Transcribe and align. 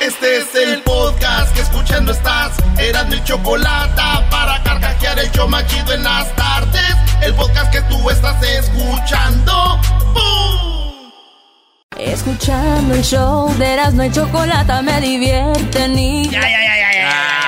Este 0.00 0.36
es 0.36 0.54
el 0.54 0.80
podcast 0.82 1.52
que 1.54 1.60
escuchando 1.60 2.12
estás. 2.12 2.52
Eran 2.78 3.08
mi 3.08 3.22
chocolate 3.24 4.00
para 4.30 4.62
carcajear 4.62 5.18
el 5.18 5.30
yo 5.32 5.48
machido 5.48 5.92
en 5.92 6.04
las 6.04 6.32
tardes. 6.36 6.94
El 7.20 7.34
podcast 7.34 7.72
que 7.72 7.82
tú 7.82 8.08
estás 8.08 8.40
escuchando. 8.40 9.80
¡Bum! 10.14 11.10
Escuchando 11.98 12.94
el 12.94 13.02
show 13.02 13.52
de 13.58 13.72
Erasmo 13.72 14.04
y 14.04 14.12
Chocolata 14.12 14.82
me 14.82 15.00
divierte 15.00 15.88
ni... 15.88 16.28
Ya, 16.28 16.42
ya, 16.42 16.48
ya, 16.48 16.58
ya, 16.60 16.76
ya, 16.76 16.92
ya, 16.92 17.00
ya. 17.00 17.47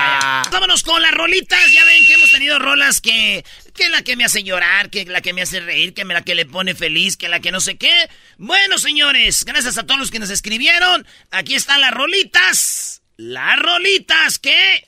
Vámonos 0.51 0.83
con 0.83 1.01
las 1.01 1.11
rolitas. 1.11 1.59
Ya 1.71 1.83
ven 1.85 2.05
que 2.05 2.13
hemos 2.13 2.31
tenido 2.31 2.59
rolas 2.59 3.01
que... 3.01 3.45
Que 3.73 3.89
la 3.89 4.01
que 4.01 4.17
me 4.17 4.25
hace 4.25 4.43
llorar, 4.43 4.89
que 4.89 5.05
la 5.05 5.21
que 5.21 5.33
me 5.33 5.41
hace 5.41 5.61
reír, 5.61 5.93
que 5.93 6.03
la 6.03 6.23
que 6.23 6.35
le 6.35 6.45
pone 6.45 6.75
feliz, 6.75 7.15
que 7.15 7.29
la 7.29 7.39
que 7.39 7.51
no 7.51 7.61
sé 7.61 7.77
qué. 7.77 8.09
Bueno, 8.37 8.77
señores, 8.77 9.45
gracias 9.45 9.77
a 9.77 9.83
todos 9.83 9.99
los 9.99 10.11
que 10.11 10.19
nos 10.19 10.29
escribieron. 10.29 11.07
Aquí 11.31 11.55
están 11.55 11.79
las 11.79 11.91
rolitas. 11.91 13.01
Las 13.17 13.57
rolitas 13.59 14.39
que... 14.39 14.87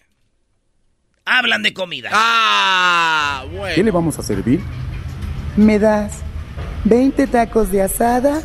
Hablan 1.25 1.63
de 1.63 1.73
comida. 1.73 2.09
Ah, 2.11 3.45
¿Qué 3.73 3.81
le 3.81 3.91
vamos 3.91 4.19
a 4.19 4.23
servir? 4.23 4.59
¿Me 5.55 5.79
das 5.79 6.19
20 6.83 7.27
tacos 7.27 7.71
de 7.71 7.81
asada? 7.81 8.43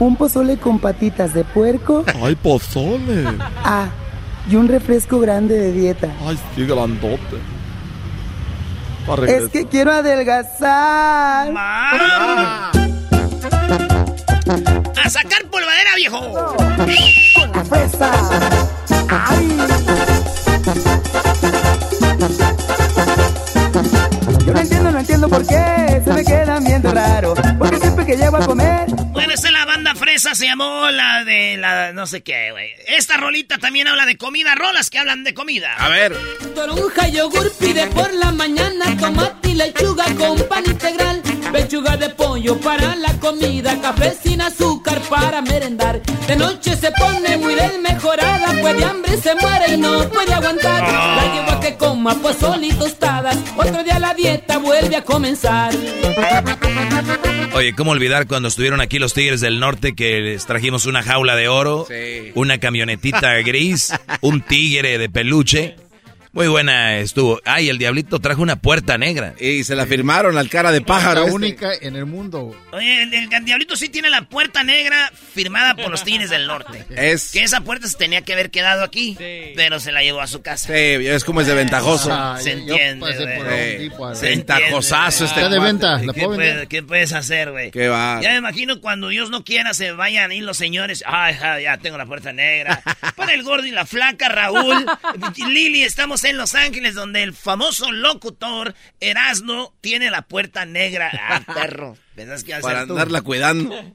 ¿Un 0.00 0.16
pozole 0.16 0.56
con 0.56 0.80
patitas 0.80 1.32
de 1.34 1.44
puerco? 1.44 2.04
¡Ay, 2.20 2.34
pozole! 2.34 3.24
Ah, 3.38 3.88
y 4.48 4.56
un 4.56 4.68
refresco 4.68 5.18
grande 5.20 5.58
de 5.58 5.72
dieta. 5.72 6.08
¡Ay, 6.26 6.38
sí, 6.54 6.66
grandote! 6.66 7.38
Es 9.26 9.48
que 9.50 9.66
quiero 9.66 9.92
adelgazar. 9.92 11.52
¡Ah! 11.56 12.70
¡A 15.04 15.10
sacar 15.10 15.44
polvadera, 15.50 15.94
viejo! 15.96 16.20
Con 17.34 17.52
la 17.52 17.64
fresa. 17.64 18.10
¡Ay! 19.10 19.56
Yo 24.46 24.52
no 24.52 24.60
entiendo, 24.60 24.90
no 24.90 24.98
entiendo 24.98 25.28
por 25.28 25.46
qué 25.46 26.02
se 26.04 26.12
me 26.12 26.24
quedan 26.24 26.64
viendo 26.64 26.90
raro. 26.92 27.34
Porque 27.58 27.78
siempre 27.78 28.06
que 28.06 28.16
llego 28.16 28.36
a 28.36 28.46
comer, 28.46 28.86
Bueno, 29.24 29.36
esta 29.36 29.48
es 29.48 29.54
la 29.54 29.64
banda 29.64 29.94
fresa, 29.94 30.34
se 30.34 30.44
llamó 30.44 30.90
la 30.90 31.24
de 31.24 31.56
la 31.56 31.94
no 31.94 32.06
sé 32.06 32.22
qué, 32.22 32.50
güey. 32.50 32.74
Esta 32.88 33.16
rolita 33.16 33.56
también 33.56 33.88
habla 33.88 34.04
de 34.04 34.18
comida, 34.18 34.54
rolas 34.54 34.90
que 34.90 34.98
hablan 34.98 35.24
de 35.24 35.32
comida. 35.32 35.72
A 35.78 35.88
ver. 35.88 36.14
Toronja, 36.54 37.08
yogur, 37.08 37.50
pide 37.58 37.86
por 37.86 38.12
la 38.12 38.32
mañana 38.32 38.94
tomate 39.00 39.48
y 39.48 39.54
lechuga 39.54 40.04
con 40.18 40.46
pan 40.46 40.66
integral. 40.66 41.22
Pechuga 41.54 41.96
de 41.96 42.08
pollo 42.10 42.58
para 42.58 42.96
la 42.96 43.12
comida, 43.20 43.80
café 43.80 44.12
sin 44.20 44.40
azúcar 44.40 45.00
para 45.08 45.40
merendar. 45.40 46.02
De 46.26 46.34
noche 46.34 46.74
se 46.76 46.90
pone 46.90 47.36
muy 47.36 47.54
desmejorada, 47.54 48.60
pues 48.60 48.76
de 48.76 48.84
hambre 48.84 49.16
se 49.18 49.36
muere 49.36 49.74
y 49.74 49.76
no 49.76 50.08
puede 50.08 50.34
aguantar. 50.34 50.82
La 50.82 51.32
llevo 51.32 51.52
a 51.52 51.60
que 51.60 51.76
coma 51.76 52.16
pozole 52.16 52.66
y 52.66 52.72
tostadas, 52.72 53.38
otro 53.56 53.84
día 53.84 54.00
la 54.00 54.14
dieta 54.14 54.58
vuelve 54.58 54.96
a 54.96 55.04
comenzar. 55.04 55.72
Oye, 57.54 57.72
¿cómo 57.76 57.92
olvidar 57.92 58.26
cuando 58.26 58.48
estuvieron 58.48 58.80
aquí 58.80 58.98
los 58.98 59.14
Tigres 59.14 59.40
del 59.40 59.60
Norte 59.60 59.94
que 59.94 60.18
les 60.20 60.44
trajimos 60.46 60.86
una 60.86 61.04
jaula 61.04 61.36
de 61.36 61.46
oro, 61.46 61.86
Sí. 61.88 62.32
una 62.34 62.58
camionetita 62.58 63.32
gris, 63.44 63.92
un 64.22 64.40
tigre 64.40 64.98
de 64.98 65.08
peluche? 65.08 65.76
Muy 66.34 66.48
buena 66.48 66.98
estuvo. 66.98 67.40
Ay, 67.44 67.68
el 67.68 67.78
diablito 67.78 68.18
trajo 68.18 68.42
una 68.42 68.56
puerta 68.56 68.98
negra. 68.98 69.34
Y 69.38 69.62
se 69.62 69.76
la 69.76 69.86
firmaron 69.86 70.36
al 70.36 70.48
cara 70.48 70.72
de 70.72 70.80
pájaro. 70.80 71.20
La 71.20 71.26
este. 71.26 71.32
única 71.36 71.70
en 71.80 71.94
el 71.94 72.06
mundo. 72.06 72.54
Oye, 72.72 73.02
el, 73.04 73.14
el 73.32 73.44
Diablito 73.44 73.76
sí 73.76 73.88
tiene 73.88 74.10
la 74.10 74.22
puerta 74.22 74.64
negra 74.64 75.12
firmada 75.32 75.76
por 75.76 75.90
los 75.92 76.02
Tigres 76.02 76.30
del 76.30 76.48
Norte. 76.48 76.84
Es. 76.90 77.30
Que 77.30 77.44
esa 77.44 77.60
puerta 77.60 77.86
se 77.86 77.96
tenía 77.96 78.22
que 78.22 78.32
haber 78.32 78.50
quedado 78.50 78.82
aquí, 78.82 79.16
pero 79.54 79.78
se 79.78 79.92
la 79.92 80.02
llevó 80.02 80.20
a 80.22 80.26
su 80.26 80.42
casa. 80.42 80.66
Sí, 80.66 81.04
ya 81.04 81.12
ves 81.12 81.22
cómo 81.24 81.40
es 81.40 81.46
de 81.46 81.54
ventajoso. 81.54 82.10
Ah, 82.12 82.36
Se 82.40 82.50
yo 82.66 82.74
entiende, 82.74 83.90
por 83.96 84.16
Se. 84.16 84.26
Ventajosazo 84.30 85.24
este 85.26 85.38
Está 85.40 85.48
de 85.48 85.60
venta, 85.60 85.98
la 86.02 86.12
¿Qué, 86.12 86.20
puedo 86.22 86.34
puede- 86.34 86.48
vender. 86.48 86.68
qué 86.68 86.82
puedes 86.82 87.12
hacer, 87.12 87.52
güey? 87.52 87.70
Qué 87.70 87.86
va. 87.88 88.20
Ya 88.20 88.30
me 88.32 88.38
imagino 88.38 88.80
cuando 88.80 89.08
Dios 89.08 89.30
no 89.30 89.44
quiera 89.44 89.72
se 89.72 89.92
vayan 89.92 90.32
ir 90.32 90.42
los 90.42 90.56
señores. 90.56 91.04
Ay, 91.06 91.34
ja, 91.34 91.60
ya 91.60 91.78
tengo 91.78 91.96
la 91.96 92.06
puerta 92.06 92.32
negra. 92.32 92.82
Para 93.16 93.34
el 93.34 93.44
gordo 93.44 93.66
y 93.66 93.70
la 93.70 93.86
flaca, 93.86 94.28
Raúl. 94.28 94.84
Lili, 95.48 95.82
estamos 95.84 96.23
en 96.24 96.36
Los 96.38 96.54
Ángeles, 96.54 96.94
donde 96.94 97.22
el 97.22 97.32
famoso 97.34 97.90
locutor 97.92 98.74
Erasno 99.00 99.74
tiene 99.80 100.10
la 100.10 100.22
puerta 100.22 100.64
negra. 100.66 101.10
Ah, 101.28 101.40
perro. 101.54 101.96
¿Pensás 102.14 102.44
que 102.44 102.52
vas 102.52 102.60
a 102.60 102.62
Para 102.62 102.86
tú? 102.86 102.92
andarla 102.92 103.22
cuidando. 103.22 103.74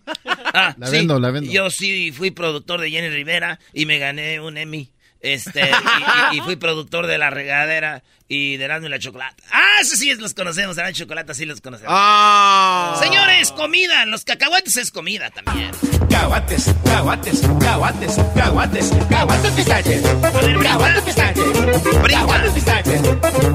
Ah, 0.52 0.74
La 0.78 0.88
sí. 0.88 0.94
vendo, 0.94 1.20
la 1.20 1.30
vendo. 1.32 1.52
Yo 1.52 1.70
sí 1.70 2.12
fui 2.12 2.32
productor 2.32 2.82
de 2.82 2.90
Jenny 2.90 3.10
Rivera 3.10 3.60
y 3.74 3.86
me 3.86 4.00
gané 4.00 4.40
un 4.40 4.58
Emmy. 4.58 4.90
Este, 5.22 5.62
y, 5.62 6.36
y- 6.36 6.38
y 6.38 6.42
fui 6.42 6.56
productor 6.56 7.06
de 7.06 7.18
La 7.18 7.30
Regadera 7.30 8.04
y 8.30 8.58
de 8.58 8.66
Erasmo 8.66 8.88
y 8.88 8.92
la 8.92 9.00
Chocolata. 9.00 9.44
Ah, 9.52 9.78
eso 9.82 9.96
sí 9.96 10.14
los 10.16 10.34
conocemos, 10.36 10.78
Erasmo 10.78 10.92
y 10.92 10.94
Chocolata 10.94 11.34
sí 11.34 11.46
los 11.46 11.60
conocemos. 11.62 11.92
¡Ah! 11.94 12.96
Señores, 13.02 13.52
comida. 13.52 14.06
Los 14.06 14.24
cacahuates 14.24 14.78
es 14.78 14.92
comida 14.92 15.32
también. 15.32 15.72
Caguates, 16.10 16.74
caguates, 16.86 17.42
caguates, 17.60 18.18
caguates, 18.36 18.92
caguates 19.10 19.52
pistache. 19.52 20.02
Caguates 20.62 21.04
pistache. 21.04 21.42
Caguates 22.08 22.52
pistache. 22.54 23.02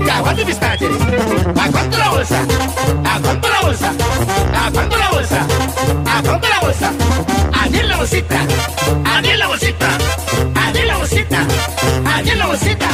Caguates 0.05 0.45
pistache. 0.45 0.87
¿A 0.87 1.71
cuánto 1.71 1.99
la 1.99 2.09
bolsa? 2.11 2.47
¿A 3.05 3.21
cuánto 3.21 3.49
la 3.49 3.61
bolsa? 3.61 3.93
¿A 4.55 4.71
cuánto 4.73 4.97
la 4.99 5.11
bolsa? 5.11 5.47
¿A 6.07 6.23
cuánto 6.23 6.49
la 6.49 6.61
bolsa? 6.61 6.93
Allí 7.53 7.83
la 7.83 7.97
bolsita. 7.97 8.47
Allí 9.05 9.37
la 9.37 9.47
bolsita. 9.47 9.99
Allí 10.57 10.83
la 10.85 10.97
bolsita. 10.97 11.47
Allí 12.07 12.35
la 12.35 12.47
bolsita. 12.47 12.89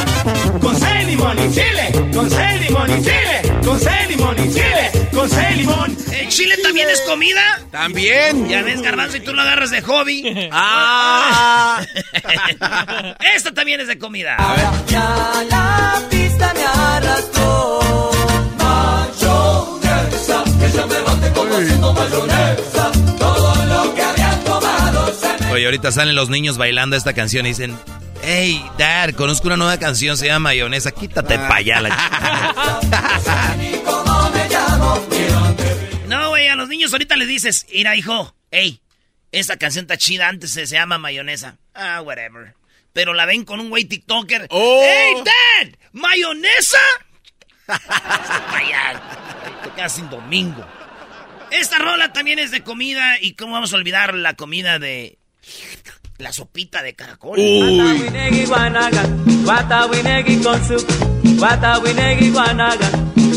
Con 0.61 0.79
sal, 0.79 1.07
limón 1.07 1.39
y 1.39 1.49
chile. 1.71 1.91
Con 2.13 2.29
sal, 2.29 2.59
limón 2.61 2.91
y 2.91 3.01
chile. 3.01 3.41
Con 3.63 3.79
sal, 3.79 4.07
limón 4.07 4.35
y 4.39 4.49
chile. 4.53 4.91
Con 5.13 5.29
sal, 5.29 5.57
limón. 5.57 5.97
¿El 6.11 6.27
chile 6.29 6.55
también 6.63 6.89
es 6.89 7.01
comida? 7.01 7.41
También. 7.71 8.47
Ya 8.49 8.61
ves, 8.63 8.81
garbanzo, 8.81 9.17
y 9.17 9.19
tú 9.21 9.33
lo 9.33 9.41
agarras 9.41 9.71
de 9.71 9.81
hobby. 9.81 10.49
¡Ah! 10.51 11.81
Esta 13.35 13.53
también 13.53 13.81
es 13.81 13.87
de 13.87 13.97
comida. 13.97 14.37
Ya 14.87 15.43
la 15.49 16.01
pista 16.09 16.53
me 16.53 16.63
arrastró. 16.63 17.79
Mayonesa, 18.57 20.43
ella 20.65 20.85
me 20.85 21.01
bate 21.01 21.31
como 21.33 21.55
haciendo 21.55 21.93
mayonesa. 21.93 22.91
Todo 23.17 23.65
lo 23.65 23.95
que 23.95 24.01
habían 24.01 24.43
tomado 24.43 25.13
se 25.13 25.43
me 25.43 25.51
Oye, 25.51 25.65
ahorita 25.65 25.91
salen 25.91 26.15
los 26.15 26.29
niños 26.29 26.57
bailando 26.57 26.95
esta 26.95 27.13
canción 27.13 27.45
y 27.45 27.49
dicen, 27.49 27.77
hey, 28.23 28.63
dad, 28.77 29.11
conozco 29.11 29.47
una 29.47 29.57
nueva 29.57 29.77
canción, 29.77 30.17
se 30.17 30.27
llama 30.27 30.49
Mayonesa, 30.49 30.91
quítate 30.91 31.37
pa' 31.37 31.55
allá 31.55 31.81
la. 31.81 31.91
No, 36.07 36.29
güey, 36.29 36.47
a 36.49 36.55
los 36.55 36.67
niños 36.67 36.91
ahorita 36.91 37.15
les 37.15 37.27
dices, 37.27 37.65
mira, 37.73 37.95
hijo, 37.95 38.35
hey, 38.51 38.81
esa 39.31 39.57
canción 39.57 39.83
está 39.83 39.97
chida, 39.97 40.27
antes 40.27 40.51
se, 40.51 40.67
se 40.67 40.75
llama 40.75 40.97
mayonesa. 40.97 41.57
Ah, 41.73 42.01
whatever. 42.01 42.53
Pero 42.93 43.13
la 43.13 43.25
ven 43.25 43.45
con 43.45 43.61
un 43.61 43.69
güey 43.69 43.85
TikToker. 43.85 44.47
Oh. 44.49 44.81
¡Hey, 44.83 45.23
Dad! 45.23 45.69
¿Mayonesa? 45.93 46.77
Casi 49.77 50.01
domingo. 50.03 50.65
Esta 51.51 51.77
rola 51.77 52.11
también 52.11 52.39
es 52.39 52.51
de 52.51 52.63
comida. 52.63 53.17
¿Y 53.21 53.35
cómo 53.35 53.53
vamos 53.53 53.71
a 53.73 53.77
olvidar 53.77 54.13
la 54.13 54.33
comida 54.33 54.77
de. 54.79 55.17
La 56.21 56.31
sopita 56.31 56.83
de 56.83 56.93
caracol? 56.93 57.39
Uy. 57.39 57.79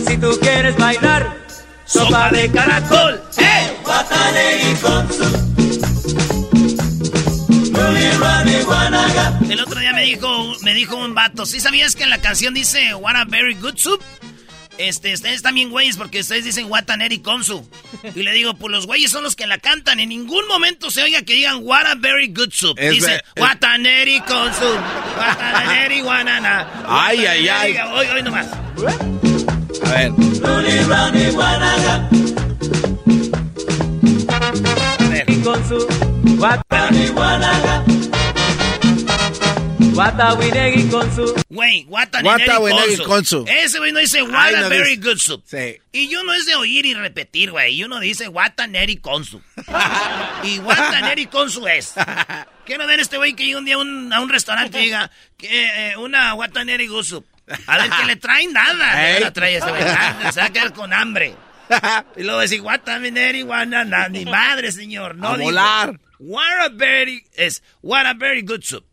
Si 0.06 0.18
tú 0.18 0.38
quieres 0.40 0.76
bailar, 0.76 1.34
Sopa 1.86 2.30
de 2.30 2.50
caracol. 2.50 3.22
¡Eh! 3.38 3.76
Con 4.82 5.12
su. 5.12 5.24
El 9.50 9.60
otro 9.60 9.80
día 9.80 9.92
me 9.94 10.02
dijo, 10.04 10.28
me 10.62 10.74
dijo 10.74 10.96
un 10.96 11.14
vato, 11.14 11.46
¿sí 11.46 11.60
sabías 11.60 11.96
que 11.96 12.02
en 12.02 12.10
la 12.10 12.18
canción 12.18 12.52
dice 12.52 12.94
What 12.94 13.16
a 13.16 13.24
very 13.24 13.54
good 13.54 13.76
soup? 13.76 14.02
Este, 14.78 15.14
ustedes 15.14 15.42
también 15.42 15.70
güeyes 15.70 15.96
porque 15.96 16.20
ustedes 16.20 16.44
dicen 16.44 16.70
Wataneri 16.70 17.20
Konsu. 17.20 17.68
Y 18.14 18.22
le 18.22 18.32
digo, 18.32 18.54
pues 18.54 18.72
los 18.72 18.86
güeyes 18.86 19.10
son 19.10 19.22
los 19.22 19.36
que 19.36 19.46
la 19.46 19.58
cantan. 19.58 20.00
En 20.00 20.08
ningún 20.08 20.46
momento 20.48 20.90
se 20.90 21.02
oiga 21.02 21.22
que 21.22 21.34
digan 21.34 21.58
What 21.62 21.86
a 21.86 21.94
very 21.94 22.28
good 22.28 22.50
soup. 22.52 22.76
Es 22.78 22.94
Dice 22.94 23.22
Wataneri 23.36 24.20
Konsu. 24.20 24.74
Wataneri 25.18 26.00
Guanana. 26.00 26.84
Ay, 26.86 27.24
ay, 27.26 27.48
ay. 27.48 27.76
Hoy, 27.92 28.06
hoy 28.06 28.22
nomás. 28.22 28.46
A 29.84 29.90
ver. 29.90 30.12
Y 35.28 35.36
con 35.42 35.64
su. 39.94 39.98
Watawinegui 40.00 40.88
con 40.88 41.14
su. 41.14 41.34
Güey, 41.48 41.84
Wataneri 41.88 42.44
Konsu. 42.46 43.04
Konsu. 43.04 43.44
Ese 43.48 43.78
güey 43.78 43.92
no 43.92 44.00
dice 44.00 44.22
What 44.22 44.54
a 44.54 44.60
no 44.62 44.68
very 44.68 44.96
dice. 44.96 45.08
good 45.08 45.18
soup. 45.18 45.42
Sí. 45.46 45.78
Y 45.92 46.08
yo 46.08 46.22
no 46.24 46.32
es 46.34 46.46
de 46.46 46.54
oír 46.56 46.84
y 46.86 46.94
repetir, 46.94 47.50
güey. 47.50 47.74
Y 47.74 47.84
uno 47.84 48.00
dice 48.00 48.28
Wataneri 48.28 48.96
Konsu. 48.96 49.40
y 50.42 50.58
Wataneri 50.58 51.26
Konsu 51.26 51.66
es. 51.68 51.94
Quiero 52.66 52.86
ver 52.86 53.00
este 53.00 53.16
güey 53.18 53.34
que 53.34 53.44
llegue 53.44 53.56
un 53.56 53.64
día 53.66 53.74
a 53.74 53.78
un, 53.78 54.12
a 54.12 54.20
un 54.20 54.28
restaurante 54.28 54.80
y 54.80 54.84
diga 54.84 55.10
que 55.36 55.90
eh, 55.92 55.96
una 55.96 56.34
Wataneri 56.34 56.86
Gusu. 56.86 57.24
A 57.66 57.76
ver 57.76 57.90
que 57.90 58.04
le 58.06 58.16
traen 58.16 58.52
nada. 58.54 58.94
No 58.94 58.98
Ey. 59.16 59.20
la 59.20 59.32
trae 59.32 59.56
ese 59.56 59.68
güey. 59.68 59.82
Nada, 59.84 60.32
Se 60.32 60.40
va 60.40 60.46
a 60.46 60.50
quedar 60.50 60.72
con 60.72 60.92
hambre. 60.92 61.34
Y 62.16 62.22
luego 62.22 62.40
decir 62.40 62.60
Wataneri 62.60 63.42
Guanana. 63.42 64.08
Ni 64.08 64.24
madre, 64.26 64.70
señor. 64.70 65.14
No 65.16 65.28
A 65.28 65.36
volar. 65.38 65.98
What 66.18 66.60
a 66.60 66.68
very 66.68 67.24
es 67.34 67.62
what 67.82 68.06
a 68.06 68.14
very 68.14 68.42
good 68.42 68.62
soup. 68.62 68.84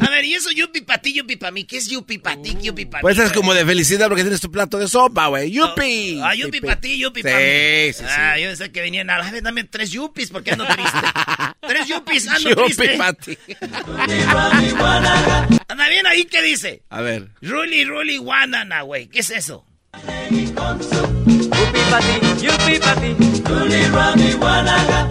A 0.00 0.10
ver, 0.10 0.24
¿y 0.24 0.34
eso 0.34 0.50
yupi 0.50 0.80
pa' 0.82 0.98
ti, 0.98 1.14
yupi 1.14 1.36
pa' 1.36 1.50
mí? 1.50 1.64
¿Qué 1.64 1.78
es 1.78 1.88
yupi 1.88 2.18
pa' 2.18 2.36
ti, 2.40 2.56
yupi 2.60 2.84
pa' 2.86 2.98
mí? 2.98 3.02
Pues 3.02 3.18
es 3.18 3.32
como 3.32 3.54
de 3.54 3.64
felicidad 3.64 4.08
porque 4.08 4.22
tienes 4.22 4.40
tu 4.40 4.50
plato 4.50 4.78
de 4.78 4.88
sopa, 4.88 5.28
güey. 5.28 5.50
¡Yupi! 5.50 6.20
Ah, 6.22 6.34
yupi 6.34 6.60
pa' 6.60 6.76
ti, 6.76 6.98
yupi 6.98 7.22
Sí, 7.22 7.28
pa' 7.28 7.36
mí. 7.36 7.92
sí, 7.92 7.98
sí. 7.98 8.04
Ah, 8.08 8.38
yo 8.38 8.48
pensé 8.48 8.70
que 8.72 8.80
venían 8.80 9.10
a 9.10 9.18
la 9.18 9.30
vez, 9.30 9.42
dame 9.42 9.64
tres 9.64 9.90
yupis 9.90 10.30
porque 10.30 10.52
ando 10.52 10.66
triste. 10.66 10.98
tres 11.66 11.88
yupis, 11.88 12.28
ando 12.28 12.50
Yupi 12.50 12.74
triste. 12.74 12.96
pa' 12.98 13.12
ti. 13.12 13.38
Anda 15.68 15.88
bien 15.88 16.06
ahí, 16.06 16.24
¿qué 16.24 16.42
dice? 16.42 16.82
A 16.90 17.00
ver. 17.00 17.28
Ruli, 17.42 17.84
ruli, 17.84 18.16
guanana, 18.18 18.82
güey. 18.82 19.08
¿Qué 19.08 19.20
es 19.20 19.30
eso? 19.30 19.64
Yupi 20.06 21.80
pa' 21.90 22.00
ti, 22.00 22.46
yupi 22.46 22.78
pa' 22.78 22.94
ti. 22.96 23.16
Ruli 23.44 23.82
Rami 23.86 24.32
Guanaga. 24.32 25.08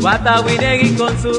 Watawinegui 0.00 0.94
con 0.96 1.20
su. 1.22 1.32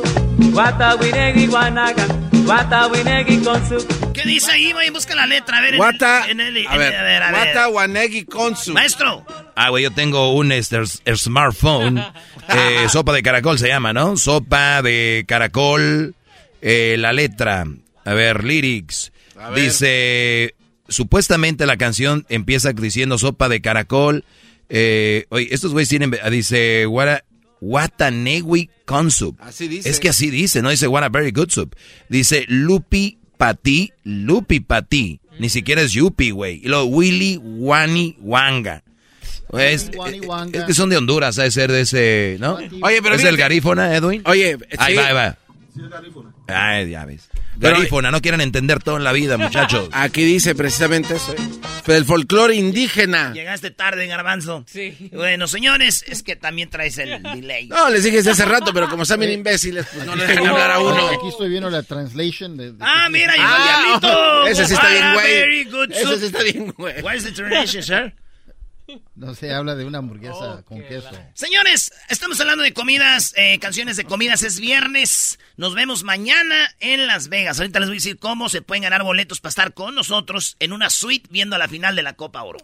Watawinegui 0.54 1.48
Guanaga. 1.48 2.06
Watawinegui 2.46 3.38
con 3.44 3.68
su. 3.68 3.86
¿Qué 4.14 4.24
dice 4.24 4.52
ahí? 4.52 4.74
Voy, 4.74 4.90
busca 4.90 5.16
la 5.16 5.26
letra. 5.26 5.58
A 5.58 5.62
ver, 5.62 5.74
en 5.76 5.78
Guata. 5.78 6.26
el- 6.26 6.32
en 6.32 6.40
el- 6.42 6.58
en 6.58 6.68
A 6.68 6.78
ver. 6.78 6.96
a 6.96 7.04
ver, 7.04 7.24
a 7.24 7.32
ver. 7.32 7.40
Guata 7.54 7.68
Wanegi 7.70 8.26
Konsu. 8.26 8.74
Maestro. 8.74 9.26
Ah, 9.56 9.70
güey, 9.70 9.84
yo 9.84 9.92
tengo 9.92 10.34
un 10.34 10.52
este, 10.52 10.78
er- 10.80 11.18
smartphone. 11.18 12.00
eh, 12.50 12.88
sopa 12.90 13.14
de 13.14 13.24
caracol 13.24 13.58
se 13.60 13.68
llama, 13.68 13.94
¿no? 13.94 14.18
Sopa 14.18 14.82
de 14.82 15.24
caracol. 15.28 16.16
eh, 16.62 16.98
la 17.00 17.14
letra. 17.14 17.66
A 18.04 18.14
ver, 18.14 18.44
lyrics. 18.44 19.12
A 19.40 19.50
ver. 19.50 19.64
Dice. 19.64 20.56
Supuestamente 20.90 21.66
la 21.68 21.78
canción 21.78 22.26
empieza 22.30 22.74
diciendo 22.74 23.18
sopa 23.18 23.48
de 23.48 23.62
caracol. 23.62 24.26
Eh, 24.70 25.26
oye, 25.30 25.48
estos 25.52 25.72
güeyes 25.72 25.88
tienen. 25.90 26.12
Dice. 26.32 26.86
What 27.62 27.92
Watanewi 27.92 28.70
Consup. 28.86 29.40
Así 29.42 29.68
dice. 29.68 29.90
Es 29.90 30.00
que 30.00 30.10
así 30.10 30.30
dice, 30.30 30.62
no 30.62 30.70
dice 30.70 30.88
what 30.88 31.04
a 31.04 31.10
very 31.10 31.32
good 31.32 31.50
soup. 31.50 31.76
Dice 32.10 32.46
Lupi 32.48 33.18
Pati, 33.38 33.92
Lupi 34.04 34.60
Pati. 34.60 35.20
Ni 35.40 35.50
siquiera 35.50 35.82
es 35.82 35.94
Yupi, 35.94 36.32
güey. 36.32 36.62
Y 36.64 36.68
luego 36.68 36.86
Willy 36.86 37.40
Wani 37.42 38.18
Wanga. 38.20 38.84
Es, 39.58 39.90
Wani 39.96 40.18
eh, 40.18 40.22
Wanga. 40.22 40.60
es 40.60 40.66
que 40.66 40.74
son 40.74 40.90
de 40.90 40.98
Honduras, 40.98 41.40
ha 41.40 41.44
de 41.44 41.52
ser 41.52 41.72
de 41.72 41.82
ese, 41.82 42.38
¿no? 42.40 42.60
Oye, 42.82 43.02
pero 43.02 43.16
¿Es 43.16 43.24
el 43.24 43.36
garífona, 43.38 43.96
Edwin? 43.96 44.22
Oye, 44.26 44.58
Ahí 44.78 44.94
sí. 44.94 44.98
va, 44.98 45.08
ahí 45.08 45.14
va. 45.14 45.39
Ay, 46.48 46.90
ya 46.92 47.06
ves. 47.06 47.30
Garífona, 47.58 48.12
no 48.12 48.22
quieren 48.22 48.42
entender 48.42 48.82
todo 48.82 48.98
en 48.98 49.04
la 49.04 49.12
vida, 49.12 49.38
muchachos. 49.38 49.90
Aquí 49.94 50.24
dice 50.24 50.56
precisamente 50.56 51.16
eso, 51.16 51.34
¿eh? 51.34 51.38
Del 51.88 52.06
folclore 52.06 52.54
indígena. 52.56 53.34
Llegaste 53.34 53.72
tarde, 53.72 54.06
garbanzo. 54.08 54.64
Sí. 54.68 55.10
Bueno, 55.12 55.48
señores, 55.48 56.04
es 56.08 56.22
que 56.24 56.36
también 56.36 56.70
traes 56.70 56.98
el 57.00 57.24
delay. 57.24 57.68
No, 57.68 57.90
les 57.90 58.04
dije 58.04 58.20
hace 58.20 58.46
rato, 58.46 58.72
pero 58.74 58.90
como 58.90 59.04
están 59.04 59.20
bien 59.20 59.32
imbéciles, 59.32 59.88
pues 59.94 60.06
no 60.06 60.16
les 60.16 60.28
dejan 60.28 60.48
hablar 60.48 60.72
a 60.72 60.80
uno. 60.80 61.08
Aquí 61.08 61.28
estoy 61.30 61.50
viendo 61.50 61.70
la 61.70 61.82
translation 61.84 62.58
de... 62.58 62.74
de- 62.74 62.78
Ah, 62.80 63.10
mira, 63.10 63.34
llegó 63.34 63.48
Ah, 63.48 63.92
el 63.94 64.00
diablito. 64.02 64.46
ese 64.48 64.66
sí 64.68 64.74
está 64.74 64.90
bien, 64.90 65.04
Ah, 65.04 65.14
güey. 65.14 65.92
Ese 65.92 66.20
sí 66.20 66.26
está 66.28 66.44
bien, 66.44 66.74
güey. 66.78 67.02
What 67.02 67.16
is 67.16 67.24
the 67.24 67.32
translation, 67.32 67.82
sir? 67.84 68.14
No 69.16 69.36
sé, 69.36 69.54
habla 69.54 69.76
de 69.76 69.86
una 69.86 70.00
hamburguesa 70.00 70.64
con 70.66 70.82
queso. 70.82 71.10
Señores, 71.34 71.92
estamos 72.10 72.40
hablando 72.40 72.64
de 72.64 72.74
comidas, 72.74 73.34
eh, 73.38 73.60
canciones 73.60 73.98
de 73.98 74.06
comidas. 74.06 74.44
Es 74.44 74.60
viernes. 74.60 75.40
Nos 75.58 75.76
vemos 75.76 76.04
mañana 76.04 76.76
en 76.80 77.08
Las 77.08 77.30
Vegas. 77.30 77.60
Ahorita 77.60 77.80
les 77.80 77.90
voy 77.90 77.96
a 77.96 78.00
decir 78.00 78.20
cómo 78.20 78.50
se 78.50 78.62
pueden 78.62 78.84
ganar 78.84 79.04
boletos 79.04 79.42
para 79.42 79.50
estar 79.50 79.74
con 79.74 79.96
nosotros 79.96 80.56
en 80.60 80.74
una 80.74 80.90
suite 80.90 81.28
viendo 81.32 81.58
la 81.58 81.68
final 81.68 81.96
de 81.96 82.04
la 82.04 82.14
Copa 82.14 82.44
Oro. 82.44 82.60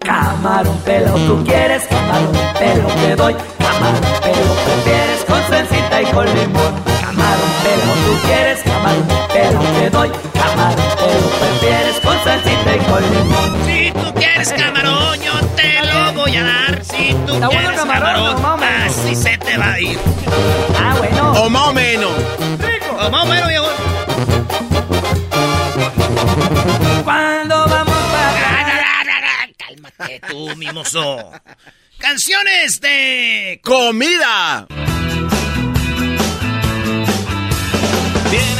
Camarón, 0.00 0.80
pero 0.84 1.14
tú 1.26 1.44
quieres 1.44 1.84
camarón, 1.84 2.36
pero 2.58 2.86
te 2.88 3.16
doy 3.16 3.34
camarón, 3.58 4.00
pero 4.22 4.54
prefieres 4.64 5.24
con 5.26 5.42
salsita 5.48 6.02
y 6.02 6.06
con 6.06 6.26
limón. 6.26 6.93
Camarón, 7.14 7.50
pero 7.62 7.82
tú 8.04 8.26
quieres 8.26 8.62
camarón, 8.64 9.06
pero 9.32 9.60
te 9.60 9.90
doy 9.90 10.10
camarón, 10.32 10.84
pero 10.98 11.28
prefieres 11.40 12.00
con 12.00 12.24
salsita 12.24 12.76
y 12.76 12.78
con 12.80 13.02
limón. 13.02 13.64
Si 13.66 13.92
tú 13.92 14.14
quieres 14.14 14.52
camarón, 14.52 15.20
yo 15.20 15.32
te 15.54 15.80
lo 15.92 16.12
voy 16.14 16.36
a 16.36 16.44
dar. 16.44 16.84
Si 16.84 17.14
tú 17.26 17.34
Está 17.34 17.46
bueno 17.46 17.50
quieres 17.50 17.68
el 17.70 17.76
camarón, 17.76 18.14
camarón, 18.14 18.42
no 18.42 18.56
mames. 18.56 18.98
así 18.98 19.14
se 19.14 19.38
te 19.38 19.56
va 19.56 19.72
a 19.72 19.80
ir. 19.80 19.98
Ah, 20.78 20.94
bueno. 20.98 21.32
O 21.44 21.50
más 21.50 21.62
o 21.68 21.72
menos. 21.72 22.10
O 23.00 23.10
más 23.10 23.24
o 23.24 23.26
menos, 23.26 23.48
viejo. 23.48 23.68
¿Cuándo 27.04 27.66
vamos 27.68 27.96
para 28.12 29.54
Cálmate 29.58 30.20
tú, 30.28 30.56
mimoso. 30.56 31.30
Canciones 31.98 32.80
de... 32.80 33.60
¡Comida! 33.62 34.66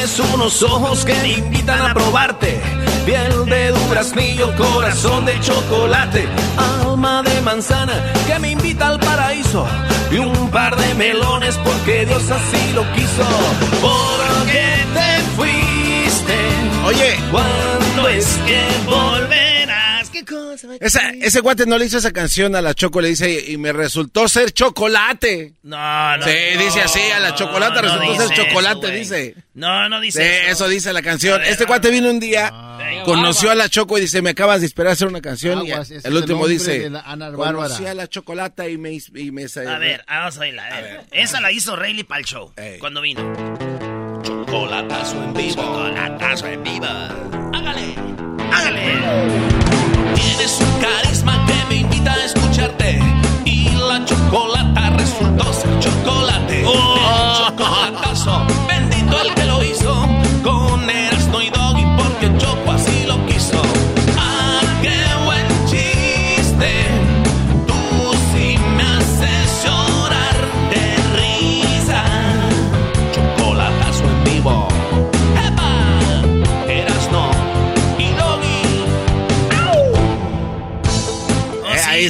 Tienes 0.05 0.35
unos 0.35 0.63
ojos 0.63 1.03
que 1.03 1.15
te 1.15 1.29
invitan 1.29 1.81
a 1.81 1.95
probarte. 1.95 2.61
Piel 3.07 3.47
de 3.47 3.71
duraznillo, 3.71 4.55
corazón 4.55 5.25
de 5.25 5.41
chocolate. 5.41 6.29
Alma 6.59 7.23
de 7.23 7.41
manzana 7.41 8.13
que 8.27 8.39
me 8.39 8.51
invita 8.51 8.89
al 8.89 9.01
paraíso. 9.01 9.67
Y 10.11 10.19
un 10.19 10.51
par 10.51 10.77
de 10.77 10.93
melones 10.97 11.59
porque 11.65 12.05
Dios 12.05 12.31
así 12.31 12.73
lo 12.75 12.83
quiso. 12.93 13.25
¿Por 13.81 14.47
qué 14.47 14.85
te 14.93 15.23
fuiste? 15.37 16.37
Oye, 16.85 17.19
¿Cuándo 17.31 18.09
es 18.11 18.39
que 18.45 18.63
Volverás. 18.85 19.54
Ese 20.81 21.41
guate 21.41 21.67
no 21.67 21.79
le 21.79 21.87
hizo 21.87 21.99
esa 21.99 22.13
canción 22.13 22.55
a 22.57 22.63
la 22.63 22.75
Choco, 22.75 23.01
le 23.01 23.09
dice, 23.09 23.45
y 23.49 23.57
me 23.57 23.73
resultó 23.73 24.29
ser 24.29 24.53
chocolate. 24.53 25.55
No, 25.63 26.17
no. 26.17 26.25
Sí, 26.25 26.33
dice 26.59 26.83
así, 26.83 27.01
a 27.15 27.21
la 27.21 27.35
chocolate 27.35 27.83
resultó 27.83 28.29
ser 28.29 28.37
chocolate, 28.37 28.91
dice. 28.91 29.35
No, 29.55 29.89
no 29.89 29.99
Sí, 30.01 30.07
dice 30.07 30.51
eso 30.51 30.69
dice 30.69 30.93
la 30.93 31.03
canción. 31.03 31.41
Ver, 31.41 31.49
Este 31.49 31.67
cuate 31.67 31.91
vino 31.91 32.11
un 32.11 32.21
día, 32.21 32.53
conoció 33.05 33.51
a 33.51 33.55
la 33.55 33.69
Choco 33.69 33.99
y 33.99 34.03
dice, 34.03 34.21
me 34.23 34.31
acabas 34.31 34.61
de 34.61 34.67
esperar 34.67 34.91
a 34.91 34.93
hacer 34.95 35.09
una 35.09 35.21
canción. 35.21 35.65
y 35.67 35.71
el 35.71 35.85
el 36.05 36.17
último 36.17 36.47
dice, 36.47 36.91
Ana 37.05 37.31
Bárbara. 37.31 37.69
conocí 37.69 37.87
a 37.87 37.95
la 37.95 38.09
chocolata 38.09 38.69
y 38.69 38.79
me... 38.79 38.93
Y 39.15 39.31
me 39.31 39.45
A 39.45 39.79
ver, 39.79 40.05
vamos 40.09 40.37
a 40.37 40.41
oírla. 40.41 40.67
A 40.67 40.81
ver. 40.81 41.01
Esa 41.13 41.41
la 41.41 41.53
hizo 41.53 41.77
Rayleigh 41.77 42.05
para 42.05 42.21
el 42.21 42.27
show. 42.27 42.53
Ey. 42.57 42.79
Cuando 42.79 43.01
vino. 43.01 43.23
chocolatazo 44.23 45.23
en 45.23 45.35
vivo? 45.35 45.55
Chocolatazo 45.63 46.47
en. 46.47 46.65
Hágale. 46.67 47.13
Hágale. 47.53 47.94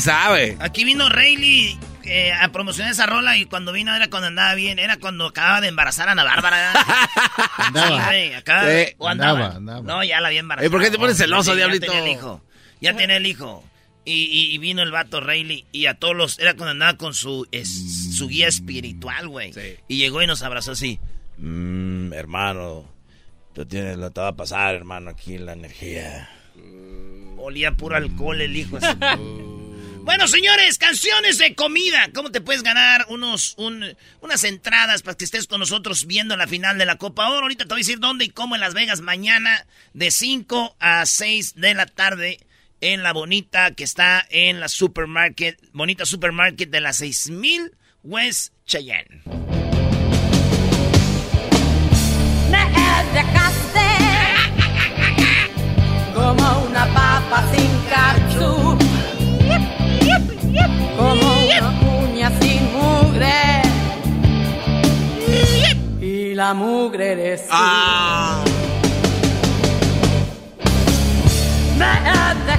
Sabe. 0.05 0.57
Aquí 0.61 0.85
vino 0.85 1.09
Rayleigh 1.09 1.79
eh, 2.05 2.33
a 2.33 2.49
promocionar 2.53 2.93
esa 2.93 3.07
rola 3.07 3.37
y 3.39 3.47
cuando 3.47 3.73
vino 3.73 3.95
era 3.95 4.09
cuando 4.11 4.29
andaba 4.29 4.55
bien, 4.55 4.79
era 4.79 4.99
cuando 4.99 5.27
acababa 5.27 5.61
de 5.61 5.69
embarazar 5.69 6.09
a 6.09 6.13
Ana 6.13 6.25
Bárbara. 6.25 6.73
Andaba. 7.57 8.11
Sí, 8.11 8.31
Sí, 8.87 8.95
o 8.99 9.09
andaba. 9.09 9.39
andaba, 9.47 9.57
andaba. 9.57 9.81
No, 9.83 10.05
ya 10.05 10.21
la 10.21 10.29
había 10.29 10.41
embarazado. 10.41 10.67
Eh, 10.67 10.71
¿por 10.71 10.83
qué 10.83 10.91
te 10.91 10.99
pones 10.99 11.17
celoso, 11.17 11.53
Sí, 11.53 11.57
diablito? 11.57 11.87
Ya 11.87 11.93
tenía 11.93 12.05
el 12.05 12.17
hijo. 12.17 12.43
Ya 12.81 12.95
tenía 12.97 13.17
el 13.17 13.27
hijo. 13.27 13.65
Y, 14.05 14.13
y- 14.25 14.55
y 14.55 14.59
vino 14.59 14.83
el 14.83 14.91
vato 14.91 15.21
Rayleigh 15.23 15.65
y 15.73 15.87
a 15.87 15.95
todos 15.95 16.15
los... 16.15 16.39
Era 16.39 16.53
cuando 16.55 16.73
andaba 16.73 16.99
con 16.99 17.15
su, 17.15 17.49
es- 17.53 18.17
su 18.19 18.29
guía 18.29 18.49
espiritual, 18.49 19.29
güey. 19.29 19.53
Y 19.89 19.97
llegó 19.97 20.21
y 20.21 20.27
nos 20.27 20.43
abrazó 20.43 20.73
así. 20.73 21.01
Mmm, 21.39 22.13
hermano, 22.13 22.85
tú 23.55 23.65
tienes 23.65 23.97
lo 23.97 24.09
que 24.09 24.15
te 24.15 24.21
va 24.21 24.29
a 24.29 24.37
pasar, 24.37 24.75
hermano, 24.75 25.09
aquí 25.11 25.39
la 25.39 25.55
energía. 25.55 26.29
Olía 27.39 27.73
puro 27.73 27.97
alcohol 27.97 28.41
el 28.43 28.55
hijo. 28.57 28.77
así. 28.77 28.87
Bueno, 30.05 30.29
señores, 30.29 30.77
canciones 30.79 31.39
de 31.39 31.55
comida. 31.55 32.11
¿Cómo 32.15 32.31
te 32.31 32.41
puedes 32.43 32.63
ganar 32.63 33.07
unos, 33.09 33.55
un- 33.57 33.97
unas 34.21 34.45
entradas 34.45 35.03
para 35.03 35.17
que 35.17 35.25
estés 35.25 35.47
con 35.47 35.61
nosotros 35.61 36.07
viendo 36.07 36.37
la 36.37 36.47
final 36.47 36.77
de 36.77 36.85
la 36.85 36.97
Copa 36.97 37.29
Oro? 37.31 37.43
Ahorita 37.43 37.65
te 37.65 37.71
voy 37.71 37.79
a 37.79 37.85
decir 37.85 38.01
dónde 38.01 38.27
y 38.27 38.29
cómo 38.29 38.55
en 38.55 38.61
Las 38.61 38.75
Vegas 38.75 39.01
mañana 39.01 39.67
de 39.95 40.11
5 40.11 40.77
a 40.79 41.07
6 41.07 41.55
de 41.57 41.73
la 41.75 41.87
tarde 41.87 42.39
en 42.83 43.03
la 43.03 43.13
Bonita 43.15 43.71
que 43.71 43.85
está 43.85 44.25
en 44.29 44.61
la 44.61 44.69
Supermarket, 44.69 45.59
Bonita 45.73 46.05
Supermarket 46.05 46.69
de 46.69 46.81
la 46.81 46.93
6000 46.93 47.73
West 48.03 48.53
Cheyenne. 48.67 49.23
Me 52.51 52.65
como 56.15 56.67
una 56.69 56.87
papa 56.95 57.45
sin 57.53 57.71
catsup, 57.89 58.64
la 66.45 66.53
mugre 66.53 67.13
eres 67.13 67.49
tú. 67.49 67.55
Me 71.79 71.87
dejaste 71.87 72.59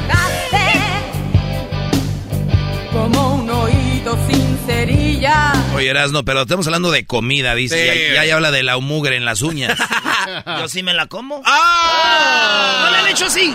como 2.91 3.35
un 3.35 3.47
oído 3.47 4.17
sin 4.27 4.57
cerilla. 4.65 5.53
Oye, 5.75 5.89
Erasno, 5.89 6.25
pero 6.25 6.41
estamos 6.41 6.65
hablando 6.65 6.89
de 6.89 7.05
comida, 7.05 7.53
dice. 7.53 8.09
Sí. 8.09 8.27
Ya, 8.27 8.35
habla 8.35 8.49
de 8.49 8.63
la 8.63 8.75
mugre 8.79 9.17
en 9.17 9.25
las 9.25 9.43
uñas. 9.43 9.77
Yo 10.47 10.67
sí 10.67 10.81
me 10.81 10.95
la 10.95 11.05
como. 11.05 11.43
¡Ah! 11.45 12.85
¿No 12.85 12.91
le 12.91 12.97
han 13.03 13.07
hecho 13.09 13.25
así? 13.25 13.53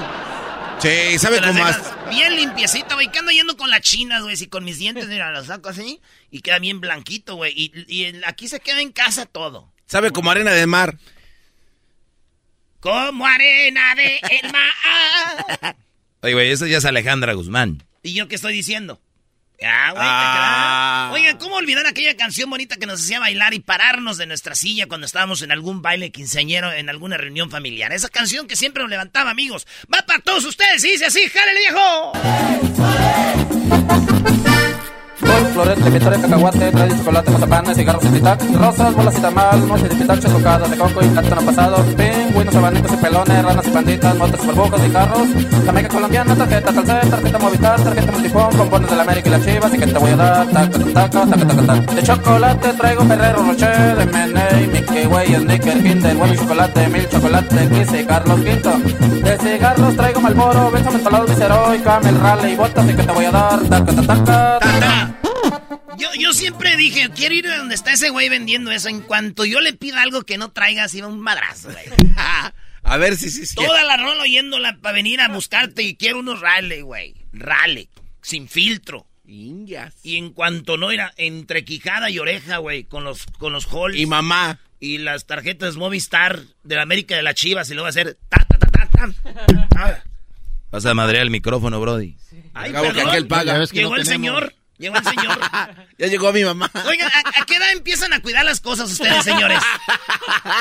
Sí, 0.78 1.18
sabe 1.18 1.40
cómo 1.40 1.52
dejas 1.52 1.92
Bien 2.08 2.36
limpiecita, 2.36 2.94
güey. 2.94 3.10
Que 3.10 3.18
ando 3.18 3.32
yendo 3.32 3.56
con 3.56 3.68
las 3.68 3.80
chinas, 3.80 4.22
güey. 4.22 4.36
Si 4.36 4.46
con 4.46 4.64
mis 4.64 4.78
dientes, 4.78 5.08
mira, 5.08 5.32
los 5.32 5.46
saco 5.46 5.70
así. 5.70 6.00
Y 6.30 6.40
queda 6.40 6.60
bien 6.60 6.80
blanquito, 6.80 7.34
güey. 7.34 7.52
Y, 7.56 8.22
aquí 8.26 8.46
se 8.48 8.60
queda 8.60 8.80
en 8.80 8.92
casa 8.92 9.26
todo. 9.26 9.72
Sabe 9.90 10.12
como 10.12 10.30
arena 10.30 10.52
de 10.52 10.66
mar. 10.68 10.96
Como 12.78 13.26
arena 13.26 13.94
de 13.96 14.20
el 14.40 14.52
mar. 14.52 15.76
Oye, 16.22 16.32
güey, 16.34 16.52
esa 16.52 16.68
ya 16.68 16.78
es 16.78 16.84
Alejandra 16.84 17.32
Guzmán. 17.32 17.82
¿Y 18.04 18.14
yo 18.14 18.28
qué 18.28 18.36
estoy 18.36 18.52
diciendo? 18.52 19.00
Ah, 19.62 19.90
güey, 19.90 20.02
Ah. 20.06 21.10
Oigan, 21.12 21.38
¿cómo 21.38 21.56
olvidar 21.56 21.86
aquella 21.88 22.16
canción 22.16 22.48
bonita 22.48 22.76
que 22.76 22.86
nos 22.86 23.00
hacía 23.02 23.18
bailar 23.18 23.52
y 23.52 23.58
pararnos 23.58 24.16
de 24.16 24.26
nuestra 24.26 24.54
silla 24.54 24.86
cuando 24.86 25.06
estábamos 25.06 25.42
en 25.42 25.50
algún 25.50 25.82
baile 25.82 26.12
quinceañero, 26.12 26.72
en 26.72 26.88
alguna 26.88 27.16
reunión 27.16 27.50
familiar? 27.50 27.92
Esa 27.92 28.08
canción 28.08 28.46
que 28.46 28.54
siempre 28.54 28.84
nos 28.84 28.90
levantaba, 28.90 29.30
amigos. 29.30 29.66
Va 29.92 29.98
para 30.06 30.20
todos 30.20 30.44
ustedes 30.44 30.84
y 30.84 30.92
dice 30.92 31.06
así, 31.06 31.28
¡jálele, 31.28 31.58
viejo! 31.60 32.12
Florete, 35.20 35.90
victoria, 35.90 36.20
cacahuate, 36.20 36.70
trae 36.70 36.96
chocolate, 36.96 37.30
mazapán, 37.32 37.74
cigarros 37.74 38.04
y 38.04 38.08
tic-tac, 38.08 38.40
rosas, 38.54 38.94
bolas 38.94 39.18
y 39.18 39.20
tamal, 39.20 39.62
mochi 39.66 39.82
de 39.82 39.94
pitacho, 39.96 40.28
tocadas 40.28 40.70
de 40.70 40.76
coco 40.76 41.00
y 41.02 41.08
cartón 41.08 41.44
pasado, 41.44 41.84
pingüinos, 41.96 42.54
abanicos 42.54 42.92
y 42.92 42.96
pelones, 42.96 43.44
ranas 43.44 43.66
y 43.66 43.70
panditas, 43.70 44.16
motos, 44.16 44.46
burbujas 44.46 44.86
y 44.86 44.90
carros, 44.90 45.28
jamaica 45.66 45.88
colombiana, 45.88 46.36
tarjeta 46.36 46.72
Telcel, 46.72 47.10
tarjeta 47.10 47.38
Movistar, 47.38 47.80
tarjeta 47.80 48.12
Multifón, 48.12 48.58
bombones 48.58 48.90
de 48.90 48.96
la 48.96 49.02
América 49.02 49.28
y 49.28 49.32
las 49.32 49.44
chivas, 49.44 49.74
y 49.74 49.78
que 49.78 49.86
te 49.86 49.98
voy 49.98 50.10
a 50.10 50.16
dar, 50.16 50.46
taca, 50.46 50.78
taca, 50.78 51.10
taca, 51.10 51.46
taca, 51.46 51.66
taca. 51.66 51.94
De 51.94 52.02
chocolate 52.02 52.72
traigo 52.74 53.04
Ferrero 53.04 53.42
Rocher, 53.42 53.96
de 53.96 54.06
Meney, 54.06 54.66
Mickey 54.68 55.06
Way, 55.06 55.34
Snicker, 55.34 55.82
Kinder, 55.82 56.16
Bueno 56.16 56.34
chocolate, 56.34 56.88
Mil 56.88 57.08
chocolate, 57.08 57.68
y 58.00 58.04
Carlos 58.04 58.40
Quinto. 58.40 58.72
De 59.22 59.38
cigarros 59.38 59.96
traigo 59.96 60.20
Malboro, 60.20 60.70
Benzo 60.70 60.90
Mentolado, 60.92 61.26
Viceroy, 61.26 61.78
Camel, 61.80 62.20
Raleigh, 62.20 62.56
botas, 62.56 62.88
y 62.88 62.94
que 62.94 63.02
te 63.02 63.12
voy 63.12 63.24
a 63.24 63.30
dar, 63.30 63.60
taca, 63.60 63.92
taca, 63.92 64.24
taca. 64.24 65.09
Yo, 65.98 66.08
yo 66.18 66.32
siempre 66.32 66.76
dije, 66.76 67.10
quiero 67.14 67.34
ir 67.34 67.46
a 67.48 67.58
donde 67.58 67.74
está 67.74 67.92
ese 67.92 68.10
güey 68.10 68.28
vendiendo 68.28 68.70
eso. 68.70 68.88
En 68.88 69.00
cuanto 69.00 69.44
yo 69.44 69.60
le 69.60 69.72
pida 69.72 70.02
algo 70.02 70.22
que 70.22 70.38
no 70.38 70.50
traiga, 70.50 70.84
así 70.84 71.00
va 71.00 71.08
un 71.08 71.20
madrazo, 71.20 71.70
güey. 71.70 71.86
A 72.82 72.96
ver 72.96 73.16
si 73.16 73.30
sí, 73.30 73.44
sí. 73.46 73.54
Toda 73.54 73.84
la 73.84 73.98
rola 73.98 74.22
oyéndola 74.22 74.78
para 74.80 74.94
venir 74.94 75.20
a 75.20 75.28
buscarte 75.28 75.82
y 75.82 75.96
quiero 75.96 76.18
unos 76.20 76.40
rale, 76.40 76.80
güey. 76.82 77.14
Rale, 77.32 77.90
sin 78.22 78.48
filtro. 78.48 79.06
Y 80.02 80.16
en 80.16 80.30
cuanto 80.32 80.76
no 80.76 80.90
era 80.90 81.12
entre 81.16 81.64
quijada 81.64 82.10
y 82.10 82.18
oreja, 82.18 82.56
güey, 82.56 82.84
con 82.84 83.04
los, 83.04 83.26
con 83.38 83.52
los 83.52 83.66
halls. 83.66 83.96
Y 83.96 84.06
mamá. 84.06 84.58
Y 84.80 84.98
las 84.98 85.26
tarjetas 85.26 85.76
Movistar 85.76 86.40
de 86.64 86.74
la 86.74 86.82
América 86.82 87.14
de 87.14 87.22
las 87.22 87.34
Chivas 87.34 87.70
y 87.70 87.74
luego 87.74 87.84
va 87.84 87.88
a 87.88 87.90
hacer 87.90 88.16
ta, 88.28 88.44
ta, 88.48 88.58
ta, 88.58 88.66
ta, 88.70 88.88
ta. 88.88 89.68
Ah, 89.76 90.02
Vas 90.72 90.86
a 90.86 90.94
madrear 90.94 91.22
el 91.22 91.30
micrófono, 91.30 91.80
Brody. 91.80 92.16
Ay, 92.54 92.70
Acabo 92.70 92.92
que 92.92 93.02
aquel 93.02 93.26
paga. 93.28 93.62
Llegó 93.66 93.90
no 93.90 93.96
el 93.96 94.04
tenemos. 94.04 94.06
señor. 94.06 94.54
Llegó 94.80 94.96
el 94.96 95.04
señor. 95.04 95.38
Ya 95.98 96.06
llegó 96.06 96.32
mi 96.32 96.42
mamá. 96.42 96.70
Oigan, 96.86 97.10
¿a, 97.12 97.40
a 97.42 97.44
qué 97.44 97.56
edad 97.56 97.70
empiezan 97.72 98.14
a 98.14 98.20
cuidar 98.22 98.42
las 98.42 98.60
cosas 98.62 98.90
ustedes, 98.90 99.22
señores? 99.22 99.58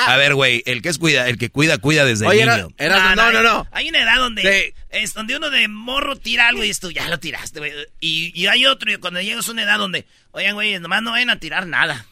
A 0.06 0.14
ver, 0.18 0.34
güey, 0.34 0.62
el 0.66 0.82
que 0.82 0.90
es 0.90 0.98
cuida, 0.98 1.26
el 1.28 1.38
que 1.38 1.48
cuida, 1.48 1.78
cuida 1.78 2.04
desde 2.04 2.26
Oye, 2.26 2.44
niño. 2.44 2.68
era- 2.76 3.14
no, 3.14 3.32
no, 3.32 3.42
no. 3.42 3.66
Hay 3.72 3.88
una 3.88 4.02
edad 4.02 4.16
donde 4.18 4.42
Sí. 4.42 4.74
es 4.90 5.14
donde 5.14 5.36
uno 5.36 5.48
de 5.48 5.66
morro 5.68 6.16
tira 6.16 6.48
algo 6.48 6.62
y 6.62 6.70
tú, 6.74 6.90
ya 6.90 7.08
lo 7.08 7.18
tiraste, 7.18 7.58
güey. 7.60 7.72
Y, 8.00 8.38
y 8.38 8.46
hay 8.48 8.66
otro, 8.66 8.92
y 8.92 8.98
cuando 8.98 9.22
llegas 9.22 9.48
a 9.48 9.52
una 9.52 9.62
edad 9.62 9.78
donde, 9.78 10.06
oigan, 10.32 10.52
güey, 10.54 10.78
nomás 10.78 11.00
no 11.02 11.12
vayan 11.12 11.30
a 11.30 11.38
tirar 11.38 11.66
nada. 11.66 12.04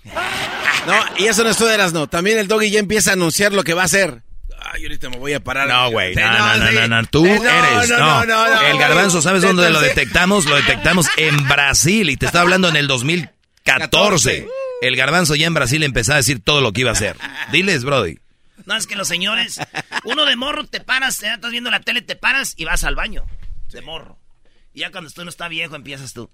No, 0.86 0.94
y 1.18 1.26
eso 1.26 1.44
no 1.44 1.50
es 1.50 1.58
todo 1.58 1.70
eras, 1.70 1.92
no. 1.92 2.06
También 2.06 2.38
el 2.38 2.48
doggy 2.48 2.70
ya 2.70 2.80
empieza 2.80 3.10
a 3.10 3.12
anunciar 3.12 3.52
lo 3.52 3.62
que 3.62 3.74
va 3.74 3.82
a 3.82 3.86
hacer. 3.86 4.22
Ay, 4.72 4.82
ahorita 4.82 5.08
me 5.10 5.16
voy 5.16 5.32
a 5.32 5.40
parar. 5.40 5.68
No, 5.68 5.90
güey, 5.90 6.14
no, 6.14 6.30
no, 6.30 6.56
no, 6.56 6.72
no, 6.72 6.88
no, 6.88 7.06
tú 7.06 7.24
eres, 7.24 7.88
no. 7.90 7.98
no, 7.98 8.24
no, 8.26 8.48
no, 8.54 8.60
el 8.62 8.78
garbanzo, 8.78 9.22
¿sabes 9.22 9.42
dónde 9.42 9.70
lo 9.70 9.80
detectamos? 9.80 10.46
Lo 10.46 10.56
detectamos 10.56 11.06
en 11.16 11.48
Brasil 11.48 12.10
y 12.10 12.16
te 12.16 12.26
estaba 12.26 12.42
hablando 12.42 12.68
en 12.68 12.76
el 12.76 12.86
2014. 12.86 14.46
El 14.82 14.96
garbanzo 14.96 15.34
ya 15.34 15.46
en 15.46 15.54
Brasil 15.54 15.82
empezó 15.82 16.12
a 16.12 16.16
decir 16.16 16.40
todo 16.42 16.60
lo 16.60 16.72
que 16.72 16.82
iba 16.82 16.90
a 16.90 16.92
hacer. 16.92 17.16
Diles, 17.50 17.84
Brody. 17.84 18.18
No, 18.66 18.76
es 18.76 18.86
que 18.86 18.96
los 18.96 19.08
señores, 19.08 19.60
uno 20.04 20.26
de 20.26 20.36
morro 20.36 20.66
te 20.66 20.80
paras, 20.80 21.18
ya 21.20 21.34
estás 21.34 21.50
viendo 21.50 21.70
la 21.70 21.80
tele, 21.80 22.02
te 22.02 22.16
paras 22.16 22.54
y 22.56 22.64
vas 22.64 22.84
al 22.84 22.94
baño. 22.94 23.24
De 23.70 23.80
morro. 23.82 24.18
Y 24.74 24.80
ya 24.80 24.90
cuando 24.90 25.10
tú 25.10 25.24
no 25.24 25.30
está 25.30 25.48
viejo, 25.48 25.76
empiezas 25.76 26.12
tú. 26.12 26.30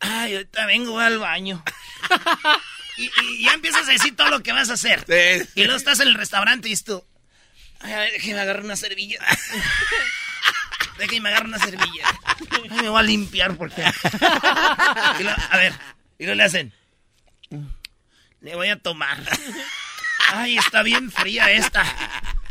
Ay, 0.00 0.34
ahorita 0.34 0.66
vengo 0.66 0.98
al 0.98 1.18
baño. 1.18 1.62
y, 2.96 3.10
y 3.22 3.44
ya 3.44 3.52
empiezas 3.52 3.88
a 3.88 3.92
decir 3.92 4.16
todo 4.16 4.30
lo 4.30 4.42
que 4.42 4.52
vas 4.52 4.70
a 4.70 4.74
hacer. 4.74 5.04
Y 5.54 5.64
luego 5.64 5.76
estás 5.76 6.00
en 6.00 6.08
el 6.08 6.14
restaurante 6.14 6.68
y 6.68 6.70
dices 6.70 6.84
tú. 6.84 7.04
Ay, 7.80 7.92
a 7.92 7.98
ver, 7.98 8.12
déjeme 8.12 8.40
agarrar 8.40 8.64
una 8.64 8.76
servilla. 8.76 9.18
déjeme 10.98 11.28
agarrar 11.28 11.48
una 11.48 11.58
servilla. 11.58 12.20
Ay, 12.50 12.70
me 12.82 12.88
voy 12.88 13.00
a 13.00 13.02
limpiar 13.02 13.56
porque. 13.56 13.82
Y 15.18 15.26
a 15.26 15.56
ver, 15.56 15.72
y 16.18 16.24
luego 16.24 16.36
le 16.36 16.44
hacen. 16.44 16.72
Le 18.40 18.54
voy 18.54 18.68
a 18.68 18.78
tomar. 18.78 19.18
Ay, 20.32 20.58
está 20.58 20.82
bien 20.82 21.10
fría 21.10 21.50
esta. 21.50 21.84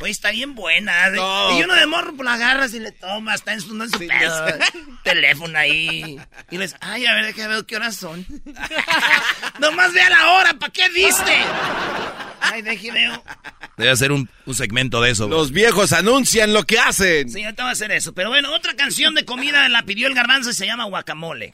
Oye, 0.02 0.12
está 0.12 0.32
bien 0.32 0.56
buena. 0.56 1.10
No. 1.10 1.58
Y 1.58 1.64
uno 1.64 1.74
de 1.76 1.86
morro 1.86 2.14
pues, 2.16 2.26
la 2.26 2.34
agarras 2.34 2.74
y 2.74 2.80
le 2.80 2.92
tomas, 2.92 3.36
está 3.36 3.54
en 3.54 3.62
su, 3.62 3.82
en 3.82 3.90
su 3.90 4.00
pedo, 4.00 4.46
teléfono 5.04 5.58
ahí. 5.58 6.20
Y 6.52 6.58
les, 6.58 6.76
ay, 6.82 7.06
a 7.06 7.14
ver, 7.14 7.26
déjame 7.28 7.56
ver 7.56 7.66
qué 7.66 7.76
horas 7.78 7.96
son. 7.96 8.26
Nomás 9.60 9.94
vea 9.94 10.10
la 10.10 10.32
hora, 10.32 10.54
¿para 10.56 10.72
qué 10.72 10.90
viste? 10.90 11.38
Ay, 12.42 12.62
déjeme 12.62 13.08
ver. 13.08 13.22
Debe 13.78 13.92
hacer 13.92 14.12
un, 14.12 14.30
un 14.46 14.56
segmento 14.56 15.02
de 15.02 15.12
eso. 15.12 15.28
Los 15.28 15.52
viejos 15.52 15.92
anuncian 15.94 16.54
lo 16.54 16.64
que 16.64 16.80
hacen. 16.80 17.30
Sí, 17.30 17.44
ahorita 17.44 17.64
va 17.64 17.70
a 17.70 17.74
hacer 17.74 17.92
eso. 17.92 18.14
Pero 18.14 18.30
bueno, 18.30 18.54
otra 18.54 18.76
canción 18.76 19.16
de 19.16 19.26
comida 19.26 19.68
la 19.70 19.84
pidió 19.84 20.08
el 20.08 20.14
garbanzo 20.14 20.50
y 20.50 20.54
se 20.54 20.66
llama 20.66 20.86
guacamole. 20.86 21.52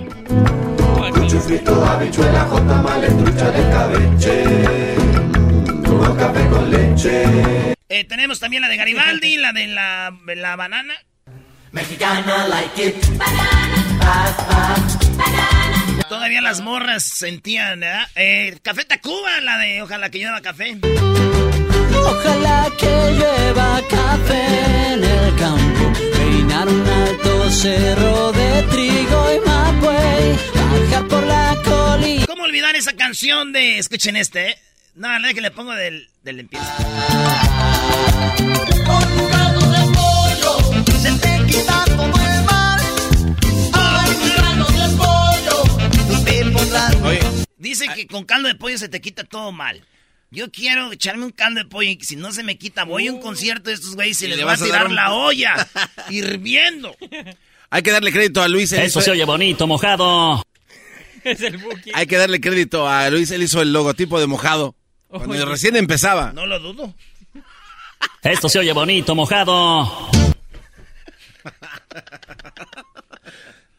frito, 1.45 1.85
habichuela, 1.85 2.45
jotamale, 2.45 3.07
trucha 3.07 3.51
de 3.51 3.71
cabeche. 3.71 4.43
Café 6.17 6.47
con 6.49 6.69
leche. 6.69 7.75
Eh, 7.93 8.05
tenemos 8.05 8.39
también 8.39 8.61
la 8.61 8.69
de 8.69 8.77
Garibaldi, 8.77 9.35
la 9.35 9.51
de 9.51 9.67
la, 9.67 10.17
la 10.25 10.55
banana. 10.55 10.93
Mexicana 11.73 12.47
like 12.47 12.87
it. 12.87 12.95
Banana, 13.17 14.95
banana. 15.17 16.03
Todavía 16.07 16.39
las 16.39 16.61
morras 16.61 17.03
sentían, 17.03 17.81
¿verdad? 17.81 18.07
Eh, 18.15 18.57
Café 18.61 18.85
Tacuba, 18.85 19.41
la 19.41 19.57
de 19.57 19.81
Ojalá 19.81 20.09
que 20.09 20.19
lleva 20.19 20.39
café. 20.39 20.77
Ojalá 21.93 22.69
que 22.79 23.11
llueva 23.11 23.81
café 23.89 24.93
en 24.93 25.03
el 25.03 25.35
campo, 25.35 25.93
peinar 26.13 26.69
un 26.69 26.87
alto 26.87 27.49
cerro 27.51 28.31
de 28.31 28.63
trigo 28.71 29.33
y 29.35 29.39
mapuey, 29.45 30.39
bajar 30.55 31.07
por 31.09 31.23
la 31.27 31.57
colina. 31.61 32.25
¿Cómo 32.25 32.43
olvidar 32.43 32.73
esa 32.77 32.93
canción 32.93 33.51
de... 33.51 33.79
Escuchen 33.79 34.15
este, 34.15 34.51
¿eh? 34.51 34.57
No, 34.95 35.07
la 35.07 35.13
verdad 35.19 35.33
que 35.33 35.41
le 35.41 35.51
pongo 35.51 35.73
del, 35.73 36.07
del 36.23 36.39
empieza. 36.41 36.65
Se 41.01 41.11
te 41.13 41.45
quita 41.47 41.83
todo 41.85 42.05
el 42.05 42.43
mal. 42.43 42.81
Ay, 43.73 44.11
un 44.21 44.29
grano 44.35 44.65
de 44.67 44.97
pollo. 44.97 46.23
Te 46.25 46.45
pondrás 46.51 46.95
Oye. 47.03 47.19
Dice 47.57 47.85
que 47.95 48.07
con 48.07 48.25
caldo 48.25 48.47
de 48.47 48.55
pollo 48.55 48.77
se 48.77 48.89
te 48.89 49.01
quita 49.01 49.23
todo 49.23 49.51
mal. 49.51 49.81
Yo 50.29 50.51
quiero 50.51 50.91
echarme 50.91 51.25
un 51.25 51.31
caldo 51.31 51.61
de 51.61 51.65
pollo 51.69 51.89
y 51.89 51.99
si 52.03 52.15
no 52.15 52.31
se 52.31 52.43
me 52.43 52.57
quita, 52.57 52.83
voy 52.85 53.07
a 53.07 53.13
un 53.13 53.19
concierto 53.21 53.69
de 53.69 53.75
estos 53.75 53.95
güeyes 53.95 54.21
y, 54.21 54.25
Y 54.25 54.27
les 54.29 54.37
le 54.37 54.43
voy 54.43 54.49
a 54.51 54.53
vas 54.53 54.61
a 54.61 54.65
tirar 54.65 54.87
un- 54.87 54.95
la 54.95 55.13
olla 55.13 55.67
hirviendo. 56.09 56.95
Hay 57.69 57.81
que 57.81 57.91
darle 57.91 58.11
crédito 58.11 58.41
a 58.41 58.47
Luis. 58.47 58.71
Eso 58.71 58.83
hizo- 58.99 59.01
se 59.01 59.11
oye 59.11 59.25
bonito, 59.25 59.65
mojado. 59.67 60.43
Es 61.23 61.39
el. 61.41 61.59
Hay 61.93 62.07
que 62.07 62.17
darle 62.17 62.41
crédito 62.41 62.87
a 62.87 63.07
Luis. 63.11 63.29
Él 63.31 63.43
hizo 63.43 63.61
el 63.61 63.71
logotipo 63.73 64.19
de 64.19 64.25
mojado. 64.27 64.75
Cuando 65.11 65.33
Oye. 65.35 65.45
recién 65.45 65.75
empezaba. 65.75 66.31
No 66.33 66.45
lo 66.45 66.59
dudo. 66.59 66.93
Esto 68.23 68.49
se 68.49 68.59
oye 68.59 68.71
bonito, 68.73 69.13
mojado. 69.15 70.09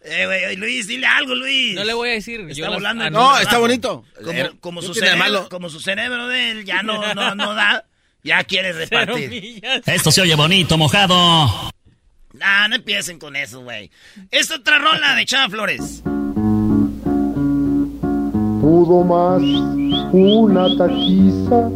Eh, 0.04 0.26
güey, 0.26 0.56
Luis, 0.56 0.88
dile 0.88 1.06
algo, 1.06 1.32
Luis. 1.32 1.76
No 1.76 1.84
le 1.84 1.94
voy 1.94 2.08
a 2.10 2.12
decir. 2.14 2.40
Está 2.40 2.52
yo 2.54 2.72
volando 2.72 3.08
No, 3.10 3.38
está 3.38 3.58
bonito. 3.58 4.04
Como, 4.16 4.32
Como- 4.32 4.60
como 4.60 4.80
¿qué 4.80 4.86
su 4.88 4.94
cerebro, 4.94 5.18
malo? 5.18 5.48
como 5.48 5.68
su 5.70 5.78
cerebro 5.80 6.26
de 6.26 6.50
él 6.50 6.64
ya 6.64 6.82
no, 6.82 7.14
no, 7.14 7.34
no 7.36 7.54
da, 7.54 7.84
ya 8.24 8.42
quiere 8.42 8.72
repartir. 8.72 9.62
Esto 9.86 10.10
se 10.10 10.20
oye 10.22 10.34
bonito, 10.34 10.76
mojado. 10.76 11.70
Nah, 12.32 12.66
no 12.66 12.74
empiecen 12.74 13.20
con 13.20 13.36
eso, 13.36 13.60
güey. 13.60 13.92
Esta 14.32 14.56
otra 14.56 14.78
rola 14.80 15.14
de 15.14 15.24
Chava 15.24 15.48
Flores. 15.48 16.02
Pudo 18.62 19.02
más 19.02 19.42
una 20.12 20.68
taquiza 20.78 21.68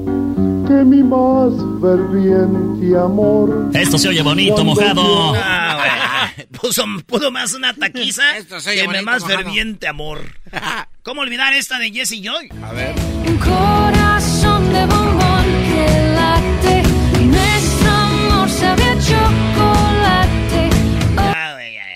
que 0.69 0.85
mi 0.85 1.03
más 1.03 1.53
ferviente 1.83 2.97
amor. 2.97 3.71
Esto 3.75 3.99
se 3.99 4.09
oye 4.09 4.23
bonito, 4.23 4.65
mojado. 4.65 5.35
Ah. 5.35 6.29
Puso, 6.61 6.85
pudo 7.07 7.31
más 7.33 7.55
una 7.55 7.75
taquiza 7.75 8.37
Esto 8.39 8.61
se 8.61 8.71
oye 8.71 8.81
que 8.83 8.87
bonito, 8.87 9.05
más 9.05 9.23
mojado. 9.23 9.39
ferviente 9.43 9.89
amor. 9.89 10.21
¿Cómo 11.03 11.23
olvidar 11.23 11.53
esta 11.55 11.79
de 11.81 11.91
Jesse 11.91 12.21
Joy? 12.23 12.49
A 12.65 12.73
ver. 12.73 12.95
Un 13.27 13.37
corazón 13.39 14.73
de 14.73 14.87
bombón 14.87 15.45
que 15.69 16.15
late, 16.15 16.83
nuestro 17.27 17.91
amor 17.91 18.49
sabe 18.49 18.83
a 18.85 18.95
chocolate. 19.01 20.71
Ah, 21.17 21.57
ya, 21.61 21.87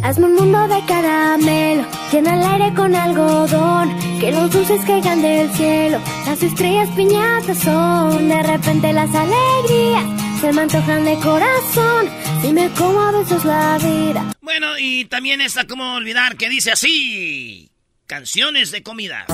ya. 0.00 0.08
Hazme 0.08 0.26
un 0.26 0.34
mundo 0.34 0.68
de 0.68 0.84
caramelo, 0.86 1.84
llena 2.12 2.34
el 2.34 2.42
aire 2.42 2.74
con 2.74 2.94
algodón, 2.94 3.96
que 4.20 4.30
los 4.32 4.50
dulces 4.50 4.80
caigan 4.86 5.22
del 5.22 5.50
cielo, 5.52 6.00
las 6.26 6.42
estrellas 6.42 6.88
piñatas 6.96 7.58
son, 7.58 8.28
de 8.28 8.42
repente 8.42 8.92
las 8.92 9.14
alegrías 9.14 10.04
se 10.40 10.52
me 10.52 10.62
antojan 10.62 11.04
de 11.04 11.16
corazón, 11.16 12.08
si 12.42 12.52
me 12.52 12.68
como 12.70 13.00
a 13.00 13.12
besos 13.12 13.44
la 13.44 13.78
vida. 13.78 14.24
Bueno, 14.40 14.78
y 14.78 15.06
también 15.06 15.40
esta, 15.40 15.66
¿cómo 15.66 15.94
olvidar? 15.94 16.36
Que 16.36 16.48
dice 16.48 16.72
así. 16.72 17.70
Canciones 18.06 18.70
de 18.70 18.82
comida. 18.82 19.24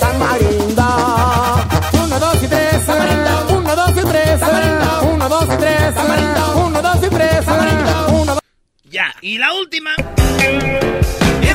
Tamarindo. 0.00 0.82
Uno, 2.02 2.18
dos 2.18 2.42
y 2.42 2.48
tres. 2.48 2.86
Tamarindo. 2.86 3.58
Uno, 3.58 3.76
dos 3.76 3.90
y 3.90 4.06
tres. 4.08 4.40
Tamarindo. 4.40 5.02
Uno, 5.12 5.28
dos 5.28 5.44
y 5.44 5.56
tres. 5.58 5.94
Tamarindo. 5.94 6.66
Uno, 6.66 6.82
dos 6.82 6.96
y 6.96 7.08
tres. 7.10 7.44
Tamarindo. 7.44 8.08
Uno, 8.08 8.34
dos. 8.34 8.42
Ya, 8.90 9.14
y 9.20 9.38
la 9.38 9.52
última. 9.52 9.92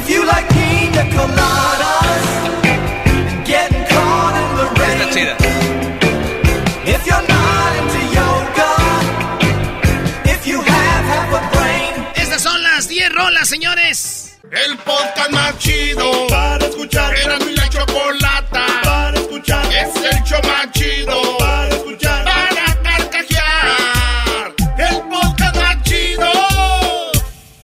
If 0.10 0.16
you 0.16 0.26
like 0.26 0.50
pina 0.50 1.04
coladas, 1.14 2.26
getting 3.46 3.86
caught 3.94 4.36
in 4.42 4.50
the 4.58 4.66
rain. 4.80 4.98
Está 4.98 5.06
chida. 5.14 5.36
If 6.84 7.02
you're 7.06 7.28
not 7.30 7.72
into 7.80 8.02
yoga, 8.18 8.72
if 10.34 10.48
you 10.48 10.62
have 10.62 11.06
half 11.14 11.30
a 11.32 11.42
brain. 11.56 11.94
Estas 12.16 12.42
son 12.42 12.60
las 12.64 12.88
10 12.88 13.14
rolas, 13.14 13.50
señores. 13.50 14.40
El 14.50 14.80
podcast 14.80 15.30
más 15.30 15.60
chido 15.60 16.26
para 16.28 16.66
escuchar. 16.66 17.16
Era 17.16 17.38
mi 17.38 17.54
la 17.56 17.70
chocolata 17.70 18.66
para 18.84 19.16
escuchar. 19.16 19.64
Es 19.72 19.96
el 19.96 20.24
show 20.24 20.42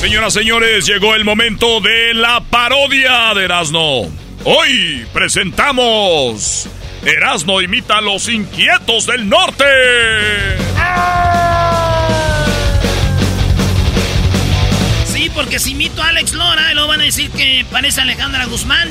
Señoras, 0.00 0.32
señores, 0.32 0.86
llegó 0.86 1.14
el 1.14 1.26
momento 1.26 1.82
de 1.82 2.14
la 2.14 2.40
parodia 2.40 3.34
de 3.34 3.44
Erasmo. 3.44 4.10
Hoy 4.44 5.06
presentamos 5.12 6.66
Erasmo 7.04 7.60
imita 7.60 7.98
a 7.98 8.00
los 8.00 8.30
inquietos 8.30 9.04
del 9.04 9.28
norte. 9.28 9.66
Sí, 15.04 15.30
porque 15.34 15.58
si 15.58 15.72
imito 15.72 16.02
a 16.02 16.08
Alex 16.08 16.32
Lora, 16.32 16.72
luego 16.72 16.88
van 16.88 17.02
a 17.02 17.04
decir 17.04 17.30
que 17.32 17.66
parece 17.70 18.00
Alejandra 18.00 18.46
Guzmán. 18.46 18.88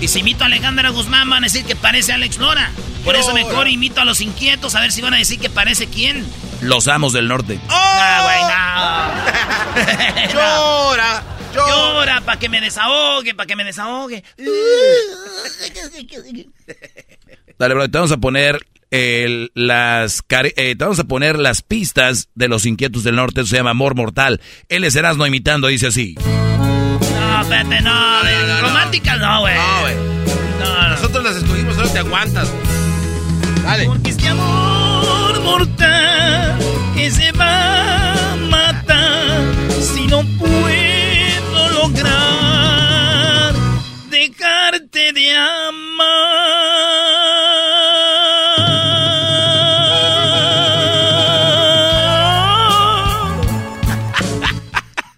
Y 0.00 0.08
si 0.08 0.18
imito 0.20 0.44
a 0.44 0.46
Alejandra 0.46 0.90
Guzmán, 0.90 1.28
van 1.30 1.44
a 1.44 1.46
decir 1.46 1.64
que 1.64 1.74
parece 1.76 2.12
Alex 2.12 2.38
Lora. 2.38 2.70
Por 3.04 3.16
eso 3.16 3.32
mejor 3.32 3.68
imito 3.68 4.00
a 4.00 4.04
los 4.04 4.20
inquietos, 4.20 4.74
a 4.74 4.80
ver 4.80 4.92
si 4.92 5.00
van 5.00 5.14
a 5.14 5.18
decir 5.18 5.38
que 5.38 5.48
parece 5.48 5.86
quién. 5.86 6.24
Los 6.60 6.88
amos 6.88 7.12
del 7.12 7.28
norte. 7.28 7.58
Ah, 7.68 8.20
güey, 8.24 8.40
no. 10.34 10.40
Llora, 10.40 11.22
llora. 11.54 11.68
Llora 11.68 12.20
para 12.22 12.38
que 12.38 12.48
me 12.48 12.60
desahogue, 12.60 13.34
para 13.34 13.46
que 13.46 13.56
me 13.56 13.64
desahogue. 13.64 14.22
Dale, 17.58 17.74
bro, 17.74 17.88
te 17.90 17.98
vamos 17.98 18.12
a 18.12 18.16
poner 18.18 18.66
el- 18.90 19.50
las 19.54 20.22
eh, 20.30 20.74
te 20.76 20.84
vamos 20.84 20.98
a 20.98 21.04
poner 21.04 21.38
las 21.38 21.62
pistas 21.62 22.28
de 22.34 22.48
los 22.48 22.66
inquietos 22.66 23.02
del 23.04 23.16
norte. 23.16 23.40
Eso 23.40 23.50
se 23.50 23.56
llama 23.56 23.70
Amor 23.70 23.94
Mortal. 23.94 24.40
Él 24.68 24.84
es 24.84 24.94
Erasmo 24.96 25.26
imitando, 25.26 25.68
dice 25.68 25.86
así. 25.88 26.14
No, 27.36 27.42
espérate, 27.42 27.82
no, 27.82 28.24
de 28.24 28.60
románticas 28.62 29.18
no, 29.18 29.40
güey. 29.40 29.54
No, 29.54 29.80
güey. 29.82 29.94
No, 30.58 30.88
Nosotros 30.88 31.22
las 31.22 31.36
escogimos, 31.36 31.74
solo 31.74 31.90
te 31.90 31.98
aguantas. 31.98 32.48
Dale. 33.62 33.84
Porque 33.84 34.08
este 34.08 34.28
amor 34.28 35.42
mortal 35.42 36.58
que 36.94 37.10
se 37.10 37.32
va 37.32 38.32
a 38.32 38.36
matar 38.36 39.42
si 39.82 40.06
no 40.06 40.22
puedo 40.38 41.68
lograr 41.74 43.52
dejarte 44.08 45.12
de 45.12 45.36
amar. 45.36 46.75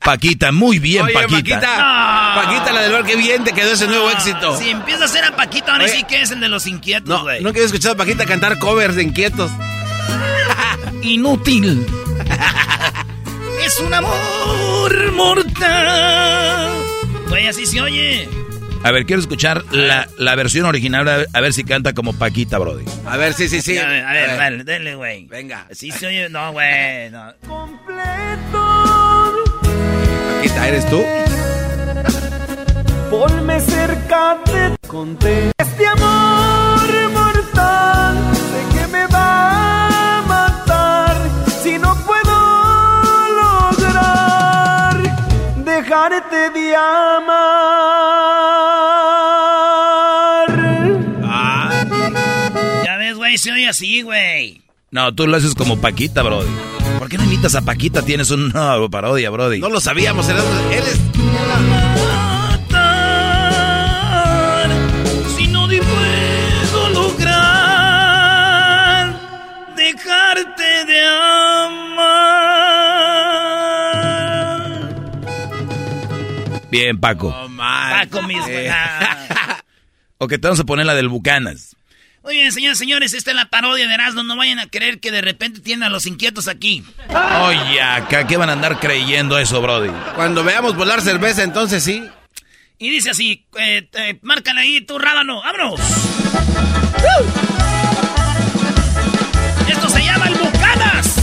Paquita, 0.09 0.53
muy 0.53 0.79
bien, 0.79 1.03
Oye, 1.05 1.13
Paquita. 1.13 1.37
Paquita. 1.61 2.33
Paquita, 2.35 2.73
la 2.73 2.81
del 2.81 2.93
bar, 2.93 3.05
qué 3.05 3.15
bien 3.17 3.45
te 3.45 3.53
quedó 3.53 3.73
ese 3.75 3.87
nuevo 3.87 4.11
éxito. 4.11 4.57
Si 4.57 4.71
empieza 4.71 5.05
a 5.05 5.09
ser 5.09 5.23
a 5.25 5.37
Paquito, 5.37 5.67
van 5.67 5.83
a 5.83 5.85
Oye. 5.85 5.91
decir 5.93 6.07
que 6.07 6.23
es 6.23 6.31
el 6.31 6.41
de 6.41 6.49
los 6.49 6.67
inquietos, 6.67 7.11
No, 7.11 7.23
güey. 7.25 7.43
nunca 7.43 7.59
había 7.59 7.67
escuchado 7.67 7.93
a 7.93 7.97
Paquita 7.99 8.25
cantar 8.25 8.59
covers 8.59 8.95
de 8.97 9.03
inquietos. 9.03 9.51
Inútil. 11.03 11.87
es 13.67 13.79
un 13.81 13.93
amor 13.93 15.13
mortal. 15.13 16.71
Güey, 17.29 17.47
así 17.49 17.67
se 17.67 17.83
oye. 17.83 18.27
A 18.85 18.91
ver, 18.93 19.05
quiero 19.05 19.21
escuchar 19.21 19.63
la, 19.73 20.09
la 20.17 20.35
versión 20.37 20.65
original, 20.65 21.07
a 21.07 21.17
ver, 21.19 21.29
a 21.35 21.41
ver 21.43 21.53
si 21.53 21.65
canta 21.65 21.93
como 21.93 22.15
Paquita, 22.15 22.57
Brody. 22.57 22.85
A 23.07 23.19
ver, 23.19 23.35
sí, 23.35 23.47
sí, 23.51 23.61
sí. 23.61 23.77
A 23.77 23.87
ver, 23.87 24.05
a 24.07 24.13
ver, 24.13 24.31
A 24.31 24.33
ver. 24.33 24.39
dale, 24.39 24.65
dale, 24.65 24.95
güey. 24.95 25.27
Venga. 25.27 25.67
Sí 25.71 25.91
se 25.91 26.07
oye, 26.07 26.31
no, 26.31 26.53
güey. 26.53 27.11
No. 27.11 27.35
Paquita, 30.39 30.69
¿eres 30.69 30.87
tú? 30.89 31.03
Ponme 33.11 33.61
cerca 33.61 34.39
de 34.47 34.77
conté 34.87 35.51
este 35.59 35.85
amor 35.85 37.11
mortal 37.13 38.17
sé 38.35 38.79
que 38.79 38.87
me 38.87 39.05
va 39.09 40.19
a 40.19 40.23
matar 40.23 41.17
si 41.61 41.77
no 41.77 41.93
puedo 42.07 42.37
lograr 43.43 44.97
dejarte 45.65 46.51
de 46.51 46.77
amar 46.77 47.49
Ya 52.85 52.97
ves, 52.97 53.17
güey, 53.17 53.39
se 53.39 53.51
oye 53.51 53.69
así, 53.69 54.03
güey. 54.03 54.63
No, 54.93 55.13
tú 55.13 55.27
lo 55.27 55.37
haces 55.37 55.57
como 55.57 55.81
Paquita, 55.81 56.23
Brody. 56.23 56.78
¿Por 56.99 57.09
qué 57.09 57.17
no 57.17 57.23
imitas 57.25 57.55
a 57.55 57.63
Paquita? 57.63 58.03
Tienes 58.03 58.33
una 58.33 58.77
parodia, 58.91 59.31
Brody. 59.31 59.61
No 59.61 59.69
lo 59.69 59.81
sabíamos, 59.81 60.29
eres, 60.29 60.43
eres 60.73 60.99
Matar, 62.75 64.69
si 65.37 65.47
no 65.47 65.69
puedo 65.69 66.89
lograr 66.91 67.37
dejarte 69.77 70.85
de 70.87 71.07
amar. 71.07 72.19
Bien, 76.71 76.99
Paco. 76.99 77.33
Paco 77.57 78.23
mismo. 78.23 78.45
ah. 78.73 79.63
O 80.19 80.27
que 80.27 80.37
te 80.39 80.49
vamos 80.49 80.59
a 80.59 80.65
poner 80.65 80.85
la 80.85 80.97
del 80.97 81.09
Bucanas. 81.09 81.78
Muy 82.29 82.37
bien, 82.37 82.53
señores, 82.53 82.77
señores, 82.77 83.15
esta 83.15 83.31
es 83.31 83.37
la 83.37 83.47
parodia 83.47 83.89
de 83.89 83.95
Erasmo. 83.95 84.23
No 84.23 84.37
vayan 84.37 84.59
a 84.59 84.67
creer 84.67 85.01
que 85.01 85.11
de 85.11 85.23
repente 85.23 85.61
tienen 85.61 85.85
a 85.85 85.89
los 85.89 86.05
inquietos 86.05 86.47
aquí. 86.47 86.85
Oye, 87.09 87.81
acá, 87.81 88.27
¿qué 88.27 88.37
van 88.37 88.51
a 88.51 88.53
andar 88.53 88.79
creyendo 88.79 89.39
eso, 89.39 89.63
Brody? 89.63 89.89
Cuando 90.15 90.45
veamos 90.45 90.77
volar 90.77 91.01
cerveza, 91.01 91.43
entonces 91.43 91.83
sí. 91.83 92.05
Y 92.77 92.91
dice 92.91 93.09
así, 93.09 93.47
eh, 93.59 93.89
eh, 93.95 94.19
márcale 94.21 94.61
ahí 94.61 94.83
tu 94.83 94.99
rábano, 94.99 95.41
vámonos. 95.41 95.81
Esto 99.67 99.89
se 99.89 100.05
llama 100.05 100.27
el 100.27 100.35
Bucanas. 100.35 101.17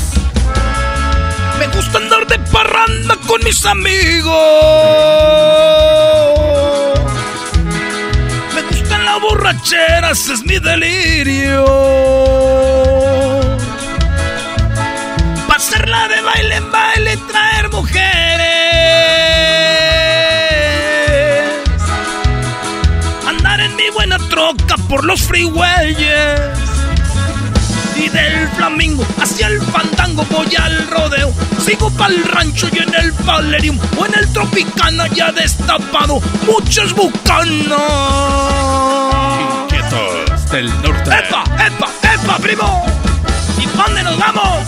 Me 1.60 1.68
gusta 1.68 2.00
andar 2.00 2.26
de 2.26 2.40
parranda 2.52 3.16
con 3.28 3.44
mis 3.44 3.64
amigos. 3.64 4.34
Las 9.16 9.22
borracheras, 9.22 10.28
es 10.28 10.44
mi 10.44 10.60
delirio. 10.60 11.64
Pasarla 15.48 16.10
de 16.10 16.22
baile 16.22 16.56
en 16.58 16.70
baile, 16.70 17.18
traer 17.32 17.70
mujeres. 17.70 18.10
Andar 23.26 23.62
en 23.62 23.74
mi 23.78 23.90
buena 23.94 24.18
troca 24.18 24.76
por 24.90 25.06
los 25.06 25.22
freeways. 25.22 25.98
Y 27.96 28.10
del 28.10 28.50
flamingo 28.50 29.06
hacia 29.22 29.48
el 29.48 29.62
fandango 29.62 30.26
voy 30.30 30.54
al 30.58 30.90
rodeo. 30.90 31.32
Sigo 31.66 31.90
pa'l 31.92 32.22
rancho 32.26 32.68
y 32.74 32.80
en 32.80 32.94
el 32.94 33.14
Valerium 33.14 33.80
o 33.98 34.06
en 34.08 34.14
el 34.16 34.28
Tropicana 34.34 35.08
ya 35.08 35.32
destapado 35.32 36.20
muchas 36.46 36.92
bucanas. 36.94 38.65
Del 40.56 40.70
norte. 40.82 41.10
¡Epa, 41.10 41.44
epa, 41.68 41.88
epa, 42.14 42.38
primo! 42.38 42.86
¿Y 43.60 43.66
dónde 43.78 44.04
nos 44.04 44.18
vamos? 44.18 44.64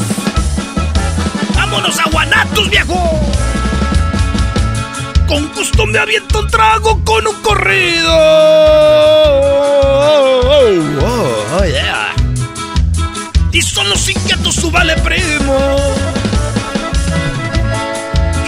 ¡Vámonos 1.56 1.98
a 1.98 2.10
Guanatos, 2.10 2.70
viejo! 2.70 3.32
Con 5.30 5.48
gusto 5.54 5.86
me 5.86 5.98
aviento 5.98 6.40
un 6.40 6.48
trago 6.50 7.02
con 7.06 7.26
un 7.26 7.42
corrido. 7.42 8.14
Oh, 9.90 10.62
oh, 11.58 11.64
yeah. 11.64 12.14
Y 13.54 13.62
son 13.62 13.90
los 13.90 14.10
inquietos, 14.10 14.56
su 14.56 14.70
vale 14.70 14.94
primo. 14.98 15.78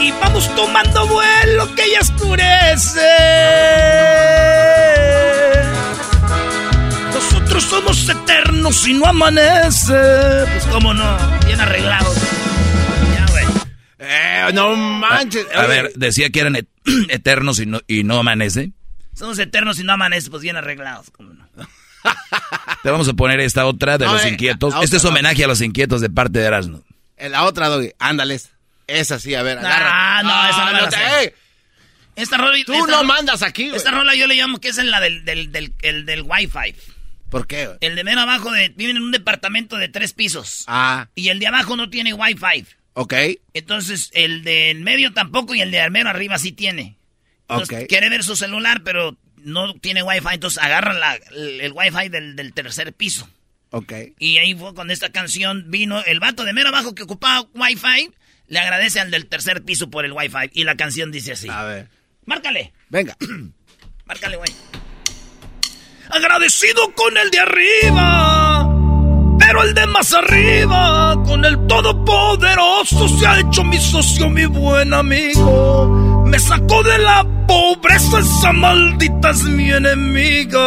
Y 0.01 0.11
vamos 0.11 0.53
tomando 0.57 1.07
vuelo 1.07 1.73
que 1.73 1.89
ya 1.89 2.01
oscurece. 2.01 2.99
Nosotros 7.59 7.97
somos 7.97 8.09
eternos 8.23 8.87
y 8.87 8.93
no 8.93 9.05
amanece. 9.05 9.93
Pues 9.93 10.65
cómo 10.71 10.93
no, 10.93 11.17
bien 11.45 11.59
arreglados. 11.59 12.15
Ya, 13.13 13.25
güey. 13.31 13.45
Eh, 13.99 14.45
no 14.53 14.77
manches. 14.77 15.45
A 15.53 15.65
ver, 15.65 15.91
decía 15.95 16.29
que 16.29 16.39
eran 16.39 16.55
et- 16.55 16.69
eternos 17.09 17.59
y 17.59 17.65
no, 17.65 17.81
y 17.85 18.05
no 18.05 18.17
amanece. 18.19 18.71
Somos 19.13 19.37
eternos 19.39 19.77
y 19.77 19.83
no 19.83 19.91
amanece, 19.91 20.29
pues 20.29 20.41
bien 20.41 20.55
arreglados. 20.55 21.11
¿cómo 21.11 21.33
no? 21.33 21.45
Te 22.83 22.91
vamos 22.91 23.09
a 23.09 23.13
poner 23.13 23.41
esta 23.41 23.65
otra 23.65 23.97
de 23.97 24.05
No, 24.05 24.13
los 24.13 24.23
eh, 24.23 24.29
inquietos. 24.29 24.73
Este 24.81 24.95
es 24.95 25.03
homenaje 25.03 25.43
a 25.43 25.47
los 25.47 25.59
inquietos 25.59 25.99
de 25.99 26.09
parte 26.09 26.39
de 26.39 26.45
Erasmo. 26.45 26.81
en 27.17 27.33
la 27.33 27.43
otra, 27.43 27.67
Doggy. 27.67 27.91
Ándales. 27.99 28.51
Esa 28.87 29.19
sí, 29.19 29.35
a 29.35 29.43
ver, 29.43 29.59
Ah, 29.61 30.21
no, 30.23 30.49
esa 30.49 30.65
no 30.65 30.71
me 30.71 30.81
la 30.83 30.89
te- 30.89 30.95
sé. 30.95 31.21
ey, 31.23 31.33
Esta 32.15 32.37
rola. 32.37 32.55
Tú 32.65 32.73
esta 32.73 32.87
no 32.87 33.03
mandas 33.03 33.43
aquí, 33.43 33.65
güey. 33.65 33.75
Esta 33.75 33.91
rola 33.91 34.15
yo 34.15 34.27
le 34.27 34.35
llamo 34.35 34.61
que 34.61 34.69
es 34.69 34.77
en 34.77 34.89
la 34.89 35.01
del, 35.01 35.25
del, 35.25 35.51
del, 35.51 35.73
el 35.81 36.05
del 36.05 36.21
Wi-Fi. 36.21 36.73
¿Por 37.29 37.47
qué? 37.47 37.69
El 37.81 37.95
de 37.95 38.03
mero 38.03 38.21
abajo 38.21 38.51
de, 38.51 38.69
viven 38.69 38.97
en 38.97 39.03
un 39.03 39.11
departamento 39.11 39.77
de 39.77 39.87
tres 39.89 40.13
pisos. 40.13 40.63
Ah, 40.67 41.09
Y 41.15 41.29
el 41.29 41.39
de 41.39 41.47
abajo 41.47 41.75
no 41.75 41.89
tiene 41.89 42.13
Wi-Fi. 42.13 42.65
ok. 42.93 43.13
Entonces, 43.53 44.09
el 44.13 44.43
de 44.43 44.71
en 44.71 44.83
medio 44.83 45.13
tampoco 45.13 45.53
y 45.55 45.61
el 45.61 45.71
de 45.71 45.79
al 45.81 45.91
mero 45.91 46.09
arriba 46.09 46.37
sí 46.39 46.51
tiene. 46.51 46.97
Entonces, 47.47 47.81
Ok. 47.83 47.87
Quiere 47.87 48.09
ver 48.09 48.23
su 48.23 48.35
celular, 48.35 48.81
pero 48.83 49.17
no 49.37 49.73
tiene 49.75 50.03
Wi-Fi. 50.03 50.33
Entonces, 50.35 50.61
agarra 50.61 50.93
la- 50.93 51.15
el, 51.15 51.61
el 51.61 51.71
Wi-Fi 51.71 52.09
del, 52.09 52.35
del 52.35 52.53
tercer 52.53 52.93
piso. 52.93 53.29
Ok. 53.71 53.93
Y 54.17 54.37
ahí 54.39 54.55
fue 54.55 54.73
cuando 54.73 54.93
esta 54.93 55.11
canción 55.11 55.65
vino. 55.69 56.03
El 56.05 56.19
vato 56.19 56.43
de 56.45 56.53
mero 56.53 56.69
abajo 56.69 56.95
que 56.95 57.03
ocupaba 57.03 57.47
Wi-Fi 57.53 58.11
le 58.47 58.59
agradece 58.59 58.99
al 58.99 59.11
del 59.11 59.27
tercer 59.27 59.63
piso 59.63 59.89
por 59.91 60.05
el 60.05 60.11
Wi-Fi. 60.13 60.49
Y 60.53 60.63
la 60.63 60.75
canción 60.75 61.11
dice 61.11 61.33
así. 61.33 61.47
A 61.49 61.63
ver. 61.63 61.87
Márcale. 62.25 62.73
Venga. 62.89 63.15
Márcale, 64.05 64.37
güey. 64.37 64.49
Agradecido 66.09 66.91
con 66.95 67.15
el 67.17 67.29
de 67.29 67.39
arriba. 67.39 68.67
Pero 69.37 69.63
el 69.63 69.73
de 69.75 69.85
más 69.87 70.11
arriba, 70.13 71.15
con 71.25 71.45
el 71.45 71.67
todopoderoso, 71.67 73.07
se 73.07 73.27
ha 73.27 73.39
hecho 73.39 73.63
mi 73.63 73.77
socio, 73.77 74.27
mi 74.29 74.45
buen 74.45 74.93
amigo. 74.93 76.23
Me 76.25 76.39
sacó 76.39 76.81
de 76.83 76.97
la 76.97 77.23
pobreza, 77.47 78.19
esa 78.19 78.51
maldita 78.51 79.29
es 79.29 79.43
mi 79.43 79.71
enemiga. 79.71 80.59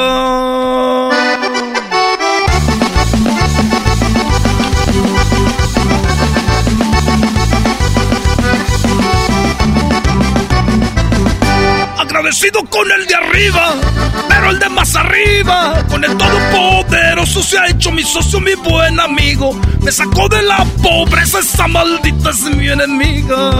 Agradecido 12.14 12.62
con 12.68 12.92
el 12.92 13.06
de 13.06 13.14
arriba, 13.14 13.72
pero 14.28 14.50
el 14.50 14.58
de 14.58 14.68
más 14.68 14.94
arriba, 14.96 15.82
con 15.88 16.04
el 16.04 16.14
todopoderoso 16.18 17.42
se 17.42 17.56
ha 17.56 17.66
hecho 17.68 17.90
mi 17.90 18.02
socio, 18.02 18.38
mi 18.38 18.54
buen 18.54 19.00
amigo. 19.00 19.58
Me 19.80 19.90
sacó 19.90 20.28
de 20.28 20.42
la 20.42 20.62
pobreza, 20.82 21.38
esa 21.38 21.66
maldita 21.68 22.28
es 22.28 22.42
mi 22.54 22.68
enemiga. 22.68 23.50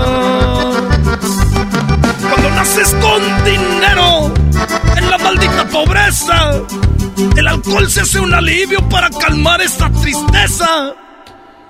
Cuando 2.29 2.51
naces 2.55 2.95
con 3.01 3.23
dinero 3.43 4.35
en 4.97 5.11
la 5.11 5.17
maldita 5.17 5.67
pobreza, 5.69 6.61
el 7.35 7.49
alcohol 7.49 7.91
se 7.91 8.03
hace 8.03 8.21
un 8.21 8.35
alivio 8.35 8.87
para 8.91 9.09
calmar 9.09 9.63
esta 9.63 9.91
tristeza. 9.91 10.93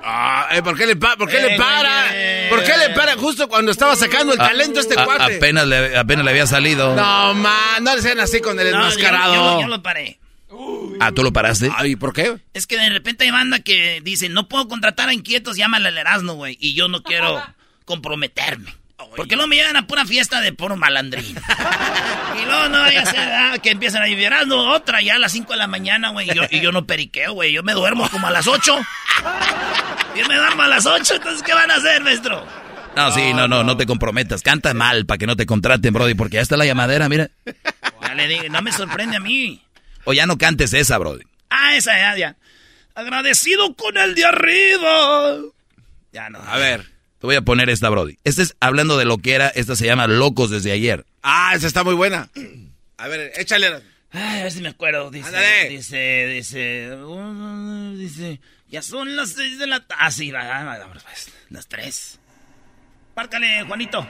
Ah, 0.05 0.49
eh, 0.53 0.63
¿por 0.63 0.77
qué 0.77 0.87
le, 0.87 0.97
pa- 0.97 1.17
por 1.17 1.29
qué 1.31 1.39
le 1.41 1.55
Eh, 1.55 1.59
para? 1.59 2.07
¿Por 2.51 2.65
qué 2.65 2.77
le 2.77 2.91
para 2.95 3.15
justo 3.17 3.49
cuando 3.49 3.71
estaba 3.71 3.95
sacando 3.97 4.33
el 4.35 4.41
A- 4.41 4.49
talento 4.49 4.81
este 4.81 4.99
a- 4.99 5.05
cuate? 5.05 5.37
apenas, 5.37 5.67
le, 5.67 5.97
apenas 5.97 6.25
le 6.25 6.31
había 6.33 6.47
salido. 6.47 6.95
No, 6.95 7.35
man, 7.35 7.83
no 7.83 7.95
le 7.95 8.03
sean 8.03 8.19
así 8.21 8.41
con 8.41 8.59
el 8.59 8.71
No, 8.71 8.79
enmascarado. 8.79 9.35
yo- 9.35 9.53
yo- 9.55 9.61
yo 9.63 9.67
lo 9.69 9.83
paré. 9.83 10.19
Ah, 11.01 11.11
¿tú 11.13 11.23
lo 11.23 11.33
paraste? 11.33 11.71
Ay, 11.75 11.97
¿por 11.97 12.13
qué? 12.13 12.37
Es 12.53 12.67
que 12.67 12.77
de 12.79 12.89
repente 12.91 13.25
hay 13.25 13.31
banda 13.31 13.61
que 13.61 14.01
dice, 14.03 14.29
no 14.29 14.49
puedo 14.49 14.69
contratar 14.69 15.09
a 15.09 15.15
inquietos, 15.15 15.57
llámale 15.57 15.89
al 15.89 15.99
Erasmo, 15.99 16.35
güey. 16.35 16.57
Y 16.61 16.75
yo 16.75 16.89
no 16.89 17.03
quiero 17.03 17.43
comprometerme. 17.85 18.75
Porque 19.17 19.37
luego 19.37 19.49
me 19.49 19.57
llegan 19.57 19.77
a 19.77 19.87
pura 19.87 20.05
fiesta 20.07 20.41
de 20.41 20.53
puro 20.53 20.77
malandrín. 20.77 21.37
y 22.43 22.45
luego 22.45 22.69
no 22.69 22.81
vaya 22.81 23.03
a 23.03 23.07
ser 23.07 23.21
ah, 23.21 23.59
que 23.63 23.71
empiezan 23.71 24.03
a 24.03 24.09
ir 24.09 24.19
Erasmo, 24.19 24.73
otra 24.73 25.03
ya 25.03 25.17
a 25.17 25.19
las 25.19 25.33
5 25.33 25.53
de 25.53 25.59
la 25.59 25.67
mañana, 25.67 26.11
güey. 26.11 26.31
Y 26.31 26.35
yo, 26.35 26.43
y 26.51 26.61
yo 26.61 26.73
no 26.73 26.87
periqueo, 26.87 27.33
güey. 27.33 27.53
Yo 27.53 27.63
me 27.63 27.73
duermo 27.73 28.09
como 28.11 28.27
a 28.27 28.31
las 28.31 28.47
8. 28.47 28.79
yo 30.17 30.29
me 30.29 30.37
duermo 30.37 30.63
a 30.63 30.69
las 30.69 30.87
8, 30.87 31.15
entonces 31.17 31.43
¿qué 31.43 31.55
van 31.55 31.71
a 31.71 31.77
hacer, 31.77 32.03
maestro? 32.03 32.47
No, 32.97 33.11
sí, 33.11 33.33
no, 33.33 33.49
no, 33.49 33.65
no 33.65 33.77
te 33.77 33.87
comprometas. 33.87 34.43
Canta 34.43 34.75
mal 34.75 35.07
para 35.07 35.19
que 35.19 35.27
no 35.27 35.37
te 35.37 35.47
contraten, 35.47 35.93
Brody, 35.95 36.15
porque 36.15 36.37
ya 36.37 36.43
está 36.43 36.57
la 36.57 36.67
llamadera, 36.67 37.09
mira. 37.09 37.31
Ya 38.03 38.15
le 38.15 38.29
digo, 38.29 38.45
no 38.51 38.61
me 38.63 38.73
sorprende 38.73 39.17
a 39.17 39.21
mí. 39.21 39.63
O 40.05 40.13
ya 40.13 40.27
no 40.27 40.37
cantes 40.37 40.75
esa, 40.75 40.99
Brody. 40.99 41.25
Ah, 41.49 41.77
esa 41.77 41.97
ya, 41.97 42.17
ya. 42.17 42.37
Agradecido 42.95 43.75
con 43.75 43.97
el 43.97 44.15
de 44.15 44.25
arriba. 44.25 45.37
Ya 46.13 46.29
no. 46.29 46.39
A 46.47 46.59
ver, 46.59 46.92
te 47.23 47.27
voy 47.29 47.37
a 47.37 47.43
poner 47.43 47.71
esta, 47.71 47.89
Brody. 47.89 48.19
Esta 48.25 48.43
es 48.43 48.57
hablando 48.59 48.99
de 48.99 49.05
lo 49.05 49.19
que 49.19 49.35
era, 49.35 49.47
esta 49.47 49.77
se 49.77 49.87
llama 49.87 50.09
Locos 50.09 50.51
desde 50.51 50.73
ayer. 50.73 51.07
Ah, 51.23 51.53
esa 51.55 51.69
está 51.69 51.85
muy 51.85 51.95
buena. 51.95 52.29
A 52.97 53.07
ver, 53.07 53.31
échale. 53.37 53.81
Ay, 54.11 54.41
a 54.41 54.43
ver 54.43 54.51
si 54.51 54.61
me 54.61 54.71
acuerdo. 54.71 55.09
Dice, 55.09 55.29
Ándale. 55.29 55.69
dice, 55.69 56.27
dice, 56.27 56.97
uh, 56.97 57.95
dice, 57.97 58.41
ya 58.67 58.83
son 58.83 59.15
las 59.15 59.31
seis 59.31 59.57
de 59.61 59.69
la 59.69 59.87
tarde. 59.87 60.03
Ah, 60.05 60.11
sí, 60.11 60.33
va, 60.33 60.43
va, 60.43 60.65
va, 60.65 60.79
va, 60.79 60.95
las 61.51 61.69
tres. 61.69 62.19
Márcale, 63.15 63.63
Juanito. 63.69 64.05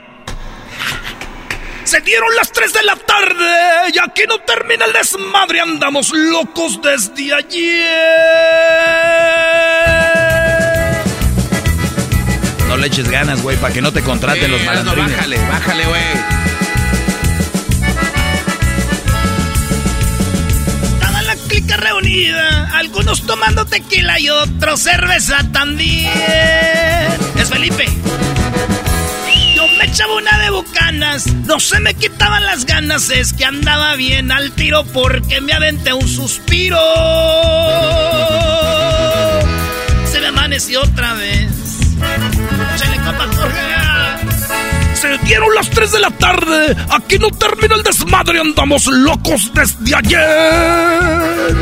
Se 1.85 2.01
dieron 2.01 2.35
las 2.37 2.51
3 2.51 2.73
de 2.73 2.83
la 2.85 2.97
tarde 2.97 3.91
y 3.93 3.99
aquí 3.99 4.23
no 4.27 4.39
termina 4.39 4.87
el 4.87 4.93
desmadre, 4.95 5.61
andamos 5.61 6.13
locos 6.15 6.81
desde 6.81 7.35
ayer. 7.35 7.83
No 12.73 12.79
le 12.79 12.87
eches 12.87 13.07
ganas, 13.11 13.43
güey, 13.43 13.59
para 13.59 13.75
que 13.75 13.83
no 13.83 13.93
te 13.93 14.01
contraten 14.01 14.51
los 14.51 14.59
Eh, 14.59 14.65
no, 14.65 14.71
malandrines. 14.71 15.13
bájale, 15.17 15.39
bájale, 15.47 15.85
güey. 15.85 16.03
Estaba 20.95 21.21
la 21.23 21.37
clica 21.49 21.77
reunida, 21.77 22.71
algunos 22.75 23.27
tomando 23.27 23.67
tequila 23.67 24.19
y 24.19 24.31
otros 24.31 24.81
cerveza 24.81 25.45
también. 25.53 26.09
Es 27.37 27.51
Felipe. 27.51 27.85
Yo 29.55 29.69
me 29.79 29.85
echaba 29.85 30.15
una 30.15 30.39
de 30.39 30.49
bucanas, 30.49 31.27
no 31.27 31.61
se 31.61 31.79
me 31.79 31.93
quitaban 31.93 32.43
las 32.47 32.65
ganas, 32.65 33.11
es 33.11 33.35
que 33.35 33.45
andaba 33.45 33.97
bien 33.97 34.33
al 34.33 34.51
tiro 34.53 34.85
porque 34.85 35.43
me 35.43 35.53
aventé 35.53 35.93
un 35.93 36.09
suspiro. 36.09 36.79
Se 40.11 40.21
me 40.23 40.29
amaneció 40.29 40.81
otra 40.83 41.13
vez. 41.13 41.42
Dieron 45.19 45.55
las 45.55 45.69
3 45.71 45.93
de 45.93 46.01
la 46.01 46.11
tarde, 46.11 46.77
aquí 46.91 47.19
no 47.19 47.31
termina 47.31 47.75
el 47.75 47.83
desmadre, 47.83 48.41
andamos 48.41 48.87
locos 48.87 49.51
desde 49.55 49.95
ayer. 49.95 51.55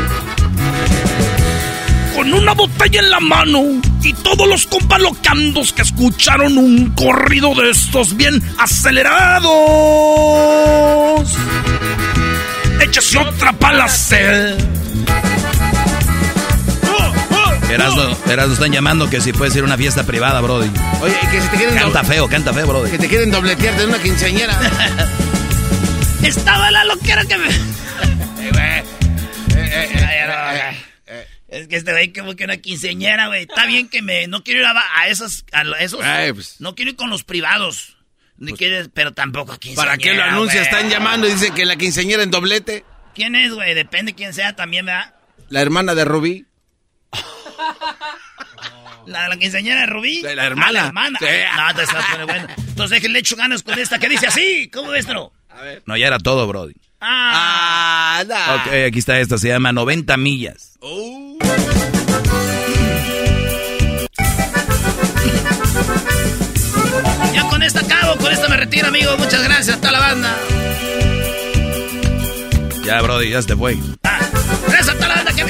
Con 2.15 2.33
una 2.33 2.53
botella 2.53 2.99
en 2.99 3.09
la 3.09 3.19
mano 3.19 3.61
y 4.03 4.13
todos 4.13 4.47
los 4.47 4.65
compas 4.65 5.01
locandos 5.01 5.73
que 5.73 5.81
escucharon 5.81 6.57
un 6.57 6.91
corrido 6.91 7.53
de 7.55 7.69
estos 7.71 8.15
bien 8.15 8.41
acelerados. 8.57 9.51
Échese 12.81 13.17
otra 13.17 13.53
pala 13.53 13.87
sed. 17.77 17.81
Erasmo, 17.81 18.17
Erasmo, 18.31 18.53
están 18.53 18.71
llamando 18.71 19.09
que 19.09 19.21
si 19.21 19.33
puedes 19.33 19.55
ir 19.55 19.61
a 19.61 19.65
una 19.65 19.77
fiesta 19.77 20.03
privada, 20.05 20.41
Brody. 20.41 20.69
Oye, 21.01 21.15
que 21.31 21.41
si 21.41 21.47
te 21.49 21.57
quieren 21.57 21.75
Canta 21.75 22.01
doble- 22.01 22.07
feo, 22.07 22.27
canta 22.29 22.53
feo, 22.53 22.67
Brody. 22.67 22.91
que 22.91 22.97
te 22.97 23.07
quieren 23.07 23.31
dobletear 23.31 23.75
de 23.77 23.85
una 23.85 23.99
quinceañera. 24.01 24.57
Estaba 26.23 26.69
la 26.71 26.83
loquera 26.85 27.25
que 27.25 27.37
me. 27.37 27.47
Eh, 31.07 31.27
Es 31.47 31.67
que 31.67 31.75
este 31.75 31.91
güey 31.91 32.13
como 32.13 32.35
que 32.35 32.45
una 32.45 32.57
quinceñera, 32.57 33.27
güey. 33.27 33.41
Está 33.43 33.65
bien 33.65 33.89
que 33.89 34.01
me... 34.01 34.27
No 34.27 34.43
quiero 34.43 34.61
ir 34.61 34.65
a, 34.65 34.73
a 35.01 35.07
esos... 35.09 35.43
A 35.51 35.63
esos 35.79 36.01
Ay, 36.01 36.31
pues. 36.31 36.55
No 36.61 36.75
quiero 36.75 36.91
ir 36.91 36.97
con 36.97 37.09
los 37.09 37.23
privados. 37.23 37.97
Ni 38.37 38.53
quiero- 38.53 38.89
pero 38.93 39.11
tampoco 39.13 39.51
a 39.53 39.59
quinceañera, 39.59 39.91
¿Para 39.91 39.97
qué 39.97 40.13
lo 40.13 40.23
anuncias? 40.23 40.67
güey. 40.69 40.75
Están 40.75 40.89
llamando 40.89 41.27
y 41.27 41.33
dicen 41.33 41.53
que 41.53 41.65
la 41.65 41.75
quinceañera 41.75 42.23
en 42.23 42.31
doblete. 42.31 42.85
¿Quién 43.13 43.35
es, 43.35 43.53
güey? 43.53 43.73
Depende 43.73 44.13
quién 44.15 44.33
sea 44.33 44.55
también, 44.55 44.85
¿verdad? 44.85 45.13
La 45.49 45.61
hermana 45.61 45.93
de 45.93 46.05
Rubí. 46.05 46.45
La, 49.07 49.27
la 49.29 49.37
quinceañera 49.37 49.81
de 49.81 49.85
Rubí. 49.87 50.21
La- 50.21 50.35
la 50.35 50.45
hermana. 50.45 50.67
Ah, 50.69 50.71
la 50.73 50.87
hermana. 50.87 51.19
Sí. 51.19 51.25
No, 51.57 51.69
entonces 51.69 52.25
bueno. 52.25 52.47
Déjenle 52.89 53.19
echo 53.19 53.35
ganas 53.35 53.63
con 53.63 53.77
esta 53.79 53.99
que 53.99 54.09
dice 54.09 54.27
así. 54.27 54.69
¿Cómo 54.71 54.93
es, 54.93 55.07
no? 55.07 55.31
No, 55.85 55.97
ya 55.97 56.07
era 56.07 56.19
todo, 56.19 56.47
Brody. 56.47 56.73
Ah. 56.99 58.23
Ok, 58.65 58.73
aquí 58.87 58.99
está 58.99 59.19
esta, 59.19 59.37
se 59.37 59.47
llama 59.49 59.71
90 59.71 60.17
millas. 60.17 60.77
Ya 67.33 67.47
con 67.49 67.63
esta 67.63 67.79
acabo, 67.81 68.15
con 68.17 68.31
esta 68.31 68.47
me 68.49 68.57
retiro, 68.57 68.87
amigo. 68.87 69.15
Muchas 69.17 69.43
gracias. 69.43 69.75
Hasta 69.75 69.91
la 69.91 69.99
banda. 69.99 70.35
Ya, 72.85 73.01
Brody, 73.01 73.29
ya 73.29 73.41
se 73.41 73.49
te 73.49 73.55
fue. 73.55 73.77
Gracias 74.03 74.30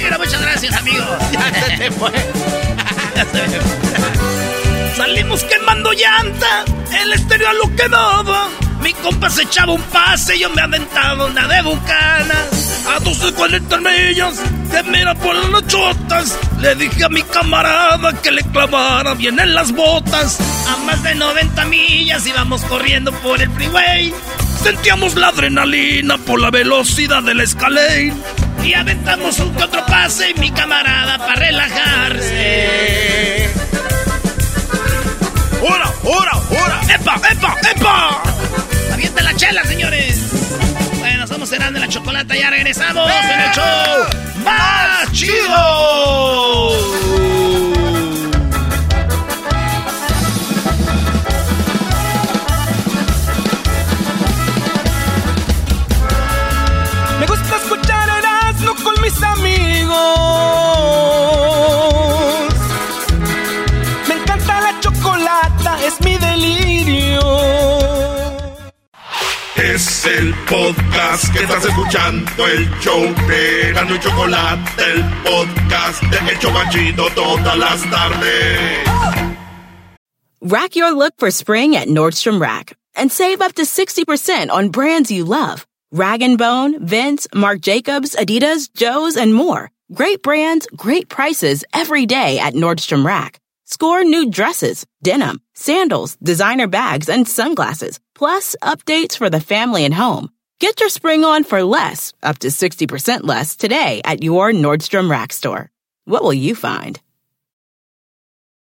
Muchas 0.09 0.41
gracias, 0.41 0.75
amigo. 0.75 1.05
Ya 1.31 1.53
se 1.53 1.77
te 1.77 1.91
fue. 1.91 2.11
Salimos 4.95 5.43
quemando 5.43 5.91
llanta, 5.93 6.65
el 7.01 7.13
estéreo 7.13 7.49
a 7.49 7.53
lo 7.53 7.75
que 7.75 7.87
daba. 7.87 8.49
Mi 8.81 8.93
compa 8.93 9.29
se 9.29 9.43
echaba 9.43 9.73
un 9.73 9.81
pase, 9.83 10.39
yo 10.39 10.49
me 10.49 10.61
aventaba 10.61 11.25
una 11.25 11.47
de 11.47 11.61
bucanas. 11.61 12.85
A 12.87 12.99
12, 12.99 13.33
40 13.33 13.77
millas, 13.77 14.39
te 14.71 14.83
mira 14.83 15.13
por 15.15 15.35
las 15.35 15.67
chotas. 15.67 16.37
Le 16.59 16.75
dije 16.75 17.03
a 17.03 17.09
mi 17.09 17.21
camarada 17.21 18.13
que 18.21 18.31
le 18.31 18.43
clavara 18.43 19.13
bien 19.13 19.39
en 19.39 19.53
las 19.53 19.71
botas. 19.71 20.39
A 20.67 20.77
más 20.77 21.01
de 21.03 21.15
90 21.15 21.65
millas 21.65 22.25
íbamos 22.25 22.61
corriendo 22.63 23.11
por 23.11 23.41
el 23.41 23.51
freeway. 23.51 24.13
Sentíamos 24.63 25.15
la 25.15 25.27
adrenalina 25.27 26.17
por 26.17 26.39
la 26.39 26.49
velocidad 26.49 27.23
de 27.23 27.35
la 27.35 27.43
escalera. 27.43 28.15
Y 28.63 28.73
aventamos 28.73 29.39
un 29.39 29.53
que 29.55 29.63
otro 29.63 29.85
pase 29.85 30.33
mi 30.35 30.51
camarada 30.51 31.17
para 31.17 31.35
relajarse. 31.35 32.39
¡Hora, 35.61 35.91
hora, 36.03 36.31
hora! 36.49 36.81
¡Epa, 36.93 37.19
epa, 37.31 37.55
epa! 37.75 38.21
Avienta 38.93 39.23
la 39.23 39.35
chela, 39.35 39.63
señores. 39.65 40.21
Bueno, 40.99 41.27
somos 41.27 41.49
Serán 41.49 41.73
de 41.73 41.79
la 41.79 41.87
Chocolata. 41.87 42.35
Ya 42.35 42.49
regresamos 42.49 43.09
en 43.09 43.39
el 43.39 43.51
show 43.51 44.05
más 44.43 45.11
chido. 45.11 46.71
Es 69.73 70.05
el 70.05 70.33
podcast 70.49 71.31
que 71.31 71.43
estás 71.43 71.63
escuchando, 71.63 72.45
el 72.45 72.69
show 72.81 73.01
de 73.25 73.71
Gano 73.73 73.95
y 73.95 73.99
Chocolate, 73.99 74.83
el 74.83 75.01
podcast 75.23 76.03
de 76.03 76.17
El 76.29 76.39
Chocachito 76.39 77.07
todas 77.15 77.57
las 77.57 77.81
tardes. 77.89 78.85
Rack 80.41 80.75
your 80.75 80.91
look 80.91 81.13
for 81.17 81.31
spring 81.31 81.77
at 81.77 81.87
Nordstrom 81.87 82.41
Rack 82.41 82.73
and 82.95 83.09
save 83.09 83.41
up 83.41 83.53
to 83.53 83.61
60% 83.61 84.51
on 84.51 84.71
brands 84.71 85.09
you 85.09 85.23
love. 85.23 85.65
Rag 85.93 86.19
& 86.29 86.37
Bone, 86.37 86.85
Vince, 86.85 87.27
Marc 87.33 87.61
Jacobs, 87.61 88.13
Adidas, 88.13 88.69
Joe's, 88.73 89.15
and 89.15 89.33
more. 89.33 89.71
Great 89.93 90.21
brands, 90.21 90.67
great 90.75 91.07
prices 91.07 91.63
every 91.73 92.05
day 92.05 92.39
at 92.39 92.55
Nordstrom 92.55 93.05
Rack. 93.05 93.39
Score 93.65 94.03
new 94.03 94.29
dresses, 94.29 94.85
denim, 95.01 95.39
sandals, 95.53 96.17
designer 96.17 96.67
bags, 96.67 97.07
and 97.07 97.25
sunglasses, 97.25 98.01
plus 98.21 98.55
updates 98.61 99.17
for 99.17 99.31
the 99.31 99.39
family 99.39 99.83
and 99.83 99.95
home. 99.95 100.29
Get 100.59 100.79
your 100.79 100.89
spring 100.89 101.23
on 101.23 101.43
for 101.43 101.63
less, 101.63 102.13
up 102.21 102.37
to 102.39 102.49
60% 102.49 103.23
less, 103.23 103.55
today 103.55 104.01
at 104.05 104.21
your 104.21 104.51
Nordstrom 104.51 105.09
Rack 105.09 105.33
store. 105.33 105.71
What 106.05 106.21
will 106.21 106.31
you 106.31 106.53
find? 106.53 107.01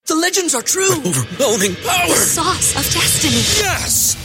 The 0.08 0.16
legends 0.16 0.56
are 0.56 0.62
true. 0.62 0.92
overwhelming 0.92 1.76
power! 1.76 2.10
The 2.10 2.16
sauce 2.16 2.76
of 2.76 2.84
destiny. 2.94 3.36
Yes! 3.64 4.25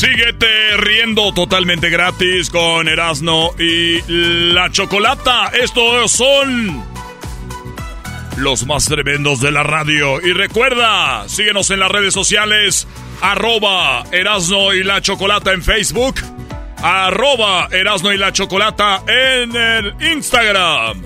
Síguete 0.00 0.78
riendo 0.78 1.34
totalmente 1.34 1.90
gratis 1.90 2.48
con 2.48 2.88
Erasno 2.88 3.50
y 3.58 4.00
la 4.08 4.70
Chocolata. 4.70 5.48
Estos 5.52 6.12
son 6.12 6.82
los 8.38 8.64
más 8.64 8.86
tremendos 8.86 9.42
de 9.42 9.50
la 9.50 9.62
radio. 9.62 10.18
Y 10.26 10.32
recuerda, 10.32 11.28
síguenos 11.28 11.70
en 11.70 11.80
las 11.80 11.90
redes 11.90 12.14
sociales, 12.14 12.88
arroba 13.20 14.04
Erasno 14.10 14.72
y 14.72 14.84
la 14.84 15.02
Chocolata 15.02 15.52
en 15.52 15.62
Facebook, 15.62 16.14
arroba 16.82 17.68
Erasno 17.70 18.10
y 18.10 18.16
la 18.16 18.32
Chocolata 18.32 19.02
en 19.06 19.54
el 19.54 19.94
Instagram, 20.14 21.02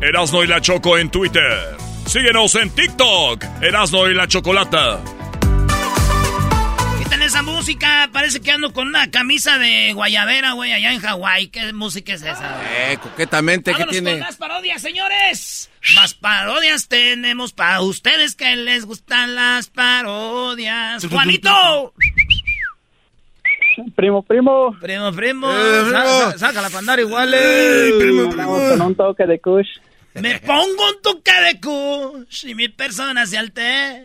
Erasno 0.00 0.42
y 0.42 0.46
la 0.46 0.62
Choco 0.62 0.96
en 0.96 1.10
Twitter. 1.10 1.76
Síguenos 2.06 2.54
en 2.54 2.70
TikTok, 2.70 3.44
Erasno 3.60 4.08
y 4.08 4.14
la 4.14 4.26
Chocolata. 4.26 4.98
Quiten 7.12 7.26
esa 7.26 7.42
música. 7.42 8.08
Parece 8.10 8.40
que 8.40 8.50
ando 8.52 8.72
con 8.72 8.88
una 8.88 9.10
camisa 9.10 9.58
de 9.58 9.92
guayabera, 9.92 10.52
güey, 10.52 10.72
allá 10.72 10.92
en 10.94 11.00
Hawái. 11.00 11.48
¿Qué 11.48 11.70
música 11.74 12.14
es 12.14 12.22
esa? 12.22 12.58
Eh, 12.90 12.96
coquetamente, 13.02 13.74
¿qué 13.74 13.84
tiene? 13.84 14.12
con 14.12 14.20
las 14.20 14.36
parodias, 14.36 14.80
señores. 14.80 15.70
Más 15.94 16.14
parodias 16.14 16.88
tenemos 16.88 17.52
para 17.52 17.82
ustedes 17.82 18.34
que 18.34 18.56
les 18.56 18.86
gustan 18.86 19.34
las 19.34 19.68
parodias. 19.68 21.04
¡Juanito! 21.06 21.92
Primo, 23.94 24.22
primo. 24.22 24.74
Primo, 24.80 25.12
primo. 25.12 25.50
Eh, 25.52 25.82
primo. 25.84 25.90
Sa- 25.90 26.30
sa- 26.32 26.38
Saca 26.38 26.62
la 26.62 26.70
pandara 26.70 27.02
igual. 27.02 27.30
eh. 27.34 27.90
Vamos 28.36 28.70
con 28.70 28.80
un 28.80 28.94
toque 28.94 29.26
de 29.26 29.38
kush. 29.38 29.68
Me 30.14 30.38
pongo 30.40 30.88
un 30.88 31.02
toque 31.02 31.32
de 31.42 31.60
kush 31.60 32.46
y 32.46 32.54
mi 32.54 32.68
persona 32.68 33.26
se 33.26 33.36
altera. 33.36 34.02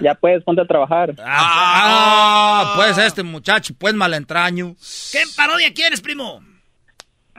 Ya 0.00 0.14
puedes, 0.14 0.42
ponte 0.44 0.62
a 0.62 0.66
trabajar. 0.66 1.14
Ah, 1.24 2.74
pues 2.76 2.98
este 2.98 3.22
muchacho, 3.22 3.74
pues 3.78 3.94
malentraño. 3.94 4.74
¿Qué 5.12 5.22
parodia 5.36 5.72
quieres, 5.72 6.00
primo? 6.00 6.42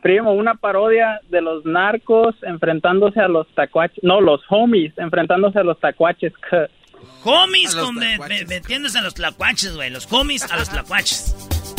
Primo, 0.02 0.32
una 0.34 0.56
parodia 0.56 1.20
de 1.30 1.42
los 1.42 1.66
narcos 1.66 2.36
enfrentándose 2.44 3.20
a 3.20 3.28
los 3.28 3.48
tacuaches. 3.54 4.00
No, 4.02 4.22
los 4.22 4.42
homies 4.50 4.94
enfrentándose 4.98 5.60
a 5.60 5.64
los 5.64 5.80
tacuaches. 5.80 6.34
Homies 7.24 7.74
A 7.74 7.78
los 7.78 7.86
con 7.86 7.96
me- 7.96 8.18
me- 8.18 8.46
metiéndose 8.46 8.98
a 8.98 9.02
los 9.02 9.14
tlacuaches, 9.14 9.76
güey. 9.76 9.90
Los 9.90 10.08
homies 10.12 10.50
a 10.50 10.58
los 10.58 10.70
tlacuaches. 10.70 11.36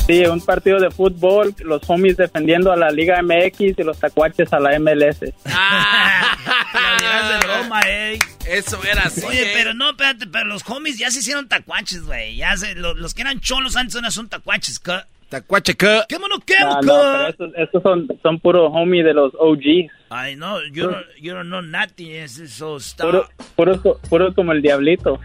Sí, 0.06 0.24
un 0.26 0.40
partido 0.44 0.78
de 0.80 0.90
fútbol, 0.90 1.54
los 1.60 1.82
homies 1.88 2.16
defendiendo 2.16 2.72
a 2.72 2.76
la 2.76 2.90
Liga 2.90 3.22
MX 3.22 3.60
y 3.78 3.82
los 3.84 3.98
tacuaches 3.98 4.52
a 4.52 4.60
la 4.60 4.78
MLS. 4.78 5.20
Dirás 5.20 6.59
de 6.72 7.38
broma, 7.46 7.80
eh. 7.86 8.18
Eso 8.48 8.80
era 8.84 9.02
así. 9.02 9.24
Oye, 9.26 9.42
eh. 9.42 9.50
pero 9.54 9.74
no, 9.74 9.90
espérate, 9.90 10.26
pero 10.26 10.46
los 10.46 10.62
homies 10.68 10.98
ya 10.98 11.10
se 11.10 11.20
hicieron 11.20 11.48
tacuaches, 11.48 12.02
güey. 12.04 12.36
Ya 12.36 12.56
se, 12.56 12.74
lo- 12.74 12.94
los 12.94 13.14
que 13.14 13.22
eran 13.22 13.40
cholos 13.40 13.76
antes 13.76 13.96
ahora 13.96 14.10
son 14.10 14.28
tacuaches, 14.28 14.78
¿qué? 14.78 15.00
Tacuache, 15.28 15.74
¿qué? 15.76 16.02
¿Qué 16.08 16.18
mono, 16.18 16.36
qué, 16.44 16.54
No, 16.60 16.74
no, 16.74 16.80
pero 16.80 17.28
estos, 17.28 17.50
estos 17.56 17.82
son, 17.84 18.08
son 18.20 18.40
puros 18.40 18.70
homies 18.74 19.04
de 19.04 19.14
los 19.14 19.32
OGs. 19.38 19.90
Ay, 20.10 20.34
no, 20.34 20.60
you 20.72 20.88
don't, 20.90 21.06
you 21.20 21.32
don't 21.32 21.46
know 21.48 21.62
nothing. 21.62 22.10
It's 22.10 22.52
so 22.52 22.78
Puro, 23.54 23.80
co- 23.80 24.00
puros 24.08 24.34
como 24.34 24.50
el 24.52 24.60
diablito. 24.60 25.20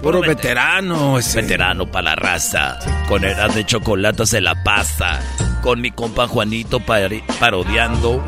Puro 0.00 0.20
veterano 0.20 1.18
ese. 1.18 1.42
Veterano 1.42 1.86
para 1.90 2.10
la 2.10 2.14
raza. 2.16 2.78
Con 3.08 3.24
eras 3.24 3.54
de 3.54 3.64
chocolate 3.64 4.26
se 4.26 4.40
la 4.40 4.62
pasa. 4.62 5.20
Con 5.62 5.80
mi 5.80 5.90
compa 5.90 6.26
Juanito 6.28 6.80
parodiando. 6.80 8.24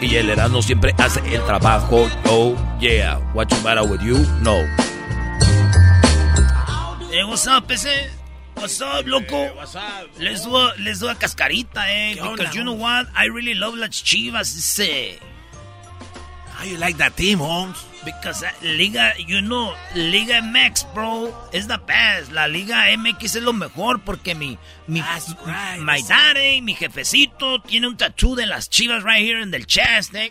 Y 0.00 0.16
el 0.16 0.30
Erasmo 0.30 0.62
siempre 0.62 0.94
hace 0.98 1.20
el 1.34 1.44
trabajo. 1.44 2.08
Oh, 2.26 2.56
yeah. 2.80 3.18
What's 3.34 3.54
the 3.54 3.62
matter 3.62 3.82
with 3.82 4.00
you? 4.00 4.18
No. 4.40 4.56
Eh, 7.12 7.24
what's 7.26 7.46
up, 7.46 7.70
ese? 7.70 8.10
What's 8.54 8.80
up, 8.80 9.06
loco? 9.06 9.50
Les 10.18 10.42
doy, 10.44 10.72
les 10.78 11.00
doy 11.00 11.10
a 11.10 11.14
cascarita, 11.16 11.90
eh. 11.90 12.14
Because 12.14 12.54
you 12.54 12.62
know 12.62 12.74
what? 12.74 13.08
I 13.14 13.26
really 13.26 13.54
love 13.54 13.74
las 13.76 14.02
chivas, 14.02 14.56
ese. 14.56 15.18
How 16.54 16.64
you 16.64 16.76
like 16.78 16.96
that 16.98 17.16
team, 17.16 17.38
Holmes? 17.38 17.84
Because 18.04 18.42
uh, 18.42 18.48
Liga, 18.62 19.12
you 19.18 19.42
know, 19.42 19.74
Liga 19.94 20.40
MX, 20.40 20.94
bro, 20.94 21.34
is 21.52 21.66
the 21.66 21.78
best. 21.86 22.32
La 22.32 22.46
Liga 22.46 22.74
MX 22.96 23.22
es 23.36 23.42
lo 23.42 23.52
mejor 23.52 23.98
porque 24.04 24.34
mi, 24.34 24.56
mi, 24.88 25.02
my 25.80 26.00
daddy, 26.08 26.62
mi 26.62 26.74
jefecito, 26.74 27.62
tiene 27.62 27.86
un 27.88 27.96
tattoo 27.98 28.34
de 28.36 28.46
las 28.46 28.68
chivas 28.70 29.02
right 29.04 29.22
here 29.22 29.38
in 29.40 29.50
the 29.50 29.60
chest, 29.62 30.14
eh. 30.14 30.30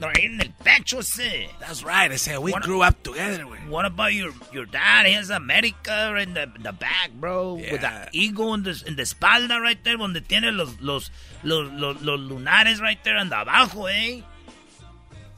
Right 0.00 0.24
in 0.24 0.40
el 0.40 0.48
pecho, 0.64 0.98
ese. 0.98 1.48
That's 1.60 1.84
right. 1.84 2.10
I 2.10 2.16
said 2.16 2.38
we 2.40 2.50
What- 2.50 2.64
grew 2.64 2.82
up 2.82 3.00
together. 3.04 3.44
What 3.68 3.84
about 3.86 4.12
your 4.12 4.32
your 4.52 4.66
dad? 4.66 5.06
He 5.06 5.12
has 5.12 5.30
America 5.30 6.16
in 6.16 6.34
the, 6.34 6.50
the 6.58 6.72
back, 6.72 7.10
bro. 7.14 7.54
With 7.54 7.80
the 7.80 8.08
eagle 8.10 8.54
in 8.54 8.64
the, 8.64 8.82
in 8.88 8.96
the 8.96 9.02
espalda 9.04 9.60
right 9.60 9.78
there, 9.84 9.96
donde 9.96 10.20
tiene 10.26 10.50
los, 10.50 10.80
los, 10.80 11.12
los, 11.44 11.70
los, 11.72 12.02
los 12.02 12.18
lunares 12.20 12.80
right 12.80 12.98
there 13.04 13.16
and 13.18 13.30
abajo, 13.32 13.86
eh. 13.88 14.22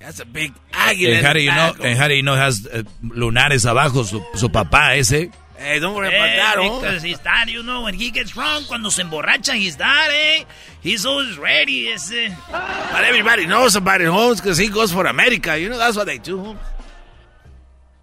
That's 0.07 0.21
a 0.21 0.25
big 0.25 0.53
águila. 0.71 1.17
And 1.19 1.27
how 1.27 1.33
do 1.33 1.41
in 1.41 1.45
you 1.47 1.51
know, 1.51 1.75
and 1.83 1.99
how 1.99 2.07
do 2.07 2.15
you 2.15 2.23
know 2.23 2.37
has 2.37 2.65
uh, 2.65 2.85
lunares 3.03 3.67
abajo 3.67 4.05
su, 4.05 4.23
su 4.37 4.49
papá 4.49 4.95
ese? 4.95 5.33
Hey, 5.59 5.81
don't 5.81 5.95
worry 5.97 6.07
about 6.15 6.29
Eh, 6.29 6.37
that, 6.37 6.57
Holmes. 6.59 6.81
because 6.83 7.03
his 7.03 7.19
dad, 7.19 7.49
you 7.49 7.63
know, 7.65 7.83
when 7.83 7.95
he 7.95 8.11
gets 8.13 8.31
drunk, 8.31 8.69
cuando 8.69 8.89
se 8.91 9.03
emborracha, 9.03 9.55
his 9.59 9.75
dad, 9.75 10.11
eh, 10.13 10.45
he's 10.81 11.05
always 11.05 11.37
ready, 11.39 11.89
ese. 11.89 12.31
But 12.53 13.03
everybody 13.05 13.47
knows 13.47 13.75
about 13.75 14.01
it, 14.01 14.07
Holmes, 14.07 14.41
because 14.41 14.59
he 14.59 14.69
goes 14.69 14.93
for 14.93 15.07
America. 15.07 15.59
You 15.59 15.71
know, 15.71 15.79
that's 15.79 15.97
what 15.97 16.07
they 16.07 16.19
do, 16.19 16.39
Holmes. 16.39 16.61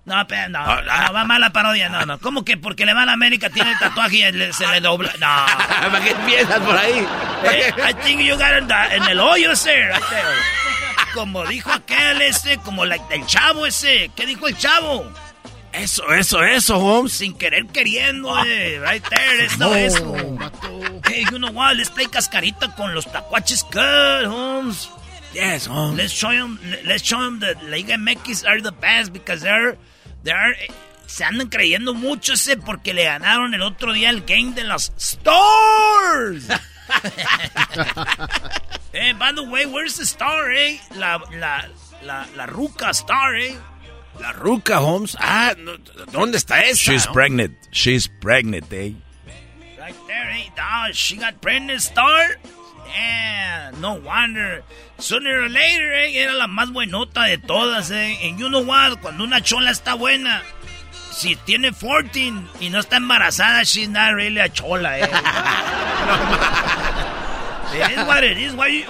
No, 0.05 0.25
pero 0.27 0.49
no, 0.49 0.59
no, 0.59 1.13
va 1.13 1.23
mal 1.25 1.39
la 1.39 1.51
parodia, 1.51 1.87
no, 1.89 2.03
no. 2.03 2.17
¿Cómo 2.19 2.43
que 2.43 2.57
porque 2.57 2.85
le 2.85 2.93
va 2.93 3.03
a 3.03 3.05
la 3.05 3.13
América 3.13 3.49
tiene 3.49 3.71
el 3.71 3.77
tatuaje 3.79 4.17
y 4.27 4.31
le- 4.33 4.51
se 4.51 4.67
le 4.67 4.81
dobla? 4.81 5.13
No. 5.21 5.45
¿Para 5.89 6.01
qué 6.03 6.09
empiezas 6.09 6.59
por 6.59 6.75
ahí? 6.75 7.07
Eh, 7.45 7.71
I 7.77 7.93
think 8.03 8.19
you 8.21 8.35
got 8.35 8.51
it 8.51 8.63
in, 8.63 8.67
the- 8.67 8.95
en 8.97 9.03
el 9.03 9.19
hoyo, 9.21 9.51
ese, 9.53 9.87
right 9.87 10.03
there. 10.09 10.35
Como 11.13 11.45
dijo 11.45 11.71
aquel, 11.71 12.21
ese, 12.23 12.57
como 12.57 12.85
la- 12.85 12.95
el 13.11 13.25
chavo 13.25 13.65
ese. 13.65 14.09
¿Qué 14.15 14.25
dijo 14.25 14.47
el 14.47 14.57
chavo? 14.57 15.11
Eso, 15.71 16.11
eso, 16.13 16.43
eso, 16.43 16.77
Holmes. 16.77 17.13
Sin 17.13 17.35
querer 17.37 17.65
queriendo, 17.67 18.29
eh, 18.45 18.79
right 18.79 19.03
there, 19.09 19.45
eso, 19.45 19.57
No, 19.57 19.73
eso. 19.75 20.15
Hey, 21.07 21.23
you 21.31 21.37
know 21.39 21.51
what, 21.51 21.75
let's 21.75 21.89
play 21.89 22.05
cascarita 22.07 22.75
con 22.75 22.93
los 22.93 23.05
tacuaches 23.11 23.63
good, 23.71 24.25
Holmes. 24.27 24.89
Yes, 25.33 25.67
Holmes. 25.67 25.97
Let's 25.97 26.13
show 26.13 26.29
them, 26.31 26.59
let's 26.85 27.03
show 27.03 27.19
them 27.21 27.39
that 27.39 27.63
Liga 27.63 27.95
MX 27.97 28.45
are 28.47 28.61
the 28.61 28.71
best 28.71 29.11
because 29.13 29.41
they're, 29.41 29.77
they're, 30.23 30.51
eh, 30.53 30.71
se 31.07 31.23
andan 31.23 31.49
creyendo 31.49 31.95
mucho 31.95 32.33
ese 32.33 32.55
porque 32.57 32.93
le 32.93 33.05
ganaron 33.05 33.53
el 33.55 33.61
otro 33.63 33.93
día 33.93 34.09
el 34.11 34.21
game 34.21 34.53
de 34.53 34.63
los 34.65 34.91
Stars. 34.97 36.47
eh, 38.93 39.13
by 39.13 39.31
the 39.31 39.43
way, 39.43 39.65
where's 39.65 39.97
the 39.97 40.05
star, 40.05 40.51
eh? 40.51 40.77
La, 40.95 41.19
la, 41.33 41.65
la, 42.03 42.25
la 42.35 42.45
ruca 42.45 42.93
star, 42.93 43.35
eh? 43.35 43.55
La 44.19 44.31
ruca, 44.33 44.79
Holmes. 44.79 45.15
Ah, 45.19 45.55
no, 45.57 45.77
¿dónde 46.11 46.37
está 46.37 46.61
esa? 46.61 46.91
She's 46.91 47.07
no? 47.07 47.13
pregnant. 47.13 47.57
She's 47.71 48.07
pregnant, 48.07 48.71
eh? 48.71 48.93
Right 49.79 49.95
there, 50.07 50.29
eh? 50.31 50.49
Oh, 50.57 50.91
she 50.93 51.17
got 51.17 51.41
pregnant 51.41 51.81
star. 51.81 52.37
Yeah, 52.87 53.71
no 53.79 53.95
wonder. 53.95 54.63
Sooner 54.99 55.43
or 55.43 55.49
later, 55.49 55.91
eh, 55.93 56.15
era 56.15 56.33
la 56.33 56.47
más 56.47 56.71
buenota 56.71 57.23
de 57.23 57.39
todas, 57.39 57.89
eh. 57.91 58.17
And 58.23 58.39
you 58.39 58.49
know 58.49 58.63
what? 58.63 59.01
Cuando 59.01 59.23
una 59.23 59.41
chola 59.41 59.71
está 59.71 59.95
buena, 59.97 60.43
si 61.13 61.35
tiene 61.35 61.71
14 61.71 62.33
y 62.59 62.69
no 62.69 62.79
está 62.79 62.97
embarazada, 62.97 63.63
she's 63.63 63.89
not 63.89 64.15
really 64.15 64.39
a 64.39 64.49
chola, 64.49 64.99
eh. 64.99 65.07
what 68.05 68.23
it 68.23 68.37
is. 68.37 68.53
Why 68.53 68.67
you, 68.67 68.85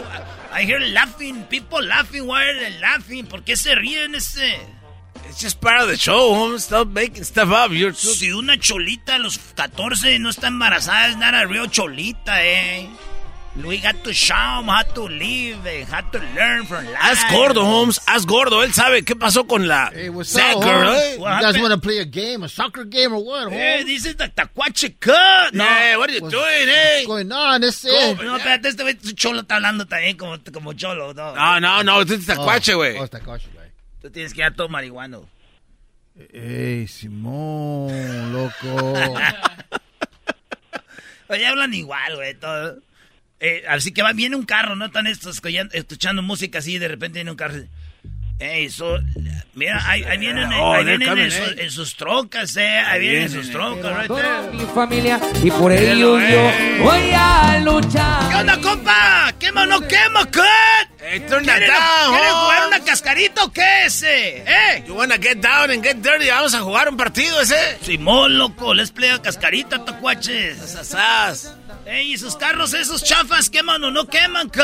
I 0.52 0.64
hear 0.64 0.80
laughing, 0.80 1.44
people 1.50 1.84
laughing. 1.84 2.28
Why 2.28 2.46
are 2.46 2.60
they 2.60 2.80
laughing? 2.80 3.28
¿Por 3.28 3.44
qué 3.44 3.58
se 3.58 3.76
ríen 3.76 4.16
ese? 4.16 4.60
It's 5.30 5.42
just 5.42 5.62
part 5.62 5.82
of 5.82 5.88
the 5.88 5.98
show, 5.98 6.34
Holmes. 6.34 6.66
Stop 6.66 6.90
making 6.90 7.24
stuff 7.24 7.50
up. 7.50 7.72
You're 7.72 7.92
too... 7.92 8.14
Si 8.14 8.32
una 8.32 8.58
cholita 8.58 9.16
a 9.16 9.20
los 9.20 9.38
14 9.38 10.20
no 10.20 10.30
está 10.30 10.48
embarazada, 10.48 11.10
es 11.10 11.18
not 11.18 11.34
a 11.34 11.48
real 11.48 11.70
cholita, 11.70 12.44
eh. 12.44 12.90
We 13.56 13.78
got 13.78 14.04
to 14.04 14.14
show 14.14 14.34
them 14.34 14.66
how 14.68 14.82
to 14.82 15.04
live, 15.04 15.64
how 15.88 16.02
to 16.02 16.18
learn 16.34 16.66
from 16.66 16.86
life. 16.86 16.96
Haz 16.98 17.24
gordo, 17.32 17.64
Holmes. 17.64 18.00
Haz 18.08 18.26
gordo. 18.26 18.64
Él 18.64 18.74
sabe 18.74 19.04
qué 19.06 19.16
pasó 19.16 19.48
con 19.48 19.68
la 19.68 19.92
Hey, 19.94 20.10
what's 20.10 20.34
that 20.34 20.56
up, 20.56 20.64
girl, 20.64 20.88
Holmes? 20.88 21.00
eh? 21.00 21.14
You 21.18 21.24
guys 21.42 21.60
want 21.62 21.72
to 21.74 21.78
play 21.80 22.00
a 22.00 22.06
game, 22.06 22.42
a 22.44 22.50
soccer 22.50 22.84
game 22.84 23.14
or 23.14 23.24
what, 23.24 23.54
Eh, 23.54 23.76
Holmes? 23.78 23.86
this 23.86 24.06
is 24.08 24.16
the 24.16 24.28
Tacuache 24.28 25.00
Cut. 25.00 25.54
No. 25.54 25.66
Hey, 25.66 25.96
what 25.98 26.10
are 26.10 26.14
you 26.14 26.22
What's- 26.22 26.34
doing, 26.34 26.68
eh? 26.68 26.96
What's 27.02 27.08
going 27.08 27.32
on? 27.32 27.62
This 27.62 27.84
No, 27.86 27.92
is... 27.92 28.18
no, 28.18 28.38
espérate, 28.38 28.70
este 28.70 28.82
güey, 28.84 28.98
este 29.00 29.14
cholo 29.14 29.42
está 29.42 29.58
hablando 29.58 29.86
también 29.86 30.18
como, 30.18 30.36
como 30.52 30.74
cholo. 30.74 31.14
No, 31.14 31.36
No, 31.36 31.60
no, 31.60 31.84
no. 31.84 32.02
Este 32.02 32.16
es 32.16 32.26
tacuache, 32.26 32.74
güey. 32.74 32.98
Oh, 32.98 33.04
it's 33.04 33.12
Tacuache, 33.12 33.50
güey. 33.54 33.68
Tú 34.02 34.10
tienes 34.10 34.34
que 34.34 34.42
dar 34.42 34.56
todo 34.56 34.68
marihuano. 34.68 35.30
Ey, 36.34 36.88
Simón, 36.88 38.34
loco. 38.34 38.94
Oye, 41.30 41.46
hablan 41.46 41.72
igual, 41.76 42.16
güey, 42.16 42.34
todo. 42.34 42.80
Eh, 43.46 43.66
así 43.68 43.92
que 43.92 44.02
va, 44.02 44.14
viene 44.14 44.38
un 44.38 44.46
carro, 44.46 44.74
¿no? 44.78 44.86
Están 44.86 45.06
estos 45.06 45.42
escuchando, 45.74 46.22
música 46.22 46.60
así 46.60 46.76
y 46.76 46.80
de 46.80 46.88
repente 46.88 47.16
viene 47.20 47.32
un 47.32 47.36
carro. 47.36 47.56
Ey, 48.40 48.70
so, 48.70 48.98
mira, 49.54 49.82
ahí, 49.88 50.04
ahí 50.06 50.18
vienen, 50.18 50.52
Oh, 50.54 50.74
ahí 50.74 50.84
they're 50.86 50.98
vienen 50.98 51.10
coming, 51.10 51.26
en, 51.26 51.32
su- 51.32 51.60
eh. 51.60 51.64
en 51.66 51.72
sus 51.72 51.96
trocas, 51.98 52.56
eh. 52.58 52.68
Ahí 52.80 53.02
vienen 53.02 53.24
en 53.24 53.30
sus 53.32 53.52
trocas, 53.52 53.96
right 53.98 54.08
there. 54.12 54.52
mi 54.54 54.66
familia 54.74 55.20
y 55.44 55.52
por 55.52 55.72
ello 55.74 56.20
yo 56.20 56.52
voy 56.84 57.12
a 57.14 57.60
luchar. 57.64 58.30
¿Qué 58.30 58.36
onda, 58.38 58.60
compa? 58.62 59.34
¿Quema 59.40 59.64
o 59.64 59.66
no 59.66 59.82
quema, 59.88 60.26
cut? 60.26 60.44
Hey, 61.00 61.20
turn 61.30 61.46
that 61.46 61.58
¿Quieren, 61.58 61.68
down, 61.70 62.12
¿quieren 62.16 62.34
jugar 62.34 62.68
una 62.68 62.80
cascarita 62.80 63.44
o 63.44 63.52
qué 63.52 63.86
ese? 63.86 64.38
¿Eh? 64.38 64.84
You 64.88 64.96
wanna 64.96 65.18
get 65.18 65.38
down 65.42 65.70
and 65.70 65.84
get 65.84 65.98
dirty? 65.98 66.30
Vamos 66.30 66.54
a 66.54 66.62
jugar 66.62 66.88
un 66.90 66.96
partido 66.98 67.40
ese. 67.42 67.78
Simón, 67.82 68.38
loco, 68.38 68.74
les 68.74 68.92
play 68.92 69.10
a 69.10 69.22
cascarita, 69.22 69.84
tacuaches. 69.86 70.58
Sasas. 70.58 71.56
Ey, 71.86 72.14
¿y 72.14 72.18
sus 72.18 72.36
carros 72.36 72.74
esos 72.74 73.04
chafas 73.04 73.50
queman 73.50 73.84
o 73.84 73.92
no 73.92 74.06
queman, 74.06 74.50
cut? 74.50 74.64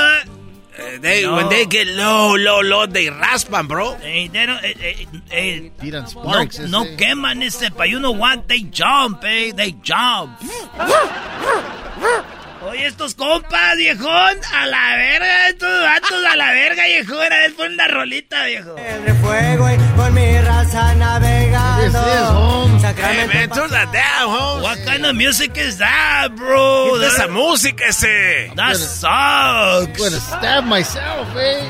Eh, 0.77 0.97
they, 1.01 1.23
No. 1.23 1.35
When 1.35 1.49
they 1.49 1.65
get 1.65 1.87
low, 1.87 2.35
low, 2.37 2.61
low, 2.61 2.85
they 2.87 3.07
raspan, 3.09 3.67
bro. 3.67 3.97
Ey, 4.01 4.29
they 4.29 4.45
don't- 4.45 4.63
eh, 4.63 4.73
eh, 4.79 5.05
eh, 5.29 5.69
Tiran 5.81 6.03
no, 6.03 6.07
sparks. 6.09 6.59
no 6.59 6.83
ese. 6.85 6.95
queman 6.97 7.43
ese, 7.43 7.69
pa' 7.71 7.83
you 7.85 7.99
know 7.99 8.11
what, 8.11 8.47
they 8.47 8.61
jump, 8.71 9.23
eh, 9.25 9.51
they 9.53 9.73
jump. 9.83 10.39
Oye, 12.61 12.87
estos 12.87 13.15
compas, 13.15 13.77
viejón, 13.77 14.37
a 14.53 14.65
la 14.67 14.95
verga, 14.97 15.47
estos 15.47 15.81
vatos 15.81 16.25
a 16.29 16.35
la 16.35 16.51
verga, 16.51 16.83
viejón, 16.85 17.25
a 17.25 17.29
ver, 17.37 17.53
pon 17.55 17.71
una 17.73 17.87
rolita, 17.87 18.43
viejo. 18.45 18.75
de 18.75 19.13
fuego 19.13 19.69
y 19.71 19.77
con 19.95 20.13
mi 20.13 20.41
raza 20.41 20.93
navegando. 20.95 21.81
This 22.01 22.13
is, 22.13 22.29
Holmes. 22.29 22.83
Hey, 22.83 22.93
Sacramento 22.95 23.33
man, 23.33 23.49
turn 23.49 23.69
that 23.71 23.93
down, 23.93 24.29
Holmes. 24.39 24.63
What 24.63 24.77
kind 24.85 25.05
of 25.05 25.15
music 25.15 25.57
is 25.57 25.77
that, 25.77 26.29
bro? 26.35 26.91
Quita 26.95 27.07
esa 27.07 27.17
That, 27.27 27.29
música 27.31 27.85
ese. 27.85 28.51
that 28.55 28.75
I'm 29.05 29.93
gonna 29.93 30.09
sucks. 30.09 30.21
stab 30.27 30.65
myself, 30.65 31.27
eh? 31.37 31.61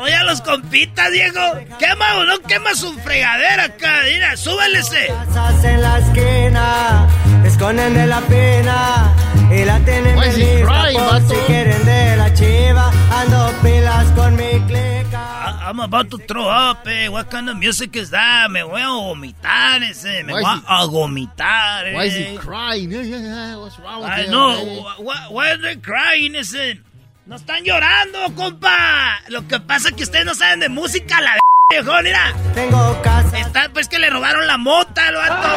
Oye, 0.00 0.14
a 0.14 0.24
los 0.24 0.40
compitas, 0.40 1.10
viejo, 1.10 1.40
quema 1.78 2.14
o 2.16 2.24
no 2.24 2.38
quema 2.40 2.74
su 2.74 2.90
fregadera 3.00 3.64
acá, 3.64 4.00
mira, 4.06 4.34
súbele 4.34 4.78
ese. 4.78 5.08
casas 5.08 5.62
en 5.64 5.82
la 5.82 5.98
esquina, 5.98 7.06
esconden 7.44 7.92
de 7.92 8.06
la 8.06 8.20
pena 8.22 9.12
y 9.50 9.64
la 9.64 9.78
tienen 9.80 10.16
Why 10.16 10.28
is 10.28 10.36
he 10.36 10.54
lista 10.56 10.66
crying, 10.66 10.98
por 10.98 11.20
si 11.28 11.34
quieren 11.46 11.84
de 11.84 12.16
la 12.16 12.34
chiva. 12.34 12.92
Ando 13.20 13.52
pilas 13.62 14.06
con 14.12 14.36
mi 14.36 14.60
clica. 14.66 15.26
I'm 15.68 15.78
about 15.80 16.10
to 16.10 16.18
throw 16.18 16.48
up, 16.48 16.86
eh. 16.88 17.08
What 17.08 17.30
kind 17.30 17.48
of 17.48 17.56
music 17.56 17.94
is 17.96 18.10
that? 18.10 18.50
Me 18.50 18.62
voy 18.62 18.80
a 18.80 18.86
vomitar 18.88 19.82
ese. 19.82 20.24
Me 20.24 20.32
Why 20.32 20.40
voy 20.42 20.54
is 20.54 20.60
he- 20.60 20.66
a 20.68 20.86
vomitar, 20.86 21.86
eh. 21.86 21.94
Why 21.94 22.04
is 22.06 22.14
he 22.16 22.36
crying? 22.38 22.90
Yeah, 22.90 23.02
yeah, 23.02 23.18
yeah. 23.18 23.56
What's 23.56 23.78
wrong 23.78 24.02
with 24.02 24.10
I 24.10 24.22
him? 24.22 24.30
know. 24.30 24.50
eh? 24.50 24.80
Wh- 24.80 25.00
wh- 25.02 25.32
Why 25.32 25.50
are 25.50 25.58
they 25.58 25.76
crying, 25.76 26.34
ese? 26.34 26.78
No 27.26 27.36
están 27.36 27.62
llorando, 27.64 28.34
compa. 28.34 29.20
Lo 29.28 29.46
que 29.46 29.60
pasa 29.60 29.90
es 29.90 29.94
que 29.94 30.02
ustedes 30.02 30.24
no 30.26 30.34
saben 30.34 30.60
de 30.60 30.68
música, 30.68 31.20
la 31.20 31.38
viejo, 31.70 31.92
mira. 32.02 32.34
Tengo 32.54 33.00
casa. 33.02 33.38
Está, 33.38 33.68
pues 33.72 33.88
que 33.88 33.98
le 33.98 34.10
robaron 34.10 34.46
la 34.46 34.58
mota 34.58 35.06
al 35.08 35.14
vato. 35.14 35.48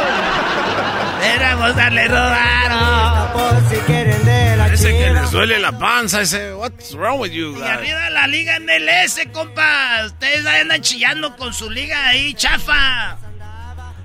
Era 1.23 1.55
mota, 1.57 1.89
le 1.89 2.07
robaron. 2.07 3.31
Por 3.33 3.69
si 3.69 3.75
quieren 3.85 4.23
de 4.25 4.55
la 4.57 4.67
Ese 4.67 4.89
que 4.91 5.07
chiva. 5.07 5.21
les 5.21 5.31
duele 5.31 5.59
la 5.59 5.77
panza, 5.77 6.21
ese. 6.21 6.53
What's 6.53 6.93
wrong 6.95 7.19
with 7.19 7.31
you 7.31 7.51
Y 7.55 7.59
guys? 7.59 7.69
arriba 7.69 8.09
la 8.09 8.27
liga 8.27 8.59
MLS, 8.59 9.19
compa. 9.31 10.05
Ustedes 10.05 10.45
andan 10.45 10.81
chillando 10.81 11.35
con 11.35 11.53
su 11.53 11.69
liga 11.69 12.07
ahí, 12.09 12.33
chafa. 12.33 13.17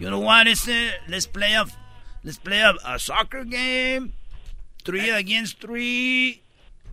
You 0.01 0.09
know 0.09 0.21
what, 0.21 0.47
ese? 0.47 0.93
Let's 1.09 1.27
play 1.27 1.55
a, 1.55 1.65
let's 2.23 2.39
play 2.39 2.63
a, 2.63 2.73
a 2.85 2.99
soccer 2.99 3.45
game. 3.45 4.13
Three 4.85 5.11
against 5.11 5.61
three. 5.61 6.41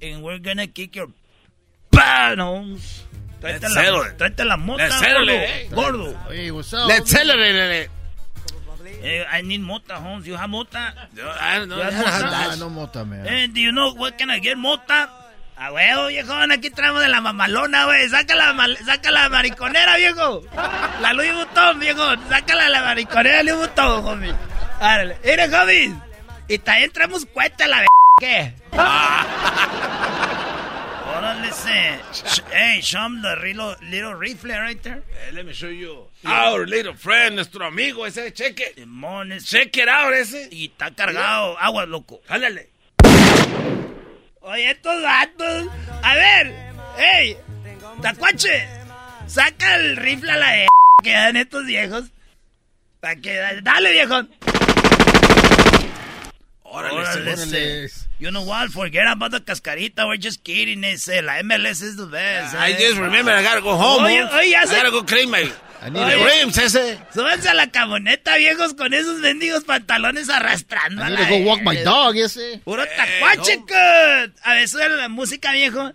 And 0.01 0.23
we're 0.23 0.39
gonna 0.39 0.67
kick 0.67 0.95
your 0.95 1.07
panos. 1.91 3.04
Tráete 3.41 3.69
la, 3.69 4.13
tráete 4.17 4.43
mota, 4.57 4.83
Let's 4.83 5.69
gordo. 5.71 6.15
Hey, 6.29 6.51
what's 6.51 6.73
up? 6.73 6.87
Let's 6.87 7.09
celebrate 7.09 7.83
it. 7.83 7.91
Eh, 9.03 9.23
I 9.31 9.41
need 9.43 9.61
mota, 9.61 9.97
Holmes. 9.99 10.25
You 10.25 10.35
have 10.35 10.49
mota? 10.49 10.93
I 11.39 11.59
don't 11.59 11.69
know. 11.69 11.77
Have 11.81 11.93
Ah, 12.05 12.43
mota? 12.45 12.55
no 12.57 12.69
mota, 12.69 13.05
man. 13.05 13.25
Eh, 13.27 13.47
do 13.53 13.59
you 13.59 13.71
know 13.71 13.93
what 13.93 14.17
can 14.17 14.31
I 14.31 14.39
get, 14.39 14.57
mota? 14.57 15.09
A 15.57 15.71
huevo, 15.71 16.07
viejón, 16.07 16.51
aquí 16.51 16.69
traemos 16.69 17.01
de 17.01 17.07
la 17.07 17.21
mamalona, 17.21 17.85
güey. 17.85 18.09
Saca 18.09 18.35
la, 18.35 18.51
mal- 18.53 18.77
saca 18.85 19.11
la 19.11 19.29
mariconera, 19.29 19.95
viejo. 19.97 20.41
La 21.01 21.13
Louis 21.13 21.33
Vuitton, 21.33 21.79
viejo. 21.79 22.03
Sácala 22.29 22.67
la 22.69 22.81
mariconera 22.81 23.41
Louis 23.43 23.57
Vuitton, 23.57 24.05
homie. 24.05 24.33
Árale. 24.81 25.17
Mire, 25.23 25.45
homie. 25.55 25.93
Y 26.47 26.57
también 26.57 26.91
traemos 26.91 27.25
cuenta 27.27 27.67
la 27.67 27.79
b... 27.81 27.87
¿Qué? 28.19 28.53
Órale, 31.35 31.51
se. 31.51 31.99
Sh- 32.13 32.41
Hey, 32.51 32.81
show 32.81 33.05
'em 33.05 33.21
the 33.21 33.35
little, 33.37 33.75
little 33.81 34.13
rifle 34.15 34.51
right 34.51 34.81
there. 34.81 35.01
Let 35.33 35.45
me 35.45 35.53
show 35.53 35.69
you. 35.69 36.07
Our 36.25 36.65
little 36.65 36.93
friend, 36.95 37.35
nuestro 37.35 37.65
amigo 37.65 38.05
ese. 38.05 38.31
Check 38.33 38.59
it. 38.61 38.75
Simón, 38.77 39.31
ese. 39.33 39.45
Check 39.47 39.75
it 39.77 39.89
out 39.89 40.13
ese. 40.13 40.47
Y 40.51 40.65
está 40.71 40.91
cargado. 40.95 41.57
Agua, 41.59 41.85
loco. 41.85 42.21
Jálale. 42.27 42.69
Oye, 44.41 44.71
estos 44.71 45.01
vatos. 45.01 45.67
A 46.03 46.13
ver, 46.15 46.53
hey, 46.97 47.37
Tacuache, 48.01 48.67
saca 49.27 49.75
el 49.75 49.97
rifle 49.97 50.31
a 50.31 50.37
la 50.37 50.51
de 50.51 50.67
que 51.03 51.11
dan 51.11 51.35
estos 51.37 51.65
viejos. 51.65 52.05
Para 53.01 53.15
que. 53.15 53.59
Dale, 53.61 53.91
viejo. 53.91 54.21
Órale, 56.63 56.95
Órale. 56.95 57.89
You 58.17 58.31
know 58.31 58.43
what? 58.43 58.69
Forget 58.71 59.07
about 59.11 59.31
the 59.31 59.39
cascarita. 59.41 60.07
We're 60.07 60.15
just 60.17 60.43
kidding. 60.43 60.83
Ese. 60.85 61.21
La 61.21 61.33
MLS 61.43 61.81
is 61.81 61.97
the 61.97 62.05
best. 62.05 62.55
I 62.55 62.71
eh. 62.71 62.77
just 62.79 62.97
remember 62.97 63.31
I 63.31 63.43
gotta 63.43 63.61
go 63.61 63.75
home. 63.75 64.03
Oye, 64.05 64.17
Holmes. 64.21 64.33
oye, 64.33 64.51
ya 64.51 64.61
I 64.61 64.65
se- 64.65 64.75
gotta 64.75 64.91
go 64.91 65.03
clean 65.03 65.29
my 65.29 65.51
I 65.81 65.89
need 65.89 65.99
Oye. 66.01 66.13
a 66.13 66.25
rims 66.25 66.57
ese. 66.57 66.97
Súbanse 67.13 67.49
a 67.49 67.53
la 67.53 67.67
camioneta, 67.69 68.37
viejos, 68.37 68.73
con 68.73 68.93
esos 68.93 69.19
mendigos 69.19 69.65
pantalones 69.65 70.29
arrastrando. 70.29 71.01
I 71.01 71.05
a 71.05 71.09
need 71.09 71.19
la 71.19 71.27
to 71.27 71.31
go 71.39 71.45
walk 71.45 71.61
my 71.61 71.75
dog, 71.83 72.15
ese. 72.15 72.61
Puro 72.63 72.83
tacuache, 72.85 73.57
cut. 73.67 74.33
A 74.43 74.53
ver, 74.53 74.67
sube 74.69 74.87
la 74.89 75.09
música, 75.09 75.51
viejo. 75.51 75.91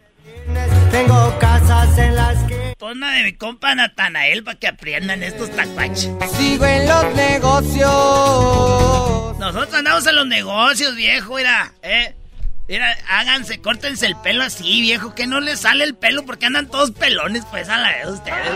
Tengo 0.92 1.38
casas 1.38 1.96
en 1.98 2.14
la 2.16 2.34
Pon 2.80 2.98
de 2.98 3.22
mi 3.24 3.34
compa 3.34 3.74
Natanael 3.74 4.42
para 4.42 4.58
que 4.58 4.66
aprendan 4.66 5.22
estos 5.22 5.54
tacuaches. 5.54 6.08
Sigo 6.34 6.64
en 6.64 6.88
los 6.88 7.14
negocios. 7.14 7.86
Nosotros 9.38 9.74
andamos 9.74 10.06
en 10.06 10.16
los 10.16 10.26
negocios, 10.26 10.96
viejo, 10.96 11.34
mira, 11.36 11.74
eh. 11.82 12.14
Mira, 12.68 12.96
háganse, 13.06 13.60
córtense 13.60 14.06
el 14.06 14.16
pelo 14.16 14.44
así, 14.44 14.80
viejo, 14.80 15.14
que 15.14 15.26
no 15.26 15.40
les 15.40 15.60
sale 15.60 15.84
el 15.84 15.94
pelo 15.94 16.24
porque 16.24 16.46
andan 16.46 16.68
todos 16.68 16.92
pelones, 16.92 17.44
pues, 17.50 17.68
a 17.68 17.76
la 17.76 17.92
vez 17.92 18.06
ustedes. 18.06 18.48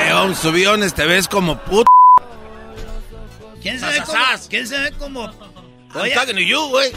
Eh, 0.00 0.34
to 0.40 0.50
be 0.50 0.66
honest, 0.66 0.96
te 0.96 1.04
ves 1.04 1.28
como 1.28 1.58
puto. 1.64 1.84
¿Quién 3.60 3.78
se 3.78 3.84
ve 3.88 4.00
como? 4.06 4.24
¿Quién 4.48 4.66
se 4.66 4.78
ve 4.78 4.90
como? 4.92 5.24
I'm 5.26 6.00
Oye, 6.00 6.14
talking 6.14 6.36
to 6.36 6.40
you, 6.40 6.66
güey. 6.68 6.92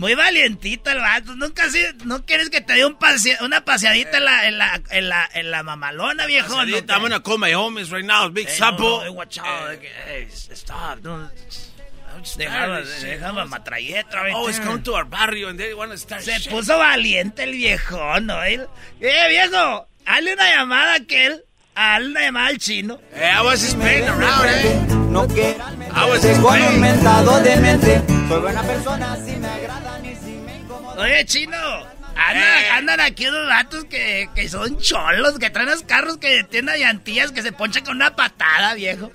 Muy 0.00 0.14
valientito 0.14 0.90
el 0.90 0.98
vato. 0.98 1.36
Nunca 1.36 1.64
así, 1.66 1.78
no 2.04 2.24
quieres 2.24 2.48
que 2.48 2.60
te 2.62 2.72
dé 2.72 2.86
un 2.86 2.98
pasea- 2.98 3.40
una 3.42 3.64
paseadita 3.64 4.16
en 4.16 4.24
la, 4.24 4.48
en 4.48 4.58
la, 4.58 4.80
en 4.90 5.08
la, 5.10 5.28
en 5.34 5.50
la 5.50 5.62
mamalona, 5.62 6.24
viejo. 6.26 6.48
¿no? 6.64 6.76
I'm 6.76 7.02
gonna 7.02 7.20
call 7.22 7.38
my 7.38 7.52
homies 7.52 7.90
right 7.90 8.04
now. 8.04 8.28
Big 8.30 8.48
Hey, 8.48 8.56
Sapo. 8.58 9.00
no, 9.00 9.04
no, 9.04 9.12
watch 9.12 9.38
out. 9.38 9.78
Hey, 10.06 10.26
stop. 10.30 11.00
Don't. 11.02 11.30
Dejaba, 12.36 12.80
dejaba 12.82 13.44
matralleta. 13.46 14.22
Oh, 14.34 14.48
it's 14.48 14.58
coming 14.58 14.82
to 14.82 14.94
our 14.94 15.04
barrio 15.04 15.48
and 15.48 15.58
they 15.58 15.72
want 15.74 15.90
to 15.92 15.96
start 15.98 16.22
Se 16.22 16.38
shit. 16.38 16.50
puso 16.52 16.76
valiente 16.76 17.44
el 17.44 17.52
viejón, 17.52 18.26
¿no? 18.26 18.42
Él- 18.42 18.66
¡Eh, 19.00 19.28
viejo! 19.28 19.86
Hazle 20.06 20.32
una 20.34 20.48
llamada 20.50 20.92
a 20.92 20.96
aquel. 20.96 21.44
Hazle 21.74 22.08
una 22.10 22.20
llamada 22.22 22.46
al 22.48 22.58
chino. 22.58 23.00
Eh, 23.14 23.30
I 23.38 23.42
was 23.42 23.60
just 23.62 23.78
playing 23.78 24.08
around, 24.08 24.44
eh. 24.48 24.80
No 25.10 25.26
quiero 25.28 25.64
I 25.94 26.10
was 26.10 26.22
just 26.22 26.40
playing. 26.42 26.80
mentado 26.80 27.40
de 27.40 27.56
mente. 27.56 28.02
Soy 28.28 28.40
buena 28.40 28.62
persona, 28.64 29.16
si 29.24 29.36
me 29.36 29.48
agradan 29.48 29.89
Oye, 31.00 31.24
chino. 31.24 31.56
Andan, 32.16 32.64
andan 32.72 33.00
aquí 33.00 33.26
unos 33.26 33.46
vatos 33.48 33.84
que, 33.86 34.28
que 34.34 34.48
son 34.48 34.78
cholos, 34.78 35.38
que 35.38 35.48
traen 35.48 35.70
los 35.70 35.82
carros 35.84 36.18
que 36.18 36.44
tienen 36.44 36.76
llantillas 36.78 37.32
que 37.32 37.40
se 37.42 37.52
ponchan 37.52 37.84
con 37.84 37.96
una 37.96 38.14
patada, 38.14 38.74
viejo. 38.74 39.10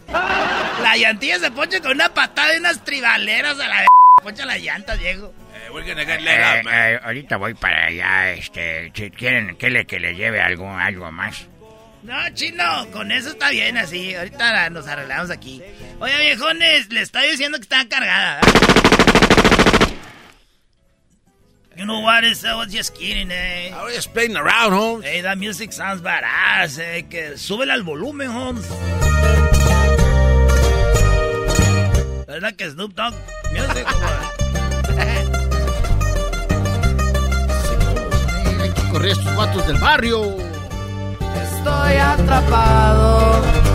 La 0.82 0.98
llantilla 0.98 1.38
se 1.40 1.52
poncha 1.52 1.80
con 1.82 1.92
una 1.92 2.14
patada 2.14 2.56
y 2.56 2.58
unas 2.58 2.84
tribaleras 2.84 3.60
a 3.60 3.68
la 3.68 3.82
v- 3.82 3.88
poncha 4.24 4.46
las 4.46 4.60
llantas, 4.60 4.98
viejo. 5.00 5.32
Eh, 5.54 5.70
we're 5.72 5.88
gonna 5.88 6.04
get 6.06 6.22
let 6.22 6.40
up, 6.40 6.58
Eh, 6.60 6.64
man. 6.64 6.74
eh, 6.74 7.00
ahorita 7.04 7.38
voy 7.38 7.54
para 7.54 7.86
allá, 7.88 8.32
este, 8.32 8.92
si 8.96 9.12
quieren 9.12 9.56
que 9.58 9.70
le, 9.70 9.86
que 9.86 10.00
le 10.00 10.16
lleve 10.16 10.42
algo, 10.42 10.72
algo 10.76 11.12
más. 11.12 11.46
No, 12.02 12.16
chino, 12.34 12.88
con 12.92 13.12
eso 13.12 13.30
está 13.30 13.50
bien 13.52 13.78
así. 13.78 14.16
Ahorita 14.16 14.70
nos 14.72 14.88
arreglamos 14.88 15.30
aquí. 15.32 15.62
Oye, 16.00 16.18
viejones, 16.20 16.90
le 16.90 17.02
estoy 17.02 17.30
diciendo 17.32 17.58
que 17.60 17.64
está 17.64 17.88
cargada. 17.88 18.42
You 21.78 21.86
know 21.86 22.00
what? 22.00 22.24
It's, 22.24 22.46
I 22.46 22.56
was 22.56 22.72
just 22.72 22.96
kidding, 22.96 23.30
eh. 23.32 23.72
I 23.74 23.84
was 23.84 23.94
just 23.94 24.14
playing 24.14 24.38
around, 24.38 24.72
Holmes. 24.72 25.04
Hey, 25.04 25.20
that 25.22 25.38
music 25.38 25.74
sounds 25.74 26.02
badass, 26.02 26.80
eh. 26.80 27.02
Que 27.10 27.38
súbele 27.38 27.74
al 27.74 27.84
volumen, 27.84 28.30
Holmes. 28.30 28.66
¿Verdad 32.28 32.54
que 32.56 32.70
Snoop 32.70 32.94
Dogg 32.96 33.14
music? 33.52 33.86
Hay 38.62 38.70
que 38.72 38.82
correr 38.92 39.10
a 39.10 39.14
estos 39.14 39.36
vatos 39.36 39.68
del 39.68 39.78
barrio. 39.78 40.38
Estoy 41.44 41.98
atrapado. 41.98 43.75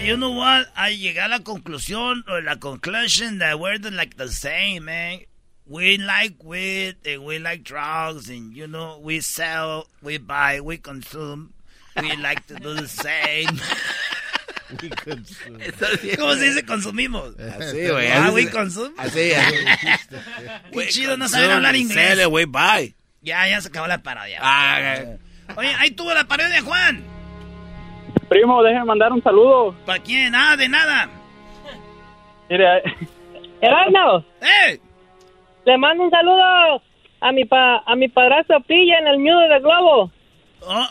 Eh, 0.00 0.06
you 0.06 0.16
know 0.16 0.30
what? 0.32 0.66
I 0.76 0.90
llegué 0.96 1.20
a 1.24 1.28
la 1.28 1.40
conclusión, 1.40 2.22
or 2.28 2.42
la 2.42 2.56
conclusion 2.56 3.38
that 3.38 3.58
we're 3.58 3.78
the, 3.78 3.90
like 3.90 4.16
the 4.16 4.28
same, 4.28 4.86
man. 4.86 5.20
We 5.66 5.98
like 5.98 6.42
weed 6.42 6.96
and 7.06 7.24
we 7.24 7.38
like 7.38 7.62
drugs 7.62 8.28
and, 8.28 8.56
you 8.56 8.66
know, 8.66 8.98
we 9.00 9.20
sell, 9.20 9.86
we 10.02 10.18
buy, 10.18 10.60
we 10.60 10.78
consume. 10.78 11.52
We 12.00 12.16
like 12.16 12.46
to 12.48 12.54
do 12.56 12.74
the 12.74 12.88
same. 12.88 13.46
¿Cómo 16.16 16.34
se 16.36 16.44
dice 16.44 16.64
consumimos? 16.64 17.34
Así, 17.38 17.88
güey. 17.88 18.06
Ah, 18.08 18.26
así 18.26 18.34
we 18.34 18.50
consume. 18.50 18.94
Así, 18.98 19.30
ya. 19.30 19.50
Qué 20.72 20.88
chido 20.88 21.16
no 21.16 21.24
consume, 21.24 21.28
saber 21.28 21.50
hablar 21.50 21.74
inglés. 21.76 22.08
sale, 22.08 22.26
güey, 22.26 22.46
bye. 22.46 22.94
Ya, 23.22 23.48
ya 23.48 23.60
se 23.60 23.68
acabó 23.68 23.86
la 23.88 23.98
parodia. 24.02 24.38
Ah, 24.40 24.78
eh. 24.80 25.18
Oye, 25.56 25.74
ahí 25.78 25.90
tuvo 25.90 26.14
la 26.14 26.24
parodia, 26.24 26.62
Juan. 26.62 27.04
Primo, 28.30 28.62
déjeme 28.62 28.84
mandar 28.84 29.12
un 29.12 29.20
saludo. 29.24 29.74
¿Para 29.84 29.98
quién? 29.98 30.30
Nada, 30.30 30.56
de 30.56 30.68
nada. 30.68 31.10
Mire, 32.48 32.80
Erasmo, 33.60 34.24
¡Eh! 34.40 34.78
le 35.66 35.76
mando 35.76 36.04
un 36.04 36.10
saludo 36.10 36.80
a 37.20 37.32
mi 37.32 37.44
pa 37.44 37.82
a 37.84 37.96
mi 37.96 38.06
padrastro 38.08 38.60
Pilla 38.60 38.98
en 39.00 39.08
el 39.08 39.18
nudo 39.18 39.40
de 39.48 39.58
globo. 39.58 40.10
Oh. 40.62 40.86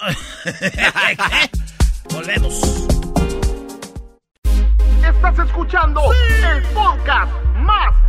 Volvemos. 2.13 2.87
Estás 5.01 5.39
escuchando 5.39 6.01
el 6.11 6.61
podcast 6.73 7.31
más 7.55 8.08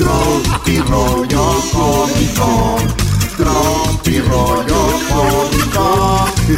Tropi 0.00 0.78
rollo 0.88 1.44
cómico. 1.72 2.48
Tropi 3.36 4.18
rollo 4.20 4.82
cómico. 5.10 5.86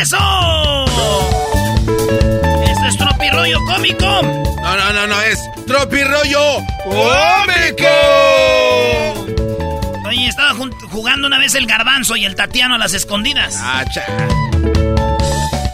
¡Eso! 0.00 0.16
Esto 2.64 2.86
es 2.88 2.96
Tropirollo 2.98 3.58
Cómico. 3.66 4.06
No, 4.06 4.76
no, 4.76 4.92
no, 4.92 5.06
no, 5.06 5.20
es 5.22 5.38
Tropirollo 5.66 6.58
Cómico. 6.84 7.94
Oye, 10.08 10.28
estaba 10.28 10.54
jun- 10.54 10.74
jugando 10.94 11.26
una 11.26 11.38
vez 11.40 11.56
el 11.56 11.66
garbanzo 11.66 12.14
y 12.14 12.24
el 12.24 12.36
tatiano 12.36 12.76
a 12.76 12.78
las 12.78 12.94
escondidas. 12.94 13.58
Ah. 13.58 13.84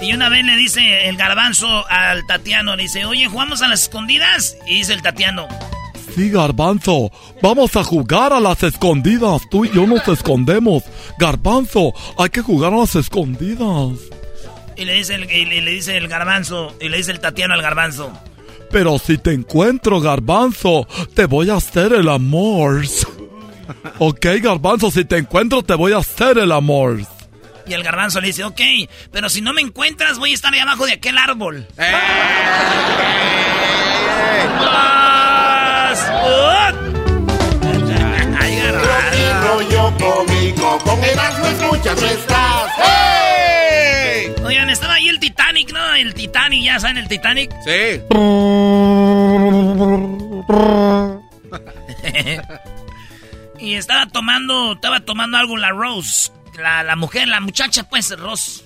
Y 0.01 0.15
una 0.15 0.31
vez 0.31 0.47
le 0.47 0.57
dice 0.57 1.11
el 1.11 1.17
garbanzo 1.19 1.87
al 1.91 2.27
tatiano, 2.27 2.75
le 2.75 2.85
dice, 2.85 3.05
oye, 3.05 3.27
¿jugamos 3.29 3.61
a 3.61 3.69
las 3.69 3.83
escondidas? 3.83 4.57
Y 4.67 4.77
dice 4.79 4.95
el 4.95 5.03
tatiano, 5.03 5.47
Sí, 6.17 6.31
Garbanzo, 6.31 7.13
vamos 7.41 7.77
a 7.77 7.85
jugar 7.85 8.33
a 8.33 8.41
las 8.41 8.63
escondidas. 8.65 9.43
Tú 9.49 9.65
y 9.65 9.71
yo 9.71 9.87
nos 9.87 10.09
escondemos. 10.09 10.83
Garbanzo, 11.19 11.93
hay 12.19 12.31
que 12.31 12.41
jugar 12.41 12.73
a 12.73 12.79
las 12.79 12.97
escondidas. 12.97 13.99
y 14.77 14.85
le 14.87 14.95
dice 14.95 15.15
el, 15.15 15.31
y 15.31 15.45
le, 15.45 15.61
le 15.61 15.71
dice 15.71 15.97
el 15.99 16.09
garbanzo, 16.09 16.75
y 16.81 16.89
le 16.89 16.97
dice 16.97 17.13
el 17.13 17.21
tatiano 17.21 17.55
al 17.55 17.63
garbanzo. 17.63 18.11
Pero 18.73 18.99
si 18.99 19.19
te 19.19 19.33
encuentro, 19.33 20.01
Garbanzo, 20.01 20.89
te 21.15 21.27
voy 21.27 21.51
a 21.51 21.57
hacer 21.57 21.93
el 21.93 22.09
amor. 22.09 22.83
Ok, 23.99 24.27
Garbanzo, 24.43 24.91
si 24.91 25.05
te 25.05 25.19
encuentro, 25.19 25.63
te 25.63 25.75
voy 25.75 25.93
a 25.93 25.99
hacer 25.99 26.39
el 26.39 26.51
amor. 26.53 27.01
Y 27.67 27.73
el 27.73 27.83
garbanzo 27.85 28.21
le 28.21 28.29
dice, 28.29 28.43
ok, 28.45 28.61
pero 29.13 29.29
si 29.29 29.41
no 29.43 29.53
me 29.53 29.61
encuentras, 29.61 30.19
voy 30.19 30.33
a 30.33 30.35
estar 30.35 30.53
ahí 30.53 30.59
abajo 30.61 30.87
de 30.87 30.93
aquel 30.95 31.17
árbol. 31.19 31.67
¡Más! 34.59 36.01
¡Ay, 38.41 38.61
garbanzo! 38.61 39.47
Rollo 39.47 39.93
cómico. 39.99 40.79
Con 40.85 41.05
Erasmo 41.05 41.47
escuchas 41.47 42.01
nuestras. 42.01 42.71
¡Hey! 42.79 44.33
Oigan, 44.45 44.71
estaba 44.71 44.95
ahí 44.95 45.09
el 45.09 45.21
Titanic, 45.21 45.73
¿no? 45.73 45.95
El 45.95 46.15
Titanic, 46.15 46.65
¿ya 46.65 46.81
saben 46.81 46.97
el 46.99 47.09
Titanic? 47.09 47.53
Sí. 47.65 48.01
y 53.61 53.75
estaba 53.75 54.07
tomando, 54.07 54.73
estaba 54.73 55.01
tomando 55.01 55.37
algo 55.37 55.57
la 55.57 55.71
Rose, 55.71 56.33
la, 56.59 56.83
la 56.83 56.97
mujer, 56.97 57.29
la 57.29 57.41
muchacha, 57.41 57.89
pues, 57.89 58.11
Rose. 58.19 58.63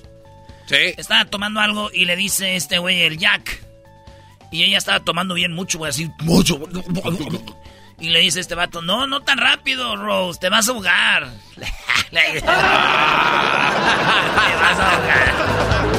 Sí. 0.67 0.95
Estaba 0.97 1.25
tomando 1.27 1.61
algo 1.61 1.91
y 1.93 2.05
le 2.05 2.17
dice 2.17 2.57
este 2.57 2.79
güey, 2.79 3.03
el 3.03 3.19
Jack. 3.19 3.61
Y 4.51 4.63
ella 4.63 4.79
estaba 4.79 5.01
tomando 5.01 5.35
bien 5.35 5.53
mucho, 5.53 5.79
güey, 5.79 5.91
así, 5.91 6.11
mucho. 6.21 6.61
Y 7.99 8.11
le 8.11 8.21
dice 8.21 8.41
este 8.41 8.55
vato, 8.55 8.83
no, 8.83 9.07
no 9.07 9.23
tan 9.23 9.39
rápido, 9.39 9.97
Rose, 9.97 10.39
te 10.41 10.49
vas 10.49 10.69
a 10.69 10.73
ahogar. 10.73 11.29
Te 12.11 12.41
vas 12.41 12.45
a 14.79 14.91
ahogar. 14.93 15.35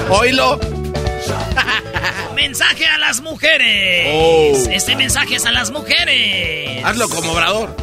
Oílo. 0.09 0.59
Mensaje 2.35 2.85
a 2.85 2.97
las 2.97 3.21
mujeres. 3.21 4.07
Oh. 4.13 4.69
Este 4.71 4.95
mensaje 4.95 5.35
es 5.35 5.45
a 5.45 5.51
las 5.51 5.71
mujeres. 5.71 6.83
Hazlo 6.85 7.09
como 7.09 7.33
obrador. 7.33 7.75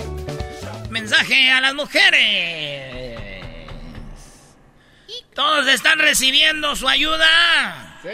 Mensaje 1.12 1.50
a 1.50 1.60
las 1.60 1.74
mujeres. 1.74 3.44
¿Todos 5.34 5.68
están 5.68 5.98
recibiendo 5.98 6.74
su 6.74 6.88
ayuda? 6.88 7.98
Sí. 8.02 8.08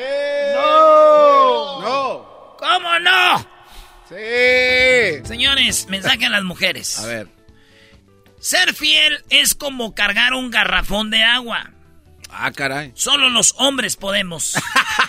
No. 0.53 1.80
No. 1.80 2.57
¿Cómo 2.59 2.99
no? 2.99 3.38
Sí. 4.09 5.24
Señores, 5.24 5.86
mensaje 5.88 6.26
a 6.26 6.30
las 6.30 6.42
mujeres. 6.42 6.99
A 6.99 7.07
ver. 7.07 7.28
Ser 8.40 8.74
fiel 8.74 9.22
es 9.30 9.55
como 9.55 9.94
cargar 9.94 10.34
un 10.34 10.51
garrafón 10.51 11.11
de 11.11 11.22
agua. 11.22 11.70
Ah, 12.30 12.51
caray. 12.51 12.90
Solo 12.96 13.28
los 13.28 13.55
hombres 13.59 13.94
podemos. 13.94 14.55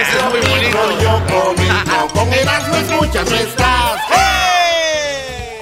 Ese 0.00 0.16
es 0.16 0.24
muy 0.24 0.40
bonito. 0.40 1.00
Yo 1.02 1.22
cómico, 1.26 2.08
con 2.14 2.32
Erasmo 2.32 2.76
escuchas 2.76 3.30
no 3.30 3.36
estás. 3.36 4.25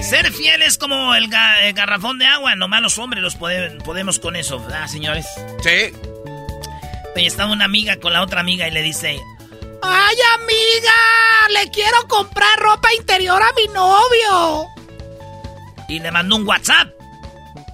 Ser 0.09 0.31
fiel 0.33 0.63
es 0.63 0.77
como 0.79 1.15
el, 1.15 1.31
ga- 1.31 1.63
el 1.63 1.73
garrafón 1.73 2.19
de 2.19 2.27
agua. 2.27 2.55
Nomás 2.57 2.83
los 2.83 2.99
hombres 2.99 3.23
los 3.23 3.39
pode- 3.39 3.83
podemos 3.85 4.19
con 4.19 4.37
eso, 4.37 4.61
¿verdad, 4.61 4.87
señores? 4.87 5.27
Sí. 5.63 5.93
Y 7.17 7.27
estaba 7.27 7.53
una 7.53 7.65
amiga 7.65 7.97
con 7.97 8.13
la 8.13 8.23
otra 8.23 8.41
amiga 8.41 8.69
y 8.69 8.71
le 8.71 8.83
dice... 8.83 9.19
¡Ay, 9.83 10.17
amiga! 10.35 11.63
Le 11.63 11.71
quiero 11.71 12.07
comprar 12.09 12.59
ropa 12.59 12.89
interior 12.99 13.43
a 13.43 13.53
mi 13.55 13.67
novio. 13.73 14.67
Y 15.89 16.01
le 16.01 16.11
mandó 16.11 16.37
un 16.37 16.47
WhatsApp. 16.47 16.89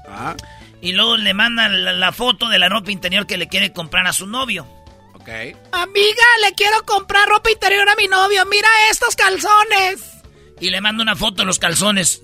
Ah, 0.08 0.34
Y 0.80 0.92
luego 0.92 1.16
le 1.16 1.34
manda 1.34 1.68
la, 1.68 1.92
la 1.92 2.12
foto 2.12 2.48
de 2.48 2.58
la 2.58 2.68
ropa 2.68 2.90
interior 2.90 3.26
que 3.26 3.38
le 3.38 3.48
quiere 3.48 3.72
comprar 3.72 4.06
a 4.06 4.12
su 4.12 4.26
novio. 4.26 4.66
ok. 5.14 5.28
Amiga, 5.72 6.24
le 6.42 6.52
quiero 6.54 6.84
comprar 6.84 7.28
ropa 7.28 7.50
interior 7.50 7.88
a 7.88 7.96
mi 7.96 8.06
novio. 8.06 8.44
Mira 8.46 8.68
estos 8.90 9.14
calzones. 9.16 10.19
Y 10.60 10.70
le 10.70 10.80
manda 10.80 11.02
una 11.02 11.16
foto 11.16 11.42
de 11.42 11.46
los 11.46 11.58
calzones 11.58 12.22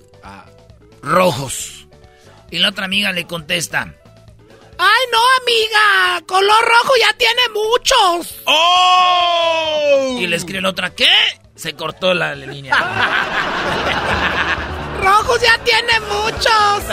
rojos. 1.01 1.87
Y 2.51 2.59
la 2.59 2.69
otra 2.69 2.85
amiga 2.85 3.11
le 3.11 3.25
contesta... 3.25 3.93
Ay, 4.79 5.05
no, 5.11 5.17
amiga. 5.41 6.21
Color 6.27 6.63
rojo 6.63 6.93
ya 7.01 7.11
tiene 7.17 7.41
muchos. 7.51 8.35
¡Oh! 8.45 10.17
Y 10.19 10.27
le 10.27 10.35
escribe 10.35 10.61
la 10.61 10.69
otra, 10.69 10.93
¿qué? 10.93 11.09
Se 11.55 11.73
cortó 11.73 12.13
la 12.13 12.35
línea. 12.35 12.75
Rojos 15.01 15.41
ya 15.41 15.57
tiene 15.63 15.99
muchos. 16.01 16.83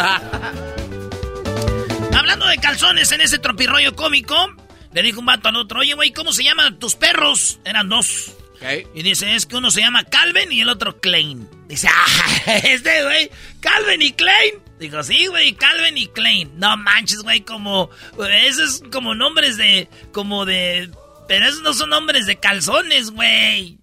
Hablando 2.17 2.47
de 2.47 2.57
calzones 2.57 3.13
en 3.13 3.21
ese 3.21 3.39
tropirroyo 3.39 3.95
cómico, 3.95 4.35
le 4.93 5.03
dijo 5.03 5.21
un 5.21 5.27
vato 5.27 5.51
al 5.51 5.57
otro, 5.57 5.81
oye, 5.81 5.93
güey, 5.93 6.11
¿cómo 6.11 6.33
se 6.33 6.43
llaman 6.43 6.79
tus 6.79 6.95
perros? 6.95 7.59
Eran 7.67 7.91
dos. 7.91 8.33
Y 8.95 9.03
dice, 9.03 9.35
es 9.35 9.47
que 9.47 9.57
uno 9.57 9.71
se 9.71 9.81
llama 9.81 10.05
Calvin 10.05 10.51
y 10.51 10.63
el 10.63 10.69
otro 10.69 11.01
Klein. 11.01 11.49
Dice, 11.69 11.89
ah, 11.91 12.07
este, 12.65 13.05
güey, 13.05 13.31
Calvin 13.61 14.03
y 14.03 14.13
Klein. 14.13 14.55
Digo, 14.79 15.03
sí, 15.03 15.27
güey, 15.27 15.55
Calvin 15.55 15.99
y 15.99 16.09
Klein. 16.09 16.59
No 16.59 16.77
manches, 16.77 17.23
güey, 17.23 17.43
como, 17.43 17.91
esos 18.31 18.83
es 18.83 18.89
como 18.91 19.15
nombres 19.15 19.57
de, 19.57 19.89
como 20.13 20.45
de, 20.45 20.91
pero 21.29 21.47
esos 21.47 21.63
no 21.63 21.75
son 21.75 21.91
nombres 21.91 22.27
de 22.27 22.37
calzones, 22.37 23.11
güey. 23.11 23.79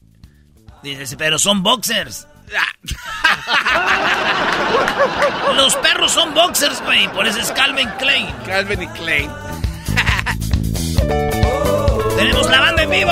Dice, 0.83 1.17
pero 1.17 1.37
son 1.37 1.63
boxers. 1.63 2.27
Los 5.55 5.75
perros 5.75 6.11
son 6.11 6.33
boxers, 6.33 6.81
güey, 6.81 7.07
por 7.13 7.27
eso 7.27 7.39
es 7.39 7.51
Calvin 7.51 7.89
Klein. 7.99 8.27
Calvin 8.45 8.83
y 8.83 8.87
Klein. 8.87 9.29
Tenemos 12.21 12.49
la 12.51 12.59
banda 12.59 12.83
en 12.83 12.89
vivo. 12.91 13.11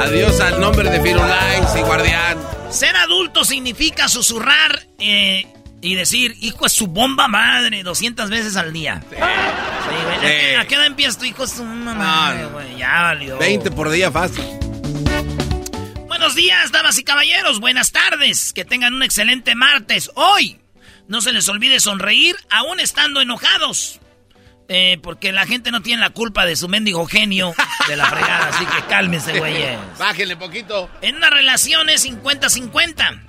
Adiós 0.00 0.40
al 0.40 0.60
nombre 0.60 0.88
de 0.88 1.00
Firulais 1.02 1.66
y 1.76 1.80
Guardián. 1.80 2.38
Ser 2.70 2.94
adulto 2.96 3.44
significa 3.44 4.08
susurrar 4.08 4.86
eh, 5.00 5.46
y 5.80 5.94
decir, 5.96 6.36
hijo 6.40 6.66
es 6.66 6.72
su 6.72 6.86
bomba 6.86 7.26
madre, 7.26 7.82
200 7.82 8.30
veces 8.30 8.56
al 8.56 8.72
día. 8.72 9.02
Sí, 9.10 9.16
güey. 9.16 10.16
¿A 10.16 10.20
qué- 10.20 10.56
¿A 10.56 10.66
qué 10.66 10.74
edad 10.76 10.86
empieza 10.86 11.18
tu 11.18 11.24
hijo 11.24 11.42
es 11.44 11.50
su 11.50 11.64
bomba 11.64 11.94
madre, 11.94 12.42
no. 12.44 12.50
güey? 12.50 12.76
Ya 12.76 13.02
valió. 13.02 13.38
20 13.38 13.70
por 13.72 13.90
día 13.90 14.12
fácil. 14.12 14.44
Buenos 16.06 16.34
días, 16.36 16.70
damas 16.70 16.96
y 16.98 17.04
caballeros. 17.04 17.58
Buenas 17.58 17.90
tardes. 17.90 18.52
Que 18.52 18.64
tengan 18.64 18.94
un 18.94 19.02
excelente 19.02 19.54
martes. 19.56 20.10
Hoy, 20.14 20.60
no 21.08 21.20
se 21.20 21.32
les 21.32 21.48
olvide 21.48 21.80
sonreír 21.80 22.36
aún 22.50 22.78
estando 22.80 23.20
enojados. 23.20 24.00
Eh, 24.70 24.98
porque 25.02 25.32
la 25.32 25.46
gente 25.46 25.70
no 25.70 25.80
tiene 25.80 26.02
la 26.02 26.10
culpa 26.10 26.44
de 26.44 26.54
su 26.54 26.68
mendigo 26.68 27.06
genio 27.06 27.54
de 27.88 27.96
la 27.96 28.04
fregada. 28.06 28.48
Así 28.48 28.66
que 28.66 28.82
cálmense, 28.86 29.38
güeyes. 29.38 29.78
Bájenle 29.98 30.36
poquito. 30.36 30.90
En 31.00 31.16
una 31.16 31.30
relación 31.30 31.88
es 31.88 32.04
50-50. 32.06 33.22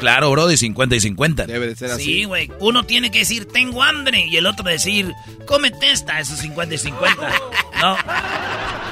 Claro, 0.00 0.30
Brody, 0.30 0.56
50 0.56 0.96
y 0.96 1.00
50. 1.00 1.46
Debe 1.46 1.66
de 1.68 1.76
ser 1.76 1.90
así. 1.92 2.02
Sí, 2.04 2.24
güey. 2.24 2.50
Uno 2.58 2.84
tiene 2.84 3.10
que 3.10 3.20
decir, 3.20 3.46
tengo 3.46 3.82
hambre. 3.82 4.26
Y 4.28 4.36
el 4.38 4.46
otro 4.46 4.64
decir, 4.64 5.12
cómete 5.46 5.90
esta. 5.92 6.18
Eso 6.20 6.34
es 6.34 6.40
50 6.40 6.74
y 6.74 6.78
50. 6.78 7.16
No. 7.80 7.96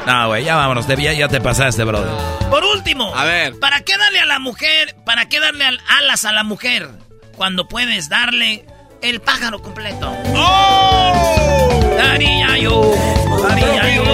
No, 0.07 0.29
güey, 0.29 0.45
ya 0.45 0.57
vámonos. 0.57 0.87
te- 0.87 0.97
Ya, 1.03 1.13
ya 1.13 1.29
te 1.29 1.41
pasaste, 1.43 1.85
Brody. 1.85 2.09
Por 2.49 2.65
último. 2.65 3.15
A 3.15 3.25
ver. 3.25 3.59
¿Para 3.59 3.81
qué 3.83 3.99
darle 3.99 4.21
a 4.21 4.25
la 4.27 4.39
mujer, 4.39 4.97
para 5.05 5.29
qué 5.29 5.41
darle 5.41 5.65
al- 5.67 5.81
alas 5.89 6.25
a 6.25 6.33
la 6.33 6.43
mujer 6.45 6.89
cuando 7.37 7.69
puedes 7.69 8.09
darle 8.09 8.65
el 9.03 9.21
pájaro 9.21 9.61
completo? 9.61 10.11
¡Oh! 10.35 11.48
Dariyayo, 11.99 12.95
dariyayo. 13.43 14.05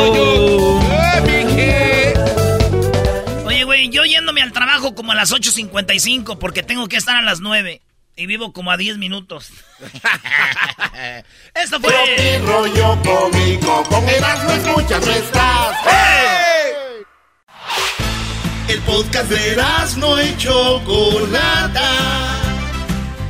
Oye, 3.45 3.65
güey, 3.65 3.91
yo 3.91 4.05
yéndome 4.05 4.41
al 4.41 4.53
trabajo 4.53 4.95
como 4.95 5.13
a 5.13 5.15
las 5.15 5.31
8.55 5.33 6.39
porque 6.39 6.63
tengo 6.63 6.89
que 6.89 6.97
estar 6.97 7.15
a 7.15 7.21
las 7.21 7.41
9 7.41 7.83
y 8.17 8.27
vivo 8.27 8.55
como 8.55 8.71
a 8.71 8.79
10 8.79 8.97
minutos. 8.97 9.51
Esto 11.55 11.79
fue... 11.79 11.93
Tropi 11.93 12.39
rollo 12.47 12.99
cómico, 13.03 13.83
con 13.91 14.09
Erasmo 14.09 14.51
escuchas 14.53 15.07
no 15.07 15.13
estás. 15.13 15.77
El 18.69 18.81
podcast 18.81 19.29
de 19.29 19.53
Erasmo 19.53 20.19
y 20.23 20.35
Chocolata. 20.39 22.34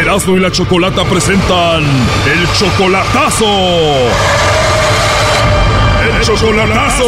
Erasmo 0.00 0.34
y 0.34 0.40
la 0.40 0.50
Chocolata 0.50 1.04
presentan 1.04 1.84
el 1.84 2.52
chocolatazo. 2.54 3.44
El 6.02 6.22
chocolatazo. 6.22 7.04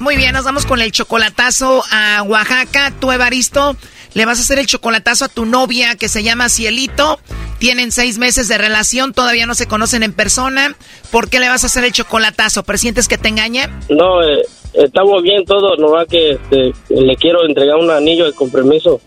Muy 0.00 0.16
bien, 0.16 0.34
nos 0.34 0.44
vamos 0.44 0.66
con 0.66 0.82
el 0.82 0.92
chocolatazo 0.92 1.82
a 1.90 2.22
Oaxaca. 2.24 2.92
Tú, 3.00 3.10
Evaristo, 3.10 3.74
le 4.12 4.26
vas 4.26 4.38
a 4.38 4.42
hacer 4.42 4.58
el 4.58 4.66
chocolatazo 4.66 5.24
a 5.24 5.28
tu 5.28 5.46
novia 5.46 5.94
que 5.94 6.10
se 6.10 6.22
llama 6.22 6.50
Cielito. 6.50 7.18
Tienen 7.58 7.90
seis 7.90 8.18
meses 8.18 8.48
de 8.48 8.58
relación, 8.58 9.14
todavía 9.14 9.46
no 9.46 9.54
se 9.54 9.66
conocen 9.66 10.02
en 10.02 10.12
persona. 10.12 10.76
¿Por 11.10 11.30
qué 11.30 11.40
le 11.40 11.48
vas 11.48 11.64
a 11.64 11.68
hacer 11.68 11.84
el 11.84 11.92
chocolatazo? 11.92 12.64
¿Presientes 12.64 13.08
que 13.08 13.16
te 13.16 13.28
engañe? 13.28 13.70
No, 13.88 14.22
eh, 14.22 14.42
estamos 14.74 15.22
bien 15.22 15.44
todos, 15.44 15.78
nomás 15.78 16.06
que 16.06 16.32
este, 16.32 16.72
le 16.88 17.16
quiero 17.16 17.46
entregar 17.46 17.76
un 17.76 17.90
anillo 17.90 18.26
de 18.26 18.32
compromiso. 18.32 19.00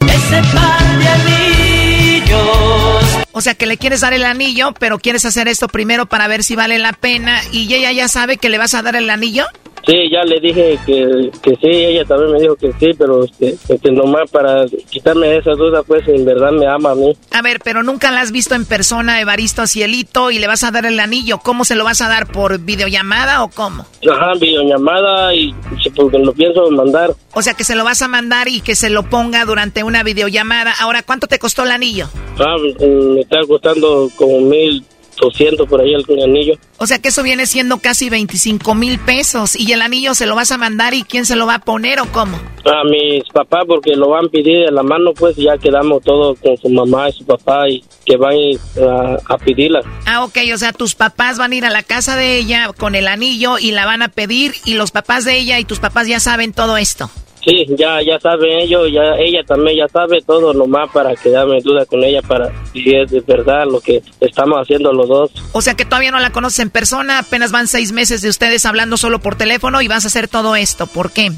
O 3.32 3.42
sea, 3.42 3.54
que 3.54 3.66
le 3.66 3.78
quieres 3.78 4.02
dar 4.02 4.14
el 4.14 4.24
anillo, 4.24 4.74
pero 4.80 4.98
quieres 4.98 5.26
hacer 5.26 5.48
esto 5.48 5.68
primero 5.68 6.06
para 6.06 6.28
ver 6.28 6.44
si 6.44 6.56
vale 6.56 6.80
la 6.80 6.94
pena. 6.94 7.42
¿Y 7.52 7.74
ella 7.74 7.92
ya 7.92 8.08
sabe 8.08 8.38
que 8.38 8.50
le 8.50 8.58
vas 8.58 8.74
a 8.74 8.82
dar 8.82 8.96
el 8.96 9.10
anillo? 9.10 9.46
Sí, 9.86 10.10
ya 10.12 10.24
le 10.24 10.40
dije 10.40 10.80
que, 10.86 11.30
que 11.44 11.52
sí, 11.58 11.70
ella 11.70 12.06
también 12.06 12.32
me 12.32 12.40
dijo 12.40 12.56
que 12.56 12.72
sí, 12.80 12.92
pero 12.98 13.24
este, 13.24 13.56
este, 13.70 13.92
nomás 13.92 14.30
para 14.32 14.66
quitarme 14.90 15.38
esa 15.38 15.52
duda, 15.52 15.84
pues 15.84 16.08
en 16.08 16.26
verdad 16.26 16.52
me 16.52 16.66
ama 16.68 16.92
a 16.92 16.96
mí. 16.96 17.16
A 17.32 17.42
ver, 17.44 17.60
pero 17.64 17.84
nunca 17.84 18.10
la 18.10 18.22
has 18.22 18.32
visto 18.32 18.56
en 18.56 18.66
persona, 18.66 19.22
Evaristo 19.22 19.68
Cielito, 19.68 20.32
y 20.32 20.40
le 20.40 20.48
vas 20.48 20.64
a 20.64 20.72
dar 20.72 20.88
el 20.88 21.00
anillo. 21.00 21.38
¿Cómo 21.38 21.66
se 21.66 21.76
lo 21.76 21.84
vas 21.84 22.02
a 22.02 22.08
dar? 22.08 22.26
¿Por 22.26 22.60
videollamada 22.60 23.44
o 23.44 23.50
cómo? 23.50 23.86
Ajá, 24.12 24.34
videollamada 24.40 25.36
y 25.36 25.54
porque 25.96 26.18
lo 26.18 26.34
pienso 26.34 26.70
mandar. 26.72 27.14
O 27.34 27.42
sea, 27.42 27.54
que 27.54 27.64
se 27.64 27.76
lo 27.76 27.84
vas 27.84 28.02
a 28.02 28.08
mandar 28.08 28.48
y 28.48 28.62
que 28.62 28.76
se 28.76 28.90
lo 28.90 29.04
ponga 29.04 29.46
durante 29.46 29.84
una 29.84 30.02
videollamada. 30.02 30.74
Ahora, 30.80 31.04
¿cuánto 31.04 31.28
te 31.28 31.38
costó 31.38 31.64
el 31.64 31.72
anillo? 31.72 32.10
Ah, 32.40 32.56
me 32.80 33.22
está 33.22 33.38
costando 33.48 34.10
como 34.18 34.42
mil 34.42 34.84
200 35.16 35.68
por 35.68 35.82
ahí 35.82 35.94
el 35.94 36.24
anillo. 36.24 36.56
O 36.78 36.88
sea 36.88 37.00
que 37.00 37.10
eso 37.10 37.24
viene 37.24 37.46
siendo 37.46 37.80
casi 37.80 38.10
25 38.10 38.76
mil 38.76 39.00
pesos. 39.00 39.56
¿Y 39.56 39.72
el 39.72 39.82
anillo 39.82 40.14
se 40.14 40.26
lo 40.26 40.36
vas 40.36 40.52
a 40.52 40.58
mandar 40.58 40.94
y 40.94 41.04
quién 41.04 41.26
se 41.26 41.36
lo 41.36 41.46
va 41.46 41.56
a 41.56 41.60
poner 41.60 42.00
o 42.00 42.06
cómo? 42.12 42.38
A 42.66 42.84
mis 42.84 43.24
papás 43.32 43.64
porque 43.68 43.96
lo 43.96 44.10
van 44.10 44.26
a 44.26 44.30
pedir 44.30 44.68
en 44.68 44.76
la 44.76 44.84
mano 44.84 45.14
pues 45.14 45.36
ya 45.36 45.58
quedamos 45.58 46.04
todos 46.04 46.38
con 46.40 46.58
su 46.58 46.70
mamá 46.70 47.10
y 47.10 47.14
su 47.14 47.26
papá 47.26 47.70
y 47.70 47.84
que 48.06 48.18
van 48.18 48.36
a, 48.82 49.34
a 49.34 49.38
pedirla. 49.38 49.82
Ah, 50.06 50.24
ok, 50.24 50.38
o 50.54 50.58
sea 50.58 50.74
tus 50.74 50.96
papás 50.96 51.38
van 51.38 51.52
a 51.52 51.56
ir 51.56 51.66
a 51.66 51.70
la 51.70 51.84
casa 51.84 52.16
de 52.16 52.38
ella 52.38 52.72
con 52.78 52.96
el 52.96 53.08
anillo 53.08 53.58
y 53.60 53.72
la 53.72 53.86
van 53.86 54.02
a 54.02 54.10
pedir 54.10 54.54
y 54.66 54.74
los 54.74 54.92
papás 54.92 55.26
de 55.26 55.38
ella 55.38 55.60
y 55.60 55.66
tus 55.66 55.80
papás 55.80 56.08
ya 56.08 56.20
saben 56.20 56.54
todo 56.54 56.78
esto. 56.78 57.10
Sí, 57.46 57.66
ya, 57.78 58.02
ya 58.02 58.20
saben 58.20 58.60
ellos, 58.60 58.92
ya, 58.92 59.16
ella 59.20 59.44
también 59.46 59.78
ya 59.78 59.88
sabe 59.88 60.20
todo 60.26 60.52
nomás 60.52 60.90
para 60.92 61.16
quedarme 61.16 61.62
duda 61.62 61.86
con 61.86 62.04
ella 62.04 62.24
para 62.24 62.52
si 62.74 62.96
es 62.96 63.12
de 63.12 63.22
verdad 63.22 63.66
lo 63.70 63.80
que 63.80 64.02
estamos 64.20 64.60
haciendo 64.60 64.92
los 64.92 65.08
dos. 65.08 65.32
O 65.52 65.62
sea 65.62 65.76
que 65.76 65.86
todavía 65.86 66.10
no 66.10 66.20
la 66.20 66.32
conoces 66.32 66.60
en 66.60 66.72
persona, 66.72 67.20
apenas 67.20 67.52
van 67.52 67.68
seis 67.68 67.92
meses 67.92 68.22
de 68.22 68.30
ustedes 68.30 68.66
hablando 68.66 68.98
solo 68.98 69.20
por 69.20 69.36
teléfono 69.36 69.82
y 69.84 69.88
vas 69.88 70.06
a 70.06 70.08
hacer 70.08 70.28
todo 70.28 70.56
esto. 70.56 70.88
¿Por 70.88 71.12
qué? 71.12 71.32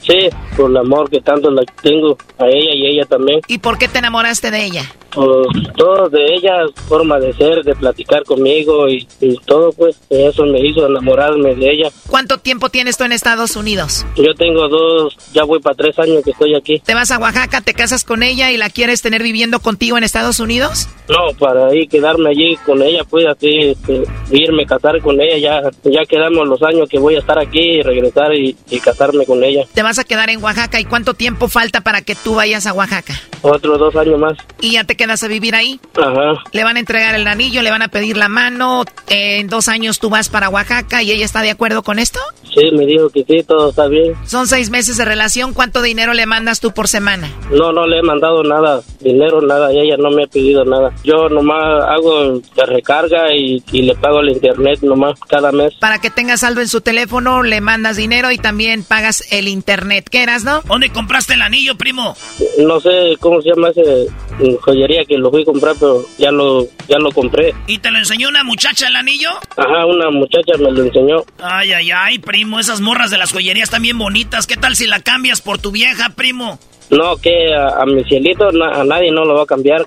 Sí, 0.00 0.28
por 0.56 0.70
el 0.70 0.76
amor 0.76 1.10
que 1.10 1.20
tanto 1.20 1.50
la 1.50 1.62
tengo 1.82 2.16
a 2.38 2.46
ella 2.46 2.74
y 2.74 2.86
ella 2.86 3.04
también. 3.04 3.40
¿Y 3.46 3.58
por 3.58 3.78
qué 3.78 3.88
te 3.88 3.98
enamoraste 3.98 4.50
de 4.50 4.64
ella? 4.64 4.82
Pues 5.14 5.46
todo 5.76 6.08
de 6.08 6.24
ella, 6.34 6.64
forma 6.88 7.18
de 7.18 7.34
ser, 7.34 7.62
de 7.62 7.74
platicar 7.74 8.24
conmigo 8.24 8.88
y, 8.88 9.06
y, 9.20 9.36
todo, 9.44 9.70
pues 9.72 10.00
eso 10.08 10.46
me 10.46 10.58
hizo 10.66 10.86
enamorarme 10.86 11.54
de 11.54 11.70
ella. 11.70 11.90
¿Cuánto 12.08 12.38
tiempo 12.38 12.70
tienes 12.70 12.96
tú 12.96 13.04
en 13.04 13.12
Estados 13.12 13.54
Unidos? 13.54 14.06
Yo 14.16 14.34
tengo 14.34 14.68
dos, 14.68 15.18
ya 15.34 15.44
voy 15.44 15.60
para 15.60 15.76
tres 15.76 15.98
años 15.98 16.24
que 16.24 16.30
estoy 16.30 16.54
aquí. 16.54 16.78
¿Te 16.78 16.94
vas 16.94 17.10
a 17.10 17.18
Oaxaca, 17.18 17.60
te 17.60 17.74
casas 17.74 18.04
con 18.04 18.22
ella 18.22 18.50
y 18.52 18.56
la 18.56 18.70
quieres 18.70 19.02
tener 19.02 19.22
viviendo 19.22 19.60
contigo 19.60 19.98
en 19.98 20.04
Estados 20.04 20.40
Unidos? 20.40 20.88
No, 21.10 21.36
para 21.38 21.66
ahí 21.66 21.86
quedarme 21.88 22.30
allí 22.30 22.56
con 22.64 22.80
ella, 22.80 23.04
pues 23.04 23.26
así, 23.26 23.58
este, 23.58 24.04
irme, 24.30 24.64
casar 24.64 24.98
con 25.02 25.20
ella, 25.20 25.36
ya, 25.36 25.90
ya 25.90 26.06
quedamos 26.06 26.48
los 26.48 26.62
años 26.62 26.88
que 26.88 26.98
voy 26.98 27.16
a 27.16 27.18
estar 27.18 27.38
aquí 27.38 27.60
y 27.60 27.82
regresar 27.82 28.34
y, 28.34 28.56
y 28.70 28.80
casarme 28.80 29.26
con 29.26 29.44
ella. 29.44 29.66
¿Te 29.74 29.81
vas 29.82 29.98
a 29.98 30.04
quedar 30.04 30.30
en 30.30 30.42
Oaxaca 30.42 30.80
y 30.80 30.84
cuánto 30.84 31.14
tiempo 31.14 31.48
falta 31.48 31.80
para 31.80 32.02
que 32.02 32.14
tú 32.14 32.34
vayas 32.34 32.66
a 32.66 32.72
Oaxaca? 32.72 33.14
Otros 33.42 33.78
dos 33.78 33.96
años 33.96 34.18
más. 34.18 34.34
¿Y 34.60 34.72
ya 34.72 34.84
te 34.84 34.96
quedas 34.96 35.22
a 35.22 35.28
vivir 35.28 35.54
ahí? 35.54 35.80
Ajá. 35.96 36.42
Le 36.52 36.64
van 36.64 36.76
a 36.76 36.80
entregar 36.80 37.14
el 37.14 37.26
anillo, 37.26 37.62
le 37.62 37.70
van 37.70 37.82
a 37.82 37.88
pedir 37.88 38.16
la 38.16 38.28
mano. 38.28 38.84
Eh, 39.08 39.40
en 39.40 39.48
dos 39.48 39.68
años 39.68 39.98
tú 39.98 40.10
vas 40.10 40.28
para 40.28 40.48
Oaxaca 40.48 41.02
y 41.02 41.10
ella 41.10 41.24
está 41.24 41.42
de 41.42 41.50
acuerdo 41.50 41.82
con 41.82 41.98
esto? 41.98 42.20
Sí, 42.54 42.70
me 42.76 42.84
dijo 42.84 43.08
que 43.08 43.24
sí, 43.24 43.42
todo 43.46 43.70
está 43.70 43.86
bien. 43.88 44.14
Son 44.26 44.46
seis 44.46 44.70
meses 44.70 44.96
de 44.98 45.04
relación. 45.04 45.54
¿Cuánto 45.54 45.80
dinero 45.80 46.12
le 46.12 46.26
mandas 46.26 46.60
tú 46.60 46.72
por 46.72 46.86
semana? 46.86 47.30
No, 47.50 47.72
no 47.72 47.86
le 47.86 47.98
he 47.98 48.02
mandado 48.02 48.42
nada, 48.42 48.82
dinero, 49.00 49.40
nada. 49.40 49.72
Y 49.72 49.78
ella 49.78 49.96
no 49.96 50.10
me 50.10 50.24
ha 50.24 50.26
pedido 50.26 50.64
nada. 50.64 50.92
Yo 51.02 51.28
nomás 51.28 51.82
hago 51.88 52.40
de 52.40 52.66
recarga 52.66 53.34
y, 53.34 53.62
y 53.72 53.82
le 53.82 53.94
pago 53.94 54.20
el 54.20 54.30
internet 54.30 54.80
nomás 54.82 55.18
cada 55.28 55.50
mes. 55.50 55.74
Para 55.80 55.98
que 55.98 56.10
tengas 56.10 56.40
saldo 56.40 56.60
en 56.60 56.68
su 56.68 56.82
teléfono, 56.82 57.42
le 57.42 57.60
mandas 57.60 57.96
dinero 57.96 58.30
y 58.30 58.38
también 58.38 58.84
pagas 58.84 59.24
el 59.32 59.48
internet. 59.48 59.61
¿Qué 60.10 60.22
eras, 60.22 60.44
no? 60.44 60.60
¿Dónde 60.62 60.90
compraste 60.90 61.34
el 61.34 61.42
anillo, 61.42 61.76
primo? 61.76 62.16
No 62.58 62.80
sé 62.80 63.16
cómo 63.20 63.40
se 63.40 63.50
llama 63.50 63.70
ese 63.70 64.08
joyería 64.60 65.04
que 65.04 65.16
lo 65.16 65.30
fui 65.30 65.42
a 65.42 65.44
comprar, 65.44 65.74
pero 65.78 66.04
ya 66.18 66.30
lo, 66.30 66.64
ya 66.88 66.98
lo 66.98 67.10
compré. 67.12 67.54
¿Y 67.66 67.78
te 67.78 67.90
lo 67.90 67.98
enseñó 67.98 68.28
una 68.28 68.44
muchacha 68.44 68.88
el 68.88 68.96
anillo? 68.96 69.30
Ajá, 69.56 69.86
una 69.86 70.10
muchacha 70.10 70.56
me 70.58 70.70
lo 70.70 70.82
enseñó. 70.84 71.24
Ay, 71.40 71.72
ay, 71.72 71.90
ay, 71.90 72.18
primo, 72.18 72.58
esas 72.60 72.80
morras 72.80 73.10
de 73.10 73.18
las 73.18 73.32
joyerías 73.32 73.64
están 73.68 73.82
bien 73.82 73.98
bonitas. 73.98 74.46
¿Qué 74.46 74.56
tal 74.56 74.76
si 74.76 74.86
la 74.86 75.00
cambias 75.00 75.40
por 75.40 75.58
tu 75.58 75.70
vieja, 75.70 76.10
primo? 76.10 76.58
No, 76.90 77.16
que 77.16 77.54
a, 77.54 77.80
a 77.80 77.86
mi 77.86 78.04
cielito 78.04 78.50
na, 78.52 78.80
a 78.80 78.84
nadie 78.84 79.10
no 79.10 79.24
lo 79.24 79.34
va 79.34 79.42
a 79.42 79.46
cambiar. 79.46 79.86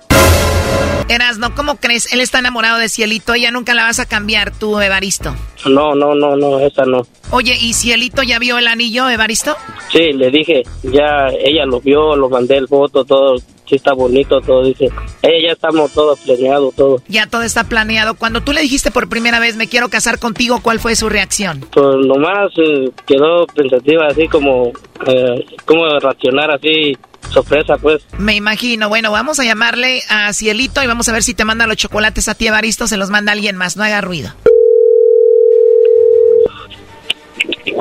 Erasno, 1.08 1.54
¿cómo 1.54 1.76
crees? 1.76 2.12
Él 2.14 2.20
está 2.20 2.40
enamorado 2.40 2.80
de 2.80 2.90
Cielito. 2.90 3.34
Ella 3.36 3.52
nunca 3.52 3.74
la 3.76 3.84
vas 3.84 4.00
a 4.00 4.08
cambiar, 4.08 4.52
tú, 4.58 4.80
Evaristo. 4.80 5.36
No, 5.68 5.94
no, 5.94 6.16
no, 6.16 6.36
no, 6.36 6.60
esa 6.60 6.84
no. 6.86 7.06
Oye, 7.32 7.56
¿y 7.60 7.74
Cielito 7.74 8.24
ya 8.24 8.40
vio 8.40 8.58
el 8.58 8.68
anillo, 8.68 9.10
Evaristo? 9.10 9.56
Sí, 9.92 10.14
le 10.14 10.32
dije, 10.32 10.64
ya 10.84 11.28
ella 11.40 11.66
lo 11.66 11.80
vio, 11.80 12.16
lo 12.16 12.30
mandé 12.30 12.58
el 12.58 12.68
foto, 12.68 13.06
todo, 13.06 13.38
sí 13.38 13.76
está 13.76 13.94
bonito, 13.94 14.42
todo, 14.42 14.64
dice. 14.64 14.90
Ella 15.22 15.48
ya 15.48 15.54
estamos 15.54 15.92
todo 15.94 16.16
planeado, 16.16 16.72
todo. 16.76 17.02
Ya 17.08 17.28
todo 17.28 17.44
está 17.44 17.66
planeado. 17.66 18.16
Cuando 18.16 18.42
tú 18.42 18.52
le 18.52 18.62
dijiste 18.62 18.90
por 18.90 19.08
primera 19.08 19.40
vez, 19.40 19.56
me 19.56 19.68
quiero 19.68 19.90
casar 19.90 20.18
contigo, 20.18 20.60
¿cuál 20.64 20.80
fue 20.80 20.96
su 20.96 21.10
reacción? 21.10 21.66
Pues 21.72 21.98
nomás 22.06 22.52
eh, 22.58 22.90
quedó 23.06 23.46
pensativa, 23.48 24.08
así 24.08 24.28
como, 24.28 24.72
eh, 25.06 25.46
como 25.66 25.88
reaccionar 26.00 26.52
así 26.52 26.98
sorpresa, 27.30 27.78
pues. 27.78 28.04
Me 28.18 28.36
imagino. 28.36 28.90
Bueno, 28.90 29.12
vamos 29.12 29.40
a 29.40 29.44
llamarle 29.44 30.04
a 30.10 30.32
Cielito 30.34 30.84
y 30.84 30.88
vamos 30.88 31.10
a 31.10 31.14
ver 31.14 31.24
si 31.24 31.34
te 31.34 31.46
manda 31.46 31.68
los 31.68 31.78
chocolates 31.78 32.28
a 32.28 32.36
ti, 32.36 32.48
Evaristo, 32.48 32.88
se 32.88 32.98
los 32.98 33.10
manda 33.10 33.32
alguien 33.32 33.56
más. 33.56 33.78
No 33.78 33.84
haga 33.84 34.02
ruido. 34.02 34.34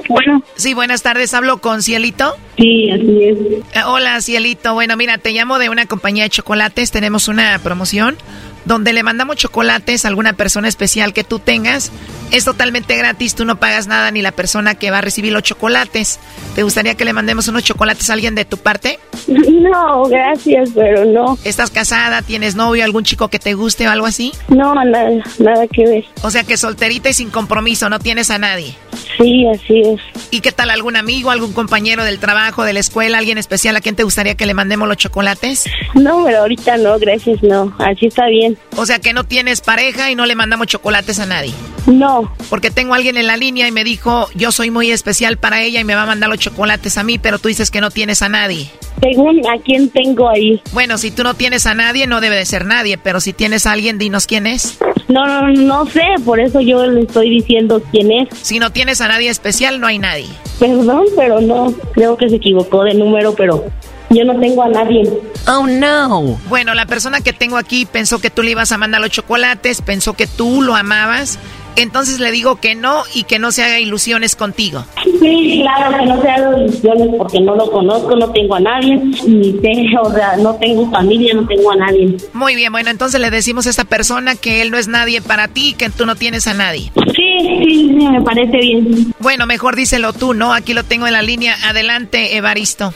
Bueno. 0.08 0.42
Sí, 0.54 0.74
buenas 0.74 1.02
tardes. 1.02 1.34
¿Hablo 1.34 1.58
con 1.58 1.82
Cielito? 1.82 2.36
Sí, 2.56 2.90
así 2.90 3.24
es. 3.24 3.38
Eh, 3.74 3.82
hola, 3.86 4.20
Cielito. 4.20 4.74
Bueno, 4.74 4.96
mira, 4.96 5.18
te 5.18 5.32
llamo 5.32 5.58
de 5.58 5.70
una 5.70 5.86
compañía 5.86 6.24
de 6.24 6.30
chocolates. 6.30 6.90
Tenemos 6.90 7.28
una 7.28 7.58
promoción 7.58 8.16
donde 8.64 8.92
le 8.92 9.02
mandamos 9.02 9.36
chocolates 9.36 10.04
a 10.04 10.08
alguna 10.08 10.32
persona 10.32 10.68
especial 10.68 11.12
que 11.12 11.24
tú 11.24 11.38
tengas. 11.38 11.92
Es 12.30 12.44
totalmente 12.44 12.96
gratis, 12.96 13.34
tú 13.34 13.44
no 13.44 13.56
pagas 13.56 13.86
nada 13.86 14.10
ni 14.10 14.22
la 14.22 14.32
persona 14.32 14.74
que 14.74 14.90
va 14.90 14.98
a 14.98 15.00
recibir 15.02 15.32
los 15.32 15.42
chocolates. 15.42 16.18
¿Te 16.54 16.62
gustaría 16.62 16.94
que 16.94 17.04
le 17.04 17.12
mandemos 17.12 17.48
unos 17.48 17.62
chocolates 17.62 18.10
a 18.10 18.14
alguien 18.14 18.34
de 18.34 18.44
tu 18.44 18.56
parte? 18.56 18.98
No, 19.64 20.04
gracias, 20.04 20.70
pero 20.74 21.06
no. 21.06 21.38
¿Estás 21.42 21.70
casada? 21.70 22.20
¿Tienes 22.22 22.54
novio? 22.54 22.84
¿Algún 22.84 23.02
chico 23.02 23.28
que 23.28 23.38
te 23.38 23.54
guste 23.54 23.88
o 23.88 23.90
algo 23.90 24.04
así? 24.06 24.32
No, 24.48 24.74
nada, 24.74 25.10
nada 25.38 25.66
que 25.68 25.86
ver. 25.86 26.04
O 26.22 26.30
sea 26.30 26.44
que 26.44 26.56
solterita 26.58 27.08
y 27.08 27.14
sin 27.14 27.30
compromiso, 27.30 27.88
no 27.88 27.98
tienes 27.98 28.30
a 28.30 28.38
nadie. 28.38 28.76
Sí, 29.16 29.46
así 29.48 29.80
es. 29.80 30.00
¿Y 30.30 30.40
qué 30.40 30.52
tal 30.52 30.70
algún 30.70 30.96
amigo, 30.96 31.30
algún 31.30 31.52
compañero 31.52 32.04
del 32.04 32.18
trabajo, 32.18 32.64
de 32.64 32.72
la 32.72 32.80
escuela, 32.80 33.18
alguien 33.18 33.38
especial 33.38 33.74
a 33.76 33.80
quien 33.80 33.96
te 33.96 34.02
gustaría 34.02 34.34
que 34.34 34.46
le 34.46 34.54
mandemos 34.54 34.86
los 34.88 34.96
chocolates? 34.96 35.64
No, 35.94 36.24
pero 36.24 36.40
ahorita 36.40 36.76
no, 36.76 36.98
gracias, 36.98 37.42
no. 37.42 37.74
Así 37.78 38.06
está 38.06 38.26
bien. 38.26 38.53
O 38.76 38.86
sea 38.86 38.98
que 38.98 39.12
no 39.12 39.24
tienes 39.24 39.60
pareja 39.60 40.10
y 40.10 40.14
no 40.14 40.26
le 40.26 40.34
mandamos 40.34 40.66
chocolates 40.66 41.18
a 41.18 41.26
nadie. 41.26 41.52
No. 41.86 42.32
Porque 42.48 42.70
tengo 42.70 42.94
a 42.94 42.96
alguien 42.96 43.16
en 43.16 43.26
la 43.26 43.36
línea 43.36 43.68
y 43.68 43.72
me 43.72 43.84
dijo, 43.84 44.28
yo 44.34 44.52
soy 44.52 44.70
muy 44.70 44.90
especial 44.90 45.36
para 45.36 45.62
ella 45.62 45.80
y 45.80 45.84
me 45.84 45.94
va 45.94 46.02
a 46.02 46.06
mandar 46.06 46.30
los 46.30 46.38
chocolates 46.38 46.96
a 46.98 47.04
mí, 47.04 47.18
pero 47.18 47.38
tú 47.38 47.48
dices 47.48 47.70
que 47.70 47.80
no 47.80 47.90
tienes 47.90 48.22
a 48.22 48.28
nadie. 48.28 48.70
Según 49.02 49.40
a 49.46 49.58
quién 49.62 49.90
tengo 49.90 50.28
ahí. 50.28 50.62
Bueno, 50.72 50.96
si 50.96 51.10
tú 51.10 51.22
no 51.24 51.34
tienes 51.34 51.66
a 51.66 51.74
nadie, 51.74 52.06
no 52.06 52.20
debe 52.20 52.36
de 52.36 52.46
ser 52.46 52.64
nadie, 52.64 52.96
pero 52.96 53.20
si 53.20 53.32
tienes 53.32 53.66
a 53.66 53.72
alguien, 53.72 53.98
dinos 53.98 54.26
quién 54.26 54.46
es. 54.46 54.78
No, 55.08 55.26
no, 55.26 55.52
no 55.52 55.86
sé, 55.86 56.02
por 56.24 56.40
eso 56.40 56.60
yo 56.60 56.86
le 56.86 57.02
estoy 57.02 57.28
diciendo 57.28 57.82
quién 57.90 58.10
es. 58.10 58.28
Si 58.40 58.58
no 58.58 58.72
tienes 58.72 59.00
a 59.00 59.08
nadie 59.08 59.28
especial, 59.28 59.80
no 59.80 59.86
hay 59.86 59.98
nadie. 59.98 60.28
Perdón, 60.58 61.04
pero 61.16 61.40
no, 61.40 61.74
creo 61.92 62.16
que 62.16 62.30
se 62.30 62.36
equivocó 62.36 62.84
de 62.84 62.94
número, 62.94 63.34
pero 63.34 63.64
yo 64.10 64.24
no 64.24 64.38
tengo 64.38 64.62
a 64.62 64.68
nadie. 64.68 65.02
Oh, 65.46 65.66
no. 65.66 66.38
Bueno, 66.48 66.74
la 66.74 66.86
persona 66.86 67.20
que 67.20 67.32
tengo 67.32 67.56
aquí 67.56 67.86
pensó 67.86 68.18
que 68.18 68.30
tú 68.30 68.42
le 68.42 68.52
ibas 68.52 68.72
a 68.72 68.78
mandar 68.78 69.00
los 69.00 69.10
chocolates, 69.10 69.82
pensó 69.82 70.14
que 70.14 70.26
tú 70.26 70.62
lo 70.62 70.74
amabas. 70.74 71.38
Entonces 71.76 72.20
le 72.20 72.30
digo 72.30 72.60
que 72.60 72.76
no 72.76 73.02
y 73.14 73.24
que 73.24 73.40
no 73.40 73.50
se 73.50 73.64
haga 73.64 73.80
ilusiones 73.80 74.36
contigo. 74.36 74.84
Sí, 75.20 75.60
claro, 75.62 75.98
que 75.98 76.06
no 76.06 76.22
se 76.22 76.28
haga 76.28 76.58
ilusiones 76.58 77.08
porque 77.18 77.40
no 77.40 77.56
lo 77.56 77.70
conozco, 77.70 78.14
no 78.14 78.30
tengo 78.30 78.54
a 78.54 78.60
nadie, 78.60 78.96
ni 79.26 79.58
sé, 79.60 79.86
o 80.00 80.12
sea, 80.12 80.36
no 80.36 80.54
tengo 80.54 80.88
familia, 80.90 81.34
no 81.34 81.46
tengo 81.46 81.72
a 81.72 81.76
nadie. 81.76 82.16
Muy 82.32 82.54
bien, 82.54 82.70
bueno, 82.70 82.90
entonces 82.90 83.20
le 83.20 83.30
decimos 83.30 83.66
a 83.66 83.70
esta 83.70 83.84
persona 83.84 84.36
que 84.36 84.62
él 84.62 84.70
no 84.70 84.78
es 84.78 84.86
nadie 84.86 85.20
para 85.20 85.48
ti, 85.48 85.74
que 85.76 85.90
tú 85.90 86.06
no 86.06 86.14
tienes 86.14 86.46
a 86.46 86.54
nadie. 86.54 86.92
Sí, 87.16 87.38
sí, 87.40 87.88
sí, 87.98 88.08
me 88.08 88.22
parece 88.22 88.56
bien. 88.56 89.12
Bueno, 89.18 89.46
mejor 89.46 89.74
díselo 89.74 90.12
tú, 90.12 90.32
¿no? 90.32 90.54
Aquí 90.54 90.74
lo 90.74 90.84
tengo 90.84 91.06
en 91.08 91.12
la 91.12 91.22
línea. 91.22 91.56
Adelante, 91.64 92.36
Evaristo. 92.36 92.94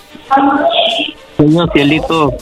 Señor 1.36 1.70
Cielito, 1.72 2.32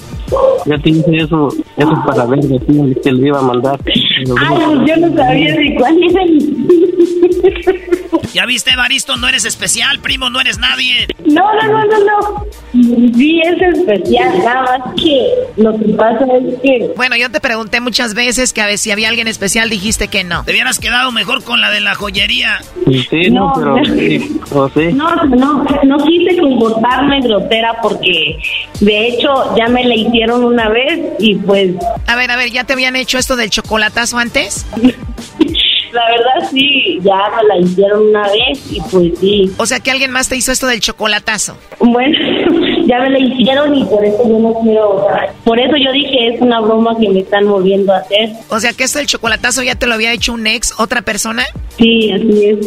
ya 0.65 0.79
te 0.79 0.91
hice 0.91 1.17
eso, 1.17 1.49
eso 1.77 2.03
para 2.07 2.25
ver 2.27 2.41
de 2.41 2.59
ti, 2.61 2.95
que 3.03 3.13
le 3.13 3.29
iba 3.29 3.39
a 3.39 3.43
mandar. 3.43 3.79
Ay, 3.85 4.85
yo 4.87 4.97
no 4.97 5.17
sabía 5.17 5.55
de 5.55 5.75
cuál 5.77 5.99
era. 6.03 6.23
Ya 8.37 8.45
viste, 8.45 8.71
Evaristo, 8.71 9.17
no 9.17 9.29
eres 9.29 9.47
especial, 9.47 9.99
primo, 10.01 10.29
no 10.29 10.39
eres 10.39 10.59
nadie. 10.59 11.07
No, 11.25 11.55
no, 11.55 11.73
no, 11.73 11.85
no, 11.87 11.99
no. 12.05 12.47
Sí 13.17 13.41
es 13.43 13.79
especial, 13.79 14.39
nada 14.45 14.63
más 14.63 14.95
que 14.95 15.33
lo 15.57 15.73
que 15.79 15.87
pasa 15.95 16.27
es 16.37 16.61
que... 16.61 16.93
Bueno, 16.97 17.17
yo 17.17 17.31
te 17.31 17.41
pregunté 17.41 17.81
muchas 17.81 18.13
veces 18.13 18.53
que 18.53 18.61
a 18.61 18.67
ver 18.67 18.77
si 18.77 18.91
había 18.91 19.09
alguien 19.09 19.27
especial, 19.27 19.71
dijiste 19.71 20.09
que 20.09 20.23
no. 20.23 20.45
Te 20.45 20.53
hubieras 20.53 20.79
quedado 20.79 21.13
mejor 21.13 21.45
con 21.45 21.63
la 21.63 21.71
de 21.71 21.81
la 21.81 21.95
joyería. 21.95 22.59
Sí, 23.09 23.31
no, 23.31 23.55
pero 23.57 23.83
sí, 23.87 24.39
o 24.51 24.69
sí. 24.69 24.93
No, 24.93 25.17
no, 25.25 25.65
no 25.85 25.97
quise 26.05 26.37
comportarme 26.39 27.23
grosera 27.23 27.81
porque 27.81 28.37
de 28.81 29.09
hecho 29.09 29.57
ya 29.57 29.69
me 29.69 29.83
la 29.83 29.95
hicieron 29.95 30.45
una 30.45 30.69
vez 30.69 31.15
y 31.19 31.37
pues... 31.37 31.71
A 32.07 32.17
ver, 32.17 32.31
a 32.31 32.37
ver, 32.37 32.51
¿ya 32.51 32.65
te 32.65 32.75
habían 32.75 32.97
hecho 32.97 33.17
esto 33.17 33.35
del 33.35 33.49
chocolatazo 33.49 34.19
antes? 34.19 34.67
La 35.97 36.11
verdad 36.11 36.51
sí, 36.51 36.99
ya 37.03 37.33
me 37.35 37.45
la 37.49 37.57
hicieron 37.57 38.09
una 38.09 38.25
vez 38.25 38.61
y 38.71 38.81
pues 38.91 39.19
sí. 39.19 39.51
O 39.57 39.65
sea 39.65 39.81
que 39.81 39.91
alguien 39.91 40.11
más 40.11 40.29
te 40.29 40.37
hizo 40.37 40.53
esto 40.53 40.67
del 40.67 40.81
chocolatazo. 40.81 41.57
Bueno, 41.79 42.19
ya 42.87 43.01
me 43.01 43.09
la 43.09 43.19
hicieron 43.19 43.75
y 43.75 43.83
por 43.87 44.05
eso 44.05 44.29
yo 44.29 44.39
no 44.39 44.53
quiero, 44.63 45.09
por 45.43 45.59
eso 45.59 45.75
yo 45.79 45.93
dije 45.93 46.35
es 46.35 46.41
una 46.43 46.61
broma 46.61 46.95
que 47.01 47.09
me 47.09 47.21
están 47.21 47.49
volviendo 47.49 47.95
a 47.95 48.01
hacer. 48.01 48.29
O 48.51 48.61
sea 48.61 48.75
que 48.75 48.85
esto 48.85 48.99
del 48.99 49.07
chocolatazo 49.07 49.63
ya 49.63 49.75
te 49.75 49.87
lo 49.87 49.95
había 49.95 50.13
hecho 50.13 50.35
un 50.35 50.47
ex, 50.47 50.75
otra 50.79 51.01
persona. 51.01 51.45
Sí, 51.79 52.13
así 52.13 52.45
es. 52.45 52.59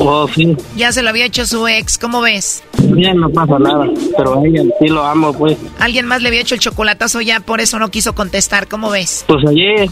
Oh, 0.00 0.26
sí. 0.34 0.56
Ya 0.76 0.92
se 0.92 1.02
lo 1.02 1.10
había 1.10 1.26
hecho 1.26 1.44
su 1.44 1.68
ex, 1.68 1.98
¿cómo 1.98 2.22
ves? 2.22 2.62
Bien, 2.78 3.18
no 3.18 3.28
pasa 3.28 3.58
nada, 3.58 3.86
pero 4.16 4.40
a 4.40 4.46
ella 4.46 4.62
sí 4.80 4.88
lo 4.88 5.04
amo, 5.04 5.32
pues. 5.32 5.58
Alguien 5.78 6.06
más 6.06 6.22
le 6.22 6.28
había 6.28 6.40
hecho 6.40 6.54
el 6.54 6.60
chocolatazo 6.60 7.20
ya, 7.20 7.40
por 7.40 7.60
eso 7.60 7.78
no 7.78 7.90
quiso 7.90 8.14
contestar, 8.14 8.66
¿cómo 8.66 8.90
ves? 8.90 9.24
Pues 9.28 9.44
ayer 9.46 9.88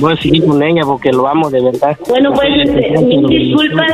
voy 0.00 0.14
a 0.14 0.16
seguir 0.16 0.46
con 0.46 0.62
ella 0.62 0.82
porque 0.84 1.10
lo 1.10 1.28
amo 1.28 1.50
de 1.50 1.62
verdad. 1.62 1.96
Bueno, 2.08 2.32
pues 2.32 2.48
mis 3.04 3.28
disculpas, 3.28 3.92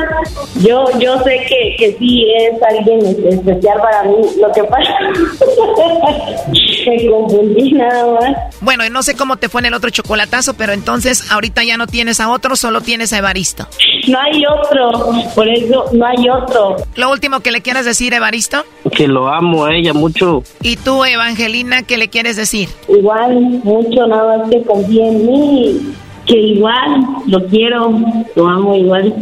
yo 0.60 0.84
yo 1.00 1.18
sé 1.24 1.40
que, 1.48 1.76
que 1.76 1.96
sí 1.98 2.24
es 2.36 2.62
alguien 2.62 3.26
especial 3.26 3.80
para 3.80 4.04
mí. 4.04 4.16
Lo 4.40 4.52
que 4.52 4.62
pasa 4.64 4.96
me 6.86 7.10
confundí 7.10 7.72
nada 7.72 8.12
más. 8.12 8.60
Bueno, 8.60 8.84
y 8.86 8.90
no 8.90 9.02
sé 9.02 9.16
cómo 9.16 9.36
te 9.36 9.48
fue 9.48 9.60
en 9.62 9.66
el 9.66 9.74
otro 9.74 9.90
chocolatazo, 9.90 10.54
pero 10.54 10.72
entonces 10.72 11.30
ahorita 11.30 11.64
ya 11.64 11.76
no 11.76 11.86
tienes 11.86 12.20
a 12.20 12.30
otro, 12.30 12.56
solo 12.56 12.80
tienes 12.80 13.12
a 13.12 13.18
Evaristo. 13.18 13.66
No 14.06 14.18
hay 14.20 14.42
otro, 14.46 15.12
por 15.34 15.47
eso 15.48 15.84
no 15.92 16.06
hay 16.06 16.28
otro. 16.28 16.76
Lo 16.96 17.10
último 17.10 17.40
que 17.40 17.50
le 17.50 17.60
quieras 17.60 17.84
decir, 17.84 18.14
Evaristo. 18.14 18.64
Que 18.96 19.08
lo 19.08 19.28
amo 19.28 19.64
a 19.64 19.74
ella 19.74 19.92
mucho. 19.92 20.42
¿Y 20.62 20.76
tú, 20.76 21.04
Evangelina, 21.04 21.82
qué 21.82 21.96
le 21.96 22.08
quieres 22.08 22.36
decir? 22.36 22.68
Igual, 22.88 23.60
mucho 23.64 24.06
nada 24.06 24.38
más 24.38 24.50
que 24.50 24.62
confíe 24.62 25.08
en 25.08 25.26
mí, 25.26 25.80
que 26.26 26.36
igual 26.36 27.06
lo 27.26 27.44
quiero, 27.46 27.90
lo 28.34 28.48
amo 28.48 28.76
igual. 28.76 29.14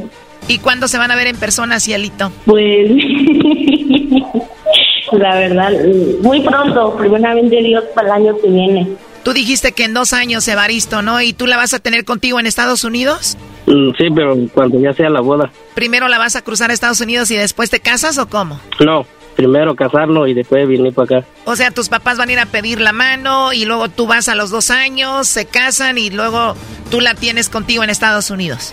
¿Y 0.49 0.59
cuándo 0.59 0.89
se 0.89 0.99
van 0.99 1.11
a 1.11 1.16
ver 1.16 1.27
en 1.27 1.37
persona, 1.37 1.81
Cielito? 1.81 2.31
Pues 2.45 2.91
la 5.12 5.37
verdad, 5.37 5.72
muy 6.22 6.41
pronto, 6.41 6.97
primeramente 6.97 7.57
Dios 7.62 7.85
para 7.95 8.09
el 8.09 8.24
año 8.24 8.37
que 8.41 8.49
viene. 8.49 8.87
Tú 9.24 9.33
dijiste 9.33 9.72
que 9.72 9.85
en 9.85 9.95
dos 9.95 10.12
años, 10.12 10.47
Evaristo, 10.47 11.03
¿no? 11.03 11.20
¿Y 11.20 11.33
tú 11.33 11.49
la 11.49 11.57
vas 11.57 11.74
a 11.74 11.81
tener 11.81 12.05
contigo 12.05 12.39
en 12.39 12.47
Estados 12.47 12.85
Unidos? 12.85 13.37
Mm, 13.67 13.91
Sí, 13.99 14.09
pero 14.14 14.37
cuando 14.55 14.79
ya 14.81 14.93
sea 14.93 15.11
la 15.11 15.21
boda. 15.21 15.51
¿Primero 15.75 16.09
la 16.09 16.19
vas 16.19 16.37
a 16.37 16.43
cruzar 16.43 16.71
a 16.71 16.75
Estados 16.75 17.01
Unidos 17.01 17.31
y 17.31 17.37
después 17.37 17.69
te 17.71 17.81
casas 17.81 18.17
o 18.19 18.29
cómo? 18.29 18.61
No, 18.81 19.07
primero 19.35 19.75
casarnos 19.75 20.29
y 20.29 20.35
después 20.35 20.67
venir 20.69 20.93
para 20.95 21.19
acá. 21.19 21.29
O 21.45 21.57
sea, 21.57 21.71
tus 21.71 21.89
papás 21.89 22.17
van 22.19 22.29
a 22.29 22.33
ir 22.33 22.39
a 22.39 22.47
pedir 22.47 22.81
la 22.81 22.93
mano 22.93 23.53
y 23.53 23.64
luego 23.64 23.89
tú 23.89 24.07
vas 24.07 24.29
a 24.29 24.35
los 24.35 24.51
dos 24.51 24.71
años, 24.71 25.27
se 25.27 25.47
casan 25.47 25.99
y 25.99 26.11
luego 26.11 26.55
tú 26.91 27.01
la 27.01 27.14
tienes 27.14 27.49
contigo 27.49 27.83
en 27.85 27.91
Estados 27.91 28.31
Unidos. 28.31 28.73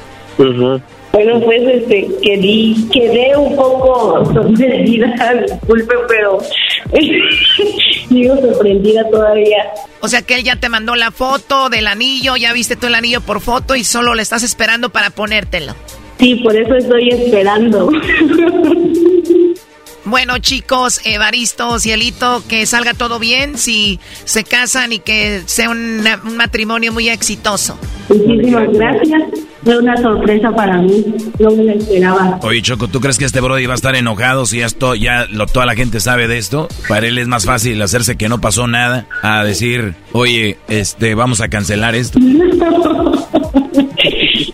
Bueno, 1.13 1.39
pues 1.41 1.61
este, 1.61 2.07
quedé, 2.23 2.73
quedé 2.91 3.37
un 3.37 3.55
poco 3.55 4.25
sorprendida, 4.33 5.13
disculpe, 5.47 5.93
pero 6.07 6.39
sigo 8.09 8.35
sorprendida 8.37 9.07
todavía. 9.11 9.63
O 9.99 10.07
sea 10.07 10.23
que 10.23 10.33
él 10.33 10.43
ya 10.43 10.55
te 10.55 10.69
mandó 10.69 10.95
la 10.95 11.11
foto 11.11 11.69
del 11.69 11.85
anillo, 11.85 12.35
ya 12.35 12.51
viste 12.51 12.75
tú 12.75 12.87
el 12.87 12.95
anillo 12.95 13.21
por 13.21 13.41
foto 13.41 13.75
y 13.75 13.83
solo 13.83 14.15
le 14.15 14.23
estás 14.23 14.41
esperando 14.41 14.89
para 14.89 15.11
ponértelo. 15.11 15.75
Sí, 16.19 16.35
por 16.37 16.55
eso 16.55 16.73
estoy 16.73 17.09
esperando. 17.09 17.91
Bueno, 20.05 20.37
chicos, 20.39 21.01
Evaristo, 21.05 21.79
Cielito, 21.79 22.43
que 22.47 22.65
salga 22.65 22.93
todo 22.93 23.19
bien, 23.19 23.57
si 23.57 23.99
se 24.25 24.43
casan 24.43 24.91
y 24.91 24.99
que 24.99 25.43
sea 25.45 25.69
un, 25.69 26.03
un 26.25 26.37
matrimonio 26.37 26.91
muy 26.91 27.09
exitoso. 27.09 27.77
Muchísimas 28.09 28.67
gracias. 28.73 29.23
Fue 29.63 29.77
una 29.77 29.95
sorpresa 29.97 30.51
para 30.51 30.77
mí. 30.81 31.05
No 31.39 31.51
me 31.51 31.63
la 31.63 31.73
esperaba. 31.73 32.39
Oye, 32.41 32.61
Choco, 32.61 32.89
¿tú 32.89 32.99
crees 32.99 33.17
que 33.17 33.23
este 33.23 33.39
Brody 33.39 33.65
va 33.65 33.73
a 33.73 33.75
estar 33.75 33.95
enojado 33.95 34.45
si 34.45 34.61
esto 34.61 34.93
ya 34.93 35.25
lo, 35.29 35.45
toda 35.47 35.65
la 35.65 35.75
gente 35.75 36.01
sabe 36.01 36.27
de 36.27 36.37
esto? 36.37 36.67
Para 36.89 37.07
él 37.07 37.17
es 37.17 37.27
más 37.27 37.45
fácil 37.45 37.81
hacerse 37.81 38.17
que 38.17 38.27
no 38.27 38.41
pasó 38.41 38.67
nada 38.67 39.07
a 39.21 39.43
decir, 39.45 39.95
oye, 40.11 40.57
este, 40.67 41.15
vamos 41.15 41.39
a 41.39 41.47
cancelar 41.47 41.95
esto. 41.95 42.19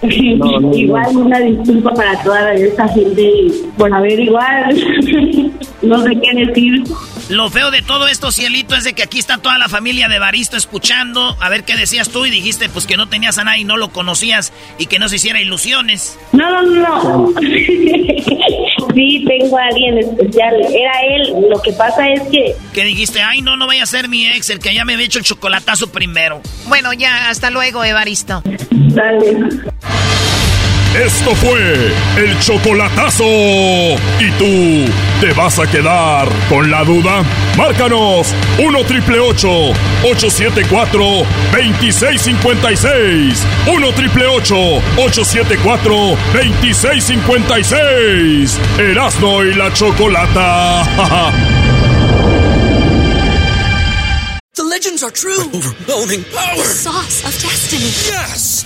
Igual 0.02 1.18
una 1.18 1.40
disculpa 1.40 1.94
para 1.94 2.22
toda 2.24 2.54
esta 2.54 2.88
gente 2.90 3.32
por 3.78 3.94
haber 3.94 4.20
igual. 4.20 4.76
no 5.82 6.04
sé 6.04 6.10
qué 6.22 6.46
decir. 6.46 6.84
Lo 7.30 7.50
feo 7.52 7.70
de 7.70 7.84
todo 7.84 8.08
esto, 8.08 8.32
Cielito, 8.32 8.76
es 8.76 8.84
de 8.86 8.94
que 8.94 9.04
aquí 9.04 9.20
está 9.20 9.38
toda 9.38 9.60
la 9.60 9.70
familia 9.70 10.08
de 10.08 10.18
Baristo 10.18 10.58
escuchando. 10.58 11.38
A 11.40 11.50
ver 11.50 11.64
qué 11.64 11.76
decías 11.76 12.10
tú 12.10 12.26
y 12.26 12.32
dijiste 12.32 12.70
pues 12.70 12.88
que 12.88 12.98
no 12.98 13.08
tenías 13.08 13.38
a 13.38 13.44
nadie 13.44 13.62
y 13.62 13.66
no 13.66 13.78
lo 13.78 13.90
conocías 13.90 14.52
y 14.80 14.88
que 14.88 14.98
no 14.98 15.08
se 15.10 15.18
hiciera 15.18 15.40
ilusiones. 15.40 16.18
No, 16.32 16.50
no, 16.50 16.64
no. 16.64 17.34
sí, 18.96 19.26
tengo 19.28 19.58
a 19.58 19.66
alguien 19.66 20.00
especial. 20.00 20.56
Era 20.74 20.92
él. 21.02 21.36
Lo 21.50 21.62
que 21.62 21.72
pasa 21.74 22.08
es 22.10 22.22
que 22.30 22.56
Que 22.74 22.84
dijiste, 22.84 23.22
ay 23.22 23.42
no, 23.42 23.56
no 23.56 23.68
vaya 23.68 23.84
a 23.84 23.86
ser 23.86 24.10
mi 24.10 24.26
ex, 24.26 24.50
el 24.50 24.60
que 24.60 24.74
ya 24.74 24.84
me 24.86 24.96
había 24.96 25.06
hecho 25.06 25.20
el 25.20 25.26
chocolatazo 25.26 25.92
primero. 25.92 26.42
Bueno, 26.68 26.94
ya, 26.94 27.30
hasta 27.30 27.52
luego, 27.52 27.84
Evaristo. 27.84 28.42
Dale. 28.72 29.69
Esto 30.96 31.36
fue 31.36 31.94
el 32.18 32.40
chocolatazo. 32.40 33.24
¿Y 33.24 34.32
tú 34.38 34.92
te 35.22 35.32
vas 35.34 35.60
a 35.60 35.68
quedar 35.68 36.28
con 36.50 36.70
la 36.72 36.84
duda? 36.84 37.24
Márcanos 37.58 38.34
1 38.58 38.84
triple 38.86 39.20
874 39.20 41.00
2656. 41.52 43.46
1 43.68 43.92
triple 43.94 44.26
874 44.26 46.18
2656. 46.34 48.60
Erasno 48.80 49.44
y 49.46 49.54
la 49.54 49.72
chocolata. 49.74 51.34
The 54.56 54.64
legends 54.66 55.04
are 55.04 55.12
true. 55.12 55.40
overwhelming 55.54 56.24
power! 56.36 56.58
The 56.58 56.64
sauce 56.64 57.24
of 57.24 57.32
destiny. 57.42 57.92
Yes! 58.12 58.66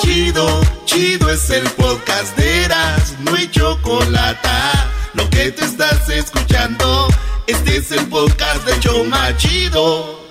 Chido, 0.00 0.60
chido 0.84 1.30
es 1.30 1.50
el 1.50 1.68
podcast 1.70 2.36
de 2.36 2.64
Eras, 2.64 3.14
no 3.20 3.34
hay 3.34 3.50
chocolate. 3.50 4.48
Lo 5.14 5.28
que 5.30 5.50
te 5.50 5.64
estás 5.64 6.08
escuchando, 6.08 7.08
este 7.46 7.76
es 7.76 7.92
el 7.92 8.06
podcast 8.06 8.66
de 8.66 8.80
Choma 8.80 9.36
Chido. 9.36 10.26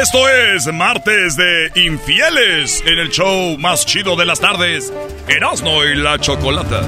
Esto 0.00 0.28
es 0.28 0.72
martes 0.72 1.36
de 1.36 1.72
infieles 1.74 2.82
en 2.86 2.98
el 2.98 3.10
show 3.10 3.58
más 3.58 3.84
chido 3.84 4.16
de 4.16 4.24
las 4.24 4.40
tardes, 4.40 4.92
Erasno 5.28 5.84
y 5.84 5.96
la 5.96 6.18
chocolata. 6.18 6.82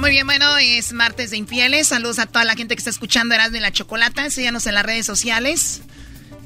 Muy 0.00 0.12
bien, 0.12 0.26
bueno, 0.26 0.56
es 0.56 0.94
martes 0.94 1.30
de 1.30 1.36
infieles. 1.36 1.88
Saludos 1.88 2.18
a 2.18 2.24
toda 2.24 2.46
la 2.46 2.54
gente 2.54 2.74
que 2.74 2.78
está 2.78 2.88
escuchando 2.88 3.34
Erasmo 3.34 3.58
y 3.58 3.60
la 3.60 3.70
Chocolata. 3.70 4.30
Síganos 4.30 4.66
en 4.66 4.74
las 4.74 4.86
redes 4.86 5.04
sociales. 5.04 5.82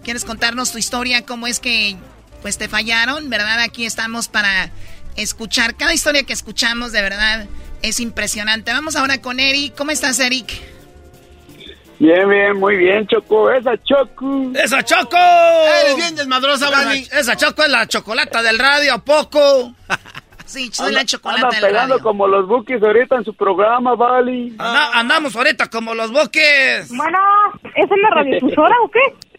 ¿Quieres 0.03 0.25
contarnos 0.25 0.73
tu 0.73 0.79
historia? 0.79 1.25
¿Cómo 1.25 1.47
es 1.47 1.61
que 1.61 1.97
pues 2.43 2.59
te 2.59 2.69
fallaron? 2.69 3.31
¿Verdad? 3.31 3.61
Aquí 3.61 3.87
estamos 3.87 4.27
para 4.27 4.71
escuchar. 5.15 5.77
Cada 5.77 5.95
historia 5.95 6.25
que 6.25 6.33
escuchamos, 6.33 6.91
de 6.91 7.01
verdad, 7.01 7.47
es 7.83 8.01
impresionante. 8.01 8.73
Vamos 8.73 8.97
ahora 8.97 9.19
con 9.19 9.39
Eric. 9.39 9.77
¿Cómo 9.77 9.93
estás, 9.93 10.19
Eric? 10.19 10.53
Bien, 12.01 12.29
bien, 12.29 12.57
muy 12.57 12.77
bien, 12.77 13.07
Choco. 13.07 13.53
Esa 13.53 13.81
Choco. 13.85 14.51
¡Esa 14.57 14.83
Choco! 14.83 15.17
Eres 15.17 15.97
bien 15.97 16.17
desmadrosa, 16.17 16.71
Bali. 16.71 17.09
Esa 17.13 17.37
Choco 17.37 17.63
es 17.63 17.71
la 17.71 17.87
chocolata 17.87 18.43
del 18.43 18.59
radio, 18.59 18.95
¿a 18.95 19.05
poco? 19.05 19.77
Sí, 20.47 20.71
soy 20.73 20.93
la 20.93 21.05
chocolata 21.05 21.47
Andan 21.49 21.61
pegando 21.63 21.95
radio. 21.95 22.03
como 22.05 22.27
los 22.29 22.47
bookies 22.47 22.83
ahorita 22.83 23.17
en 23.17 23.25
su 23.25 23.35
programa, 23.35 23.95
Vali. 23.95 24.51
Anda- 24.59 24.91
andamos 24.93 25.35
ahorita 25.37 25.69
como 25.71 25.95
los 25.95 26.13
boques. 26.13 26.89
Bueno, 26.95 27.19
¿es 27.75 27.91
en 27.91 28.03
la 28.03 28.11
radiodifusora 28.11 28.75
o 28.85 28.91
qué? 28.91 29.01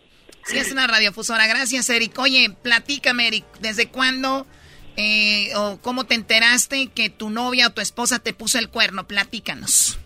Sí, 0.48 0.60
es 0.60 0.72
una 0.72 0.86
radiofusora. 0.86 1.48
Gracias, 1.48 1.90
Eric. 1.90 2.20
Oye, 2.20 2.56
platícame, 2.62 3.28
Eric, 3.28 3.46
¿desde 3.62 3.88
cuándo 3.90 4.46
eh, 4.96 5.50
o 5.56 5.80
cómo 5.82 6.04
te 6.04 6.14
enteraste 6.14 6.90
que 6.94 7.10
tu 7.10 7.32
novia 7.32 7.66
o 7.66 7.70
tu 7.72 7.82
esposa 7.82 8.20
te 8.20 8.32
puso 8.32 8.60
el 8.60 8.70
cuerno? 8.70 9.08
Platícanos. 9.08 10.00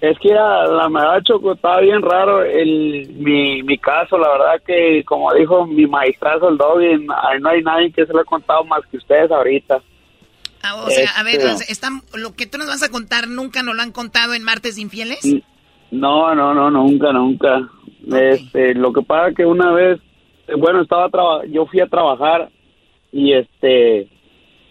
Es 0.00 0.18
que 0.18 0.30
era, 0.30 0.66
la 0.66 0.88
verdad, 0.88 1.20
Choco, 1.22 1.52
estaba 1.52 1.80
bien 1.82 2.02
raro 2.02 2.42
el, 2.42 3.10
mi, 3.16 3.62
mi 3.62 3.78
caso. 3.78 4.18
La 4.18 4.30
verdad 4.30 4.60
que, 4.66 5.04
como 5.06 5.32
dijo 5.34 5.64
mi 5.68 5.86
maestrazo, 5.86 6.48
el 6.48 6.56
Doggy, 6.56 7.06
no 7.40 7.48
hay 7.50 7.62
nadie 7.62 7.92
que 7.92 8.04
se 8.06 8.12
lo 8.12 8.22
ha 8.22 8.24
contado 8.24 8.64
más 8.64 8.80
que 8.90 8.96
ustedes 8.96 9.30
ahorita. 9.30 9.80
Ah, 10.62 10.76
o 10.84 10.90
sea, 10.90 11.10
a 11.16 11.22
ver, 11.22 11.40
Este- 11.40 11.72
están- 11.72 12.02
lo 12.14 12.34
que 12.34 12.46
tú 12.46 12.58
nos 12.58 12.66
vas 12.66 12.82
a 12.82 12.90
contar 12.90 13.28
nunca 13.28 13.62
nos 13.62 13.74
lo 13.76 13.82
han 13.82 13.92
contado 13.92 14.34
en 14.34 14.42
Martes 14.44 14.78
Infieles. 14.78 15.20
No, 15.90 16.34
no, 16.34 16.54
no, 16.54 16.70
nunca, 16.70 17.12
nunca. 17.12 17.68
Este, 18.12 18.74
lo 18.74 18.92
que 18.92 19.02
pasa 19.02 19.34
que 19.34 19.44
una 19.44 19.72
vez, 19.72 19.98
eh, 20.48 20.54
bueno, 20.56 20.82
estaba 20.82 21.08
traba- 21.08 21.44
yo 21.46 21.66
fui 21.66 21.80
a 21.80 21.86
trabajar 21.86 22.48
y 23.12 23.32
este 23.32 24.08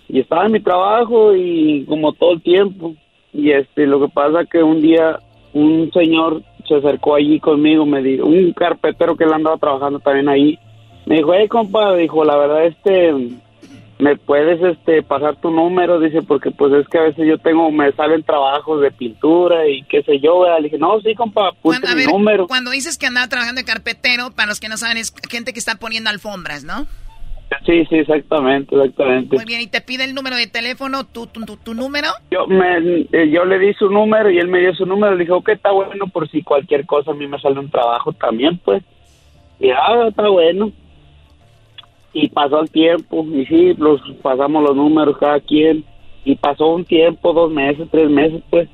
y 0.07 0.19
estaba 0.21 0.45
en 0.45 0.53
mi 0.53 0.59
trabajo 0.59 1.35
y 1.35 1.85
como 1.87 2.13
todo 2.13 2.33
el 2.33 2.41
tiempo 2.41 2.95
y 3.31 3.51
este 3.51 3.85
lo 3.85 3.99
que 4.01 4.07
pasa 4.11 4.45
que 4.51 4.63
un 4.63 4.81
día 4.81 5.19
un 5.53 5.91
señor 5.93 6.41
se 6.67 6.75
acercó 6.75 7.15
allí 7.15 7.39
conmigo, 7.39 7.85
me 7.85 8.01
dijo, 8.01 8.25
un 8.25 8.53
carpetero 8.53 9.15
que 9.15 9.23
él 9.25 9.33
andaba 9.33 9.57
trabajando 9.57 9.99
también 9.99 10.29
ahí, 10.29 10.57
me 11.05 11.17
dijo, 11.17 11.33
hey 11.33 11.47
compa, 11.47 11.95
dijo, 11.95 12.23
la 12.23 12.37
verdad 12.37 12.65
este 12.65 13.13
me 13.99 14.15
puedes 14.15 14.61
este 14.63 15.03
pasar 15.03 15.35
tu 15.41 15.51
número 15.51 15.99
dice 15.99 16.21
porque 16.21 16.51
pues 16.51 16.71
es 16.73 16.87
que 16.87 16.97
a 16.97 17.01
veces 17.03 17.27
yo 17.27 17.37
tengo 17.37 17.69
me 17.69 17.91
salen 17.91 18.23
trabajos 18.23 18.79
de 18.81 18.91
pintura 18.91 19.67
y 19.67 19.83
qué 19.83 20.01
sé 20.03 20.19
yo 20.21 20.39
¿verdad? 20.39 20.59
le 20.59 20.63
dije 20.63 20.77
no 20.77 20.99
sí 21.01 21.13
compa 21.15 21.49
a 21.49 21.53
mi 21.93 21.95
ver, 21.95 22.07
número 22.07 22.47
cuando 22.47 22.71
dices 22.71 22.97
que 22.97 23.05
andaba 23.07 23.27
trabajando 23.27 23.59
de 23.59 23.65
carpetero, 23.65 24.31
para 24.31 24.47
los 24.47 24.61
que 24.61 24.69
no 24.69 24.77
saben, 24.77 24.95
es 24.97 25.13
gente 25.29 25.51
que 25.51 25.59
está 25.59 25.75
poniendo 25.75 26.09
alfombras, 26.09 26.63
¿no? 26.63 26.87
sí 27.65 27.83
sí 27.89 27.95
exactamente 27.97 28.73
exactamente 28.73 29.35
Muy 29.35 29.43
bien, 29.45 29.59
y 29.59 29.67
te 29.67 29.81
pide 29.81 30.05
el 30.05 30.13
número 30.15 30.37
de 30.37 30.47
teléfono, 30.47 31.03
tu, 31.05 31.27
tu, 31.27 31.43
tu, 31.45 31.57
tu 31.57 31.73
número. 31.73 32.07
yo 32.31 32.47
me 32.47 32.77
eh, 33.11 33.29
yo 33.29 33.43
le 33.43 33.59
di 33.59 33.73
su 33.73 33.89
número 33.89 34.29
y 34.31 34.37
él 34.39 34.47
me 34.47 34.59
dio 34.59 34.73
su 34.75 34.85
número 34.85 35.13
le 35.15 35.23
dije 35.23 35.33
ok 35.33 35.49
está 35.49 35.71
bueno 35.71 36.07
por 36.07 36.29
si 36.29 36.41
cualquier 36.41 36.85
cosa 36.85 37.11
a 37.11 37.15
mí 37.15 37.27
me 37.27 37.37
sale 37.41 37.59
un 37.59 37.69
trabajo 37.69 38.13
también 38.13 38.59
pues 38.63 38.81
y 39.59 39.71
ah 39.71 40.05
está 40.07 40.29
bueno 40.29 40.71
y 42.13 42.29
pasó 42.29 42.61
el 42.61 42.69
tiempo 42.69 43.25
y 43.31 43.45
sí 43.45 43.73
los 43.77 44.01
pasamos 44.21 44.63
los 44.63 44.75
números 44.75 45.17
cada 45.17 45.39
quien 45.39 45.83
y 46.25 46.35
pasó 46.35 46.67
un 46.67 46.85
tiempo 46.85 47.33
dos 47.33 47.51
meses 47.51 47.87
tres 47.91 48.09
meses 48.09 48.41
pues 48.49 48.67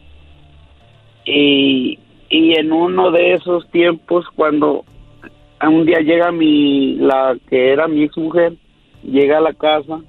y 1.25 1.99
y 2.29 2.59
en 2.59 2.71
uno 2.71 3.11
de 3.11 3.33
esos 3.33 3.69
tiempos 3.71 4.25
cuando 4.35 4.83
un 5.61 5.85
día 5.85 5.99
llega 5.99 6.31
mi 6.31 6.95
la 6.95 7.37
que 7.49 7.71
era 7.71 7.87
mi 7.87 8.03
ex 8.03 8.17
mujer 8.17 8.53
llega 9.03 9.37
a 9.37 9.41
la 9.41 9.53
casa 9.53 10.01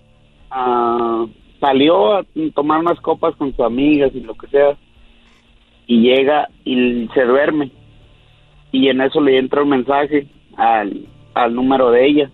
ah, 0.50 1.26
salió 1.60 2.14
a 2.14 2.24
tomar 2.54 2.80
unas 2.80 3.00
copas 3.00 3.34
con 3.36 3.50
sus 3.50 3.60
amigas 3.60 4.12
y 4.14 4.20
lo 4.20 4.34
que 4.34 4.46
sea 4.48 4.76
y 5.86 6.00
llega 6.00 6.48
y 6.64 7.08
se 7.12 7.24
duerme 7.24 7.70
y 8.72 8.88
en 8.88 9.00
eso 9.00 9.20
le 9.20 9.38
entra 9.38 9.62
un 9.62 9.70
mensaje 9.70 10.26
al, 10.56 11.06
al 11.34 11.54
número 11.54 11.90
de 11.90 12.06
ella 12.06 12.30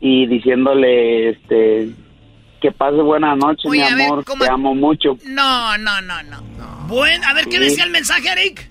y 0.00 0.26
diciéndole 0.26 1.30
este 1.30 1.90
que 2.60 2.72
pase 2.72 2.96
buena 2.96 3.34
noche 3.36 3.68
Oye, 3.68 3.84
mi 3.90 3.94
ver, 3.94 4.06
amor 4.06 4.24
¿cómo- 4.24 4.44
te 4.44 4.50
amo 4.50 4.74
mucho 4.74 5.16
No, 5.26 5.76
no, 5.78 6.00
no, 6.02 6.22
no. 6.24 6.42
Buen, 6.88 7.22
a 7.24 7.32
ver, 7.34 7.44
¿qué 7.46 7.58
Sí. 7.58 7.64
decía 7.64 7.84
el 7.84 7.90
mensaje, 7.90 8.28
Eric? 8.32 8.68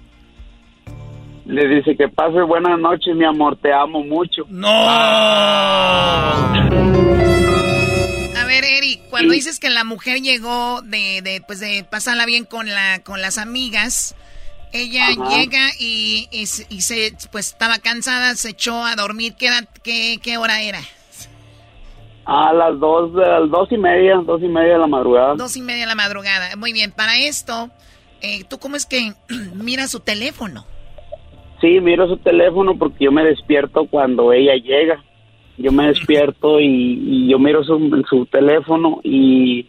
le 1.45 1.65
dice 1.75 1.95
que 1.95 2.09
pase 2.09 2.41
buena 2.41 2.75
noche 2.75 3.13
mi 3.13 3.23
amor 3.23 3.55
te 3.61 3.71
amo 3.71 4.03
mucho 4.03 4.43
no 4.49 4.67
A 8.35 8.43
ver, 8.45 8.63
Eric, 8.65 9.01
cuando 9.09 9.33
dices 9.33 9.59
que 9.59 9.69
la 9.69 9.83
mujer 9.85 10.21
llegó 10.21 10.81
de, 10.81 11.21
de, 11.21 11.41
pues 11.45 11.59
de 11.59 11.85
pasarla 11.89 12.25
bien 12.25 12.43
con 12.45 12.67
la, 12.67 13.01
con 13.03 13.21
las 13.21 13.37
amigas, 13.37 14.15
ella 14.73 15.07
Ajá. 15.07 15.35
llega 15.37 15.69
y, 15.79 16.27
y, 16.31 16.45
se- 16.47 16.67
y 16.69 16.81
se, 16.81 17.13
pues 17.31 17.47
estaba 17.53 17.79
cansada, 17.79 18.35
se 18.35 18.49
echó 18.49 18.83
a 18.83 18.95
dormir. 18.95 19.35
¿Qué, 19.37 19.47
edad- 19.47 19.67
qué, 19.83 20.19
qué 20.21 20.37
hora 20.37 20.61
era? 20.61 20.79
A 22.29 22.51
las 22.53 22.77
dos 22.77 23.13
las 23.13 23.49
dos 23.49 23.71
y 23.71 23.77
media 23.77 24.17
dos 24.17 24.41
y 24.43 24.47
media 24.49 24.73
de 24.73 24.79
la 24.79 24.87
madrugada 24.87 25.35
Dos 25.35 25.55
y 25.55 25.61
media 25.61 25.81
de 25.83 25.87
la 25.87 25.95
madrugada. 25.95 26.55
Muy 26.57 26.73
bien, 26.73 26.91
para 26.91 27.17
esto, 27.17 27.69
eh, 28.21 28.43
¿tú 28.49 28.59
cómo 28.59 28.75
es 28.75 28.85
que 28.85 29.13
miras 29.55 29.91
su 29.91 30.01
teléfono? 30.01 30.65
Sí, 31.61 31.79
miro 31.81 32.07
su 32.07 32.17
teléfono 32.17 32.77
porque 32.77 33.05
yo 33.05 33.11
me 33.11 33.23
despierto 33.23 33.87
cuando 33.87 34.31
ella 34.33 34.55
llega. 34.55 35.03
Yo 35.57 35.71
me 35.71 35.87
despierto 35.87 36.59
y, 36.59 36.65
y 36.67 37.29
yo 37.31 37.39
miro 37.39 37.63
su, 37.63 38.05
su 38.07 38.27
teléfono 38.27 38.99
y, 39.03 39.65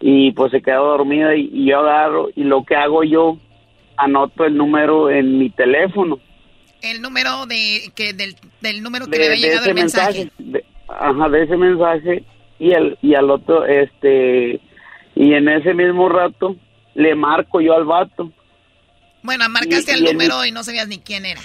y 0.00 0.30
pues 0.32 0.52
se 0.52 0.62
quedó 0.62 0.84
dormida 0.90 1.34
y, 1.34 1.50
y 1.52 1.64
yo 1.70 1.80
agarro 1.80 2.28
y 2.36 2.44
lo 2.44 2.62
que 2.64 2.76
hago 2.76 3.02
yo, 3.02 3.36
anoto 3.96 4.44
el 4.44 4.56
número 4.56 5.10
en 5.10 5.38
mi 5.38 5.50
teléfono. 5.50 6.20
El 6.82 7.02
número 7.02 7.46
de 7.46 7.90
que 7.96 8.12
del, 8.12 8.36
del 8.60 8.80
número 8.80 9.06
que 9.06 9.18
de, 9.18 9.18
le 9.18 9.26
había 9.32 9.48
llegado 9.48 9.66
el 9.66 9.74
mensaje. 9.74 10.18
mensaje, 10.18 10.32
de- 10.38 10.64
ajá, 10.98 11.28
de 11.28 11.42
ese 11.44 11.56
mensaje 11.56 12.24
y 12.58 12.72
el 12.72 12.98
y 13.02 13.14
al 13.14 13.30
otro 13.30 13.64
este 13.64 14.60
y 15.14 15.32
en 15.34 15.48
ese 15.48 15.74
mismo 15.74 16.08
rato 16.08 16.56
le 16.94 17.14
marco 17.14 17.60
yo 17.60 17.74
al 17.74 17.84
vato. 17.84 18.30
Bueno, 19.22 19.48
marcaste 19.48 19.92
Y- 19.92 19.94
el 19.94 20.02
y 20.02 20.06
el- 20.08 20.12
número 20.14 20.44
y 20.44 20.52
no 20.52 20.62
sabías 20.64 20.88
ni 20.88 20.98
quién 20.98 21.24
era. 21.26 21.40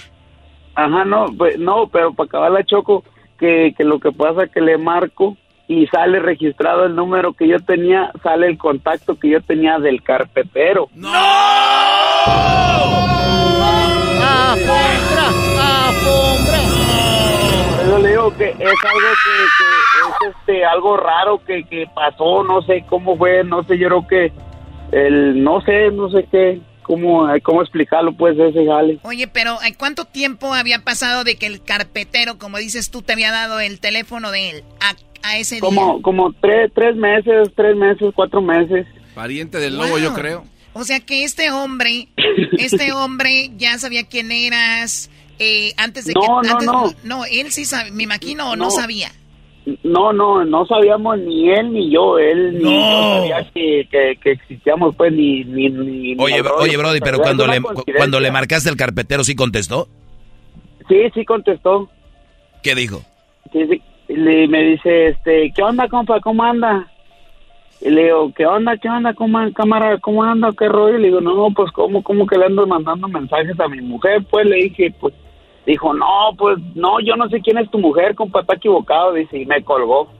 Ajá, 0.76 1.04
no, 1.04 1.26
pues, 1.38 1.58
no, 1.58 1.88
pero 1.88 2.12
para 2.14 2.26
acabar 2.26 2.50
la 2.50 2.64
choco, 2.64 3.04
que, 3.38 3.72
que 3.76 3.84
lo 3.84 4.00
que 4.00 4.10
pasa 4.12 4.48
que 4.48 4.60
le 4.60 4.76
marco 4.76 5.36
y 5.68 5.86
sale 5.86 6.18
registrado 6.18 6.84
el 6.84 6.94
número 6.96 7.32
que 7.32 7.46
yo 7.48 7.58
tenía, 7.60 8.10
sale 8.22 8.48
el 8.48 8.58
contacto 8.58 9.16
que 9.18 9.30
yo 9.30 9.40
tenía 9.40 9.78
del 9.78 10.02
carpetero. 10.02 10.88
¡Afombra! 14.44 15.28
¡Afombra! 15.88 16.64
Por 16.68 16.83
eso 17.94 18.02
le 18.02 18.08
digo 18.10 18.36
que 18.36 18.44
es 18.50 18.56
algo 18.58 19.08
que, 19.24 19.44
que 19.58 20.28
es 20.28 20.34
este 20.36 20.64
algo 20.64 20.96
raro 20.96 21.42
que, 21.44 21.64
que 21.64 21.86
pasó, 21.94 22.42
no 22.44 22.62
sé 22.62 22.84
cómo 22.88 23.16
fue, 23.16 23.44
no 23.44 23.62
sé, 23.64 23.78
yo 23.78 23.88
creo 23.88 24.06
que 24.06 24.32
el 24.92 25.42
no 25.42 25.60
sé, 25.62 25.90
no 25.92 26.10
sé 26.10 26.26
qué, 26.30 26.60
cómo 26.82 27.26
cómo 27.42 27.62
explicarlo 27.62 28.12
pues 28.16 28.38
ese 28.38 28.66
jale. 28.66 28.98
Oye, 29.02 29.26
pero 29.28 29.58
¿eh, 29.62 29.74
¿cuánto 29.78 30.04
tiempo 30.04 30.52
había 30.54 30.80
pasado 30.80 31.24
de 31.24 31.36
que 31.36 31.46
el 31.46 31.62
carpetero, 31.62 32.38
como 32.38 32.58
dices 32.58 32.90
tú, 32.90 33.02
te 33.02 33.12
había 33.12 33.30
dado 33.30 33.60
el 33.60 33.80
teléfono 33.80 34.30
de 34.30 34.50
él 34.50 34.64
a, 34.80 34.94
a 35.28 35.36
ese 35.38 35.60
Como 35.60 35.94
día? 35.94 36.02
como 36.02 36.32
tres 36.34 36.70
tres 36.74 36.96
meses, 36.96 37.48
tres 37.56 37.76
meses, 37.76 38.12
cuatro 38.14 38.40
meses. 38.42 38.86
Pariente 39.14 39.58
del 39.58 39.76
lobo, 39.78 39.98
yo 39.98 40.10
Wow. 40.10 40.18
creo. 40.18 40.44
O 40.76 40.82
sea 40.82 40.98
que 40.98 41.22
este 41.22 41.52
hombre, 41.52 42.08
este 42.58 42.92
hombre 42.92 43.50
ya 43.56 43.78
sabía 43.78 44.08
quién 44.08 44.32
eras 44.32 45.08
eh, 45.38 45.72
antes 45.76 46.04
de 46.06 46.12
No, 46.14 46.20
que... 46.20 46.48
no, 46.48 46.52
antes- 46.54 46.66
no. 46.66 46.92
No, 47.18 47.24
él 47.24 47.50
sí 47.52 47.64
sabía, 47.64 47.92
me 47.92 48.02
imagino, 48.04 48.50
o 48.50 48.56
no, 48.56 48.64
No. 48.64 48.70
sabía. 48.70 49.08
No, 49.82 50.12
no, 50.12 50.44
no 50.44 50.66
sabíamos 50.66 51.18
ni 51.20 51.48
él 51.50 51.72
ni 51.72 51.90
yo, 51.90 52.18
él 52.18 52.58
ni 52.58 52.64
yo 52.64 53.14
sabía 53.16 53.50
que, 53.54 53.88
que, 53.90 54.16
que 54.22 54.32
existíamos, 54.32 54.94
pues, 54.94 55.10
ni... 55.12 55.42
ni, 55.44 55.70
ni 55.70 56.14
Oye, 56.18 56.34
ni 56.36 56.40
bro- 56.42 56.50
rollo, 56.50 56.62
oye, 56.64 56.76
Brody, 56.76 57.00
pero 57.00 57.18
cuando 57.18 57.46
le, 57.46 57.62
cuando 57.96 58.20
le 58.20 58.30
marcaste 58.30 58.68
el 58.68 58.76
carpetero, 58.76 59.24
¿sí 59.24 59.34
contestó? 59.34 59.88
Sí, 60.88 60.96
sí 61.14 61.24
contestó. 61.24 61.88
¿Qué 62.62 62.74
dijo? 62.74 63.02
Sí, 63.52 63.60
sí. 63.70 63.82
Le- 64.08 64.48
me 64.48 64.62
dice, 64.64 65.08
este, 65.08 65.50
¿qué 65.56 65.62
onda, 65.62 65.88
compa? 65.88 66.20
¿Cómo 66.20 66.42
anda? 66.44 66.90
Y 67.80 67.88
le 67.88 68.04
digo, 68.04 68.32
¿qué 68.36 68.44
onda, 68.44 68.76
qué 68.76 68.88
onda, 68.90 69.14
cómo, 69.14 69.38
cámara, 69.54 69.98
cómo 69.98 70.22
anda, 70.24 70.50
qué 70.58 70.68
rollo? 70.68 70.98
Y 70.98 71.00
le 71.00 71.06
digo, 71.08 71.20
no, 71.22 71.48
pues, 71.56 71.72
¿cómo, 71.72 72.02
cómo 72.02 72.26
que 72.26 72.36
le 72.36 72.44
ando 72.46 72.66
mandando 72.66 73.08
mensajes 73.08 73.58
a 73.58 73.68
mi 73.68 73.80
mujer? 73.80 74.22
Pues, 74.30 74.44
le 74.44 74.56
dije, 74.56 74.94
pues, 75.00 75.14
dijo, 75.66 75.92
no, 75.94 76.30
pues, 76.36 76.58
no, 76.74 77.00
yo 77.00 77.16
no 77.16 77.28
sé 77.28 77.40
quién 77.40 77.58
es 77.58 77.70
tu 77.70 77.78
mujer, 77.78 78.14
compa, 78.14 78.40
está 78.40 78.54
equivocado, 78.56 79.12
dice, 79.14 79.38
y 79.38 79.46
me 79.46 79.62
colgó. 79.64 80.12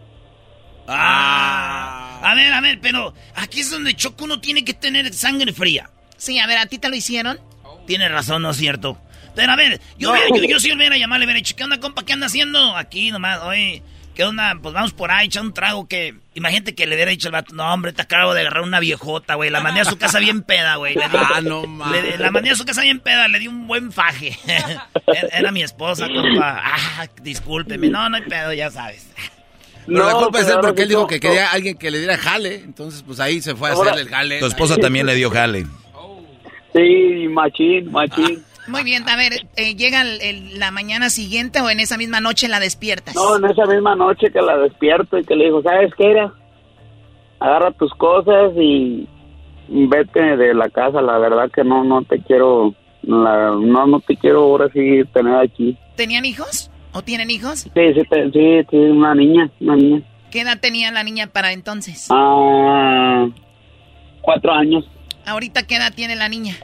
Ah. 0.88 2.20
A 2.22 2.34
ver, 2.34 2.53
a 2.53 2.61
ver, 2.61 2.78
pero 2.80 3.12
aquí 3.36 3.61
es 3.61 3.70
donde 3.70 3.95
Choco 3.95 4.24
uno 4.24 4.40
tiene 4.40 4.64
que 4.64 4.72
tener 4.74 5.12
sangre 5.12 5.53
fría. 5.53 5.90
Sí, 6.16 6.38
a 6.38 6.47
ver, 6.47 6.59
¿a 6.59 6.66
ti 6.66 6.78
te 6.78 6.88
lo 6.88 6.97
hicieron? 6.97 7.38
Tiene 7.86 8.09
razón, 8.09 8.42
¿no 8.42 8.51
es 8.51 8.57
cierto? 8.57 8.97
Pero 9.34 9.53
a 9.53 9.57
ver, 9.57 9.80
yo, 9.99 10.09
No. 10.09 10.14
hubiera- 10.14 10.28
yo, 10.36 10.42
yo 10.45 10.61
sí 10.61 10.72
hubiera 10.72 10.95
dicho, 11.34 11.55
¿qué 11.57 11.64
onda, 11.64 11.78
compa? 11.80 12.05
¿Qué 12.05 12.12
anda 12.14 12.26
haciendo? 12.26 12.76
Aquí 12.76 13.11
nomás, 13.11 13.40
oye, 13.42 13.82
¿qué 14.14 14.24
onda? 14.24 14.56
Pues 14.62 14.74
vamos 14.74 14.92
por 14.92 15.10
ahí, 15.10 15.26
echar 15.26 15.42
un 15.42 15.52
trago 15.54 15.86
que... 15.88 16.14
Imagínate 16.34 16.74
que 16.74 16.86
le 16.86 16.94
hubiera 16.94 17.10
dicho 17.10 17.28
el 17.28 17.32
vato, 17.32 17.54
no, 17.54 17.72
hombre, 17.72 17.92
te 17.92 18.02
acabo 18.02 18.34
de 18.34 18.40
agarrar 18.40 18.62
una 18.62 18.80
viejota, 18.80 19.34
güey. 19.34 19.50
La 19.50 19.60
mandé 19.60 19.80
a 19.80 19.84
su 19.84 19.96
casa 19.98 20.18
bien 20.18 20.42
peda, 20.42 20.76
güey. 20.76 20.96
Ah, 21.12 21.40
no, 21.42 21.66
mames. 21.66 22.18
La 22.18 22.30
mandé 22.30 22.50
a 22.50 22.54
su 22.56 22.64
casa 22.64 22.82
bien 22.82 23.00
peda, 23.00 23.28
le 23.28 23.38
di 23.38 23.48
un 23.48 23.66
buen 23.66 23.92
faje. 23.92 24.36
era, 24.46 24.88
era 25.32 25.52
mi 25.52 25.62
esposa, 25.62 26.08
compa. 26.08 26.60
Ah, 26.64 27.06
discúlpeme. 27.22 27.88
No, 27.88 28.08
no 28.08 28.16
hay 28.16 28.22
pedo, 28.22 28.52
ya 28.52 28.70
sabes. 28.70 29.06
Pero 29.86 29.98
No, 29.98 30.06
la 30.06 30.12
culpa 30.14 30.38
es 30.40 30.46
pero 30.46 30.58
él 30.60 30.66
porque 30.66 30.82
él 30.82 30.88
no, 30.88 30.90
dijo 30.96 31.06
que 31.06 31.14
no. 31.16 31.20
quería 31.20 31.48
a 31.48 31.52
alguien 31.52 31.76
que 31.76 31.90
le 31.90 31.98
diera 31.98 32.16
jale. 32.16 32.54
Entonces, 32.56 33.02
pues 33.06 33.20
ahí 33.20 33.40
se 33.42 33.54
fue 33.54 33.68
a 33.68 33.72
Ahora- 33.74 33.90
hacerle 33.92 34.08
el 34.08 34.14
jale. 34.16 34.38
Tu 34.40 34.46
esposa 34.46 34.76
también 34.76 35.06
le 35.06 35.14
dio 35.14 35.30
jale. 35.30 35.66
Sí, 36.74 37.28
machín, 37.30 37.92
machín. 37.92 38.42
Muy 38.66 38.82
bien, 38.82 39.06
a 39.08 39.16
ver, 39.16 39.46
eh, 39.56 39.74
¿llega 39.76 40.02
el- 40.02 40.20
el- 40.22 40.58
la 40.58 40.70
mañana 40.70 41.10
siguiente 41.10 41.60
o 41.60 41.68
en 41.70 41.80
esa 41.80 41.96
misma 41.98 42.20
noche 42.20 42.48
la 42.48 42.60
despiertas? 42.60 43.14
No, 43.14 43.36
en 43.36 43.44
esa 43.44 43.66
misma 43.66 43.94
noche 43.94 44.30
que 44.32 44.40
la 44.40 44.56
despierto 44.56 45.18
y 45.18 45.24
que 45.24 45.36
le 45.36 45.44
digo, 45.44 45.62
¿sabes 45.62 45.92
qué 45.96 46.10
era? 46.12 46.32
Agarra 47.40 47.72
tus 47.72 47.92
cosas 47.94 48.52
y 48.56 49.06
vete 49.68 50.36
de 50.36 50.54
la 50.54 50.68
casa. 50.70 51.02
La 51.02 51.18
verdad 51.18 51.50
que 51.54 51.62
no, 51.64 51.84
no 51.84 52.02
te 52.02 52.20
quiero, 52.20 52.74
la- 53.02 53.50
no, 53.60 53.86
no 53.86 54.00
te 54.00 54.16
quiero 54.16 54.40
ahora 54.44 54.68
sí 54.72 55.02
tener 55.12 55.36
aquí. 55.36 55.76
¿Tenían 55.96 56.24
hijos? 56.24 56.70
¿O 56.92 57.02
tienen 57.02 57.30
hijos? 57.30 57.60
Sí, 57.60 57.70
sí, 57.74 58.02
te- 58.08 58.30
sí, 58.30 58.66
sí, 58.70 58.76
una 58.76 59.14
niña, 59.14 59.50
una 59.60 59.76
niña. 59.76 60.02
¿Qué 60.30 60.40
edad 60.40 60.58
tenía 60.58 60.90
la 60.90 61.04
niña 61.04 61.26
para 61.26 61.52
entonces? 61.52 62.06
Ah, 62.10 63.26
cuatro 64.22 64.52
años. 64.52 64.84
¿Ahorita 65.26 65.64
qué 65.66 65.76
edad 65.76 65.92
tiene 65.94 66.16
la 66.16 66.28
niña? 66.28 66.54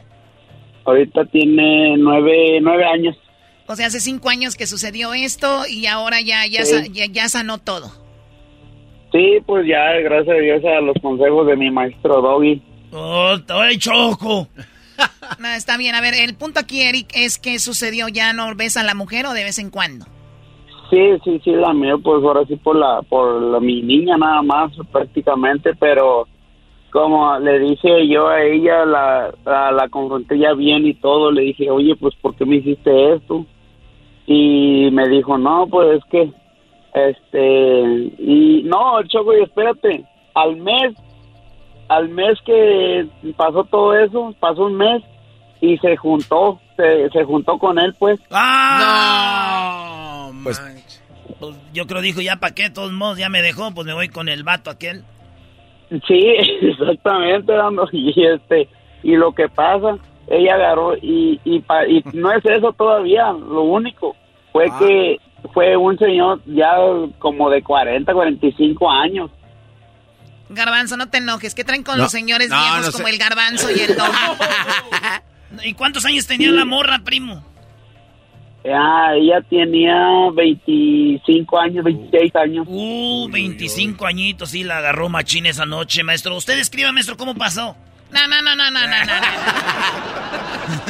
Ahorita 0.85 1.25
tiene 1.25 1.95
nueve, 1.97 2.59
nueve 2.61 2.85
años. 2.85 3.15
O 3.67 3.75
sea, 3.75 3.87
hace 3.87 3.99
cinco 3.99 4.29
años 4.29 4.55
que 4.55 4.67
sucedió 4.67 5.13
esto 5.13 5.63
y 5.69 5.85
ahora 5.85 6.19
ya, 6.21 6.45
ya, 6.47 6.65
Sí. 6.65 6.89
ya, 6.91 7.05
ya 7.05 7.29
sanó 7.29 7.57
todo. 7.59 7.91
Sí, 9.11 9.39
pues 9.45 9.67
ya, 9.67 9.91
gracias 10.03 10.35
a 10.35 10.39
Dios, 10.39 10.63
a 10.65 10.81
los 10.81 10.95
consejos 11.01 11.47
de 11.47 11.55
mi 11.57 11.69
maestro 11.69 12.21
Doggy. 12.21 12.61
¡Oh, 12.91 13.37
te 13.39 13.77
choco! 13.77 14.47
No, 15.39 15.47
está 15.47 15.77
bien. 15.77 15.95
A 15.95 16.01
ver, 16.01 16.13
el 16.13 16.35
punto 16.35 16.59
aquí, 16.59 16.81
Eric, 16.81 17.07
es 17.15 17.39
que 17.39 17.57
sucedió. 17.57 18.07
¿Ya 18.09 18.33
no 18.33 18.53
ves 18.55 18.77
a 18.77 18.83
la 18.83 18.93
mujer 18.93 19.25
o 19.25 19.33
de 19.33 19.43
vez 19.43 19.57
en 19.57 19.71
cuando? 19.71 20.05
Sí, 20.91 20.99
sí, 21.23 21.41
sí, 21.43 21.51
la 21.51 21.73
mía, 21.73 21.95
pues 22.03 22.23
ahora 22.23 22.41
sí 22.47 22.55
por 22.57 22.75
la, 22.75 23.01
por 23.01 23.41
la, 23.41 23.59
mi 23.59 23.81
niña 23.81 24.17
nada 24.17 24.41
más 24.43 24.71
prácticamente, 24.91 25.71
pero 25.79 26.27
como 26.91 27.39
le 27.39 27.59
dije 27.59 28.07
yo 28.07 28.27
a 28.27 28.41
ella, 28.43 28.85
la, 28.85 29.33
la, 29.45 29.71
la 29.71 29.89
confronté 29.89 30.37
ya 30.37 30.53
bien 30.53 30.85
y 30.85 30.93
todo, 30.93 31.31
le 31.31 31.41
dije, 31.43 31.69
oye, 31.71 31.95
pues 31.95 32.13
¿por 32.15 32.35
qué 32.35 32.45
me 32.45 32.57
hiciste 32.57 33.13
esto? 33.13 33.45
Y 34.27 34.89
me 34.91 35.07
dijo, 35.09 35.37
no, 35.37 35.67
pues 35.67 35.97
es 35.99 36.03
que, 36.11 36.31
este, 36.93 37.81
y 38.19 38.63
no, 38.65 39.01
Choco, 39.07 39.35
y 39.37 39.41
espérate, 39.43 40.05
al 40.35 40.57
mes, 40.57 40.93
al 41.89 42.09
mes 42.09 42.37
que 42.45 43.07
pasó 43.35 43.63
todo 43.65 43.97
eso, 43.97 44.33
pasó 44.39 44.65
un 44.65 44.75
mes 44.77 45.01
y 45.61 45.77
se 45.77 45.95
juntó, 45.97 46.59
se, 46.77 47.09
se 47.09 47.23
juntó 47.23 47.57
con 47.57 47.79
él, 47.79 47.93
pues. 47.99 48.19
¡Ah! 48.31 50.29
No, 50.33 50.43
Pues- 50.43 50.61
Pues 51.39 51.55
yo 51.73 51.87
creo 51.87 52.01
dijo, 52.01 52.21
ya 52.21 52.35
pa' 52.37 52.51
qué, 52.51 52.63
de 52.63 52.69
todos 52.71 52.91
modos, 52.91 53.17
ya 53.17 53.29
me 53.29 53.41
dejó, 53.41 53.71
pues 53.73 53.87
me 53.87 53.93
voy 53.93 54.09
con 54.09 54.27
el 54.29 54.43
vato 54.43 54.69
aquel. 54.69 55.03
Sí, 56.07 56.25
exactamente, 56.61 57.51
Dando. 57.53 57.87
Y 57.91 58.13
este, 58.25 58.67
y 59.03 59.15
lo 59.15 59.33
que 59.33 59.49
pasa, 59.49 59.97
ella 60.27 60.55
agarró 60.55 60.95
y, 60.95 61.39
y, 61.43 61.59
pa- 61.59 61.85
y 61.87 62.03
no 62.13 62.31
es 62.31 62.45
eso 62.45 62.71
todavía, 62.73 63.31
lo 63.31 63.61
único 63.63 64.15
fue 64.51 64.67
Ah. 64.71 64.79
que 64.79 65.17
fue 65.53 65.75
un 65.75 65.97
señor 65.97 66.39
ya 66.45 66.71
como 67.19 67.49
de 67.49 67.61
40, 67.63 68.13
45 68.13 68.89
años. 68.91 69.31
Garbanzo, 70.49 70.97
no 70.97 71.09
te 71.09 71.17
enojes. 71.19 71.55
¿Qué 71.55 71.63
traen 71.63 71.83
con 71.83 71.97
No, 71.97 72.03
los 72.03 72.11
señores 72.11 72.49
no, 72.49 72.59
viejos 72.59 72.85
no 72.85 72.91
sé. 72.91 72.97
como 72.97 73.07
el 73.07 73.17
garbanzo 73.17 73.69
y 73.71 73.79
el 73.79 73.95
dog? 73.95 74.11
¿Y 75.63 75.73
cuántos 75.73 76.05
años 76.05 76.27
tenía 76.27 76.51
la 76.51 76.65
morra, 76.65 76.99
primo? 77.03 77.43
Ah, 78.63 79.13
ella 79.15 79.41
tenía 79.49 80.29
25 80.33 81.59
años, 81.59 81.83
26 81.83 82.35
años. 82.35 82.67
Uh, 82.69 83.27
25 83.31 84.05
añitos, 84.05 84.49
sí, 84.51 84.63
la 84.63 84.77
agarró 84.77 85.09
machín 85.09 85.47
esa 85.47 85.65
noche, 85.65 86.03
maestro. 86.03 86.35
Usted 86.35 86.59
escriba, 86.59 86.91
maestro, 86.91 87.17
¿cómo 87.17 87.33
pasó? 87.33 87.75
No, 88.11 88.27
no, 88.27 88.41
no, 88.41 88.55
no, 88.55 88.69
no, 88.69 88.79
no, 88.81 89.05
no. 89.05 89.13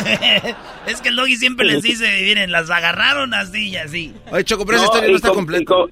es 0.88 1.02
que 1.02 1.10
el 1.10 1.16
doggy 1.16 1.36
siempre 1.38 1.66
les 1.66 1.82
dice, 1.82 2.06
miren, 2.24 2.52
las 2.52 2.70
agarraron 2.70 3.34
así 3.34 3.70
y 3.70 3.78
así. 3.78 4.14
Oye, 4.32 4.44
Choco, 4.44 4.66
pero 4.66 4.78
esa 4.78 4.86
No, 4.88 4.92
historia 4.92 5.08
y 5.08 5.12
no 5.12 5.16
está 5.18 5.28
com- 5.30 5.38
completa. 5.38 5.62
y 5.62 5.66
co- 5.66 5.90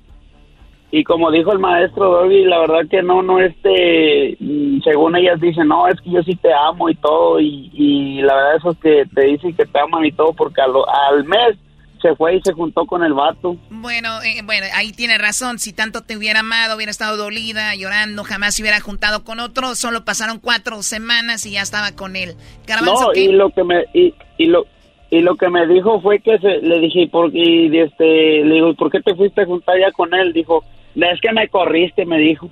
Y 0.92 1.04
como 1.04 1.32
dijo 1.32 1.52
el 1.54 1.60
maestro 1.60 2.10
Doggy, 2.12 2.46
la 2.46 2.60
verdad 2.60 2.90
que 2.90 3.02
no, 3.04 3.22
no, 3.22 3.40
este, 3.40 4.36
mm, 4.40 4.82
según 4.84 5.16
ellas 5.16 5.40
dicen, 5.40 5.68
no, 5.68 5.88
es 5.88 6.02
que 6.02 6.10
yo 6.12 6.24
sí 6.24 6.36
te 6.36 6.50
amo 6.52 6.90
y 6.90 6.96
todo, 6.96 7.40
y, 7.40 7.70
y 7.74 8.22
la 8.24 8.34
verdad 8.36 8.56
eso 8.58 8.72
es 8.72 8.78
que 8.80 9.04
te 9.14 9.22
dicen 9.28 9.54
que 9.56 9.66
te 9.66 9.80
aman 9.80 10.04
y 10.06 10.12
todo, 10.12 10.34
porque 10.34 10.62
al 10.62 11.24
mes 11.26 11.58
se 12.02 12.16
fue 12.16 12.36
y 12.36 12.42
se 12.42 12.54
juntó 12.54 12.86
con 12.86 13.04
el 13.04 13.14
vato. 13.14 13.56
Bueno, 13.70 14.22
eh, 14.24 14.42
bueno, 14.44 14.66
ahí 14.74 14.92
tiene 14.92 15.18
razón. 15.18 15.60
Si 15.60 15.74
tanto 15.74 16.02
te 16.04 16.18
hubiera 16.18 16.40
amado, 16.42 16.76
hubiera 16.76 16.92
estado 16.92 17.18
dolida, 17.18 17.76
llorando, 17.76 18.24
jamás 18.24 18.56
se 18.56 18.62
hubiera 18.62 18.80
juntado 18.80 19.24
con 19.24 19.40
otro. 19.40 19.76
Solo 19.76 20.06
pasaron 20.06 20.40
cuatro 20.40 20.82
semanas 20.84 21.46
y 21.46 21.52
ya 21.52 21.62
estaba 21.62 21.92
con 21.94 22.16
él. 22.16 22.36
Garbanzo, 22.68 23.08
No, 23.08 23.12
¿qué? 23.14 23.22
y 23.22 23.32
lo 23.32 23.50
que 23.52 23.64
me, 23.64 23.84
y, 23.94 24.14
y 24.38 24.46
lo, 24.48 24.66
y 25.12 25.22
lo 25.22 25.36
que 25.36 25.50
me 25.50 25.66
dijo 25.68 26.02
fue 26.02 26.20
que 26.20 26.38
se, 26.40 26.58
le 26.62 26.80
dije, 26.80 27.02
¿y 27.02 27.08
por, 27.08 27.36
y 27.36 27.78
este, 27.80 28.44
le 28.44 28.54
digo, 28.56 28.74
¿por 28.76 28.92
qué 28.92 29.00
te 29.02 29.16
fuiste 29.16 29.42
a 29.42 29.46
juntar 29.46 29.76
ya 29.80 29.92
con 29.92 30.14
él? 30.14 30.34
Dijo, 30.34 30.64
es 30.96 31.20
que 31.22 31.32
me 31.32 31.48
corriste, 31.50 32.06
me 32.06 32.18
dijo. 32.18 32.50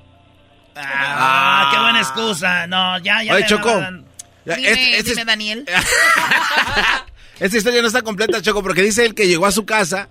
Ah, 0.76 1.70
qué 1.74 1.80
buena 1.80 2.00
excusa. 2.00 2.68
No, 2.68 2.98
ya, 3.00 3.24
ya. 3.24 3.34
Oye, 3.34 3.41
me 3.43 3.48
Choco. 3.48 3.70
Dime, 3.76 4.04
este- 4.45 4.98
este 5.00 5.10
dime, 5.10 5.22
es- 5.22 5.26
Daniel. 5.28 5.66
Esta 7.40 7.58
historia 7.58 7.82
no 7.82 7.88
está 7.88 8.02
completa, 8.02 8.42
Choco, 8.42 8.64
porque 8.64 8.82
dice 8.82 9.06
él 9.06 9.14
que 9.14 9.28
llegó 9.28 9.46
a 9.46 9.52
su 9.52 9.66
casa 9.66 10.10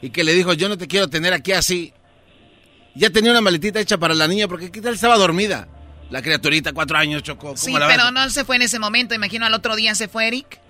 y 0.00 0.10
que 0.10 0.24
le 0.24 0.32
dijo, 0.34 0.52
yo 0.52 0.68
no 0.68 0.78
te 0.78 0.86
quiero 0.86 1.08
tener 1.08 1.32
aquí 1.32 1.52
así. 1.52 1.92
Ya 2.94 3.10
tenía 3.10 3.32
una 3.32 3.40
maletita 3.40 3.80
hecha 3.80 3.98
para 3.98 4.14
la 4.14 4.28
niña, 4.28 4.48
porque 4.48 4.70
¿qué 4.70 4.80
tal 4.80 4.94
estaba 4.94 5.16
dormida? 5.16 5.68
La 6.10 6.22
criaturita, 6.22 6.72
cuatro 6.72 6.98
años, 6.98 7.22
Choco. 7.22 7.48
¿cómo 7.48 7.56
Sí, 7.56 7.72
pero 7.86 8.10
no 8.10 8.28
se 8.30 8.44
fue 8.44 8.56
en 8.56 8.62
ese 8.62 8.78
momento. 8.78 9.14
Imagino 9.14 9.46
al 9.46 9.54
otro 9.54 9.76
día 9.76 9.94
se 9.94 10.08
fue 10.08 10.28
Eric. 10.28 10.60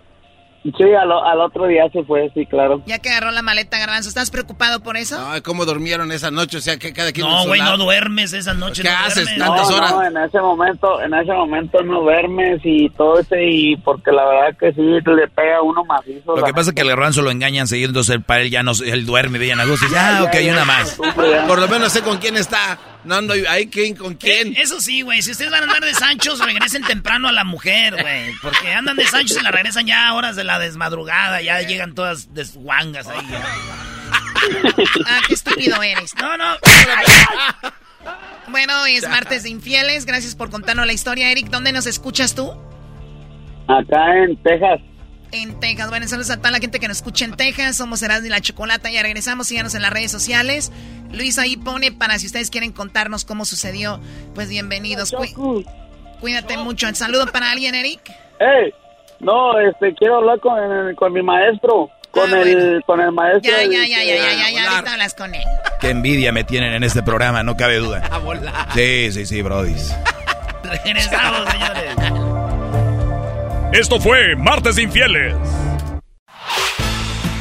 Sí, 0.62 0.84
al, 0.94 1.10
al 1.10 1.40
otro 1.40 1.66
día 1.66 1.88
se 1.90 2.04
fue, 2.04 2.30
sí, 2.34 2.44
claro. 2.44 2.82
Ya 2.84 2.98
que 2.98 3.08
agarró 3.08 3.30
la 3.30 3.40
maleta, 3.40 3.78
Garbanzo. 3.78 4.10
¿Estás 4.10 4.30
preocupado 4.30 4.80
por 4.80 4.98
eso? 4.98 5.16
Ay, 5.18 5.40
¿cómo 5.40 5.64
durmieron 5.64 6.12
esa 6.12 6.30
noche? 6.30 6.58
O 6.58 6.60
sea, 6.60 6.76
que 6.76 6.92
cada 6.92 7.12
quien... 7.12 7.26
en 7.26 7.32
No, 7.32 7.46
güey, 7.46 7.62
no 7.62 7.78
duermes 7.78 8.34
esa 8.34 8.52
noche. 8.52 8.82
¿Qué 8.82 8.90
no 8.90 8.96
haces 8.98 9.24
duermes. 9.24 9.38
tantas 9.38 9.70
no, 9.70 9.76
horas? 9.76 9.90
No, 9.92 10.02
en 10.04 10.16
ese 10.18 10.40
momento, 10.40 11.00
en 11.00 11.14
ese 11.14 11.32
momento 11.32 11.82
no 11.82 12.02
duermes 12.02 12.60
y 12.62 12.90
todo 12.90 13.20
ese, 13.20 13.42
y 13.42 13.76
porque 13.76 14.12
la 14.12 14.26
verdad 14.26 14.58
que 14.58 14.72
sí 14.72 14.82
le 14.82 15.28
pega 15.28 15.56
a 15.56 15.62
uno 15.62 15.82
macizo. 15.86 16.34
Lo 16.34 16.42
la 16.42 16.46
que 16.46 16.52
pasa 16.52 16.70
es 16.70 16.76
que 16.76 16.82
el 16.82 16.88
garbanzo 16.88 17.22
lo 17.22 17.30
engañan 17.30 17.66
seguido, 17.66 17.88
entonces 17.88 18.18
para 18.24 18.42
él 18.42 18.50
ya 18.50 18.62
no, 18.62 18.72
él 18.84 19.06
duerme 19.06 19.38
bien 19.38 19.60
a 19.60 19.64
gusto. 19.64 19.86
y 19.86 19.88
dice, 19.88 19.98
ah, 19.98 20.24
ok, 20.24 20.36
una 20.50 20.64
más. 20.66 20.98
Por 21.46 21.58
lo 21.58 21.68
menos 21.68 21.90
sé 21.90 22.02
con 22.02 22.18
quién 22.18 22.36
está. 22.36 22.78
No 23.04 23.14
ando 23.14 23.34
ahí, 23.48 23.68
¿quién, 23.68 23.96
¿con 23.96 24.14
quién? 24.14 24.48
Eh, 24.48 24.62
eso 24.62 24.80
sí, 24.80 25.02
güey. 25.02 25.22
Si 25.22 25.30
ustedes 25.30 25.50
van 25.50 25.62
a 25.62 25.66
andar 25.66 25.82
de 25.82 25.94
Sanchos, 25.94 26.38
regresen 26.44 26.82
temprano 26.82 27.28
a 27.28 27.32
la 27.32 27.44
mujer, 27.44 27.94
güey. 28.00 28.32
Porque 28.42 28.72
andan 28.72 28.96
de 28.96 29.06
Sanchos 29.06 29.38
y 29.40 29.42
la 29.42 29.50
regresan 29.50 29.86
ya 29.86 30.08
a 30.08 30.14
horas 30.14 30.36
de 30.36 30.44
la 30.44 30.58
desmadrugada. 30.58 31.40
Ya 31.40 31.60
llegan 31.62 31.94
todas 31.94 32.34
desguangas 32.34 33.06
ahí. 33.08 33.26
Ah, 35.06 35.20
qué 35.26 35.34
estúpido 35.34 35.82
eres. 35.82 36.14
No, 36.16 36.36
no. 36.36 36.56
Bueno, 38.48 38.82
hoy 38.82 38.96
es 38.96 39.08
martes 39.08 39.44
de 39.44 39.50
infieles. 39.50 40.06
Gracias 40.06 40.34
por 40.34 40.50
contarnos 40.50 40.86
la 40.86 40.92
historia, 40.92 41.30
Eric. 41.30 41.48
¿Dónde 41.48 41.72
nos 41.72 41.86
escuchas 41.86 42.34
tú? 42.34 42.52
Acá 43.68 44.24
en 44.24 44.36
Texas. 44.42 44.80
En 45.32 45.58
Texas. 45.60 45.88
Bueno, 45.90 46.06
saludos 46.08 46.30
a 46.30 46.36
toda 46.38 46.50
la 46.50 46.58
gente 46.58 46.80
que 46.80 46.88
nos 46.88 46.98
escucha 46.98 47.24
en 47.24 47.36
Texas. 47.36 47.76
Somos 47.76 48.02
Erasmo 48.02 48.26
y 48.26 48.30
la 48.30 48.40
Chocolata. 48.40 48.90
Ya 48.90 49.02
regresamos. 49.02 49.46
Síganos 49.48 49.74
en 49.74 49.82
las 49.82 49.92
redes 49.92 50.10
sociales. 50.10 50.72
Luis 51.12 51.38
ahí 51.38 51.56
pone 51.56 51.92
para 51.92 52.18
si 52.18 52.26
ustedes 52.26 52.50
quieren 52.50 52.72
contarnos 52.72 53.24
cómo 53.24 53.44
sucedió. 53.44 54.00
Pues 54.34 54.48
bienvenidos. 54.48 55.12
Cu- 55.12 55.64
cuídate 56.20 56.56
mucho. 56.58 56.88
¿El 56.88 56.96
saludo 56.96 57.26
para 57.26 57.50
alguien, 57.50 57.74
Eric? 57.74 58.00
Hey, 58.38 58.72
no, 59.20 59.58
este, 59.60 59.94
quiero 59.94 60.16
hablar 60.18 60.40
con, 60.40 60.94
con 60.96 61.12
mi 61.12 61.22
maestro, 61.22 61.90
con 62.10 62.32
el, 62.34 62.82
con 62.86 63.00
el 63.00 63.12
maestro. 63.12 63.52
Ah, 63.56 63.62
Ya, 63.64 63.86
ya, 63.86 63.86
ya, 63.86 64.04
ya, 64.04 64.14
ya, 64.16 64.32
ya, 64.34 64.50
ya. 64.50 64.70
Ahorita 64.72 64.92
hablas 64.92 65.14
con 65.14 65.34
él. 65.34 65.42
Qué 65.80 65.90
envidia 65.90 66.32
me 66.32 66.42
tienen 66.44 66.72
en 66.72 66.82
este 66.84 67.02
programa, 67.02 67.42
no 67.42 67.56
cabe 67.56 67.76
duda. 67.76 68.02
Sí, 68.74 69.12
sí, 69.12 69.26
sí, 69.26 69.42
Brody. 69.42 69.74
Regresamos, 70.64 71.50
señores. 71.50 72.29
Esto 73.72 74.00
fue 74.00 74.34
Martes 74.34 74.78
Infieles. 74.78 75.36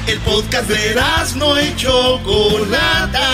El 0.06 0.20
podcast 0.20 0.70
de 0.70 0.96
no 1.38 1.60
y 1.60 1.76
Chocolata. 1.76 3.32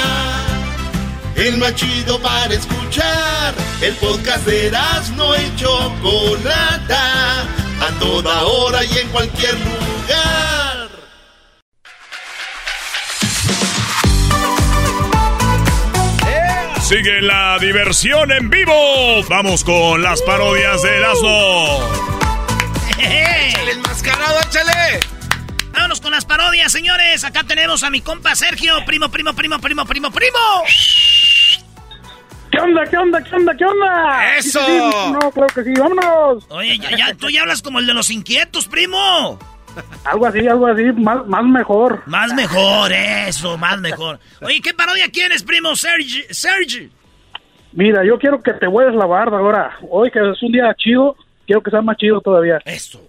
El 1.35 1.57
más 1.57 1.75
chido 1.75 2.21
para 2.21 2.53
escuchar. 2.53 3.53
El 3.81 3.93
podcast 3.95 4.45
de 4.45 4.71
no 5.17 5.35
y 5.35 5.55
Chocolata. 5.57 7.41
A 7.81 7.99
toda 7.99 8.43
hora 8.43 8.85
y 8.85 8.97
en 8.97 9.09
cualquier 9.09 9.55
lugar. 9.55 10.89
Sigue 16.81 17.21
la 17.21 17.57
diversión 17.59 18.31
en 18.31 18.49
vivo. 18.49 19.21
Vamos 19.27 19.65
con 19.65 20.01
las 20.01 20.21
parodias 20.21 20.81
de 20.81 20.95
Erasmo. 20.95 22.14
¡Échale 22.99 23.71
enmascarado, 23.71 24.39
échale! 24.41 24.99
Vámonos 25.73 25.99
con 26.01 26.11
las 26.11 26.25
parodias, 26.25 26.71
señores. 26.71 27.23
Acá 27.23 27.43
tenemos 27.43 27.83
a 27.83 27.89
mi 27.89 28.01
compa 28.01 28.35
Sergio, 28.35 28.73
primo, 28.85 29.09
primo, 29.09 29.33
primo, 29.33 29.59
primo, 29.59 29.85
primo, 29.85 30.11
primo. 30.11 30.37
¿Qué 32.51 32.59
onda, 32.61 32.85
qué 32.85 32.97
onda, 32.97 33.21
qué 33.21 33.35
onda, 33.35 33.53
qué 33.57 33.65
onda? 33.65 34.35
¡Eso! 34.37 34.59
Sí, 34.65 34.71
sí, 34.71 34.91
sí, 34.91 35.11
no, 35.11 35.31
creo 35.31 35.47
que 35.47 35.63
sí, 35.63 35.73
vámonos. 35.77 36.45
Oye, 36.49 36.77
ya, 36.77 36.95
ya, 36.95 37.13
tú 37.13 37.29
ya 37.29 37.41
hablas 37.41 37.61
como 37.61 37.79
el 37.79 37.87
de 37.87 37.93
los 37.93 38.09
inquietos, 38.09 38.67
primo. 38.67 39.37
Algo 40.05 40.25
así, 40.25 40.47
algo 40.47 40.67
así, 40.67 40.83
más, 40.93 41.25
más 41.27 41.43
mejor. 41.43 42.03
Más 42.05 42.33
mejor, 42.33 42.93
eso, 42.93 43.57
más 43.57 43.79
mejor. 43.81 44.19
Oye, 44.41 44.61
¿qué 44.61 44.73
parodia 44.73 45.09
quieres, 45.11 45.43
primo 45.43 45.75
Sergi? 45.75 46.23
Sergi. 46.29 46.89
Mira, 47.73 48.05
yo 48.05 48.17
quiero 48.17 48.41
que 48.41 48.53
te 48.53 48.67
vuelves 48.67 48.95
la 48.95 49.05
barba 49.05 49.39
ahora. 49.39 49.77
Hoy 49.89 50.09
que 50.09 50.19
es 50.19 50.41
un 50.41 50.53
día 50.53 50.73
chido, 50.77 51.17
quiero 51.45 51.61
que 51.61 51.71
sea 51.71 51.81
más 51.81 51.97
chido 51.97 52.21
todavía. 52.21 52.59
Eso. 52.65 53.01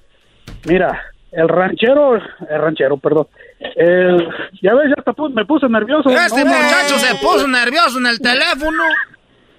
Mira, 0.64 1.00
el 1.32 1.48
ranchero, 1.48 2.16
el 2.16 2.60
ranchero, 2.60 2.96
perdón. 2.96 3.26
El, 3.74 4.28
ya 4.62 4.74
ves, 4.74 4.88
ya 4.88 4.94
hasta 4.98 5.12
pu- 5.12 5.32
me 5.32 5.44
puse 5.44 5.68
nervioso. 5.68 6.08
Este 6.10 6.44
No, 6.44 6.50
muchacho 6.50 6.94
no, 6.94 6.98
se 6.98 7.14
puso 7.16 7.48
nervioso 7.48 7.98
en 7.98 8.06
el 8.06 8.20
teléfono. 8.20 8.82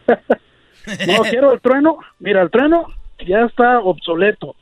No, 1.06 1.22
quiero 1.24 1.52
el 1.52 1.60
trueno. 1.60 1.98
Mira, 2.20 2.42
el 2.42 2.50
trueno 2.50 2.88
ya 3.28 3.42
está 3.42 3.80
obsoleto. 3.80 4.56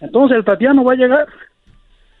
Entonces 0.00 0.36
el 0.36 0.44
Tatiano 0.44 0.84
va 0.84 0.92
a 0.92 0.96
llegar 0.96 1.26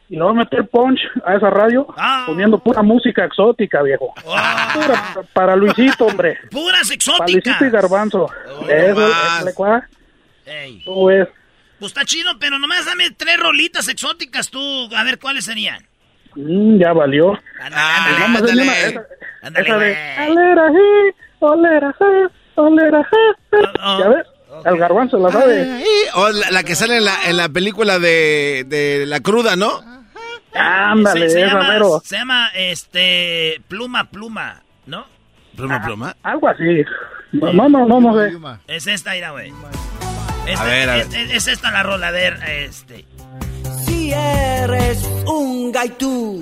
y 0.08 0.16
le 0.16 0.22
va 0.22 0.30
a 0.30 0.34
meter 0.34 0.66
punch 0.68 0.98
a 1.24 1.34
esa 1.36 1.50
radio 1.50 1.86
Ah. 1.98 2.24
poniendo 2.26 2.58
pura 2.58 2.80
música 2.82 3.24
exótica, 3.26 3.82
viejo. 3.82 4.14
Pura 4.24 5.02
para 5.34 5.54
Luisito, 5.56 6.06
hombre. 6.06 6.38
Puras 6.50 6.82
Para 6.88 6.94
exóticas. 6.94 7.44
Luisito 7.44 7.64
y 7.66 7.70
Garbanzo. 7.70 8.30
Eso, 8.68 9.00
más. 9.00 9.42
eso 9.46 9.54
cua- 9.54 9.86
Ey. 10.46 10.82
¿Cómo 10.84 11.06
ves? 11.06 11.28
Pues 11.78 11.90
está 11.90 12.04
chido, 12.04 12.30
pero 12.38 12.58
nomás 12.58 12.86
dame 12.86 13.10
tres 13.10 13.38
rolitas 13.38 13.88
exóticas 13.88 14.50
tú. 14.50 14.88
A 14.96 15.02
ver 15.04 15.18
cuáles 15.18 15.44
serían. 15.44 15.84
Mm, 16.36 16.78
ya 16.78 16.92
valió. 16.92 17.38
Ándale, 17.60 18.24
ándale. 18.24 18.62
una- 18.62 18.78
esa, 18.78 19.00
de 19.78 20.16
olera, 20.28 20.68
je, 20.70 21.14
olera, 21.40 21.94
je, 21.98 22.28
olera, 22.54 23.08
je, 23.10 23.16
je". 23.56 23.68
Oh, 23.82 23.98
Ya 23.98 24.08
ves, 24.08 24.26
el 24.64 24.78
garbanzo 24.78 25.18
la 25.18 25.30
sabe. 25.32 25.60
Ay, 25.72 25.84
O 26.14 26.28
la, 26.30 26.50
la 26.52 26.62
que 26.62 26.74
sale 26.76 26.98
en 26.98 27.04
la, 27.04 27.16
en 27.26 27.36
la 27.36 27.48
película 27.48 27.98
de, 27.98 28.64
de 28.66 29.04
La 29.06 29.20
Cruda, 29.20 29.56
¿no? 29.56 29.80
Ándale, 30.54 31.28
se, 31.28 31.34
se 31.40 31.44
esa 31.46 31.54
llama, 31.54 31.68
mero. 31.68 32.00
se 32.04 32.16
llama, 32.16 32.48
este, 32.54 33.60
pluma, 33.68 34.04
pluma, 34.10 34.62
¿no? 34.86 35.06
Pluma, 35.56 35.82
pluma. 35.82 36.16
Algo 36.22 36.48
así. 36.48 36.84
No, 37.32 37.52
no, 37.68 37.86
no, 37.86 38.00
no 38.00 38.14
sé. 38.16 38.32
Es 38.68 38.86
esta, 38.86 39.12
mira, 39.12 39.30
güey. 39.30 39.52
Esta- 40.46 40.62
A 40.62 40.66
ver, 40.66 40.90
a 40.90 40.94
ver. 40.96 41.06
Es, 41.06 41.14
es- 41.14 41.30
es 41.32 41.46
esta 41.48 41.70
la 41.70 41.82
rola, 41.82 42.08
a 42.08 42.10
ver, 42.10 42.38
este. 42.46 43.04
Si 43.86 44.12
eres 44.12 45.02
un 45.26 45.70
gaitú, 45.72 46.40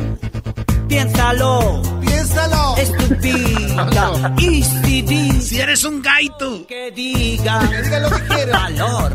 piénsalo. 0.88 1.82
Piénsalo. 2.00 2.76
Estúpida. 2.76 4.34
Y 4.38 4.62
si 4.62 5.02
dices 5.02 5.48
Si 5.48 5.60
eres 5.60 5.84
un 5.84 6.00
gaito. 6.02 6.66
que 6.66 6.90
diga, 6.90 7.60
Que 7.68 7.82
diga 7.82 7.98
lo 8.00 8.10
que 8.10 8.22
quiera. 8.22 8.52
valor. 8.58 9.12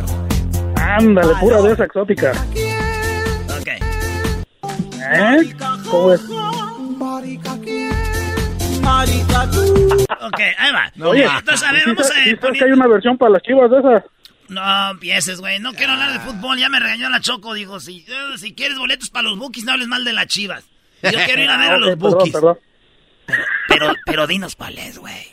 Ándale, 0.78 1.34
pura 1.40 1.62
de 1.62 1.74
esa 1.74 1.86
exótica. 1.86 2.32
Ok. 3.60 3.68
¿Eh? 5.02 5.56
¿Cómo 5.90 6.14
es? 6.14 6.22
Ok, 10.22 10.40
ahí 10.58 10.72
va. 10.72 10.92
Oye, 11.08 11.26
Entonces, 11.26 11.64
a 11.68 11.72
ver, 11.72 11.82
¿sí 11.84 11.90
vamos 11.92 12.12
a 12.12 12.14
sí 12.14 12.36
sabes 12.40 12.60
que 12.60 12.66
hay 12.66 12.72
una 12.72 12.88
versión 12.88 13.18
para 13.18 13.32
las 13.32 13.42
chivas 13.44 13.70
de 13.72 13.80
esas? 13.80 14.04
No 14.50 14.92
empieces, 14.92 15.40
güey. 15.42 15.60
No 15.60 15.74
quiero 15.74 15.94
hablar 15.94 16.14
de 16.14 16.20
fútbol. 16.20 16.58
Ya 16.60 16.70
me 16.70 16.80
regañó 16.80 17.10
la 17.10 17.20
Choco. 17.20 17.54
Dijo, 17.54 17.80
si, 17.80 18.06
eh, 18.08 18.38
si 18.38 18.54
quieres 18.54 18.78
boletos 18.78 19.10
para 19.10 19.24
los 19.30 19.38
bookies, 19.40 19.66
no 19.66 19.72
hables 19.74 19.88
mal 19.88 20.04
de 20.06 20.14
las 20.14 20.28
chivas. 20.28 20.64
Yo 21.04 21.12
quiero 21.26 21.42
ir 21.44 21.50
a 21.50 21.58
ver 21.58 21.72
a 21.72 21.76
Ah, 21.76 21.78
los 21.78 21.90
ok, 21.90 21.96
perdón, 22.00 22.12
bookies. 22.18 22.34
perdón. 22.34 22.58
Pero, 23.68 23.94
pero 24.06 24.28
dinos 24.28 24.56
cuál 24.56 24.78
es, 24.78 24.98
güey. 25.00 25.28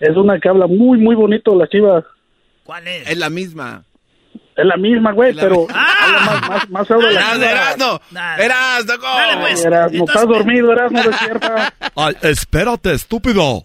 Es 0.00 0.16
una 0.16 0.38
que 0.38 0.48
habla 0.48 0.66
muy, 0.66 0.98
muy 0.98 1.14
bonito 1.14 1.52
de 1.52 1.58
las 1.58 1.68
chivas. 1.70 2.04
¿Cuál 2.64 2.86
es? 2.88 3.08
Es 3.08 3.16
la 3.16 3.30
misma. 3.30 3.84
Es 4.56 4.64
la 4.66 4.76
misma, 4.76 5.12
güey, 5.12 5.32
la- 5.32 5.42
pero 5.42 5.66
¡Ah! 5.74 5.86
habla 6.02 6.20
más, 6.20 6.48
más, 6.48 6.70
más 6.70 6.88
feo 6.88 6.98
de 6.98 7.12
las 7.12 7.14
Erasno, 7.14 7.34
chivas. 7.34 7.52
Erasno. 7.52 8.00
Dale. 8.10 8.44
Erasno, 8.44 8.94
¿cómo? 9.00 9.14
Dale, 9.14 9.36
pues. 9.40 9.64
Erasmo, 9.64 9.98
Entonces- 9.98 10.14
estás 10.22 10.28
dormido, 10.28 10.72
Erasmo, 10.72 11.02
despierta. 11.10 11.74
Ay, 11.96 12.14
espérate, 12.22 12.92
estúpido. 12.92 13.62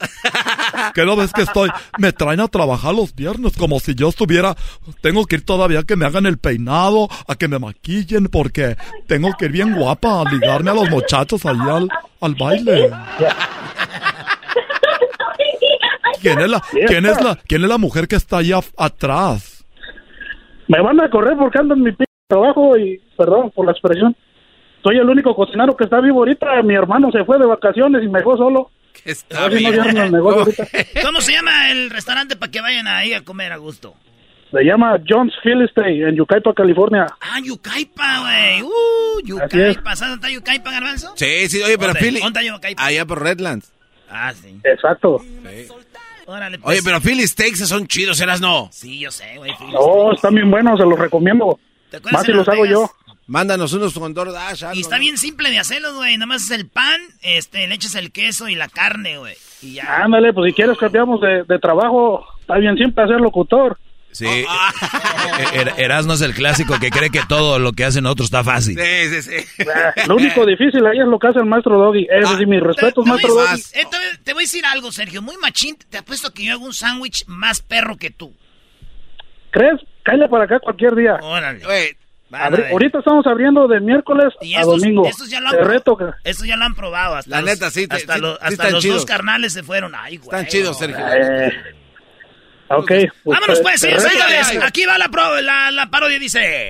¿Qué 0.94 1.06
no 1.06 1.16
ves 1.16 1.34
que 1.34 1.42
estoy? 1.42 1.70
Me 1.98 2.12
traen 2.12 2.40
a 2.40 2.48
trabajar 2.48 2.94
los 2.94 3.16
viernes 3.16 3.58
como 3.58 3.80
si 3.80 3.96
yo 3.96 4.10
estuviera. 4.10 4.56
Tengo 5.02 5.26
que 5.26 5.38
ir 5.38 5.46
todavía 5.46 5.80
a 5.80 5.84
que 5.84 5.96
me 5.96 6.06
hagan 6.06 6.26
el 6.26 6.38
peinado, 6.38 7.08
a 7.28 7.36
que 7.36 7.48
me 7.48 7.60
maquillen, 7.60 8.28
porque 8.28 8.76
tengo 9.08 9.34
que 9.38 9.46
ir 9.46 9.52
bien 9.52 9.76
guapa 9.76 10.22
a 10.22 10.32
ligarme 10.32 10.72
a 10.72 10.76
los 10.76 10.90
muchachos 10.90 11.46
ahí 11.46 11.58
al, 12.22 12.36
baile. 12.36 12.92
¿Quién 16.22 16.40
es 16.40 16.50
la, 16.50 16.62
quién 16.88 17.06
es 17.06 17.22
la, 17.22 17.36
quién 17.48 17.64
es 17.64 17.70
la 17.70 17.78
mujer 17.78 18.08
que 18.08 18.16
está 18.16 18.38
allá 18.38 18.60
atrás? 18.78 19.66
Me 20.68 20.82
van 20.82 21.00
a 21.00 21.10
correr 21.10 21.38
porque 21.38 21.60
ando 21.60 21.74
en 21.74 21.84
mi 21.84 21.92
trabajo 22.28 22.78
y, 22.78 23.02
perdón 23.18 23.52
por 23.52 23.66
la 23.66 23.72
expresión, 23.72 24.16
soy 24.84 24.98
el 24.98 25.10
único 25.10 25.36
cocinero 25.36 25.76
que 25.76 25.86
está 25.86 26.00
vivo 26.00 26.20
ahorita. 26.20 26.62
Mi 26.64 26.76
hermano 26.76 27.12
se 27.12 27.24
fue 27.26 27.38
de 27.38 27.46
vacaciones 27.46 28.04
y 28.04 28.08
me 28.08 28.20
dejó 28.20 28.38
solo. 28.38 28.70
Que 29.04 29.12
está 29.12 29.50
no 29.50 29.56
bien. 29.56 29.76
¿Cómo 31.04 31.22
se 31.22 31.32
llama 31.32 31.72
el 31.72 31.90
restaurante 31.90 32.36
para 32.36 32.52
que 32.52 32.62
vayan 32.62 32.88
ahí 32.88 33.14
a 33.14 33.24
comer 33.24 33.52
a 33.52 33.58
gusto? 33.58 33.96
Se 34.52 34.64
llama 34.64 34.98
John's 35.08 35.34
Philistine 35.44 36.10
en 36.10 36.16
Yucaipa, 36.16 36.54
California. 36.54 37.06
Ah, 37.22 37.40
Yucaipa, 37.44 38.20
güey. 38.22 38.64
Uh. 38.64 39.22
Yucaipa. 39.24 39.96
¿Sabes 39.96 40.14
dónde 40.14 40.28
está 40.28 40.30
Yucaipa, 40.32 40.72
Garbanzo? 40.72 41.14
Sí, 41.16 41.48
sí, 41.50 41.62
oye, 41.62 41.78
pero. 41.78 41.94
Philly. 41.94 42.20
¿Dónde 42.20 42.40
está 42.40 42.56
Yucaipa? 42.56 42.84
Allá 42.84 43.06
por 43.06 43.22
Redlands. 43.22 43.72
Ah, 44.10 44.34
sí. 44.34 44.60
Exacto. 44.64 45.22
Órale, 46.26 46.58
pues. 46.58 46.72
Oye, 46.72 46.82
pero 46.84 47.00
Philly 47.00 47.28
Steaks 47.28 47.68
son 47.68 47.88
chidos, 47.88 48.20
Erasno. 48.22 48.70
Sí, 48.72 49.00
yo 49.00 49.12
sé, 49.12 49.38
güey. 49.38 49.52
No, 49.72 50.14
están 50.14 50.34
bien 50.34 50.50
buenos, 50.50 50.80
se 50.80 50.86
los 50.86 50.98
recomiendo. 50.98 51.60
¿Te 51.92 51.98
acuerdas 51.98 52.20
Más 52.20 52.26
si 52.26 52.32
los 52.32 52.48
hago 52.48 52.66
yo. 52.66 52.90
Mándanos 53.30 53.72
unos 53.74 53.94
con 53.94 54.14
DoorDash. 54.14 54.62
Y 54.62 54.66
algo, 54.66 54.82
está 54.82 54.96
¿no? 54.98 55.02
bien 55.02 55.18
simple 55.18 55.50
de 55.52 55.60
hacerlos, 55.60 55.96
güey. 55.96 56.18
Nada 56.18 56.26
más 56.26 56.44
es 56.46 56.52
el 56.52 56.68
pan, 56.68 57.00
este, 57.22 57.68
le 57.68 57.76
echas 57.76 57.96
el 57.96 58.12
queso 58.12 58.50
y 58.50 58.56
la 58.56 58.68
carne, 58.68 59.18
güey. 59.20 59.36
Y 59.62 59.74
ya. 59.76 60.04
Ándale, 60.04 60.34
pues 60.34 60.50
si 60.52 60.56
quieres 60.56 60.78
cambiamos 60.78 61.22
de, 61.22 61.44
de 61.48 61.60
trabajo, 61.60 62.26
está 62.42 62.58
bien 62.58 62.76
siempre 62.76 63.06
ser 63.08 63.22
locutor. 63.22 63.78
Sí. 64.12 64.26
Er- 64.26 65.74
Erasmo 65.78 66.14
es 66.14 66.22
el 66.22 66.34
clásico 66.34 66.80
que 66.80 66.90
cree 66.90 67.12
que 67.12 67.22
todo 67.30 67.60
lo 67.60 67.74
que 67.74 67.86
hacen 67.86 68.08
otros 68.08 68.26
está 68.26 68.44
fácil. 68.44 68.76
Sí, 68.80 69.22
sí, 69.22 69.22
sí. 69.22 69.64
Ah, 69.72 69.94
Lo 70.08 70.16
único 70.16 70.46
difícil 70.48 70.84
ahí 70.88 70.98
es 70.98 71.06
lo 71.06 71.20
que 71.20 71.28
hace 71.28 71.38
el 71.38 71.46
maestro 71.46 71.78
Doggy. 71.78 72.08
Es 72.10 72.28
decir, 72.28 72.48
mis 72.48 72.60
respetos, 72.62 73.06
maestro 73.06 73.36
Doggy. 73.36 73.62
eh, 73.74 73.84
te- 74.24 74.34
voy 74.34 74.42
a 74.42 74.46
decir 74.46 74.66
algo, 74.66 74.92
Sergio. 74.92 75.22
Muy 75.22 75.38
machín. 75.38 75.78
Te 75.92 76.00
apuesto 76.00 76.34
que 76.34 76.44
yo 76.46 76.54
hago 76.54 76.66
un 76.66 76.74
sándwich 76.74 77.26
más 77.28 77.62
perro 77.62 77.98
que 77.98 78.10
tú. 78.10 78.34
¿Crees? 79.52 79.80
Cállate 80.04 80.30
para 80.30 80.46
acá 80.46 80.60
cualquier 80.60 80.96
día. 80.96 81.16
Órale. 81.22 81.64
Oye, 81.68 81.98
Abri- 82.32 82.72
ahorita 82.72 83.00
estamos 83.00 83.26
abriendo 83.26 83.68
de 83.68 83.80
miércoles 83.80 84.34
Y 84.42 84.54
a 84.56 84.60
estos, 84.62 84.80
domingo. 84.82 85.06
estos 85.08 85.30
ya 85.30 85.40
lo 85.40 85.48
han 85.48 85.56
Te 85.56 85.62
pro- 85.62 85.68
reto 85.72 85.98
que... 85.98 86.06
estos 86.24 86.46
ya 86.48 86.56
lo 86.58 86.66
han 86.66 86.76
probado. 86.76 87.16
Hasta 87.16 87.30
La 87.32 87.42
los- 87.42 87.50
neta, 87.50 87.72
sí, 87.72 87.88
te- 87.88 87.96
Hasta, 87.96 88.16
sí- 88.16 88.22
los, 88.22 88.32
sí 88.34 88.38
hasta 88.42 88.50
están 88.54 88.72
los 88.74 88.82
chidos. 88.84 88.96
dos 88.98 89.06
carnales 89.06 89.54
se 89.54 89.64
fueron. 89.64 89.94
Ay, 89.96 90.18
güey. 90.18 90.28
Están 90.28 90.46
chidos, 90.48 90.78
Sergio. 90.78 91.04
Eh, 91.12 91.52
ok. 92.70 92.88
pues, 92.88 93.10
Vámonos 93.26 93.60
pues, 93.62 93.82
señores. 93.82 94.06
Aquí 94.64 94.86
va 94.86 94.98
la, 94.98 95.10
pro- 95.10 95.42
la, 95.42 95.72
la 95.72 95.90
parodia, 95.90 96.20
dice. 96.20 96.70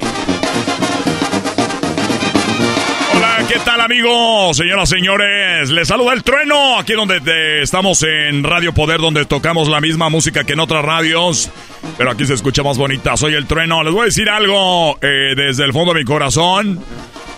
¿Qué 3.49 3.59
tal 3.65 3.81
amigos? 3.81 4.57
Señoras, 4.57 4.89
señores, 4.89 5.69
les 5.71 5.87
saluda 5.87 6.13
el 6.13 6.23
trueno, 6.23 6.77
aquí 6.79 6.93
donde 6.93 7.19
te- 7.19 7.61
estamos 7.61 8.03
en 8.03 8.43
Radio 8.43 8.73
Poder, 8.73 8.99
donde 9.01 9.25
tocamos 9.25 9.67
la 9.67 9.81
misma 9.81 10.09
música 10.09 10.43
que 10.43 10.53
en 10.53 10.59
otras 10.59 10.85
radios, 10.85 11.49
pero 11.97 12.11
aquí 12.11 12.25
se 12.25 12.33
escucha 12.35 12.63
más 12.63 12.77
bonita. 12.77 13.17
Soy 13.17 13.33
el 13.33 13.45
trueno, 13.47 13.83
les 13.83 13.93
voy 13.93 14.03
a 14.03 14.05
decir 14.05 14.29
algo 14.29 14.97
eh, 15.01 15.33
desde 15.35 15.65
el 15.65 15.73
fondo 15.73 15.93
de 15.93 15.99
mi 16.01 16.05
corazón. 16.05 16.79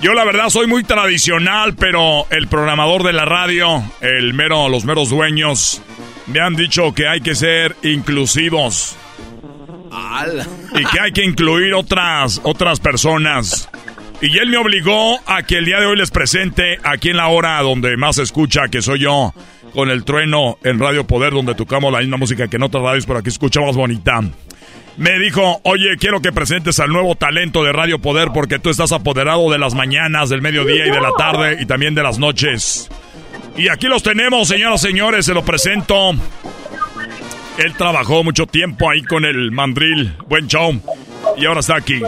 Yo 0.01 0.13
la 0.13 0.23
verdad 0.25 0.49
soy 0.49 0.67
muy 0.67 0.83
tradicional, 0.83 1.75
pero 1.75 2.25
el 2.29 2.47
programador 2.47 3.03
de 3.03 3.13
la 3.13 3.25
radio, 3.25 3.83
el 4.01 4.33
mero, 4.33 4.67
los 4.67 4.83
meros 4.83 5.09
dueños, 5.09 5.81
me 6.27 6.39
han 6.39 6.55
dicho 6.55 6.93
que 6.93 7.07
hay 7.07 7.21
que 7.21 7.35
ser 7.35 7.75
inclusivos 7.83 8.95
y 10.73 10.85
que 10.85 10.99
hay 10.99 11.11
que 11.11 11.23
incluir 11.23 11.73
otras, 11.73 12.39
otras 12.43 12.79
personas. 12.79 13.69
Y 14.21 14.37
él 14.37 14.49
me 14.49 14.57
obligó 14.57 15.19
a 15.25 15.41
que 15.41 15.57
el 15.57 15.65
día 15.65 15.79
de 15.79 15.87
hoy 15.87 15.97
les 15.97 16.11
presente 16.11 16.77
aquí 16.83 17.09
en 17.09 17.17
la 17.17 17.27
hora 17.29 17.59
donde 17.61 17.97
más 17.97 18.17
se 18.17 18.21
escucha, 18.21 18.67
que 18.69 18.83
soy 18.83 18.99
yo, 18.99 19.33
con 19.73 19.89
el 19.89 20.03
trueno 20.03 20.59
en 20.63 20.79
Radio 20.79 21.07
Poder, 21.07 21.33
donde 21.33 21.55
tocamos 21.55 21.91
la 21.91 21.99
misma 21.99 22.17
música 22.17 22.47
que 22.47 22.57
en 22.57 22.63
otras 22.63 22.83
radios, 22.83 23.07
pero 23.07 23.17
aquí 23.17 23.29
escuchamos 23.29 23.75
bonita. 23.75 24.21
Me 24.97 25.17
dijo, 25.17 25.59
oye, 25.63 25.97
quiero 25.99 26.21
que 26.21 26.31
presentes 26.31 26.79
al 26.79 26.89
nuevo 26.91 27.15
talento 27.15 27.63
de 27.63 27.71
Radio 27.71 27.97
Poder 27.97 28.29
porque 28.31 28.59
tú 28.59 28.69
estás 28.69 28.91
apoderado 28.91 29.49
de 29.49 29.57
las 29.57 29.73
mañanas, 29.73 30.29
del 30.29 30.43
mediodía 30.43 30.85
y 30.85 30.91
de 30.91 31.01
la 31.01 31.11
tarde 31.17 31.57
y 31.59 31.65
también 31.65 31.95
de 31.95 32.03
las 32.03 32.19
noches. 32.19 32.91
Y 33.57 33.69
aquí 33.69 33.87
los 33.87 34.03
tenemos, 34.03 34.47
señoras 34.47 34.83
y 34.83 34.87
señores, 34.87 35.25
se 35.25 35.33
lo 35.33 35.43
presento. 35.43 36.11
Él 37.57 37.73
trabajó 37.75 38.23
mucho 38.23 38.45
tiempo 38.45 38.89
ahí 38.89 39.01
con 39.01 39.25
el 39.25 39.51
mandril. 39.51 40.15
Buen 40.27 40.47
show. 40.47 40.79
Y 41.37 41.45
ahora 41.45 41.61
está 41.61 41.77
aquí. 41.77 42.01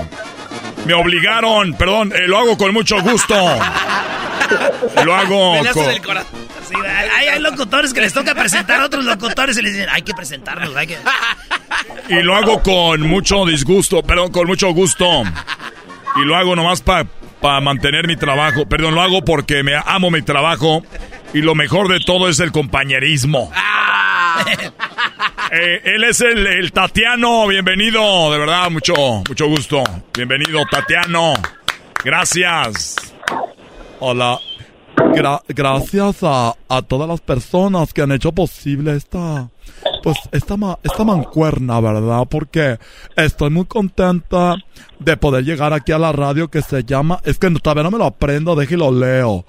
Me 0.86 0.94
obligaron, 0.94 1.74
perdón, 1.74 2.12
eh, 2.14 2.28
lo 2.28 2.38
hago 2.38 2.58
con 2.58 2.74
mucho 2.74 3.02
gusto. 3.02 3.36
Lo 5.06 5.16
hago 5.16 5.58
con... 5.74 5.94
Sí, 6.68 6.76
hay, 6.76 7.28
hay 7.28 7.40
locutores 7.40 7.94
que 7.94 8.02
les 8.02 8.14
toca 8.14 8.34
presentar 8.36 8.82
a 8.82 8.86
otros 8.86 9.04
locutores 9.06 9.58
y 9.58 9.62
les 9.62 9.74
dicen, 9.74 9.90
hay 9.90 10.02
que 10.02 10.14
presentarnos, 10.14 10.76
hay 10.76 10.88
que... 10.88 10.98
Y 12.10 12.22
lo 12.22 12.36
hago 12.36 12.62
con 12.62 13.02
mucho 13.02 13.46
disgusto, 13.46 14.04
perdón, 14.04 14.32
con 14.32 14.48
mucho 14.48 14.72
gusto. 14.74 15.24
Y 16.16 16.26
lo 16.26 16.36
hago 16.36 16.56
nomás 16.56 16.82
para 16.82 17.08
mantener 17.62 18.08
mi 18.08 18.16
trabajo. 18.16 18.66
Perdón, 18.66 18.96
lo 18.96 19.02
hago 19.02 19.24
porque 19.24 19.64
me 19.64 19.74
amo 19.86 20.12
mi 20.12 20.22
trabajo. 20.22 20.84
Y 21.34 21.42
lo 21.42 21.56
mejor 21.56 21.88
de 21.88 22.00
todo 22.00 22.30
es 22.30 22.40
el 22.40 22.52
compañerismo. 22.52 23.52
Eh, 25.56 25.82
él 25.84 26.04
es 26.04 26.20
el, 26.22 26.48
el, 26.48 26.72
Tatiano, 26.72 27.46
bienvenido, 27.48 28.32
de 28.32 28.40
verdad, 28.40 28.72
mucho, 28.72 28.96
mucho 29.28 29.48
gusto. 29.48 29.84
Bienvenido, 30.16 30.62
Tatiano. 30.72 31.34
Gracias. 32.04 33.14
Hola. 34.00 34.40
gracias 35.48 36.24
a, 36.24 36.56
a, 36.68 36.82
todas 36.82 37.08
las 37.08 37.22
personas 37.22 37.94
que 37.94 38.02
han 38.02 38.12
hecho 38.12 38.32
posible 38.32 38.96
esta, 38.96 39.50
pues, 40.02 40.18
esta, 40.32 40.56
esta 40.82 41.04
mancuerna, 41.04 41.80
¿verdad? 41.80 42.24
Porque 42.28 42.80
estoy 43.16 43.52
muy 43.52 43.66
contenta 43.66 44.56
de 44.98 45.18
poder 45.18 45.44
llegar 45.44 45.72
aquí 45.72 45.92
a 45.92 46.00
la 46.00 46.12
radio 46.12 46.50
que 46.50 46.64
se 46.64 46.84
llama, 46.84 47.20
es 47.26 47.38
que 47.38 47.52
todavía 47.52 47.84
no 47.84 47.92
me 47.92 48.00
lo 48.00 48.06
aprendo, 48.06 48.56
déjelo 48.56 48.92
leo. 48.92 49.46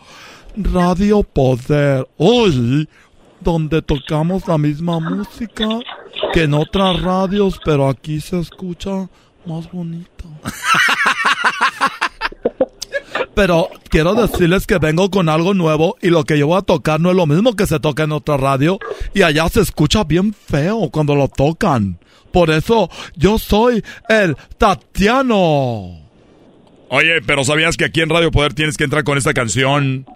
Radio 0.56 1.22
Poder. 1.22 2.06
Uy, 2.16 2.88
donde 3.40 3.82
tocamos 3.82 4.46
la 4.46 4.58
misma 4.58 5.00
música 5.00 5.68
que 6.32 6.44
en 6.44 6.54
otras 6.54 7.02
radios, 7.02 7.60
pero 7.64 7.88
aquí 7.88 8.20
se 8.20 8.40
escucha 8.40 9.08
más 9.46 9.70
bonito. 9.70 10.24
Pero 13.34 13.68
quiero 13.90 14.14
decirles 14.14 14.66
que 14.66 14.78
vengo 14.78 15.10
con 15.10 15.28
algo 15.28 15.54
nuevo 15.54 15.96
y 16.00 16.10
lo 16.10 16.24
que 16.24 16.38
yo 16.38 16.46
voy 16.46 16.58
a 16.58 16.62
tocar 16.62 17.00
no 17.00 17.10
es 17.10 17.16
lo 17.16 17.26
mismo 17.26 17.56
que 17.56 17.66
se 17.66 17.80
toca 17.80 18.04
en 18.04 18.12
otra 18.12 18.36
radio 18.36 18.78
y 19.12 19.22
allá 19.22 19.48
se 19.48 19.60
escucha 19.60 20.04
bien 20.04 20.32
feo 20.32 20.88
cuando 20.92 21.16
lo 21.16 21.26
tocan. 21.28 21.98
Por 22.30 22.50
eso 22.50 22.88
yo 23.16 23.38
soy 23.38 23.82
el 24.08 24.36
Tatiano. 24.56 26.00
Oye, 26.90 27.22
pero 27.26 27.42
¿sabías 27.42 27.76
que 27.76 27.86
aquí 27.86 28.02
en 28.02 28.08
Radio 28.08 28.30
Poder 28.30 28.54
tienes 28.54 28.76
que 28.76 28.84
entrar 28.84 29.02
con 29.02 29.18
esta 29.18 29.34
canción 29.34 30.06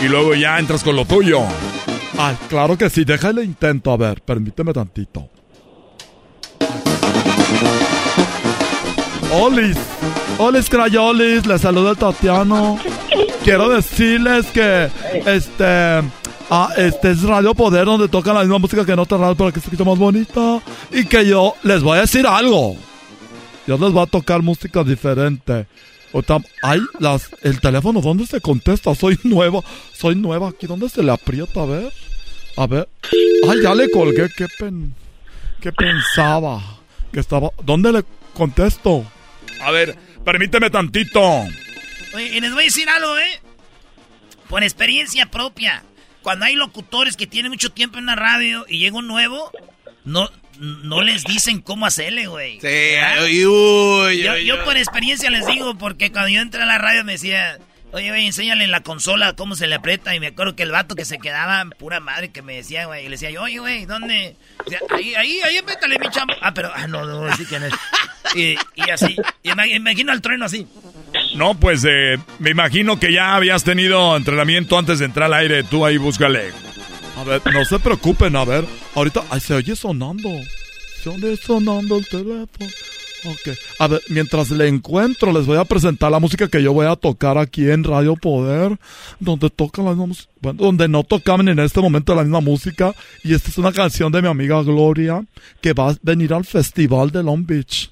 y 0.00 0.08
luego 0.08 0.34
ya 0.34 0.58
entras 0.58 0.82
con 0.84 0.96
lo 0.96 1.04
tuyo? 1.04 1.40
Ay, 2.18 2.36
claro 2.48 2.78
que 2.78 2.90
sí, 2.90 3.04
déjale 3.04 3.42
intento, 3.42 3.90
a 3.90 3.96
ver, 3.96 4.20
permíteme 4.22 4.72
tantito. 4.72 5.28
Olis, 9.32 9.76
Olis 10.38 10.68
Crayolis, 10.68 11.44
les 11.46 11.60
saluda 11.60 11.90
el 11.90 11.96
Tatiano. 11.96 12.78
Quiero 13.42 13.68
decirles 13.68 14.46
que 14.46 14.88
este, 15.26 15.64
ah, 16.50 16.68
este 16.76 17.10
es 17.10 17.22
Radio 17.22 17.52
Poder 17.54 17.84
donde 17.84 18.08
tocan 18.08 18.34
la 18.34 18.40
misma 18.40 18.58
música 18.58 18.84
que 18.86 18.92
en 18.92 18.98
otra 19.00 19.18
radio 19.18 19.34
para 19.34 19.50
que 19.50 19.60
se 19.60 19.66
escuche 19.66 19.84
más 19.84 19.98
bonita. 19.98 20.60
Y 20.92 21.04
que 21.06 21.26
yo 21.26 21.54
les 21.62 21.82
voy 21.82 21.98
a 21.98 22.02
decir 22.02 22.26
algo. 22.26 22.76
Yo 23.66 23.76
les 23.76 23.92
voy 23.92 24.02
a 24.02 24.06
tocar 24.06 24.40
música 24.40 24.84
diferente. 24.84 25.66
Ay, 26.62 26.80
las, 27.00 27.30
el 27.42 27.60
teléfono, 27.60 28.00
¿dónde 28.00 28.26
se 28.26 28.40
contesta? 28.40 28.94
Soy 28.94 29.18
nueva, 29.24 29.60
soy 29.92 30.14
nueva 30.14 30.50
aquí, 30.50 30.66
¿dónde 30.66 30.88
se 30.88 31.02
le 31.02 31.10
aprieta? 31.10 31.62
A 31.62 31.66
ver, 31.66 31.92
a 32.56 32.66
ver. 32.66 32.88
Ay, 33.48 33.62
ya 33.62 33.74
le 33.74 33.90
colgué, 33.90 34.28
qué 34.36 34.46
pen, 34.58 34.94
qué 35.60 35.72
pensaba 35.72 36.62
que 37.12 37.20
estaba. 37.20 37.50
¿Dónde 37.64 37.92
le 37.92 38.04
contesto? 38.32 39.04
A 39.60 39.72
ver, 39.72 39.96
permíteme 40.24 40.70
tantito. 40.70 41.20
Oye, 42.14 42.36
y 42.36 42.40
les 42.40 42.52
voy 42.52 42.62
a 42.62 42.66
decir 42.66 42.88
algo, 42.88 43.18
¿eh? 43.18 43.40
Por 44.48 44.62
experiencia 44.62 45.26
propia. 45.26 45.82
Cuando 46.22 46.44
hay 46.44 46.54
locutores 46.54 47.16
que 47.16 47.26
tienen 47.26 47.50
mucho 47.50 47.72
tiempo 47.72 47.98
en 47.98 48.06
la 48.06 48.14
radio 48.14 48.64
y 48.68 48.78
llega 48.78 48.96
un 48.96 49.08
nuevo, 49.08 49.50
no, 50.04 50.30
no 50.58 51.02
les 51.02 51.24
dicen 51.24 51.60
cómo 51.60 51.86
hacerle, 51.86 52.26
güey. 52.26 52.60
Sí, 52.60 53.46
uy, 53.46 54.22
yo, 54.44 54.64
por 54.64 54.76
experiencia 54.76 55.30
les 55.30 55.46
digo, 55.46 55.76
porque 55.76 56.12
cuando 56.12 56.28
yo 56.28 56.40
entré 56.40 56.62
a 56.62 56.66
la 56.66 56.78
radio 56.78 57.04
me 57.04 57.12
decía, 57.12 57.58
oye, 57.92 58.08
güey, 58.08 58.26
enséñale 58.26 58.64
en 58.64 58.70
la 58.70 58.82
consola 58.82 59.34
cómo 59.34 59.54
se 59.54 59.66
le 59.66 59.76
aprieta. 59.76 60.14
Y 60.14 60.20
me 60.20 60.28
acuerdo 60.28 60.56
que 60.56 60.64
el 60.64 60.70
vato 60.70 60.94
que 60.94 61.04
se 61.04 61.18
quedaba, 61.18 61.64
pura 61.78 62.00
madre, 62.00 62.30
que 62.30 62.42
me 62.42 62.56
decía, 62.56 62.86
güey, 62.86 63.02
y 63.02 63.04
le 63.04 63.12
decía 63.12 63.30
yo, 63.30 63.42
oye, 63.42 63.58
güey, 63.58 63.86
¿dónde? 63.86 64.36
ahí, 64.90 65.14
ahí, 65.14 65.40
ahí, 65.44 65.58
apriétale 65.58 65.98
mi 65.98 66.08
chamba. 66.10 66.34
Ah, 66.40 66.52
pero, 66.52 66.72
ah, 66.74 66.86
no, 66.86 67.04
no, 67.04 67.36
sí 67.36 67.44
quién 67.46 67.62
es. 67.64 67.72
Y, 68.34 68.56
y 68.74 68.90
así, 68.90 69.16
y 69.42 69.54
me 69.54 69.68
imagino 69.76 70.10
al 70.10 70.20
trueno 70.20 70.46
así. 70.46 70.66
No, 71.36 71.54
pues 71.54 71.84
eh, 71.88 72.18
me 72.38 72.50
imagino 72.50 72.98
que 72.98 73.12
ya 73.12 73.36
habías 73.36 73.64
tenido 73.64 74.16
entrenamiento 74.16 74.78
antes 74.78 74.98
de 74.98 75.04
entrar 75.04 75.26
al 75.26 75.34
aire. 75.34 75.62
Tú 75.62 75.86
ahí 75.86 75.96
búscale. 75.96 76.52
A 77.16 77.24
ver, 77.24 77.42
no 77.52 77.64
se 77.64 77.78
preocupen, 77.78 78.34
a 78.36 78.44
ver. 78.44 78.64
Ahorita, 78.94 79.24
ay, 79.30 79.40
se 79.40 79.54
oye 79.54 79.76
sonando. 79.76 80.30
Se 81.02 81.08
oye 81.08 81.36
sonando 81.36 81.96
el 81.96 82.06
teléfono. 82.06 82.70
Ok. 83.26 83.56
A 83.78 83.88
ver, 83.88 84.02
mientras 84.08 84.50
le 84.50 84.68
encuentro, 84.68 85.32
les 85.32 85.46
voy 85.46 85.56
a 85.56 85.64
presentar 85.64 86.10
la 86.10 86.18
música 86.18 86.48
que 86.48 86.62
yo 86.62 86.72
voy 86.72 86.86
a 86.86 86.96
tocar 86.96 87.38
aquí 87.38 87.70
en 87.70 87.84
Radio 87.84 88.16
Poder, 88.16 88.78
donde 89.18 89.48
tocan 89.48 89.86
la 89.86 89.92
misma 89.92 90.06
música, 90.06 90.30
bueno, 90.42 90.62
donde 90.62 90.88
no 90.88 91.04
tocaban 91.04 91.48
en 91.48 91.58
este 91.58 91.80
momento 91.80 92.14
la 92.14 92.22
misma 92.22 92.40
música. 92.40 92.94
Y 93.22 93.32
esta 93.34 93.48
es 93.48 93.58
una 93.58 93.72
canción 93.72 94.12
de 94.12 94.20
mi 94.20 94.28
amiga 94.28 94.62
Gloria, 94.62 95.24
que 95.60 95.72
va 95.72 95.90
a 95.90 95.96
venir 96.02 96.34
al 96.34 96.44
festival 96.44 97.10
de 97.10 97.22
Long 97.22 97.46
Beach. 97.46 97.90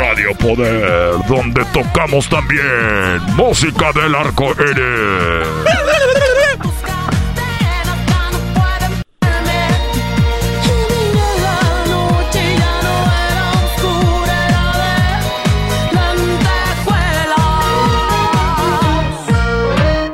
Radio 0.00 0.34
Poder, 0.34 1.12
donde 1.28 1.62
tocamos 1.74 2.26
también 2.30 3.20
música 3.36 3.92
del 3.92 4.14
arco 4.14 4.50
iris. 4.52 5.46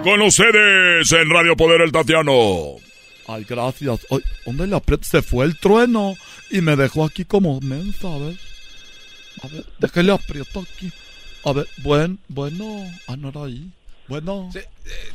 Con 0.02 0.20
ustedes 0.22 1.12
en 1.12 1.30
Radio 1.30 1.56
Poder 1.56 1.82
el 1.82 1.92
Tatiano. 1.92 2.32
Ay, 3.28 3.46
gracias. 3.48 4.04
¿Dónde 4.44 4.66
le 4.66 4.74
aprieto? 4.74 5.04
Se 5.04 5.22
fue 5.22 5.44
el 5.44 5.56
trueno 5.56 6.16
y 6.50 6.60
me 6.60 6.74
dejó 6.74 7.04
aquí 7.04 7.24
como 7.24 7.60
mensa, 7.60 8.08
a 8.12 8.18
ver. 8.18 8.55
A 9.42 9.48
ver, 9.48 9.64
déjale 9.78 10.12
aprieto 10.12 10.60
aquí. 10.60 10.90
A 11.44 11.52
ver, 11.52 11.68
buen, 11.78 12.18
bueno. 12.28 12.90
No 13.18 13.28
era 13.28 13.44
ahí. 13.44 13.70
Bueno. 14.08 14.50
Sí, 14.52 14.60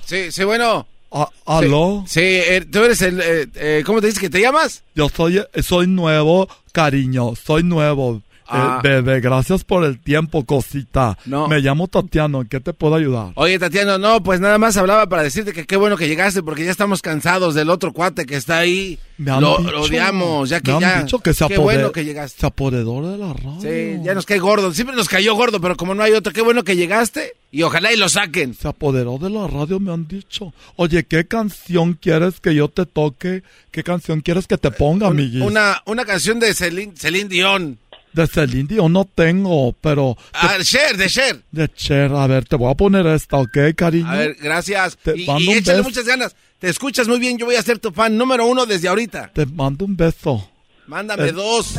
sí, 0.05 0.31
sí 0.31 0.43
bueno. 0.43 0.87
Ah, 1.11 1.29
¿Aló? 1.45 2.05
Sí, 2.07 2.21
eh, 2.21 2.65
tú 2.71 2.79
eres 2.83 3.01
el... 3.01 3.19
Eh, 3.19 3.47
eh, 3.55 3.83
¿Cómo 3.85 3.99
te 3.99 4.07
dices 4.07 4.21
que 4.21 4.29
te 4.29 4.39
llamas? 4.39 4.81
Yo 4.95 5.09
soy, 5.09 5.43
soy 5.61 5.87
nuevo, 5.87 6.47
cariño. 6.71 7.33
Soy 7.35 7.63
nuevo. 7.63 8.21
Ah. 8.51 8.79
bebé, 8.83 9.19
gracias 9.21 9.63
por 9.63 9.83
el 9.83 9.99
tiempo, 9.99 10.45
cosita. 10.45 11.17
No. 11.25 11.47
Me 11.47 11.59
llamo 11.59 11.87
Tatiano, 11.87 12.41
¿en 12.41 12.47
qué 12.47 12.59
te 12.59 12.73
puedo 12.73 12.95
ayudar? 12.95 13.31
Oye, 13.35 13.57
Tatiano, 13.59 13.97
no, 13.97 14.21
pues 14.23 14.39
nada 14.39 14.57
más 14.57 14.77
hablaba 14.77 15.07
para 15.07 15.23
decirte 15.23 15.53
que 15.53 15.65
qué 15.65 15.77
bueno 15.77 15.97
que 15.97 16.07
llegaste 16.07 16.43
porque 16.43 16.65
ya 16.65 16.71
estamos 16.71 17.01
cansados 17.01 17.55
del 17.55 17.69
otro 17.69 17.93
cuate 17.93 18.25
que 18.25 18.35
está 18.35 18.57
ahí. 18.59 18.99
Me 19.17 19.39
lo, 19.39 19.55
odiamos, 19.55 20.49
ya 20.49 20.61
que 20.61 20.73
me 20.73 20.81
ya. 20.81 20.97
Han 20.97 21.05
dicho 21.05 21.19
que 21.19 21.33
se 21.33 21.47
qué 21.47 21.57
bueno 21.57 21.91
que 21.91 22.03
llegaste. 22.03 22.39
Se 22.39 22.45
apoderó 22.45 23.07
de 23.07 23.17
la 23.17 23.33
radio. 23.33 23.61
Sí, 23.61 24.01
ya 24.03 24.13
nos 24.15 24.25
cae 24.25 24.39
gordo. 24.39 24.73
Siempre 24.73 24.95
nos 24.95 25.07
cayó 25.07 25.35
gordo, 25.35 25.61
pero 25.61 25.77
como 25.77 25.93
no 25.93 26.03
hay 26.03 26.13
otro, 26.13 26.33
qué 26.33 26.41
bueno 26.41 26.63
que 26.63 26.75
llegaste 26.75 27.35
y 27.51 27.63
ojalá 27.63 27.93
y 27.93 27.97
lo 27.97 28.09
saquen. 28.09 28.53
Se 28.55 28.67
apoderó 28.67 29.17
de 29.17 29.29
la 29.29 29.47
radio, 29.47 29.79
me 29.79 29.93
han 29.93 30.07
dicho. 30.07 30.53
Oye, 30.75 31.03
¿qué 31.03 31.25
canción 31.27 31.93
quieres 31.93 32.39
que 32.39 32.55
yo 32.55 32.69
te 32.69 32.85
toque? 32.85 33.43
¿Qué 33.71 33.83
canción 33.83 34.21
quieres 34.21 34.47
que 34.47 34.57
te 34.57 34.71
ponga, 34.71 35.07
amiguis? 35.07 35.43
Una, 35.43 35.81
una 35.85 36.05
canción 36.05 36.39
de 36.39 36.53
Celine, 36.53 36.93
Celine 36.95 37.29
Dion. 37.29 37.77
De 38.13 38.27
Celine 38.27 38.67
Dion 38.67 38.91
no 38.91 39.05
tengo, 39.05 39.73
pero... 39.79 40.17
Ah, 40.33 40.57
Cher, 40.61 40.97
de 40.97 41.07
Cher. 41.07 41.41
De 41.51 41.69
Cher, 41.69 42.11
a 42.11 42.27
ver, 42.27 42.45
te 42.45 42.57
voy 42.57 42.69
a 42.71 42.75
poner 42.75 43.07
esta, 43.07 43.37
¿ok, 43.37 43.57
cariño? 43.75 44.09
A 44.09 44.15
ver, 44.15 44.35
gracias. 44.41 44.97
y, 45.15 45.51
échale 45.51 45.81
muchas 45.81 46.05
ganas. 46.05 46.35
Te 46.59 46.69
escuchas 46.69 47.07
muy 47.07 47.19
bien, 47.19 47.37
yo 47.37 47.45
voy 47.45 47.55
a 47.55 47.61
ser 47.61 47.79
tu 47.79 47.91
fan 47.91 48.17
número 48.17 48.45
uno 48.45 48.65
desde 48.65 48.87
ahorita. 48.87 49.31
Te 49.33 49.45
mando 49.45 49.85
un 49.85 49.95
beso. 49.95 50.47
Mándame 50.87 51.29
eh, 51.29 51.31
dos. 51.31 51.75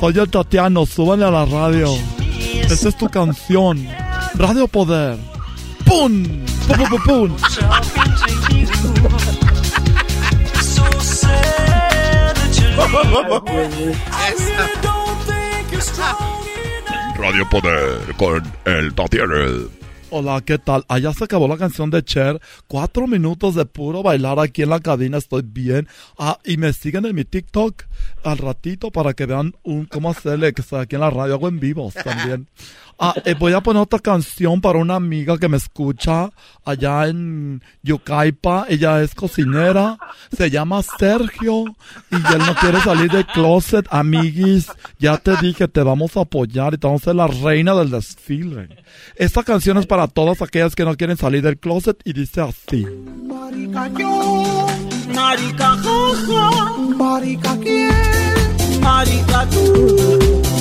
Soy 0.00 0.18
el 0.18 0.28
Tatiano, 0.28 0.84
súbale 0.84 1.24
a 1.24 1.30
la 1.30 1.44
radio. 1.44 1.94
Esa 2.68 2.88
es 2.88 2.96
tu 2.96 3.08
canción. 3.08 3.86
Radio 4.34 4.66
Poder. 4.66 5.16
¡Pum! 5.84 6.24
¡Pum, 6.66 6.88
pum, 6.88 7.02
pum! 7.04 7.36
pum. 7.36 7.36
Radio 17.16 17.48
Poder 17.50 18.14
con 18.16 18.42
el 18.64 18.94
Tatiana. 18.94 19.68
Hola, 20.10 20.42
¿qué 20.44 20.58
tal? 20.58 20.84
Allá 20.88 21.12
se 21.14 21.24
acabó 21.24 21.48
la 21.48 21.56
canción 21.56 21.88
de 21.90 22.02
Cher. 22.02 22.38
Cuatro 22.66 23.06
minutos 23.06 23.54
de 23.54 23.64
puro 23.64 24.02
bailar 24.02 24.38
aquí 24.38 24.62
en 24.62 24.68
la 24.68 24.80
cabina. 24.80 25.16
Estoy 25.16 25.42
bien. 25.42 25.88
Ah, 26.18 26.38
y 26.44 26.58
me 26.58 26.74
siguen 26.74 27.06
en 27.06 27.14
mi 27.14 27.24
TikTok 27.24 27.84
al 28.22 28.36
ratito 28.36 28.90
para 28.90 29.14
que 29.14 29.24
vean 29.24 29.54
un, 29.62 29.86
cómo 29.86 30.10
hacerle 30.10 30.52
que 30.52 30.60
estoy 30.60 30.80
aquí 30.80 30.96
en 30.96 31.00
la 31.00 31.08
radio. 31.08 31.34
Hago 31.34 31.48
en 31.48 31.60
vivos 31.60 31.94
también. 31.94 32.46
Ah, 32.98 33.14
eh, 33.24 33.34
voy 33.38 33.52
a 33.52 33.60
poner 33.60 33.82
otra 33.82 33.98
canción 33.98 34.60
para 34.60 34.78
una 34.78 34.94
amiga 34.94 35.38
que 35.38 35.48
me 35.48 35.56
escucha 35.56 36.30
allá 36.64 37.08
en 37.08 37.62
Yucaipa. 37.82 38.66
Ella 38.68 39.02
es 39.02 39.14
cocinera. 39.14 39.98
Se 40.36 40.50
llama 40.50 40.82
Sergio. 40.82 41.64
Y 42.10 42.14
él 42.14 42.38
no 42.46 42.54
quiere 42.60 42.80
salir 42.80 43.10
del 43.10 43.26
closet. 43.26 43.86
Amiguis, 43.90 44.70
ya 44.98 45.18
te 45.18 45.36
dije, 45.36 45.68
te 45.68 45.82
vamos 45.82 46.16
a 46.16 46.20
apoyar 46.20 46.74
y 46.74 46.78
te 46.78 46.86
vamos 46.86 47.02
a 47.02 47.04
ser 47.06 47.16
la 47.16 47.26
reina 47.26 47.74
del 47.74 47.90
desfile. 47.90 48.68
Esta 49.16 49.42
canción 49.42 49.78
es 49.78 49.86
para 49.86 50.08
todas 50.08 50.42
aquellas 50.42 50.74
que 50.74 50.84
no 50.84 50.96
quieren 50.96 51.16
salir 51.16 51.42
del 51.42 51.58
closet 51.58 52.00
y 52.04 52.12
dice 52.12 52.40
así. 52.40 52.86
Marica 53.26 53.88
yo, 53.98 54.66
marica 55.14 55.76
jaja, 55.76 56.76
marica 56.96 57.58
quién, 57.60 58.80
marica 58.80 59.46
tú, 59.50 59.98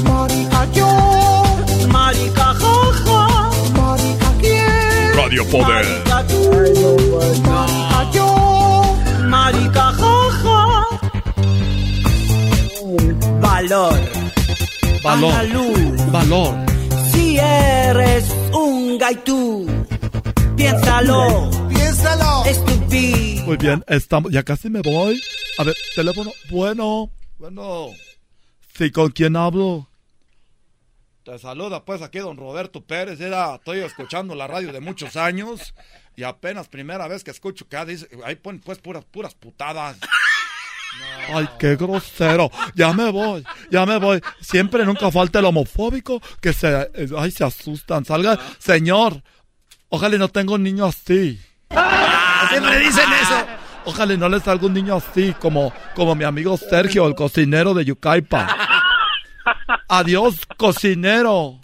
marica 0.03 0.67
yo, 0.73 1.43
marica 1.91 2.53
jaja, 2.53 3.49
marica 3.73 4.33
quién, 4.39 5.13
Radio 5.15 5.45
Poder. 5.49 5.85
marica 5.85 6.27
tú, 6.27 6.51
marica 7.11 8.11
yo, 8.13 8.95
marica 9.27 9.93
jaja. 9.93 10.87
Valor, 13.41 13.99
Valor. 15.03 16.11
Valor. 16.11 16.55
si 17.11 17.37
eres 17.37 18.25
un 18.53 18.97
gaitú, 18.97 19.67
piénsalo, 20.55 21.49
piénsalo, 21.69 22.45
estúpido. 22.45 23.45
Muy 23.45 23.57
bien, 23.57 23.83
estamos, 23.87 24.31
ya 24.31 24.43
casi 24.43 24.69
me 24.69 24.81
voy. 24.81 25.21
A 25.57 25.63
ver, 25.63 25.75
teléfono. 25.95 26.31
Bueno, 26.49 27.11
bueno. 27.37 27.89
Sí, 28.77 28.89
¿con 28.91 29.11
quién 29.11 29.35
hablo? 29.35 29.87
Te 31.31 31.39
saluda 31.39 31.85
pues 31.85 32.01
aquí 32.01 32.19
don 32.19 32.35
Roberto 32.35 32.83
Pérez. 32.83 33.21
Era, 33.21 33.55
estoy 33.55 33.79
escuchando 33.79 34.35
la 34.35 34.47
radio 34.47 34.73
de 34.73 34.81
muchos 34.81 35.15
años 35.15 35.73
y 36.17 36.23
apenas 36.23 36.67
primera 36.67 37.07
vez 37.07 37.23
que 37.23 37.31
escucho 37.31 37.69
que 37.69 37.85
dice, 37.85 38.09
ahí 38.25 38.35
ponen 38.35 38.59
pues 38.59 38.79
puras, 38.79 39.05
puras 39.05 39.33
putadas. 39.33 39.97
Ay, 41.33 41.47
qué 41.57 41.77
grosero. 41.77 42.51
Ya 42.75 42.91
me 42.91 43.09
voy, 43.11 43.45
ya 43.69 43.85
me 43.85 43.97
voy. 43.97 44.21
Siempre 44.41 44.83
nunca 44.83 45.09
falta 45.09 45.39
el 45.39 45.45
homofóbico 45.45 46.21
que 46.41 46.51
se, 46.51 46.67
eh, 46.95 47.07
ay, 47.17 47.31
se 47.31 47.45
asustan. 47.45 48.03
Salga, 48.03 48.37
señor, 48.59 49.23
ojalá 49.87 50.17
y 50.17 50.19
no 50.19 50.27
tenga 50.27 50.55
un 50.55 50.63
niño 50.63 50.83
así. 50.83 51.39
Siempre 52.49 52.77
dicen 52.77 53.09
eso. 53.21 53.45
Ojalá 53.85 54.15
y 54.15 54.17
no 54.17 54.27
le 54.27 54.41
salga 54.41 54.65
un 54.65 54.73
niño 54.73 54.95
así, 54.97 55.33
como, 55.39 55.71
como 55.95 56.13
mi 56.13 56.25
amigo 56.25 56.57
Sergio, 56.57 57.07
el 57.07 57.15
cocinero 57.15 57.73
de 57.73 57.85
Yucaipa. 57.85 58.81
Adiós, 59.93 60.35
cocinero. 60.55 61.59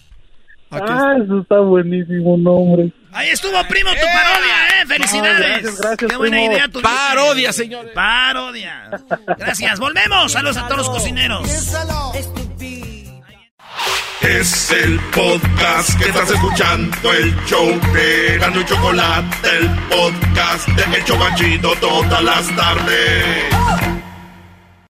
Aquí 0.70 0.84
Ah, 0.90 1.16
eso 1.24 1.40
está 1.40 1.60
buenísimo, 1.60 2.36
nombre. 2.36 2.92
Ahí 3.14 3.30
estuvo, 3.30 3.54
primo, 3.70 3.90
tu 3.92 4.06
parodia, 4.06 4.68
¿eh? 4.82 4.86
¡Felicidades! 4.86 5.40
No, 5.40 5.48
gracias, 5.48 5.80
gracias, 5.80 6.12
¡Qué 6.12 6.18
buena 6.18 6.38
primo. 6.38 6.52
idea 6.52 6.68
tu 6.68 6.82
Parodia, 6.82 7.54
señores. 7.54 7.94
Parodia. 7.94 8.90
Gracias, 9.38 9.80
volvemos. 9.80 10.30
Saludos 10.34 10.58
a 10.58 10.64
todos 10.68 10.78
los 10.80 10.90
cocineros. 10.90 11.50
Es 14.22 14.72
el 14.72 15.00
podcast 15.16 15.98
que 15.98 16.10
estás 16.10 16.30
escuchando, 16.32 17.14
el 17.14 17.34
show 17.46 17.80
de 17.94 18.38
Gano 18.40 18.60
y 18.60 18.66
Chocolate, 18.66 19.50
el 19.58 19.70
podcast 19.88 20.68
de 20.68 20.98
El 20.98 21.06
Chobachito 21.06 21.74
todas 21.80 22.24
las 22.24 22.56
tardes. 22.58 23.46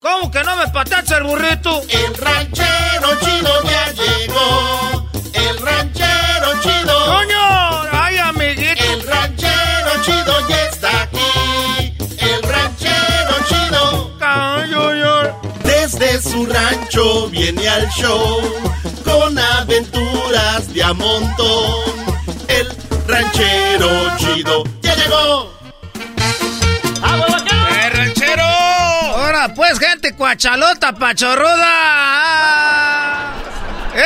¿Cómo 0.02 0.32
que 0.32 0.42
no 0.42 0.56
me 0.56 0.66
patacha 0.66 1.18
el 1.18 1.22
burrito? 1.22 1.80
El 1.88 2.14
ranchero 2.16 3.08
chido 3.20 3.62
ya 3.62 3.92
llegó. 3.92 5.08
El 5.32 5.58
ranchero 5.58 6.60
chido. 6.60 7.06
¡Coño! 7.06 7.82
¡Ay, 7.92 8.18
amiguito! 8.18 8.82
El 8.82 9.06
ranchero 9.06 10.02
chido 10.04 10.48
ya 10.48 10.64
está 10.64 11.02
aquí. 11.02 11.94
El 12.18 12.42
ranchero 12.42 13.34
chido. 13.48 14.18
Desde 15.62 16.20
su 16.20 16.46
rancho 16.46 17.28
viene 17.28 17.68
al 17.68 17.88
show 17.90 18.40
con 19.04 19.38
aventuras 19.38 20.74
de 20.74 20.82
a 20.82 20.92
montón. 20.94 21.92
El 22.48 22.66
ranchero 23.06 24.16
chido 24.18 24.64
ya 24.80 24.96
llegó. 24.96 25.51
Pues, 29.72 29.88
gente 29.88 30.12
cuachalota, 30.12 30.92
pachorruda. 30.92 31.64
Ah, 31.64 33.32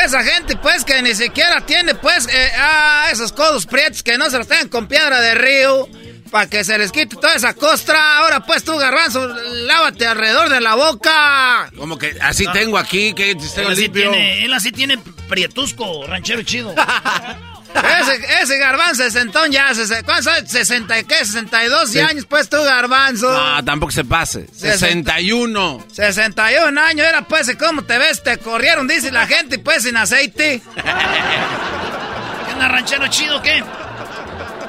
Esa 0.05 0.23
gente, 0.23 0.55
pues, 0.57 0.85
que 0.85 1.03
ni 1.03 1.13
siquiera 1.13 1.61
tiene, 1.67 1.97
pues, 1.97 2.29
eh, 2.29 2.53
ah, 2.57 3.09
esos 3.11 3.33
codos 3.33 3.67
prietos 3.67 4.05
que 4.05 4.17
no 4.17 4.31
se 4.31 4.39
los 4.39 4.47
tengan 4.47 4.69
con 4.69 4.87
piedra 4.87 5.21
de 5.21 5.35
río. 5.35 5.89
Para 6.31 6.49
que 6.49 6.63
se 6.63 6.79
les 6.79 6.93
quite 6.93 7.17
toda 7.17 7.35
esa 7.35 7.55
costra. 7.55 8.19
Ahora, 8.19 8.47
pues, 8.47 8.63
tú, 8.63 8.77
garbanzo, 8.77 9.27
lávate 9.27 10.07
alrededor 10.07 10.51
de 10.51 10.61
la 10.61 10.77
boca. 10.77 11.69
Como 11.77 11.99
que 11.99 12.17
así 12.21 12.47
tengo 12.53 12.79
aquí, 12.79 13.13
que 13.13 13.33
Él 13.33 13.39
así, 13.69 13.89
tiene, 13.89 14.45
él 14.45 14.53
así 14.53 14.71
tiene 14.71 14.99
prietusco, 15.29 16.07
ranchero 16.07 16.43
chido. 16.43 16.77
Ese, 18.01 18.43
ese 18.43 18.59
garbanzo 18.59 19.03
sesentón 19.03 19.51
ya, 19.51 19.69
¿cuántos 20.05 20.27
años? 20.29 20.51
¿60 20.53 21.01
y 21.01 21.05
qué? 21.05 21.25
¿62 21.25 21.87
Sí. 21.87 22.01
años, 22.01 22.27
pues, 22.29 22.49
tú, 22.49 22.57
garbanzo? 22.63 23.31
No, 23.31 23.65
tampoco 23.65 23.93
se 23.93 24.05
pase. 24.05 24.47
61. 24.55 25.85
61 25.93 26.81
años, 26.81 27.07
era 27.07 27.23
pues, 27.23 27.49
¿y 27.49 27.57
¿cómo 27.57 27.83
te 27.85 27.99
ves? 27.99 28.23
Te 28.23 28.39
corrieron, 28.39 28.87
dice 28.89 29.11
la 29.13 29.27
gente, 29.27 29.59
pues, 29.59 29.83
sin 29.83 29.97
aceite. 29.97 30.63
¿Qué 32.59 32.69
ranchero 32.69 33.07
chido, 33.09 33.41
qué? 33.43 33.63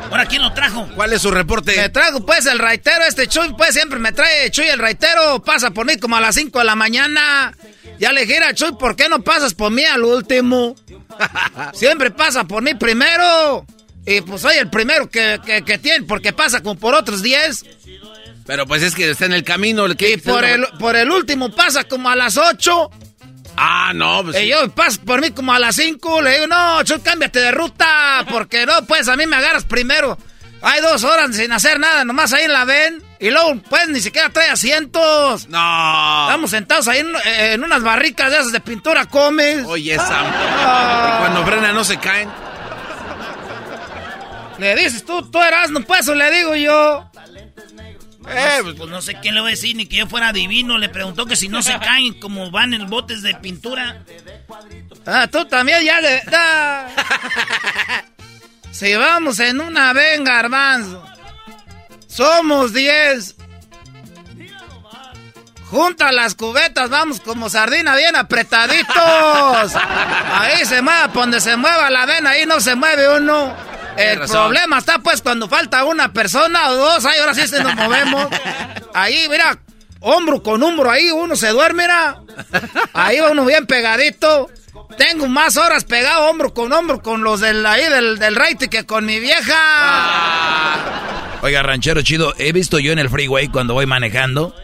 ¿Ahora 0.09 0.25
quién 0.25 0.41
lo 0.41 0.53
trajo? 0.53 0.88
¿Cuál 0.95 1.13
es 1.13 1.21
su 1.21 1.31
reporte? 1.31 1.75
Me 1.75 1.89
traigo, 1.89 2.25
pues, 2.25 2.45
el 2.45 2.59
raitero, 2.59 3.03
este 3.07 3.27
Chuy, 3.27 3.53
pues, 3.57 3.73
siempre 3.73 3.99
me 3.99 4.11
trae 4.11 4.49
Chuy 4.51 4.67
el 4.67 4.79
raitero, 4.79 5.41
pasa 5.43 5.71
por 5.71 5.85
mí 5.85 5.97
como 5.97 6.15
a 6.15 6.21
las 6.21 6.35
5 6.35 6.59
de 6.59 6.65
la 6.65 6.75
mañana. 6.75 7.55
Ya 7.99 8.11
le 8.11 8.25
dije 8.25 8.43
a 8.43 8.53
Chuy, 8.53 8.73
¿por 8.73 8.95
qué 8.95 9.09
no 9.09 9.21
pasas 9.21 9.53
por 9.53 9.71
mí 9.71 9.84
al 9.84 10.03
último? 10.03 10.75
siempre 11.73 12.11
pasa 12.11 12.43
por 12.45 12.63
mí 12.63 12.73
primero. 12.75 13.65
Y 14.05 14.21
pues 14.21 14.41
soy 14.41 14.55
el 14.57 14.69
primero 14.69 15.09
que, 15.09 15.39
que, 15.45 15.63
que 15.63 15.77
tiene, 15.77 16.05
porque 16.05 16.31
pasa 16.31 16.61
como 16.61 16.79
por 16.79 16.95
otros 16.95 17.21
10. 17.21 17.65
Pero 18.45 18.65
pues 18.65 18.81
es 18.81 18.95
que 18.95 19.09
está 19.09 19.25
en 19.25 19.34
el 19.34 19.43
camino. 19.43 19.85
¿qué? 19.97 20.13
Y 20.13 20.17
por 20.17 20.45
el, 20.45 20.65
por 20.79 20.95
el 20.95 21.11
último 21.11 21.51
pasa 21.51 21.84
como 21.84 22.09
a 22.09 22.15
las 22.15 22.38
8. 22.38 22.89
Ah, 23.57 23.91
no, 23.93 24.23
pues. 24.23 24.39
Y 24.39 24.47
yo 24.47 24.69
paso 24.69 25.01
por 25.03 25.19
mí 25.19 25.31
como 25.31 25.51
a 25.51 25.59
las 25.59 25.75
5, 25.75 26.21
le 26.21 26.34
digo, 26.35 26.47
no, 26.47 26.84
Chuy, 26.84 26.99
cámbiate 26.99 27.39
de 27.39 27.51
ruta, 27.51 28.23
porque 28.29 28.65
no, 28.65 28.85
pues 28.85 29.07
a 29.07 29.15
mí 29.15 29.25
me 29.25 29.35
agarras 29.35 29.65
primero. 29.65 30.17
Hay 30.61 30.81
dos 30.81 31.03
horas 31.03 31.35
sin 31.35 31.51
hacer 31.51 31.79
nada, 31.79 32.03
nomás 32.03 32.34
ahí 32.34 32.45
en 32.45 32.53
la 32.53 32.65
ven. 32.65 33.03
Y 33.19 33.31
luego, 33.31 33.59
pues, 33.69 33.88
ni 33.89 33.99
siquiera 33.99 34.29
trae 34.29 34.49
asientos. 34.49 35.47
No. 35.49 36.27
Estamos 36.27 36.51
sentados 36.51 36.88
ahí 36.88 36.99
en, 36.99 37.11
en 37.25 37.63
unas 37.63 37.81
barricas 37.81 38.29
de 38.29 38.38
esas 38.38 38.51
de 38.51 38.59
pintura 38.59 39.05
comes. 39.05 39.65
Oye, 39.65 39.95
esa. 39.95 40.21
Ah. 40.21 41.15
Y 41.15 41.21
cuando 41.21 41.45
frena 41.45 41.73
no 41.73 41.84
se 41.84 41.97
caen. 41.97 42.29
Le 44.59 44.75
dices 44.75 45.05
tú, 45.05 45.21
tú 45.29 45.39
eras, 45.41 45.69
no 45.69 45.81
pues, 45.81 46.07
o 46.07 46.15
le 46.15 46.31
digo 46.31 46.55
yo. 46.55 47.09
Eh, 48.29 48.59
pues, 48.63 48.89
no 48.89 49.01
sé 49.01 49.19
quién 49.21 49.35
le 49.35 49.41
voy 49.41 49.49
a 49.49 49.51
decir, 49.51 49.75
ni 49.75 49.85
que 49.85 49.97
yo 49.97 50.07
fuera 50.07 50.33
divino. 50.33 50.77
Le 50.77 50.89
preguntó 50.89 51.25
que 51.25 51.35
si 51.35 51.47
no 51.47 51.61
se 51.61 51.77
caen 51.79 52.19
como 52.19 52.51
van 52.51 52.73
en 52.73 52.89
botes 52.89 53.21
de 53.21 53.35
pintura. 53.35 54.03
Ah, 55.05 55.27
tú 55.27 55.45
también 55.45 55.83
ya 55.83 56.01
le... 56.01 56.21
da. 56.21 56.89
si 58.71 58.95
vamos 58.95 59.39
en 59.39 59.61
una 59.61 59.93
ven, 59.93 60.23
garbanzo. 60.23 61.03
Somos 62.07 62.73
10. 62.73 63.35
Junta 65.69 66.13
las 66.13 66.33
cubetas, 66.33 66.89
vamos 66.89 67.19
como 67.19 67.49
sardina 67.49 67.95
bien 67.95 68.15
apretaditos. 68.15 68.95
Ahí 69.75 70.65
se 70.65 70.81
mueva, 70.81 71.07
donde 71.07 71.41
se 71.41 71.57
mueva 71.57 71.89
la 71.89 72.05
ven, 72.05 72.25
ahí 72.25 72.45
no 72.45 72.61
se 72.61 72.75
mueve 72.75 73.17
uno. 73.17 73.53
El 73.98 74.19
razón. 74.19 74.38
problema 74.45 74.78
está 74.80 74.99
pues 74.99 75.22
cuando 75.22 75.48
falta 75.49 75.84
una 75.84 76.14
persona 76.14 76.69
o 76.69 76.76
dos, 76.76 77.06
ahí 77.06 77.19
ahora 77.19 77.34
sí 77.34 77.48
se 77.48 77.61
nos 77.64 77.76
movemos. 77.76 78.28
Ahí, 78.94 79.28
mira, 79.30 79.57
hombro 79.99 80.41
con 80.41 80.61
hombro, 80.64 80.90
ahí 80.90 81.11
uno 81.11 81.36
se 81.36 81.49
duerme, 81.49 81.84
mira. 81.84 82.22
Ahí 82.94 83.19
va 83.19 83.32
uno 83.32 83.45
bien 83.45 83.65
pegadito. 83.65 84.49
Tengo 84.98 85.28
más 85.28 85.57
horas 85.57 85.84
pegado 85.84 86.30
hombro 86.30 86.53
con 86.53 86.72
hombro 86.72 87.02
con 87.02 87.24
los 87.24 87.40
del 87.41 87.65
ahí 87.65 87.88
del, 87.90 88.18
del 88.19 88.36
raite 88.36 88.69
que 88.69 88.86
con 88.86 89.06
mi 89.06 89.19
vieja. 89.19 89.56
Oiga, 91.41 91.61
ranchero 91.64 92.02
chido, 92.02 92.34
he 92.38 92.52
visto 92.52 92.80
yo 92.80 92.91
en 92.91 92.99
el 92.99 93.10
freeway 93.10 93.48
cuando 93.48 93.74
voy 93.74 93.86
manejando 93.86 94.56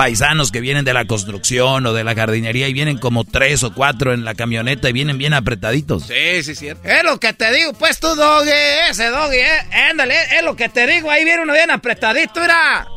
paisanos 0.00 0.50
que 0.50 0.62
vienen 0.62 0.86
de 0.86 0.94
la 0.94 1.04
construcción 1.04 1.84
o 1.84 1.92
de 1.92 2.04
la 2.04 2.14
jardinería 2.14 2.66
y 2.68 2.72
vienen 2.72 2.96
como 2.96 3.26
tres 3.26 3.62
o 3.64 3.74
cuatro 3.74 4.14
en 4.14 4.24
la 4.24 4.34
camioneta 4.34 4.88
y 4.88 4.94
vienen 4.94 5.18
bien 5.18 5.34
apretaditos. 5.34 6.06
Sí, 6.06 6.42
sí, 6.42 6.54
cierto. 6.54 6.88
Es 6.88 7.04
lo 7.04 7.20
que 7.20 7.34
te 7.34 7.52
digo, 7.52 7.74
pues 7.74 8.00
tú, 8.00 8.14
doggy, 8.14 8.50
ese 8.88 9.10
doggy, 9.10 9.36
eh, 9.36 9.60
ándale, 9.90 10.14
es 10.38 10.42
lo 10.42 10.56
que 10.56 10.70
te 10.70 10.86
digo, 10.86 11.10
ahí 11.10 11.22
viene 11.26 11.42
uno 11.42 11.52
bien 11.52 11.70
apretadito, 11.70 12.40
mira. 12.40 12.88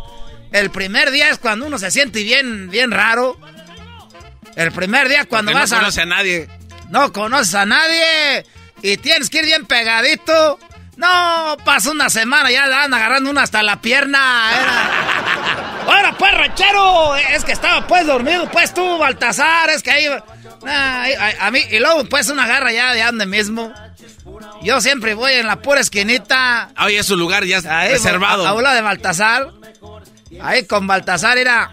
El 0.54 0.70
primer 0.72 1.12
día 1.12 1.30
es 1.30 1.40
cuando 1.40 1.66
uno 1.66 1.78
se 1.78 1.92
siente 1.92 2.24
bien, 2.24 2.70
bien 2.70 2.90
raro. 2.90 3.38
El 4.56 4.72
primer 4.72 5.10
día 5.10 5.26
cuando 5.26 5.52
Porque 5.52 5.60
vas 5.62 5.72
no 5.72 5.76
a... 5.76 5.80
conoce 5.82 6.02
a 6.04 6.06
nadie. 6.06 6.48
No 6.90 7.12
conoces 7.12 7.54
a 7.56 7.66
nadie 7.66 8.46
y 8.82 8.96
tienes 8.96 9.30
que 9.30 9.40
ir 9.40 9.46
bien 9.48 9.66
pegadito. 9.66 10.58
No, 10.96 11.58
pasa 11.66 11.92
una 11.92 12.10
semana, 12.10 12.52
ya 12.52 12.68
dan 12.70 12.94
agarrando 12.94 13.30
una 13.32 13.42
hasta 13.44 13.64
la 13.64 13.82
pierna. 13.82 14.20
Era... 14.54 15.84
Ahora 15.86 16.16
pues, 16.18 16.32
ranchero, 16.34 17.16
es 17.16 17.44
que 17.44 17.52
estaba 17.52 17.86
pues 17.88 18.06
dormido, 18.06 18.50
pues 18.52 18.74
tú, 18.74 18.98
Baltasar, 18.98 19.70
es 19.70 19.82
que 19.84 19.92
ahí... 19.92 20.06
Nah, 20.64 21.02
ahí- 21.02 21.14
ahí- 21.20 21.36
a, 21.40 21.52
mí, 21.52 21.60
y 21.72 21.80
luego 21.80 22.06
pues 22.06 22.30
una 22.30 22.48
garra 22.48 22.72
ya 22.72 22.94
de 22.94 23.02
ande 23.02 23.26
mismo. 23.26 23.74
Yo 24.62 24.80
siempre 24.80 25.14
voy 25.14 25.34
en 25.34 25.48
la 25.48 25.58
pura 25.62 25.82
esquinita. 25.82 26.70
Oye, 26.86 27.00
es 27.00 27.06
su 27.06 27.18
lugar 27.18 27.44
ya 27.44 27.60
Ahí, 27.68 27.92
reservado. 27.92 28.48
A, 28.48 28.52
a 28.70 28.74
de 28.74 28.82
Baltasar. 28.82 29.48
Ahí 30.42 30.66
con 30.66 30.88
Baltasar 30.88 31.38
era... 31.38 31.72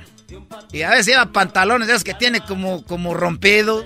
Y 0.73 0.83
a 0.83 0.91
veces 0.91 1.07
lleva 1.07 1.27
pantalones 1.27 1.89
esos 1.89 2.05
que 2.05 2.15
tiene 2.15 2.41
como, 2.41 2.85
como 2.85 3.15
rompido. 3.15 3.85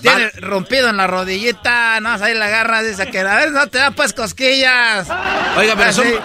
Tiene 0.00 0.30
rompido 0.40 0.88
en 0.88 0.96
la 0.96 1.06
rodillita, 1.06 2.00
no, 2.00 2.10
ahí 2.12 2.34
la 2.34 2.46
agarra, 2.46 2.82
dice 2.82 3.10
que 3.10 3.20
a 3.20 3.36
ver, 3.36 3.52
no 3.52 3.66
te 3.66 3.78
da 3.78 3.90
pues 3.90 4.12
cosquillas. 4.12 5.08
Oiga, 5.56 5.74
pero 5.76 5.92
son, 5.92 6.06
Así. 6.06 6.16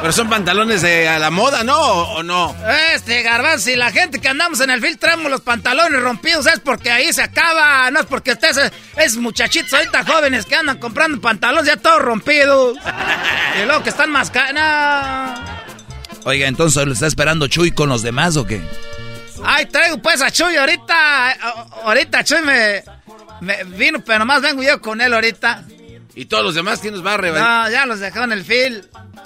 pero 0.00 0.12
son 0.12 0.28
pantalones 0.28 0.82
de 0.82 1.08
a 1.08 1.18
la 1.18 1.30
moda, 1.30 1.64
¿no? 1.64 1.78
¿O, 1.78 2.22
no? 2.22 2.54
Este, 2.94 3.22
garbanzo, 3.22 3.70
y 3.70 3.76
la 3.76 3.90
gente 3.90 4.20
que 4.20 4.28
andamos 4.28 4.60
en 4.60 4.70
el 4.70 4.80
film 4.80 4.96
traemos 4.96 5.30
los 5.30 5.40
pantalones 5.40 6.00
rompidos, 6.00 6.46
es 6.46 6.60
porque 6.60 6.90
ahí 6.90 7.12
se 7.12 7.22
acaba, 7.22 7.90
no 7.90 8.00
es 8.00 8.06
porque 8.06 8.32
ustedes, 8.32 8.72
es 8.96 9.16
muchachitos 9.16 9.72
ahorita 9.74 10.04
jóvenes 10.04 10.46
que 10.46 10.56
andan 10.56 10.78
comprando 10.78 11.20
pantalones 11.20 11.66
ya 11.66 11.76
todos 11.76 12.00
rompidos. 12.00 12.76
y 13.60 13.66
luego 13.66 13.82
que 13.82 13.90
están 13.90 14.10
más 14.10 14.32
no. 14.34 15.56
Oiga, 16.24 16.48
entonces 16.48 16.84
lo 16.84 16.92
está 16.92 17.06
esperando 17.06 17.46
Chuy 17.46 17.70
con 17.70 17.88
los 17.88 18.02
demás 18.02 18.36
o 18.36 18.44
qué? 18.44 18.60
Ay, 19.44 19.66
traigo 19.66 19.98
pues 19.98 20.20
a 20.22 20.30
Chuy 20.30 20.56
ahorita. 20.56 21.32
Ahorita 21.84 22.24
Chuy 22.24 22.42
me, 22.42 22.82
me 23.40 23.64
vino, 23.64 24.00
pero 24.04 24.20
nomás 24.20 24.42
vengo 24.42 24.62
yo 24.62 24.80
con 24.80 25.00
él 25.00 25.12
ahorita. 25.14 25.62
Y 26.14 26.24
todos 26.24 26.42
los 26.44 26.54
demás, 26.54 26.78
¿quién 26.80 26.94
nos 26.94 27.04
va 27.04 27.14
a 27.14 27.16
revelar? 27.18 27.66
No, 27.66 27.70
ya 27.70 27.84
los 27.84 28.00
dejó 28.00 28.22
en 28.24 28.32
el 28.32 28.42
fil. 28.44 28.82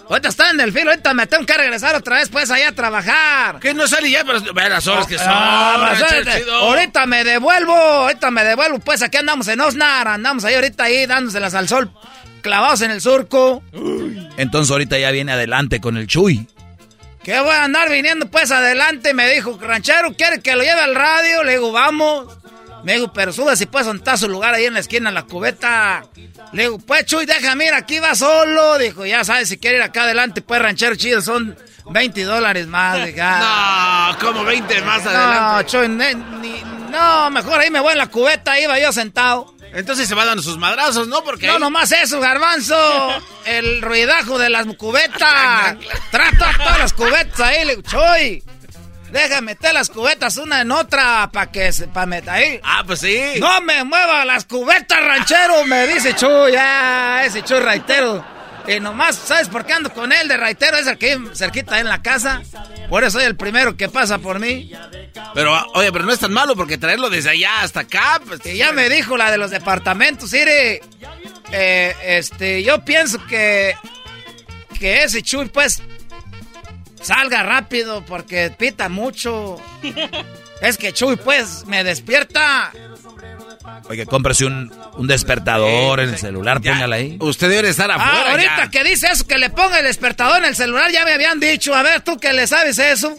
Ahorita 0.09 0.29
está 0.29 0.51
en 0.51 0.59
el 0.59 0.73
fil, 0.73 0.89
ahorita 0.89 1.15
me 1.15 1.29
tengo 1.29 1.47
que 1.47 1.57
regresar 1.57 1.95
otra 1.95 2.17
vez 2.17 2.29
pues 2.29 2.51
allá 2.51 2.71
a 2.71 2.73
trabajar. 2.73 3.61
Que 3.61 3.73
no 3.73 3.87
sale 3.87 4.11
ya, 4.11 4.25
pero 4.25 4.41
ve 4.53 4.69
las 4.69 4.85
horas 4.89 5.07
que 5.07 5.17
son. 5.17 5.29
Ah, 5.31 5.77
pues, 5.89 6.01
ranchero 6.01 6.19
ahorita- 6.19 6.39
chido. 6.39 6.55
ahorita 6.57 7.07
me 7.07 7.23
devuelvo, 7.23 7.73
ahorita 7.77 8.31
me 8.33 8.43
devuelvo, 8.43 8.81
pues 8.81 9.03
aquí 9.03 9.19
andamos 9.19 9.47
en 9.47 9.61
Osnar, 9.61 10.09
andamos 10.09 10.45
ahí 10.45 10.55
ahorita 10.57 10.83
ahí 10.85 11.07
dándoselas 11.07 11.55
al 11.55 11.69
sol, 11.69 11.93
clavados 12.43 12.81
en 12.81 12.91
el 12.91 13.01
surco. 13.01 13.63
Entonces 14.37 14.73
ahorita 14.73 14.99
ya 14.99 15.13
viene 15.13 15.31
adelante 15.31 15.81
con 15.81 15.97
el 15.97 16.09
Chuy. 16.09 16.49
Que 17.23 17.39
voy 17.41 17.51
a 17.51 17.65
andar 17.65 17.91
viniendo 17.91 18.27
pues 18.31 18.51
adelante, 18.51 19.13
me 19.15 19.29
dijo, 19.31 19.59
ranchero, 19.61 20.15
¿quiere 20.17 20.41
que 20.41 20.57
lo 20.57 20.63
lleve 20.63 20.81
al 20.81 20.95
radio? 20.95 21.43
Le 21.45 21.53
digo, 21.53 21.71
vamos. 21.73 22.27
Me 22.83 22.95
dijo, 22.95 23.13
pero 23.13 23.31
sube 23.31 23.55
si 23.57 23.67
puedes 23.67 23.87
donde 23.87 24.01
está 24.01 24.17
su 24.17 24.27
lugar 24.27 24.55
ahí 24.55 24.65
en 24.65 24.73
la 24.73 24.81
esquina, 24.81 25.11
en 25.11 25.15
la 25.15 25.25
cubeta. 25.25 26.05
Le 26.55 26.63
digo, 26.63 26.79
pues 26.79 27.05
Chuy, 27.05 27.27
déjame 27.27 27.67
ir, 27.67 27.75
aquí 27.75 27.99
va 28.01 28.15
solo. 28.15 28.79
Dijo, 28.79 29.05
ya 29.05 29.23
sabes, 29.23 29.51
si 29.51 29.59
quiere 29.59 29.77
ir 29.77 29.83
acá 29.83 30.05
adelante, 30.05 30.41
pues 30.41 30.63
ranchero 30.63 30.97
chido, 30.97 31.21
son 31.21 31.57
20 31.91 32.25
dólares 32.25 32.67
más. 32.67 32.97
Dije, 33.07 33.21
ah. 33.21 34.17
No, 34.19 34.27
como 34.27 34.45
20 34.45 34.81
más 34.81 35.05
No, 35.05 35.11
adelante. 35.11 35.67
Chuy, 35.71 35.89
ne- 35.89 36.15
ni- 36.15 36.63
no, 36.91 37.31
mejor 37.31 37.61
ahí 37.61 37.71
me 37.71 37.81
voy 37.81 37.93
en 37.93 37.99
la 37.99 38.09
cubeta, 38.09 38.59
iba 38.61 38.79
yo 38.79 38.93
sentado. 38.93 39.55
Entonces 39.73 40.09
se 40.09 40.15
va 40.17 40.25
dando 40.25 40.43
sus 40.43 40.59
madrazos, 40.59 41.07
¿no? 41.07 41.23
Porque 41.23 41.47
No, 41.47 41.55
ahí- 41.55 41.59
nomás 41.61 41.93
eso, 41.93 42.19
garbanzo. 42.21 42.77
El 43.47 43.81
ruidajo 43.83 44.39
de 44.39 44.51
las 44.51 44.67
cubetas. 44.77 45.77
Trata 46.11 46.53
todas 46.59 46.79
las 46.79 46.93
cubetas 46.93 47.39
ahí. 47.41 47.65
Le 47.65 47.81
Choy, 47.83 48.43
déjame 49.13 49.43
meter 49.53 49.73
las 49.73 49.89
cubetas 49.89 50.37
una 50.39 50.61
en 50.63 50.73
otra 50.73 51.31
para 51.33 51.53
que 51.53 51.73
se 51.73 51.87
pa 51.87 52.05
meter 52.07 52.31
ahí. 52.31 52.61
Ah, 52.65 52.83
pues 52.85 53.01
sí. 53.01 53.23
No 53.39 53.61
me 53.61 53.85
mueva 53.85 54.25
las 54.25 54.45
cubetas, 54.45 54.99
ranchero, 55.05 55.65
me 55.67 55.87
dice 55.87 56.15
Chuy. 56.17 56.53
Ya, 56.53 57.25
ese 57.25 57.43
Chuy 57.45 57.61
raitero. 57.61 58.25
Y 58.71 58.79
nomás, 58.79 59.17
¿sabes 59.17 59.49
por 59.49 59.67
qué 59.67 59.73
ando 59.73 59.93
con 59.93 60.13
él 60.13 60.29
de 60.29 60.37
raitero? 60.37 60.77
Es 60.77 60.87
aquí 60.87 61.09
cerquita 61.35 61.81
en 61.81 61.89
la 61.89 62.03
casa. 62.03 62.43
Por 62.89 63.03
eso 63.03 63.19
soy 63.19 63.25
el 63.25 63.37
primero 63.37 63.77
que 63.77 63.89
pasa 63.89 64.19
por 64.19 64.39
mí. 64.39 64.71
Pero, 65.35 65.53
oye, 65.75 65.91
pero 65.93 66.05
no 66.05 66.13
es 66.13 66.21
tan 66.21 66.33
malo 66.33 66.55
porque 66.55 66.79
traerlo 66.79 67.11
desde 67.11 67.31
allá 67.31 67.63
hasta 67.63 67.81
acá. 67.81 68.21
Pues, 68.25 68.45
Y 68.47 68.59
ya 68.59 68.73
me 68.73 68.89
dijo 68.89 69.17
la 69.17 69.31
de 69.31 69.39
los 69.39 69.51
departamentos, 69.51 70.33
mire, 70.33 70.81
eh, 71.51 71.97
este, 72.05 72.63
yo 72.63 72.85
pienso 72.85 73.25
que, 73.27 73.75
que 74.79 75.03
ese 75.03 75.23
Chuy, 75.23 75.47
pues, 75.47 75.83
salga 77.03 77.43
rápido 77.43 78.05
porque 78.05 78.55
pita 78.57 78.89
mucho. 78.89 79.57
Es 80.61 80.77
que 80.77 80.93
Chuy, 80.93 81.17
pues, 81.17 81.65
me 81.67 81.83
despierta. 81.83 82.71
Oiga, 83.89 84.07
cómprese 84.07 84.45
un, 84.45 84.73
un 84.97 85.07
despertador 85.07 86.01
en 86.01 86.11
el 86.11 86.19
celular, 86.19 86.61
póngala 86.61 86.97
ahí. 86.97 87.17
Usted 87.21 87.49
debe 87.49 87.69
estar 87.69 87.91
afuera. 87.91 88.25
Ah, 88.27 88.31
ahorita 88.31 88.65
ya. 88.65 88.71
que 88.71 88.85
dice 88.85 89.09
eso, 89.11 89.27
que 89.27 89.39
le 89.39 89.51
ponga 89.51 89.79
el 89.79 89.85
despertador 89.85 90.39
en 90.39 90.47
el 90.47 90.57
celular, 90.57 90.91
ya 90.91 91.05
me 91.05 91.13
habían 91.13 91.41
dicho. 91.41 91.75
A 91.75 91.83
ver, 91.83 92.03
tú 92.03 92.19
que 92.19 92.33
le 92.33 92.47
sabes 92.47 92.79
eso. 92.79 93.15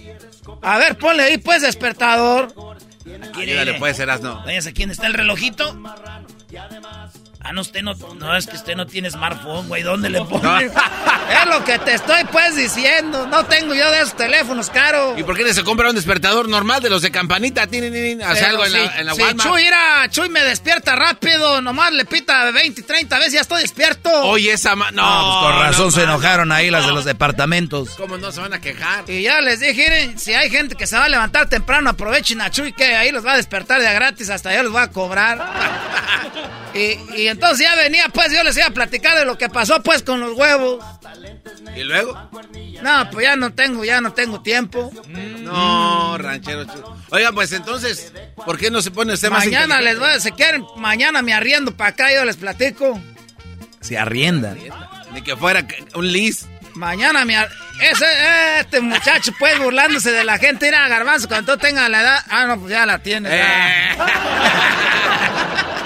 A 0.61 0.77
ver, 0.77 0.97
ponle 0.97 1.23
ahí, 1.23 1.37
pues, 1.37 1.61
despertador. 1.61 2.53
Ayúdale, 3.35 3.73
puede 3.75 3.93
ser 3.93 4.09
asno. 4.09 4.41
Váyase, 4.45 4.73
¿quién 4.73 4.91
está 4.91 5.07
el 5.07 5.13
relojito? 5.13 5.77
Ah, 7.43 7.53
no, 7.53 7.61
usted 7.61 7.81
no, 7.81 7.93
no, 7.95 8.38
es 8.38 8.45
que 8.45 8.55
usted 8.55 8.76
no 8.76 8.85
tiene 8.85 9.09
smartphone, 9.09 9.68
güey, 9.68 9.81
¿dónde 9.84 10.09
le 10.09 10.23
pone? 10.23 10.69
Es 11.31 11.47
lo 11.47 11.63
que 11.63 11.80
te 11.80 11.93
estoy, 11.93 12.23
pues, 12.26 12.55
diciendo. 12.57 13.26
No 13.26 13.45
tengo 13.45 13.73
yo 13.73 13.89
de 13.89 14.01
esos 14.01 14.15
teléfonos 14.18 14.69
caros. 14.69 15.18
¿Y 15.18 15.23
por 15.23 15.38
qué 15.38 15.43
no 15.45 15.53
se 15.53 15.63
compra 15.63 15.89
un 15.89 15.95
despertador 15.95 16.49
normal 16.49 16.81
de 16.84 16.89
los 16.89 17.01
de 17.01 17.09
campanita? 17.09 17.68
Tin, 17.68 18.22
Hace 18.22 18.45
algo 18.45 18.65
en 18.65 18.73
la, 18.73 18.99
en 18.99 19.05
la 19.05 19.15
si 19.15 19.22
Walmart. 19.22 19.49
Chuy, 19.49 19.63
mira, 19.63 20.09
Chuy 20.09 20.30
me 20.30 20.43
despierta 20.43 20.93
rápido, 20.95 21.61
nomás 21.61 21.93
le 21.93 22.03
pita 22.03 22.51
20, 22.51 22.84
30 22.84 23.18
veces, 23.18 23.34
ya 23.34 23.41
estoy 23.41 23.61
despierto. 23.61 24.09
Oye, 24.26 24.51
esa 24.51 24.76
ma... 24.76 24.91
No, 24.91 25.01
No, 25.03 25.39
pues 25.41 25.51
con 25.53 25.61
razón 25.63 25.85
no, 25.85 25.91
se 25.91 26.03
enojaron 26.03 26.51
ahí 26.51 26.69
las 26.69 26.85
de 26.85 26.91
los 26.91 27.05
departamentos. 27.05 27.91
¿Cómo 27.91 28.18
no 28.18 28.31
se 28.31 28.41
van 28.41 28.53
a 28.53 28.59
quejar? 28.59 29.09
Y 29.09 29.22
ya 29.23 29.39
les 29.41 29.61
dije, 29.61 29.73
miren, 29.89 30.19
si 30.19 30.34
hay 30.34 30.49
gente 30.49 30.76
que 30.76 30.85
se 30.85 30.97
va 30.97 31.05
a 31.05 31.09
levantar 31.09 31.47
temprano, 31.47 31.89
aprovechen 31.91 32.41
a 32.41 32.51
Chuy, 32.51 32.73
que 32.73 32.95
ahí 32.95 33.11
los 33.11 33.26
va 33.26 33.34
a 33.34 33.38
despertar 33.38 33.81
de 33.81 33.91
gratis, 33.93 34.30
hasta 34.30 34.53
yo 34.53 34.63
les 34.63 34.72
voy 34.72 34.81
a 34.81 34.88
cobrar. 34.89 35.49
y, 36.73 36.97
y 37.22 37.27
entonces 37.31 37.65
ya 37.65 37.75
venía, 37.75 38.05
pues, 38.13 38.31
yo 38.31 38.43
les 38.43 38.55
iba 38.57 38.67
a 38.67 38.71
platicar 38.71 39.17
de 39.17 39.25
lo 39.25 39.37
que 39.37 39.49
pasó, 39.49 39.81
pues, 39.81 40.03
con 40.03 40.19
los 40.19 40.33
huevos. 40.37 40.83
¿Y 41.75 41.83
luego? 41.83 42.13
No, 42.81 43.09
pues 43.11 43.25
ya 43.25 43.35
no 43.35 43.53
tengo, 43.53 43.83
ya 43.85 44.01
no 44.01 44.13
tengo 44.13 44.41
tiempo. 44.41 44.91
No, 45.07 46.17
ranchero. 46.17 46.65
chido. 46.65 46.97
Oiga, 47.09 47.31
pues 47.31 47.51
entonces, 47.53 48.11
¿por 48.45 48.57
qué 48.57 48.69
no 48.71 48.81
se 48.81 48.91
pone 48.91 49.13
usted 49.13 49.29
más 49.29 49.45
Mañana 49.45 49.79
les 49.81 49.97
voy 49.99 50.09
a, 50.09 50.19
si 50.19 50.31
quieren, 50.31 50.63
mañana 50.77 51.21
me 51.21 51.33
arriendo 51.33 51.75
para 51.75 51.91
acá, 51.91 52.13
yo 52.13 52.25
les 52.25 52.35
platico. 52.37 52.99
Se 53.79 53.97
arrienda. 53.97 54.55
Ni 55.13 55.21
que 55.21 55.35
fuera 55.35 55.65
un 55.95 56.11
lis. 56.11 56.45
Mañana 56.73 57.25
me... 57.25 57.35
ar- 57.35 57.51
Ese, 57.81 58.05
este 58.59 58.79
muchacho, 58.81 59.33
pues, 59.39 59.57
burlándose 59.59 60.11
de 60.11 60.23
la 60.23 60.37
gente, 60.37 60.67
ir 60.67 60.75
a 60.75 60.87
Garbanzo 60.87 61.27
cuando 61.27 61.53
tú 61.53 61.59
tengas 61.59 61.89
la 61.89 62.01
edad. 62.01 62.19
Ah, 62.29 62.45
no, 62.45 62.59
pues 62.59 62.71
ya 62.71 62.85
la 62.85 62.99
tienes. 62.99 63.31
ya. 63.31 63.95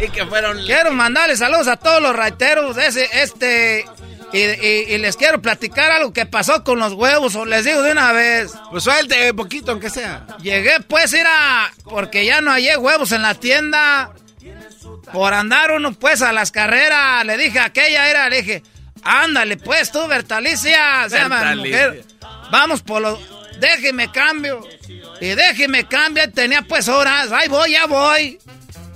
Y 0.00 0.08
que 0.08 0.24
lis. 0.24 0.66
Quiero 0.66 0.92
mandarles 0.92 1.38
saludos 1.38 1.68
a 1.68 1.76
todos 1.76 2.02
los 2.02 2.14
raiteros, 2.14 2.76
ese, 2.76 3.08
este... 3.22 3.84
Y, 4.32 4.38
y- 4.38 4.84
y 4.94 4.98
les 4.98 5.16
quiero 5.16 5.40
platicar 5.40 5.92
algo 5.92 6.12
que 6.12 6.26
pasó 6.26 6.64
con 6.64 6.80
los 6.80 6.92
huevos, 6.94 7.36
o 7.36 7.44
les 7.44 7.64
digo 7.64 7.82
de 7.82 7.92
una 7.92 8.10
vez. 8.10 8.50
Pues 8.72 8.82
suelte 8.82 9.32
poquito, 9.32 9.70
aunque 9.70 9.90
sea. 9.90 10.26
Llegué, 10.42 10.80
pues, 10.88 11.12
era... 11.12 11.72
Porque 11.84 12.24
ya 12.26 12.40
no 12.40 12.50
hallé 12.50 12.76
huevos 12.76 13.12
en 13.12 13.22
la 13.22 13.34
tienda. 13.34 14.10
Por 15.12 15.32
andar 15.34 15.70
uno, 15.70 15.92
pues, 15.92 16.20
a 16.20 16.32
las 16.32 16.50
carreras. 16.50 17.24
Le 17.24 17.36
dije 17.36 17.60
a 17.60 17.66
aquella, 17.66 18.10
era, 18.10 18.28
le 18.28 18.42
dije... 18.42 18.62
Ándale, 19.04 19.56
pues, 19.56 19.92
tú, 19.92 20.04
Bertalicia. 20.08 21.08
Se 21.08 21.16
llama 21.18 21.54
mujer. 21.54 22.02
Vamos 22.50 22.82
por 22.82 23.02
los... 23.02 23.20
Déjeme 23.60 24.10
cambio. 24.10 24.66
Y 25.20 25.28
déjeme 25.28 25.86
cambio. 25.86 26.28
Tenía, 26.32 26.62
pues, 26.62 26.88
horas. 26.88 27.30
Ahí 27.30 27.46
voy, 27.48 27.70
ya 27.70 27.86
voy. 27.86 28.40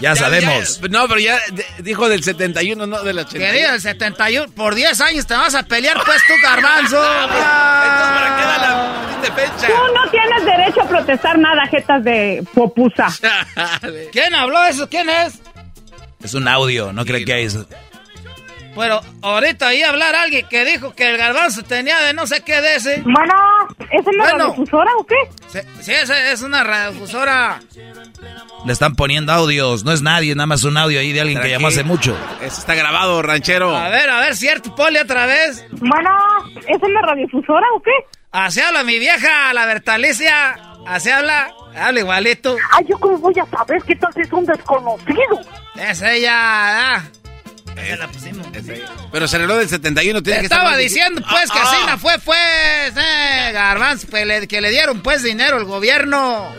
Ya 0.00 0.16
sabemos. 0.16 0.80
ya, 0.80 0.88
no, 0.88 1.08
pero 1.08 1.20
ya 1.20 1.38
dijo 1.78 2.08
del 2.08 2.22
71, 2.22 2.86
no 2.86 3.02
del 3.02 3.18
81. 3.18 3.52
Querido, 3.52 3.74
el 3.74 3.80
71, 3.80 4.52
por 4.52 4.74
10 4.74 5.00
años 5.00 5.26
te 5.26 5.34
vas 5.34 5.54
a 5.54 5.62
pelear, 5.62 5.96
pues 6.04 6.22
tú, 6.26 6.34
garbanzo. 6.42 6.96
¿para 7.28 8.36
qué 8.36 8.42
da 8.42 8.58
la 8.58 9.34
fecha? 9.34 9.66
Tú 9.66 9.94
no 9.94 10.10
tienes 10.10 10.44
derecho 10.44 10.82
a 10.82 10.88
protestar 10.88 11.38
nada, 11.38 11.66
jetas 11.70 12.04
de 12.04 12.44
popusa. 12.54 13.08
¿Quién 14.12 14.34
habló 14.34 14.62
eso? 14.64 14.88
¿Quién 14.88 15.08
es? 15.08 15.40
Es 16.22 16.34
un 16.34 16.48
audio, 16.48 16.92
no 16.92 17.04
cree 17.04 17.24
que 17.24 17.34
hay 17.34 17.44
eso. 17.44 17.66
Pero 18.76 19.00
ahorita 19.22 19.68
ahí 19.68 19.82
hablar 19.82 20.14
alguien 20.16 20.46
que 20.48 20.64
dijo 20.64 20.94
que 20.94 21.08
el 21.10 21.16
garbanzo 21.16 21.62
tenía 21.62 21.98
de 22.00 22.12
no 22.12 22.26
sé 22.26 22.42
qué 22.42 22.60
de 22.60 22.74
ese. 22.76 23.02
Bueno, 23.02 23.34
¿es 23.90 24.06
una 24.06 24.24
Bueno. 24.24 24.38
radiodifusora 24.38 24.90
o 24.98 25.06
qué? 25.06 25.14
Sí, 25.48 25.58
sí, 25.80 25.92
esa 25.92 26.32
es 26.32 26.42
una 26.42 26.64
radiodifusora. 26.64 27.60
Le 28.64 28.72
están 28.72 28.94
poniendo 28.96 29.32
audios, 29.32 29.84
no 29.84 29.92
es 29.92 30.02
nadie, 30.02 30.34
nada 30.34 30.46
más 30.46 30.64
un 30.64 30.76
audio 30.76 30.98
ahí 30.98 31.12
de 31.12 31.20
alguien 31.20 31.40
que 31.40 31.50
llamó 31.50 31.68
hace 31.68 31.84
mucho. 31.84 32.16
Eso 32.40 32.60
está 32.60 32.74
grabado, 32.74 33.22
ranchero. 33.22 33.76
A 33.76 33.88
ver, 33.90 34.08
a 34.10 34.20
ver, 34.20 34.34
cierto, 34.36 34.74
Poli 34.74 34.98
otra 34.98 35.26
vez. 35.26 35.64
Bueno, 35.72 36.10
¿es 36.66 36.82
una 36.82 37.02
radiodifusora 37.02 37.66
o 37.76 37.82
qué? 37.82 37.90
Así 38.32 38.60
habla 38.60 38.82
mi 38.82 38.98
vieja, 38.98 39.52
la 39.52 39.66
Bertalicia. 39.66 40.56
Así 40.86 41.10
habla, 41.10 41.48
habla 41.76 42.00
igualito. 42.00 42.56
Ay, 42.72 42.84
¿yo 42.88 42.98
cómo 42.98 43.16
voy 43.18 43.34
a 43.38 43.46
saber 43.56 43.82
qué 43.86 43.94
tal 43.96 44.12
si 44.14 44.22
es 44.22 44.32
un 44.32 44.44
desconocido? 44.44 45.40
Es 45.76 46.02
ella, 46.02 46.96
ah. 46.96 47.02
La 47.98 48.08
pusimos. 48.08 48.46
Pero 49.12 49.28
se 49.28 49.36
arregló 49.36 49.56
del 49.56 49.68
71, 49.68 50.22
tiene 50.22 50.36
Te 50.36 50.40
que 50.40 50.46
estaba 50.54 50.76
diciendo, 50.76 51.22
pues, 51.28 51.50
que 51.50 51.58
Ah, 51.58 51.62
así 51.62 51.76
ah. 51.82 51.86
no 51.90 51.98
fue, 51.98 52.18
pues, 52.18 52.92
eh, 52.96 53.50
garbanzo, 53.52 54.06
pues, 54.10 54.26
le- 54.26 54.48
que 54.48 54.60
le 54.60 54.70
dieron, 54.70 55.02
pues, 55.02 55.22
dinero 55.22 55.56
al 55.56 55.64
gobierno. 55.64 56.52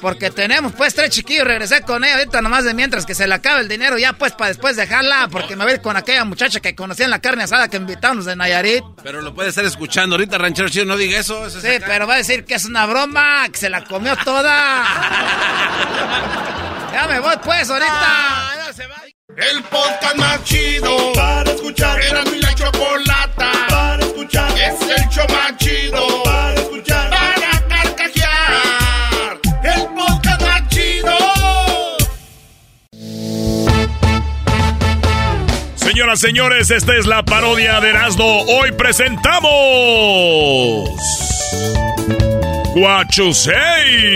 Porque 0.00 0.30
tenemos, 0.30 0.72
pues, 0.74 0.94
tres 0.94 1.10
chiquillos, 1.10 1.44
regresé 1.44 1.82
con 1.82 2.04
ella 2.04 2.18
ahorita 2.18 2.40
nomás 2.40 2.62
de 2.64 2.72
mientras 2.72 3.04
que 3.04 3.16
se 3.16 3.26
le 3.26 3.34
acaba 3.34 3.58
el 3.60 3.66
dinero 3.68 3.98
ya, 3.98 4.12
pues, 4.12 4.32
para 4.32 4.46
después 4.48 4.76
dejarla, 4.76 5.26
porque 5.28 5.56
me 5.56 5.64
voy 5.64 5.72
a 5.72 5.76
ir 5.76 5.80
con 5.82 5.96
aquella 5.96 6.24
muchacha 6.24 6.60
que 6.60 6.76
conocí 6.76 7.02
en 7.02 7.10
la 7.10 7.20
carne 7.20 7.42
asada 7.42 7.66
que 7.68 7.78
invitamos 7.78 8.24
de 8.24 8.36
Nayarit. 8.36 8.84
Pero 9.02 9.20
lo 9.22 9.34
puede 9.34 9.48
estar 9.48 9.64
escuchando 9.64 10.14
ahorita, 10.14 10.38
ranchero 10.38 10.68
chido, 10.68 10.84
no 10.84 10.96
diga 10.96 11.18
eso. 11.18 11.44
eso 11.46 11.58
es 11.58 11.64
Sí, 11.64 11.70
acá. 11.70 11.86
pero 11.88 12.06
va 12.06 12.14
a 12.14 12.18
decir 12.18 12.44
que 12.44 12.54
es 12.54 12.64
una 12.64 12.86
broma, 12.86 13.48
que 13.50 13.58
se 13.58 13.68
la 13.70 13.82
comió 13.84 14.16
toda. 14.18 14.84
ya 16.92 17.06
me 17.08 17.18
voy, 17.18 17.34
pues, 17.42 17.68
ahorita. 17.68 18.52
El 19.38 19.62
podcast 19.62 20.16
más 20.16 20.42
chido 20.42 21.12
para 21.14 21.48
escuchar. 21.52 22.00
Era 22.02 22.24
mi 22.24 22.40
la 22.40 22.52
chocolata 22.56 23.52
para 23.68 24.04
escuchar. 24.04 24.50
Es 24.58 24.80
el 24.82 25.08
show 25.10 25.24
más 25.28 25.56
chido 25.58 26.24
para 26.24 26.54
escuchar. 26.54 27.08
Para 27.08 27.68
carcajear. 27.68 29.38
El 29.62 29.86
podcast 29.94 30.42
más 30.42 30.68
chido. 30.70 31.16
Señoras, 35.76 36.18
señores, 36.18 36.72
esta 36.72 36.96
es 36.96 37.06
la 37.06 37.22
parodia 37.24 37.78
de 37.78 37.90
Erasmo. 37.90 38.42
Hoy 38.42 38.72
presentamos. 38.72 39.52
Guachusei. 42.74 44.08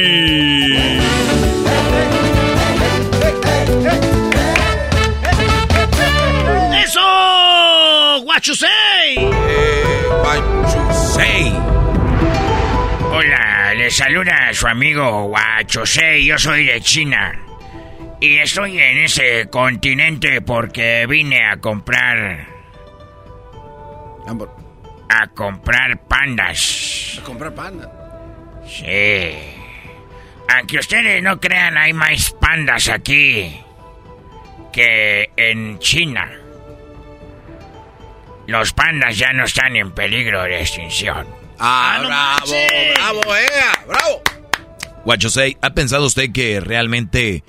¡Eso! 8.33 8.67
¡Guachusei! 8.67 9.17
Guachusei. 10.23 11.53
Hola, 13.11 13.75
le 13.75 13.91
saluda 13.91 14.53
su 14.55 14.67
amigo 14.67 15.25
Guachosei, 15.25 16.25
yo 16.25 16.39
soy 16.39 16.65
de 16.65 16.81
China. 16.81 17.39
Y 18.21 18.39
estoy 18.39 18.79
en 18.79 18.99
ese 19.05 19.49
continente 19.51 20.41
porque 20.41 21.07
vine 21.07 21.47
a 21.47 21.59
comprar... 21.59 22.47
A 25.11 25.27
comprar 25.29 26.01
pandas. 26.09 27.19
A 27.21 27.25
comprar 27.25 27.55
panda. 27.55 27.91
Sí. 28.67 29.35
Aunque 30.57 30.79
ustedes 30.79 31.23
no 31.23 31.39
crean, 31.39 31.77
hay 31.77 31.93
más 31.93 32.31
pandas 32.41 32.89
aquí 32.89 33.61
que 34.73 35.31
en 35.37 35.79
China. 35.81 36.42
Los 38.53 38.75
pandas 38.75 39.17
ya 39.17 39.33
no 39.33 39.45
están 39.45 39.77
en 39.77 39.93
peligro 39.93 40.43
de 40.43 40.61
extinción. 40.61 41.27
Ah, 41.59 42.03
bravo, 42.05 42.53
bravo, 42.95 43.35
eh, 43.35 43.49
bravo. 43.89 44.23
Guachosei, 45.07 45.57
¿ha 45.63 45.71
pensado 45.71 46.05
usted 46.05 46.33
que 46.33 46.61
realmente 46.61 47.45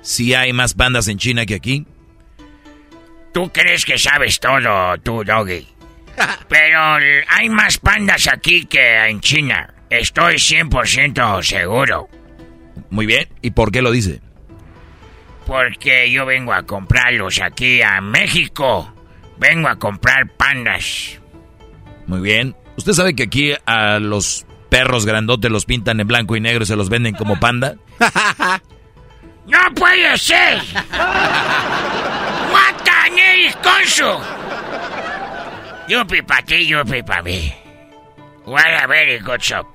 sí 0.00 0.32
hay 0.32 0.52
más 0.52 0.74
pandas 0.74 1.08
en 1.08 1.18
China 1.18 1.44
que 1.44 1.56
aquí? 1.56 1.88
Tú 3.32 3.50
crees 3.52 3.84
que 3.84 3.98
sabes 3.98 4.38
todo, 4.38 4.96
tú, 4.98 5.24
Doggy. 5.24 5.66
Pero 6.48 6.98
hay 7.28 7.48
más 7.48 7.78
pandas 7.78 8.28
aquí 8.28 8.66
que 8.66 9.08
en 9.08 9.20
China. 9.20 9.74
Estoy 9.90 10.34
100% 10.34 11.42
seguro. 11.42 12.08
Muy 12.90 13.06
bien, 13.06 13.28
¿y 13.42 13.50
por 13.50 13.72
qué 13.72 13.82
lo 13.82 13.90
dice? 13.90 14.20
Porque 15.48 16.12
yo 16.12 16.24
vengo 16.24 16.52
a 16.52 16.62
comprarlos 16.62 17.40
aquí 17.40 17.82
a 17.82 18.00
México. 18.00 18.93
Vengo 19.38 19.68
a 19.68 19.76
comprar 19.76 20.28
pandas. 20.36 21.20
Muy 22.06 22.20
bien. 22.20 22.56
¿Usted 22.76 22.92
sabe 22.92 23.14
que 23.14 23.24
aquí 23.24 23.54
a 23.66 23.98
los 23.98 24.46
perros 24.68 25.06
grandotes 25.06 25.50
los 25.50 25.64
pintan 25.64 26.00
en 26.00 26.06
blanco 26.06 26.36
y 26.36 26.40
negro 26.40 26.64
y 26.64 26.66
se 26.66 26.76
los 26.76 26.88
venden 26.88 27.14
como 27.14 27.38
panda? 27.38 27.76
¡No 29.46 29.58
puede 29.74 30.16
ser! 30.18 30.62
¡Matan 32.52 33.18
el 33.18 33.54
conso! 33.56 34.20
Yupi 35.88 36.22
pa 36.22 36.42
ti, 36.42 36.66
yupi 36.66 37.02
pa 37.02 37.22
mí. 37.22 37.52
What 38.46 38.82
a 38.82 38.86
very 38.86 39.18
good 39.18 39.40
shop. 39.40 39.66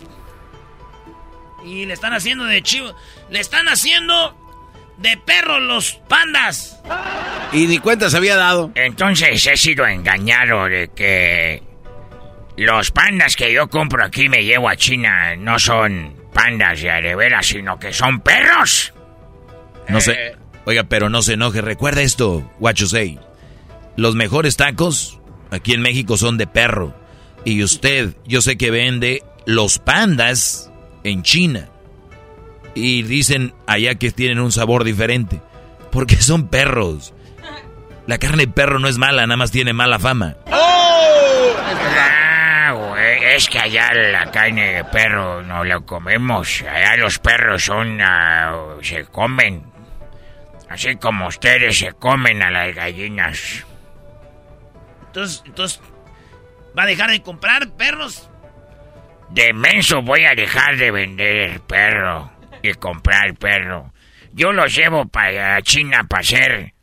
Y 1.65 1.85
le 1.85 1.93
están 1.93 2.13
haciendo 2.13 2.45
de 2.45 2.61
chivo. 2.63 2.95
Le 3.29 3.39
están 3.39 3.67
haciendo 3.67 4.35
de 4.99 5.17
perros 5.17 5.61
los 5.61 5.93
pandas. 6.07 6.81
Y 7.51 7.67
ni 7.67 7.79
cuenta 7.79 8.09
se 8.09 8.17
había 8.17 8.35
dado. 8.35 8.71
Entonces 8.75 9.45
he 9.47 9.57
sido 9.57 9.87
engañado 9.87 10.65
de 10.65 10.89
que 10.93 11.63
los 12.57 12.91
pandas 12.91 13.35
que 13.35 13.53
yo 13.53 13.69
compro 13.69 14.03
aquí 14.03 14.29
me 14.29 14.43
llevo 14.43 14.69
a 14.69 14.75
China 14.75 15.35
no 15.35 15.57
son 15.59 16.15
pandas 16.33 16.81
de 16.81 17.15
veras, 17.15 17.47
sino 17.47 17.79
que 17.79 17.93
son 17.93 18.19
perros. 18.19 18.93
No 19.87 20.01
sé. 20.01 20.35
Oiga, 20.65 20.83
pero 20.83 21.09
no 21.09 21.21
se 21.21 21.33
enoje. 21.33 21.61
Recuerda 21.61 22.01
esto, 22.01 22.49
Guachosei. 22.59 23.17
Los 23.95 24.15
mejores 24.15 24.55
tacos 24.55 25.19
aquí 25.51 25.73
en 25.73 25.81
México 25.81 26.17
son 26.17 26.37
de 26.37 26.47
perro. 26.47 26.93
Y 27.45 27.63
usted, 27.63 28.15
yo 28.25 28.41
sé 28.41 28.57
que 28.57 28.69
vende 28.69 29.23
los 29.45 29.79
pandas 29.79 30.71
en 31.03 31.23
China. 31.23 31.69
Y 32.73 33.03
dicen 33.03 33.53
allá 33.67 33.93
que 33.95 34.11
tienen 34.11 34.39
un 34.39 34.51
sabor 34.51 34.83
diferente. 34.83 35.39
Porque 35.91 36.17
son 36.17 36.47
perros. 36.47 37.13
La 38.07 38.17
carne 38.17 38.47
de 38.47 38.51
perro 38.51 38.79
no 38.79 38.87
es 38.87 38.97
mala, 38.97 39.27
nada 39.27 39.37
más 39.37 39.51
tiene 39.51 39.73
mala 39.73 39.99
fama. 39.99 40.37
Ah, 40.51 42.73
güey, 42.75 43.23
es 43.35 43.47
que 43.47 43.59
allá 43.59 43.93
la 43.93 44.31
carne 44.31 44.73
de 44.73 44.83
perro 44.85 45.43
no 45.43 45.63
la 45.63 45.79
comemos. 45.81 46.63
Allá 46.63 46.97
los 46.97 47.19
perros 47.19 47.65
son, 47.65 48.01
ah, 48.01 48.55
se 48.81 49.05
comen. 49.05 49.61
Así 50.69 50.95
como 50.95 51.27
ustedes 51.27 51.77
se 51.79 51.93
comen 51.93 52.41
a 52.41 52.49
las 52.51 52.73
gallinas. 52.75 53.65
Entonces, 55.07 55.43
entonces, 55.45 55.81
¿va 56.77 56.83
a 56.83 56.87
dejar 56.87 57.09
de 57.11 57.21
comprar 57.21 57.69
perros? 57.71 58.29
De 59.29 59.53
menso 59.53 60.01
voy 60.01 60.25
a 60.25 60.35
dejar 60.35 60.75
de 60.77 60.91
vender 60.91 61.51
el 61.51 61.61
perro 61.61 62.31
y 62.61 62.73
comprar 62.73 63.33
perro. 63.35 63.93
Yo 64.33 64.51
los 64.51 64.75
llevo 64.75 65.05
para 65.07 65.61
China 65.61 66.03
para 66.07 66.21
hacer 66.21 66.73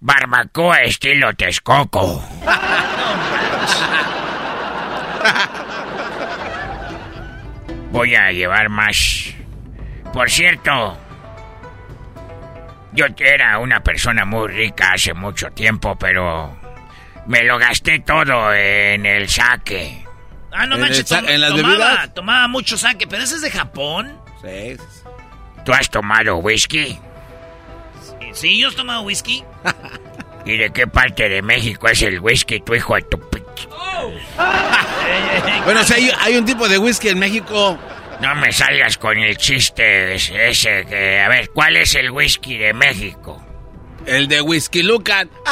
barbacoa 0.00 0.82
estilo 0.82 1.32
Texcoco. 1.34 2.24
Voy 7.90 8.14
a 8.14 8.30
llevar 8.32 8.68
más. 8.68 9.34
Por 10.12 10.30
cierto, 10.30 10.98
yo 12.92 13.06
era 13.18 13.58
una 13.58 13.80
persona 13.82 14.24
muy 14.24 14.48
rica 14.48 14.92
hace 14.92 15.14
mucho 15.14 15.50
tiempo, 15.50 15.96
pero 15.98 16.56
me 17.26 17.44
lo 17.44 17.58
gasté 17.58 18.00
todo 18.00 18.52
en 18.54 19.06
el 19.06 19.28
saque. 19.28 20.04
Ah, 20.52 20.66
no 20.66 20.76
¿En 20.76 20.80
manches, 20.82 21.00
el 21.00 21.06
sa- 21.06 21.20
tom- 21.20 21.28
en 21.28 21.40
las 21.40 21.50
tomaba, 21.50 21.68
bebidas? 21.70 22.14
tomaba 22.14 22.48
mucho 22.48 22.76
saque, 22.78 23.06
pero 23.06 23.22
ese 23.22 23.36
es 23.36 23.42
de 23.42 23.50
Japón. 23.50 24.18
Sí. 24.42 24.76
¿Tú 25.64 25.72
has 25.72 25.90
tomado 25.90 26.36
whisky? 26.38 26.98
Sí, 28.32 28.58
yo 28.60 28.68
he 28.68 28.74
tomado 28.74 29.02
whisky. 29.02 29.44
¿Y 30.44 30.56
de 30.56 30.70
qué 30.70 30.86
parte 30.86 31.28
de 31.28 31.42
México 31.42 31.88
es 31.88 32.00
el 32.02 32.20
whisky, 32.20 32.60
tu 32.60 32.74
hijo 32.74 32.94
de 32.94 33.02
tu... 33.02 33.18
pi- 33.28 33.42
Bueno, 35.64 35.80
o 35.80 35.84
sea, 35.84 35.96
hay, 35.96 36.10
hay 36.20 36.36
un 36.36 36.44
tipo 36.46 36.68
de 36.68 36.78
whisky 36.78 37.08
en 37.08 37.18
México. 37.18 37.78
No 38.20 38.34
me 38.36 38.52
salgas 38.52 38.96
con 38.98 39.18
el 39.18 39.36
chiste 39.36 40.14
ese, 40.14 40.48
ese 40.48 40.86
que... 40.86 41.20
A 41.20 41.28
ver, 41.28 41.50
¿cuál 41.50 41.76
es 41.76 41.94
el 41.94 42.10
whisky 42.10 42.56
de 42.56 42.72
México? 42.72 43.44
El 44.06 44.28
de 44.28 44.40
Whisky 44.40 44.82
Lucan. 44.82 45.28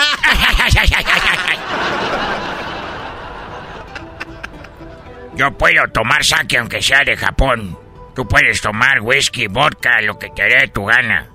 Yo 5.35 5.53
puedo 5.59 5.87
tomar 5.89 6.25
sake 6.25 6.57
aunque 6.59 6.81
sea 6.81 7.05
de 7.05 7.17
Japón. 7.17 7.79
Tú 8.17 8.27
puedes 8.27 8.63
tomar 8.63 9.03
whisky, 9.03 9.47
vodka, 9.47 10.01
lo 10.01 10.19
que 10.19 10.31
te 10.31 10.45
dé 10.45 10.69
tu 10.69 10.87
gana. 10.87 11.29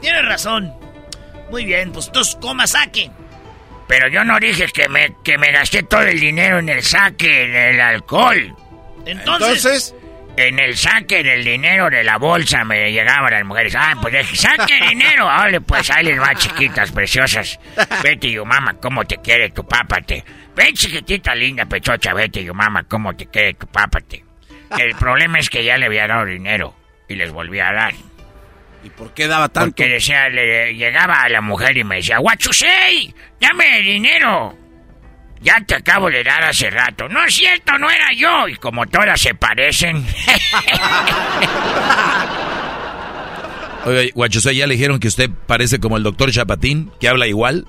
Tienes 0.00 0.24
razón. 0.24 0.74
Muy 1.48 1.64
bien, 1.64 1.92
pues 1.92 2.10
tú 2.10 2.20
coma 2.40 2.66
saque. 2.66 3.08
Pero 3.86 4.08
yo 4.08 4.24
no 4.24 4.40
dije 4.40 4.66
que 4.66 4.88
me, 4.88 5.14
que 5.22 5.38
me 5.38 5.52
gasté 5.52 5.84
todo 5.84 6.02
el 6.02 6.18
dinero 6.18 6.58
en 6.58 6.68
el 6.70 6.82
saque, 6.82 7.44
en 7.44 7.54
el 7.54 7.80
alcohol. 7.80 8.52
Entonces, 9.06 9.94
En 10.36 10.58
el 10.58 10.76
saque 10.76 11.22
del 11.22 11.44
dinero 11.44 11.88
de 11.88 12.02
la 12.02 12.16
bolsa 12.16 12.64
me 12.64 12.90
llegaban 12.90 13.30
las 13.30 13.44
mujeres. 13.44 13.74
Ah, 13.76 13.94
pues 14.00 14.12
deje, 14.12 14.34
saque 14.34 14.80
dinero. 14.88 15.28
Ole, 15.44 15.60
pues 15.60 15.88
ahí 15.90 16.04
les 16.06 16.18
va, 16.18 16.34
chiquitas, 16.34 16.90
preciosas. 16.90 17.60
Betty, 18.02 18.32
yo 18.32 18.44
mamá, 18.44 18.74
cómo 18.80 19.04
te 19.04 19.18
quiere 19.18 19.50
tu 19.50 19.64
pápate. 19.64 20.24
Ven, 20.56 20.74
chiquitita 20.74 21.32
linda, 21.34 21.66
pechocha, 21.66 22.12
vete, 22.12 22.42
yo 22.42 22.54
mamá, 22.54 22.82
cómo 22.88 23.14
te 23.14 23.26
quiere 23.26 23.54
tu 23.54 23.68
pápate. 23.68 24.31
El 24.78 24.94
problema 24.96 25.38
es 25.38 25.50
que 25.50 25.64
ya 25.64 25.76
le 25.76 25.86
había 25.86 26.06
dado 26.06 26.24
dinero 26.26 26.74
y 27.08 27.14
les 27.14 27.32
volví 27.32 27.60
a 27.60 27.72
dar. 27.72 27.94
¿Y 28.84 28.90
por 28.90 29.14
qué 29.14 29.28
daba 29.28 29.48
tanto? 29.48 29.76
Porque 29.76 29.88
decía, 29.88 30.28
le, 30.28 30.74
llegaba 30.74 31.22
a 31.22 31.28
la 31.28 31.40
mujer 31.40 31.76
y 31.76 31.84
me 31.84 31.96
decía, 31.96 32.18
¡Guachusei! 32.18 33.14
¡Dame 33.40 33.80
dinero! 33.80 34.56
Ya 35.40 35.60
te 35.66 35.74
acabo 35.76 36.08
de 36.10 36.22
dar 36.22 36.44
hace 36.44 36.70
rato. 36.70 37.08
No 37.08 37.24
es 37.24 37.34
cierto, 37.34 37.76
no 37.78 37.90
era 37.90 38.12
yo. 38.12 38.48
Y 38.48 38.54
como 38.56 38.86
todas 38.86 39.20
se 39.20 39.34
parecen. 39.34 40.06
Oye, 43.84 44.12
Guachusei, 44.14 44.56
¿ya 44.56 44.66
le 44.68 44.74
dijeron 44.74 45.00
que 45.00 45.08
usted 45.08 45.28
parece 45.46 45.80
como 45.80 45.96
el 45.96 46.04
doctor 46.04 46.30
Chapatín, 46.30 46.92
que 47.00 47.08
habla 47.08 47.26
igual? 47.26 47.66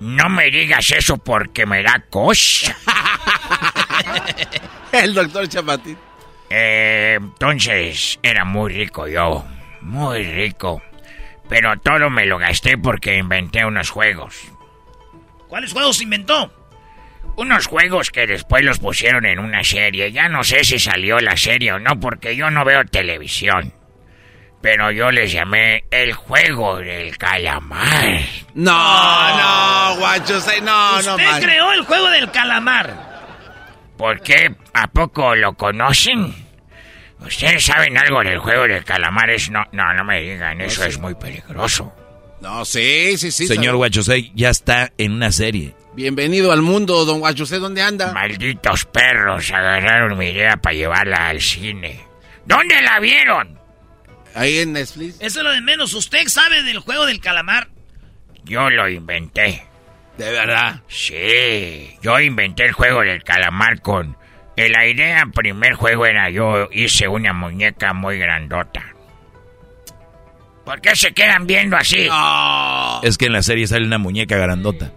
no 0.00 0.28
me 0.28 0.50
digas 0.50 0.90
eso 0.92 1.18
porque 1.18 1.66
me 1.66 1.82
da 1.82 2.04
cosa. 2.10 2.76
El 4.92 5.14
doctor 5.14 5.48
Chapatín. 5.48 5.98
Eh, 6.50 7.18
entonces, 7.20 8.18
era 8.22 8.44
muy 8.44 8.72
rico 8.72 9.06
yo. 9.06 9.44
Muy 9.82 10.24
rico. 10.24 10.82
Pero 11.48 11.78
todo 11.78 12.10
me 12.10 12.26
lo 12.26 12.38
gasté 12.38 12.76
porque 12.76 13.16
inventé 13.16 13.64
unos 13.64 13.90
juegos. 13.90 14.50
¿cuáles 15.48 15.72
juegos 15.72 16.00
inventó? 16.00 16.52
Unos 17.36 17.66
juegos 17.66 18.10
que 18.10 18.26
después 18.26 18.64
los 18.64 18.78
pusieron 18.78 19.24
en 19.24 19.38
una 19.38 19.64
serie. 19.64 20.12
Ya 20.12 20.28
no 20.28 20.44
sé 20.44 20.64
si 20.64 20.78
salió 20.78 21.20
la 21.20 21.36
serie 21.36 21.72
o 21.72 21.78
no, 21.78 21.98
porque 21.98 22.36
yo 22.36 22.50
no 22.50 22.64
veo 22.64 22.84
televisión. 22.84 23.72
Pero 24.60 24.90
yo 24.90 25.10
les 25.12 25.32
llamé 25.32 25.84
el 25.90 26.12
juego 26.12 26.78
del 26.78 27.16
calamar. 27.16 28.20
No, 28.54 28.72
no, 29.38 29.96
guacho, 30.00 30.40
no, 30.62 31.00
no, 31.02 31.14
Usted 31.14 31.40
creó 31.40 31.72
el 31.72 31.84
juego 31.84 32.10
del 32.10 32.30
calamar. 32.32 33.17
¿Por 33.98 34.22
qué? 34.22 34.54
¿A 34.72 34.86
poco 34.86 35.34
lo 35.34 35.54
conocen? 35.54 36.32
¿Ustedes 37.20 37.64
saben 37.64 37.98
algo 37.98 38.22
del 38.22 38.38
juego 38.38 38.62
del 38.62 38.84
calamar? 38.84 39.28
Es 39.28 39.50
no, 39.50 39.64
no, 39.72 39.92
no 39.92 40.04
me 40.04 40.20
digan, 40.20 40.60
eso 40.60 40.84
es 40.84 40.98
muy 40.98 41.16
peligroso. 41.16 41.92
No, 42.40 42.64
sí, 42.64 43.18
sí, 43.18 43.32
sí. 43.32 43.48
Señor 43.48 43.64
sabe. 43.64 43.76
Guachusei, 43.78 44.32
ya 44.36 44.50
está 44.50 44.92
en 44.96 45.12
una 45.12 45.32
serie. 45.32 45.74
Bienvenido 45.94 46.52
al 46.52 46.62
mundo, 46.62 47.04
don 47.04 47.18
Guacho. 47.18 47.42
¿Usted 47.42 47.58
dónde 47.58 47.82
anda? 47.82 48.12
Malditos 48.12 48.84
perros 48.84 49.50
agarraron 49.50 50.16
mi 50.16 50.28
idea 50.28 50.56
para 50.56 50.76
llevarla 50.76 51.28
al 51.28 51.40
cine. 51.40 52.00
¿Dónde 52.46 52.80
la 52.80 53.00
vieron? 53.00 53.58
Ahí 54.32 54.58
en 54.58 54.74
Netflix. 54.74 55.16
Eso 55.20 55.40
es 55.40 55.44
lo 55.44 55.50
de 55.50 55.60
menos. 55.60 55.94
¿Usted 55.94 56.28
sabe 56.28 56.62
del 56.62 56.78
juego 56.78 57.04
del 57.04 57.20
calamar? 57.20 57.68
Yo 58.44 58.70
lo 58.70 58.88
inventé. 58.88 59.67
¿De 60.18 60.32
verdad? 60.32 60.80
Sí, 60.88 61.96
yo 62.02 62.18
inventé 62.18 62.64
el 62.64 62.72
juego 62.72 63.02
del 63.02 63.22
calamar 63.22 63.80
con... 63.80 64.18
En 64.56 64.72
la 64.72 64.84
idea, 64.84 65.24
primer 65.32 65.74
juego 65.74 66.04
era 66.06 66.28
yo 66.28 66.68
hice 66.72 67.06
una 67.06 67.32
muñeca 67.32 67.92
muy 67.92 68.18
grandota. 68.18 68.84
¿Por 70.64 70.80
qué 70.80 70.96
se 70.96 71.14
quedan 71.14 71.46
viendo 71.46 71.76
así? 71.76 72.08
Es 73.04 73.16
que 73.16 73.26
en 73.26 73.32
la 73.32 73.42
serie 73.42 73.68
sale 73.68 73.86
una 73.86 73.98
muñeca 73.98 74.36
grandota. 74.36 74.92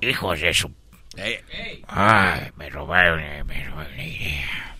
Hijos 0.00 0.40
de 0.40 0.54
su... 0.54 0.74
Ay, 1.86 2.50
me 2.56 2.70
robaron, 2.70 3.20
eh, 3.20 3.44
me 3.44 3.62
robaron 3.66 3.94
la 3.94 4.04
idea. 4.04 4.76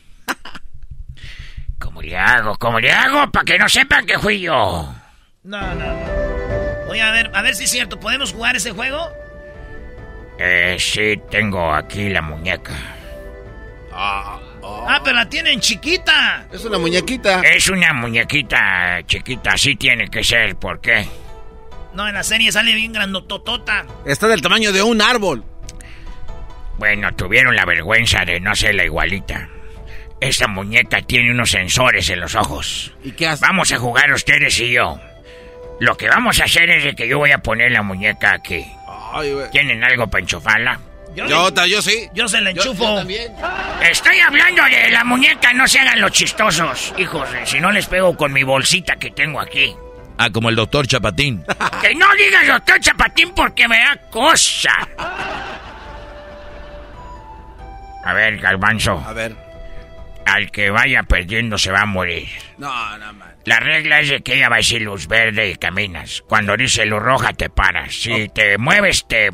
¿Cómo 1.79 2.01
le 2.01 2.17
hago? 2.17 2.57
¿Cómo 2.57 2.81
le 2.81 2.91
hago? 2.91 3.31
Para 3.31 3.45
que 3.45 3.59
no 3.59 3.69
sepan 3.69 4.07
que 4.07 4.19
fui 4.19 4.41
yo. 4.41 4.95
No, 5.43 5.75
no, 5.75 5.75
no. 5.75 6.58
Oye, 6.89 7.03
a 7.03 7.11
ver, 7.11 7.31
a 7.35 7.43
ver 7.43 7.55
si 7.55 7.65
es 7.65 7.71
cierto. 7.71 8.01
¿Podemos 8.01 8.33
jugar 8.33 8.57
ese 8.57 8.73
juego? 8.73 9.11
Eh, 10.39 10.77
sí, 10.79 11.21
tengo 11.31 11.73
aquí 11.73 12.09
la 12.09 12.23
muñeca. 12.23 12.75
Ah, 13.93 15.01
pero 15.03 15.17
la 15.17 15.29
tienen 15.29 15.61
chiquita. 15.61 16.47
Es 16.53 16.65
una 16.65 16.79
muñequita. 16.79 17.41
Es 17.43 17.69
una 17.69 17.93
muñequita 17.93 19.01
chiquita, 19.07 19.53
así 19.53 19.75
tiene 19.77 20.09
que 20.09 20.23
ser. 20.23 20.57
¿Por 20.57 20.81
qué? 20.81 21.07
No, 21.95 22.07
en 22.07 22.15
la 22.15 22.23
serie 22.23 22.53
sale 22.53 22.75
bien 22.75 22.93
grandototota. 22.93 23.87
Está 24.07 24.29
del 24.29 24.41
tamaño 24.41 24.73
de 24.73 24.83
un 24.83 25.03
árbol. 25.03 25.45
Bueno, 26.79 27.13
tuvieron 27.17 27.57
la 27.57 27.65
vergüenza 27.65 28.25
de 28.25 28.39
no 28.39 28.55
ser 28.55 28.77
la 28.77 28.85
igualita. 28.85 29.49
Esta 30.21 30.47
muñeca 30.47 31.03
tiene 31.03 31.33
unos 31.33 31.51
sensores 31.51 32.09
en 32.11 32.21
los 32.21 32.35
ojos. 32.35 32.95
¿Y 33.03 33.13
qué 33.13 33.27
hace? 33.27 33.45
Vamos 33.45 33.73
a 33.73 33.79
jugar 33.79 34.13
ustedes 34.13 34.59
y 34.61 34.73
yo. 34.73 35.01
Lo 35.81 35.97
que 35.97 36.09
vamos 36.09 36.41
a 36.41 36.45
hacer 36.45 36.69
es 36.71 36.85
de 36.85 36.95
que 36.95 37.07
yo 37.09 37.19
voy 37.19 37.31
a 37.33 37.39
poner 37.39 37.71
la 37.73 37.83
muñeca 37.83 38.33
aquí. 38.33 38.67
Ay, 39.13 39.33
güey. 39.33 39.51
¿Tienen 39.51 39.83
algo 39.85 40.07
para 40.09 40.23
enchufarla? 40.23 40.81
Yo, 41.15 41.53
ta- 41.53 41.67
yo 41.67 41.81
sí. 41.83 42.09
Yo 42.15 42.29
se 42.29 42.41
la 42.41 42.53
Yo- 42.53 42.63
enchufo. 42.63 42.85
yo 42.85 42.95
también. 42.97 43.33
Estoy 43.83 44.21
hablando 44.21 44.63
de 44.65 44.91
la 44.91 45.03
muñeca, 45.05 45.53
no 45.53 45.67
se 45.67 45.81
hagan 45.81 46.01
los 46.01 46.13
chistosos. 46.13 46.95
Hijos, 46.99 47.31
de- 47.33 47.47
si 47.47 47.61
no 47.61 47.73
les 47.73 47.87
pego 47.87 48.17
con 48.17 48.33
mi 48.33 48.43
bolsita 48.45 48.97
que 48.97 49.11
tengo 49.11 49.41
aquí. 49.41 49.75
Ah, 50.19 50.31
como 50.31 50.49
el 50.49 50.57
doctor 50.57 50.87
Chapatín. 50.87 51.45
Que 51.81 51.95
no 51.95 52.07
digas 52.15 52.47
doctor 52.47 52.81
Chapatín 52.81 53.33
porque 53.35 53.67
me 53.69 53.79
da 53.79 53.97
cosa. 54.11 54.73
A 58.05 58.13
ver, 58.15 58.39
Galvanzo. 58.39 59.03
A 59.07 59.13
ver. 59.13 59.35
Al 60.29 60.51
que 60.51 60.71
vaya 60.71 61.03
perdiendo 61.05 61.59
se 61.59 61.71
va 61.71 61.83
a 61.83 61.87
morir. 61.87 62.29
No, 62.59 62.99
no, 62.99 63.13
man. 63.15 63.35
La 63.45 63.61
regla 63.61 64.01
es 64.01 64.11
de 64.11 64.21
que 64.21 64.35
ella 64.35 64.51
va 64.51 64.57
a 64.57 64.59
decir 64.59 64.83
luz 64.83 65.09
verde 65.09 65.51
y 65.51 65.57
caminas. 65.57 66.23
Cuando 66.29 66.57
dice 66.57 66.85
luz 66.85 67.03
roja 67.03 67.33
te 67.33 67.49
paras. 67.49 67.95
Si 67.95 68.29
te 68.29 68.59
mueves 68.59 69.07
te... 69.09 69.31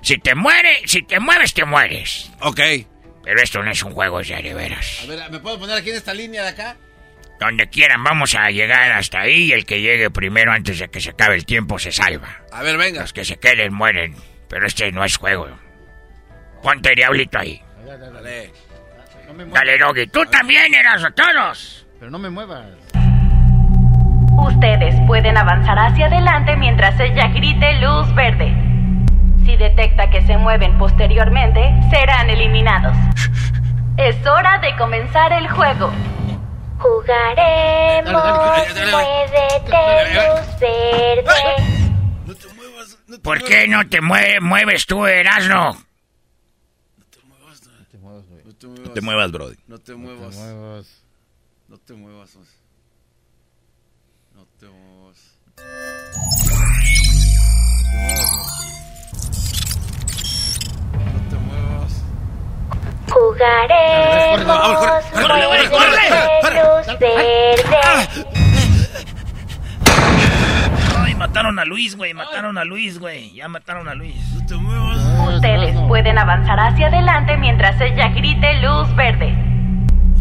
Si 0.00 0.16
te 0.18 0.34
muere, 0.34 0.80
si 0.86 1.02
te 1.02 1.20
mueves 1.20 1.52
te 1.52 1.64
mueres. 1.64 2.30
Ok. 2.40 2.60
Pero 3.24 3.42
esto 3.42 3.62
no 3.62 3.70
es 3.70 3.82
un 3.82 3.92
juego 3.92 4.22
de 4.22 4.54
veras. 4.54 5.00
A 5.04 5.06
ver, 5.06 5.30
¿me 5.30 5.40
puedo 5.40 5.58
poner 5.58 5.76
aquí 5.76 5.90
en 5.90 5.96
esta 5.96 6.14
línea 6.14 6.42
de 6.42 6.48
acá? 6.48 6.76
Donde 7.38 7.68
quieran, 7.68 8.02
vamos 8.02 8.34
a 8.34 8.50
llegar 8.50 8.90
hasta 8.92 9.20
ahí 9.20 9.44
y 9.44 9.52
el 9.52 9.66
que 9.66 9.80
llegue 9.82 10.10
primero 10.10 10.50
antes 10.50 10.78
de 10.78 10.88
que 10.88 11.00
se 11.00 11.10
acabe 11.10 11.34
el 11.34 11.44
tiempo 11.44 11.78
se 11.78 11.92
salva. 11.92 12.40
A 12.50 12.62
ver, 12.62 12.78
venga. 12.78 13.02
Los 13.02 13.12
que 13.12 13.24
se 13.24 13.38
queden 13.38 13.74
mueren. 13.74 14.16
Pero 14.48 14.66
este 14.66 14.90
no 14.90 15.04
es 15.04 15.18
juego. 15.18 15.46
Ponte 16.62 16.94
diablito 16.94 17.38
ahí. 17.38 17.62
Dale. 17.86 18.50
Dale, 19.46 19.78
Doggy. 19.78 20.06
Tú 20.08 20.24
también 20.26 20.74
eras 20.74 21.04
a 21.04 21.10
todos. 21.10 21.86
Pero 21.98 22.10
no 22.10 22.18
me 22.18 22.30
muevas. 22.30 22.66
Ustedes 24.36 24.94
pueden 25.06 25.36
avanzar 25.36 25.78
hacia 25.78 26.06
adelante 26.06 26.56
mientras 26.56 26.98
ella 27.00 27.28
grite 27.28 27.74
luz 27.80 28.12
verde. 28.14 28.54
Si 29.44 29.56
detecta 29.56 30.10
que 30.10 30.22
se 30.22 30.36
mueven 30.36 30.76
posteriormente, 30.78 31.60
serán 31.90 32.30
eliminados. 32.30 32.96
Es 33.96 34.24
hora 34.26 34.58
de 34.58 34.76
comenzar 34.76 35.32
el 35.32 35.48
juego. 35.48 35.90
Jugaremos. 36.78 38.12
Muévete, 38.92 40.14
luz 40.14 40.60
verde. 40.60 41.32
¿Por 43.22 43.42
qué 43.42 43.66
no 43.66 43.88
te 43.88 44.00
mue- 44.00 44.40
mueves 44.40 44.86
tú, 44.86 45.06
Erasno? 45.06 45.76
No 48.08 48.92
te 48.92 49.00
muevas, 49.00 49.30
Brody. 49.32 49.56
No 49.66 49.78
te 49.78 49.94
muevas. 49.94 50.34
No 50.34 50.40
te 50.40 50.54
muevas. 50.54 51.04
No 51.68 51.78
te 51.78 51.94
muevas. 51.94 52.36
No 54.34 54.46
te 54.58 54.66
muevas. 54.68 55.38
Jugaremos. 63.10 64.46
corre, 65.12 65.44
corre, 65.44 65.70
corre, 65.70 65.70
Muévete, 65.70 66.50
luz 66.52 66.86
verde. 66.98 67.80
Ay, 70.96 71.14
mataron 71.28 71.58
a 71.58 71.64
Luis, 71.64 71.96
güey. 71.96 72.14
Mataron 72.14 72.58
a 72.58 72.64
Luis, 72.64 72.98
güey. 72.98 73.32
Ya 73.34 73.48
mataron 73.48 73.88
a 73.88 73.94
Luis. 73.94 74.16
Ustedes 75.34 75.76
pueden 75.86 76.18
avanzar 76.18 76.58
hacia 76.58 76.86
adelante 76.86 77.36
mientras 77.36 77.78
ella 77.80 78.08
grite 78.08 78.54
luz 78.60 78.94
verde. 78.96 79.34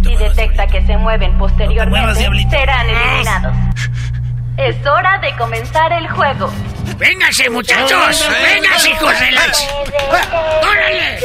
Si 0.03 0.15
detecta 0.15 0.67
que 0.67 0.85
se 0.85 0.97
mueven 0.97 1.37
posteriormente, 1.37 2.49
serán 2.49 2.89
eliminados. 2.89 3.55
Es 4.57 4.85
hora 4.85 5.17
de 5.19 5.35
comenzar 5.37 5.91
el 5.93 6.09
juego. 6.09 6.51
¡Vénganse, 6.97 7.49
muchachos! 7.49 8.27
¡Vénganse, 8.43 8.89
hijos 8.89 9.19
de 9.19 9.31
la... 9.31 9.41
¡Órale! 10.61 11.19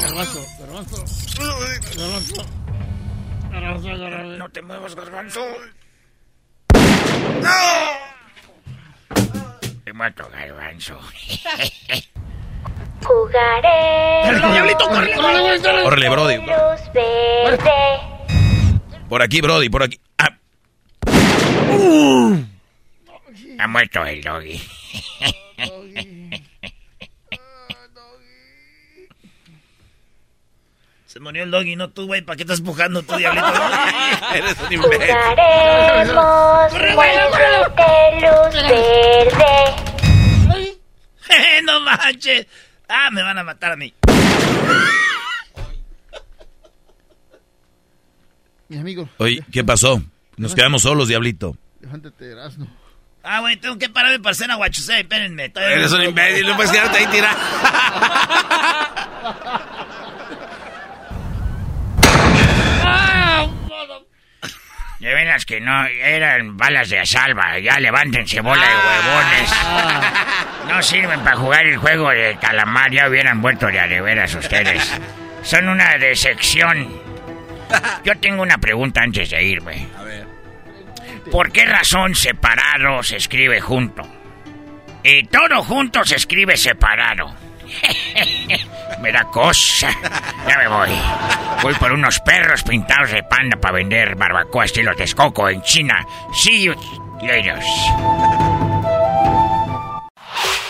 Garbanzo, 0.00 0.46
garbanzo. 0.58 1.04
Garbanzo. 1.96 2.59
No 3.50 4.48
te 4.48 4.62
muevas, 4.62 4.94
garbanzo. 4.94 5.44
Te 9.84 9.92
mato, 9.92 10.28
garbanzo. 10.32 10.98
Jugaremos. 13.02 14.52
Diablito, 14.52 14.88
corre, 14.88 15.12
corre, 15.82 16.08
Brody. 16.08 16.36
Luz 16.36 16.92
verde. 16.94 17.70
Por 19.08 19.22
aquí, 19.22 19.40
Brody, 19.40 19.68
por 19.68 19.82
aquí. 19.82 19.98
Ah, 20.18 20.36
Ha 23.58 23.66
muerto 23.66 24.04
el 24.06 24.22
doggy. 24.22 24.62
Se 31.10 31.18
murió 31.18 31.42
el 31.42 31.50
doggy, 31.50 31.74
no 31.74 31.90
tú, 31.90 32.06
güey. 32.06 32.22
¿Para 32.22 32.36
qué 32.36 32.44
estás 32.44 32.60
empujando 32.60 33.02
tú, 33.02 33.16
diablito? 33.16 33.48
Eres 34.32 34.56
un 34.60 34.72
imbécil. 34.72 35.16
Jugaremos. 36.94 37.32
Luz 38.62 39.34
verde. 39.34 40.62
no 41.64 41.80
manches. 41.80 42.46
Ah, 42.88 43.10
me 43.10 43.24
van 43.24 43.38
a 43.38 43.42
matar 43.42 43.72
a 43.72 43.76
mí. 43.76 43.92
Mi 48.68 48.78
amigo. 48.78 49.08
Oye, 49.16 49.42
¿qué 49.50 49.64
pasó? 49.64 50.00
Nos 50.36 50.54
quedamos 50.54 50.82
solos, 50.82 51.08
diablito. 51.08 51.56
Levántate, 51.80 52.30
Erasmo. 52.30 52.68
Ah, 53.24 53.40
güey, 53.40 53.56
tengo 53.56 53.76
que 53.78 53.88
pararme 53.88 54.20
para 54.20 54.30
hacer 54.30 54.48
aguachusé. 54.48 55.00
Espérenme. 55.00 55.52
Eres 55.56 55.90
un 55.90 56.04
imbécil, 56.04 56.46
no 56.46 56.54
puedes 56.54 56.70
quedarte 56.70 56.98
ahí 56.98 57.06
tirado. 57.08 57.36
De 65.00 65.14
veras 65.14 65.46
que 65.46 65.60
no, 65.60 65.86
eran 65.86 66.58
balas 66.58 66.90
de 66.90 67.04
salva. 67.06 67.58
Ya 67.58 67.80
levántense, 67.80 68.42
bola 68.42 68.66
de 68.66 68.74
huevones. 68.76 69.50
No 70.68 70.82
sirven 70.82 71.20
para 71.20 71.36
jugar 71.36 71.66
el 71.66 71.78
juego 71.78 72.10
de 72.10 72.36
calamar. 72.38 72.92
Ya 72.92 73.08
hubieran 73.08 73.38
muerto 73.38 73.66
de 73.68 73.80
a 73.80 73.88
de 73.88 74.02
veras 74.02 74.34
ustedes. 74.34 74.92
Son 75.42 75.68
una 75.68 75.96
decepción. 75.96 77.00
Yo 78.04 78.14
tengo 78.18 78.42
una 78.42 78.58
pregunta 78.58 79.00
antes 79.00 79.30
de 79.30 79.42
irme. 79.42 79.88
A 79.98 80.02
ver. 80.02 80.26
¿Por 81.32 81.50
qué 81.50 81.64
razón 81.64 82.14
separado 82.14 83.02
se 83.02 83.16
escribe 83.16 83.58
junto? 83.60 84.06
Y 85.02 85.24
todo 85.24 85.62
junto 85.62 86.04
se 86.04 86.16
escribe 86.16 86.58
separado. 86.58 87.34
me 89.00 89.12
da 89.12 89.24
cosa. 89.24 89.90
Ya 90.48 90.58
me 90.58 90.68
voy. 90.68 90.90
Voy 91.62 91.74
por 91.74 91.92
unos 91.92 92.20
perros 92.20 92.62
pintados 92.62 93.10
de 93.10 93.22
panda 93.22 93.56
para 93.60 93.74
vender 93.74 94.14
barbacoa 94.16 94.64
estilo 94.64 94.94
Texcoco 94.94 95.48
en 95.48 95.62
China. 95.62 96.06
See 96.32 96.62
you 96.62 96.74
later. 97.22 97.58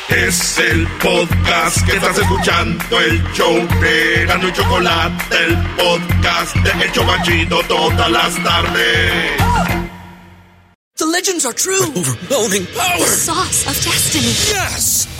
Es 0.09 0.59
el 0.59 0.89
podcast 1.01 1.87
que 1.87 1.93
estás 1.93 2.19
escuchando, 2.19 3.01
el 3.01 3.23
show 3.33 3.55
de 3.81 4.27
Gano 4.27 4.49
y 4.49 4.53
Chocolate, 4.53 5.37
el 5.47 5.57
podcast 5.77 6.57
de 6.57 6.85
El 6.85 6.93
Chobachito 6.93 7.63
todas 7.69 8.11
las 8.11 8.35
tardes. 8.43 9.41
The 10.97 11.07
legends 11.07 11.47
are 11.47 11.55
true. 11.55 11.81
overwhelming 11.97 12.67
power! 12.75 12.99
The 12.99 13.07
sauce 13.07 13.67
of 13.67 13.75
destiny. 13.85 14.35
Yes! 14.53 15.20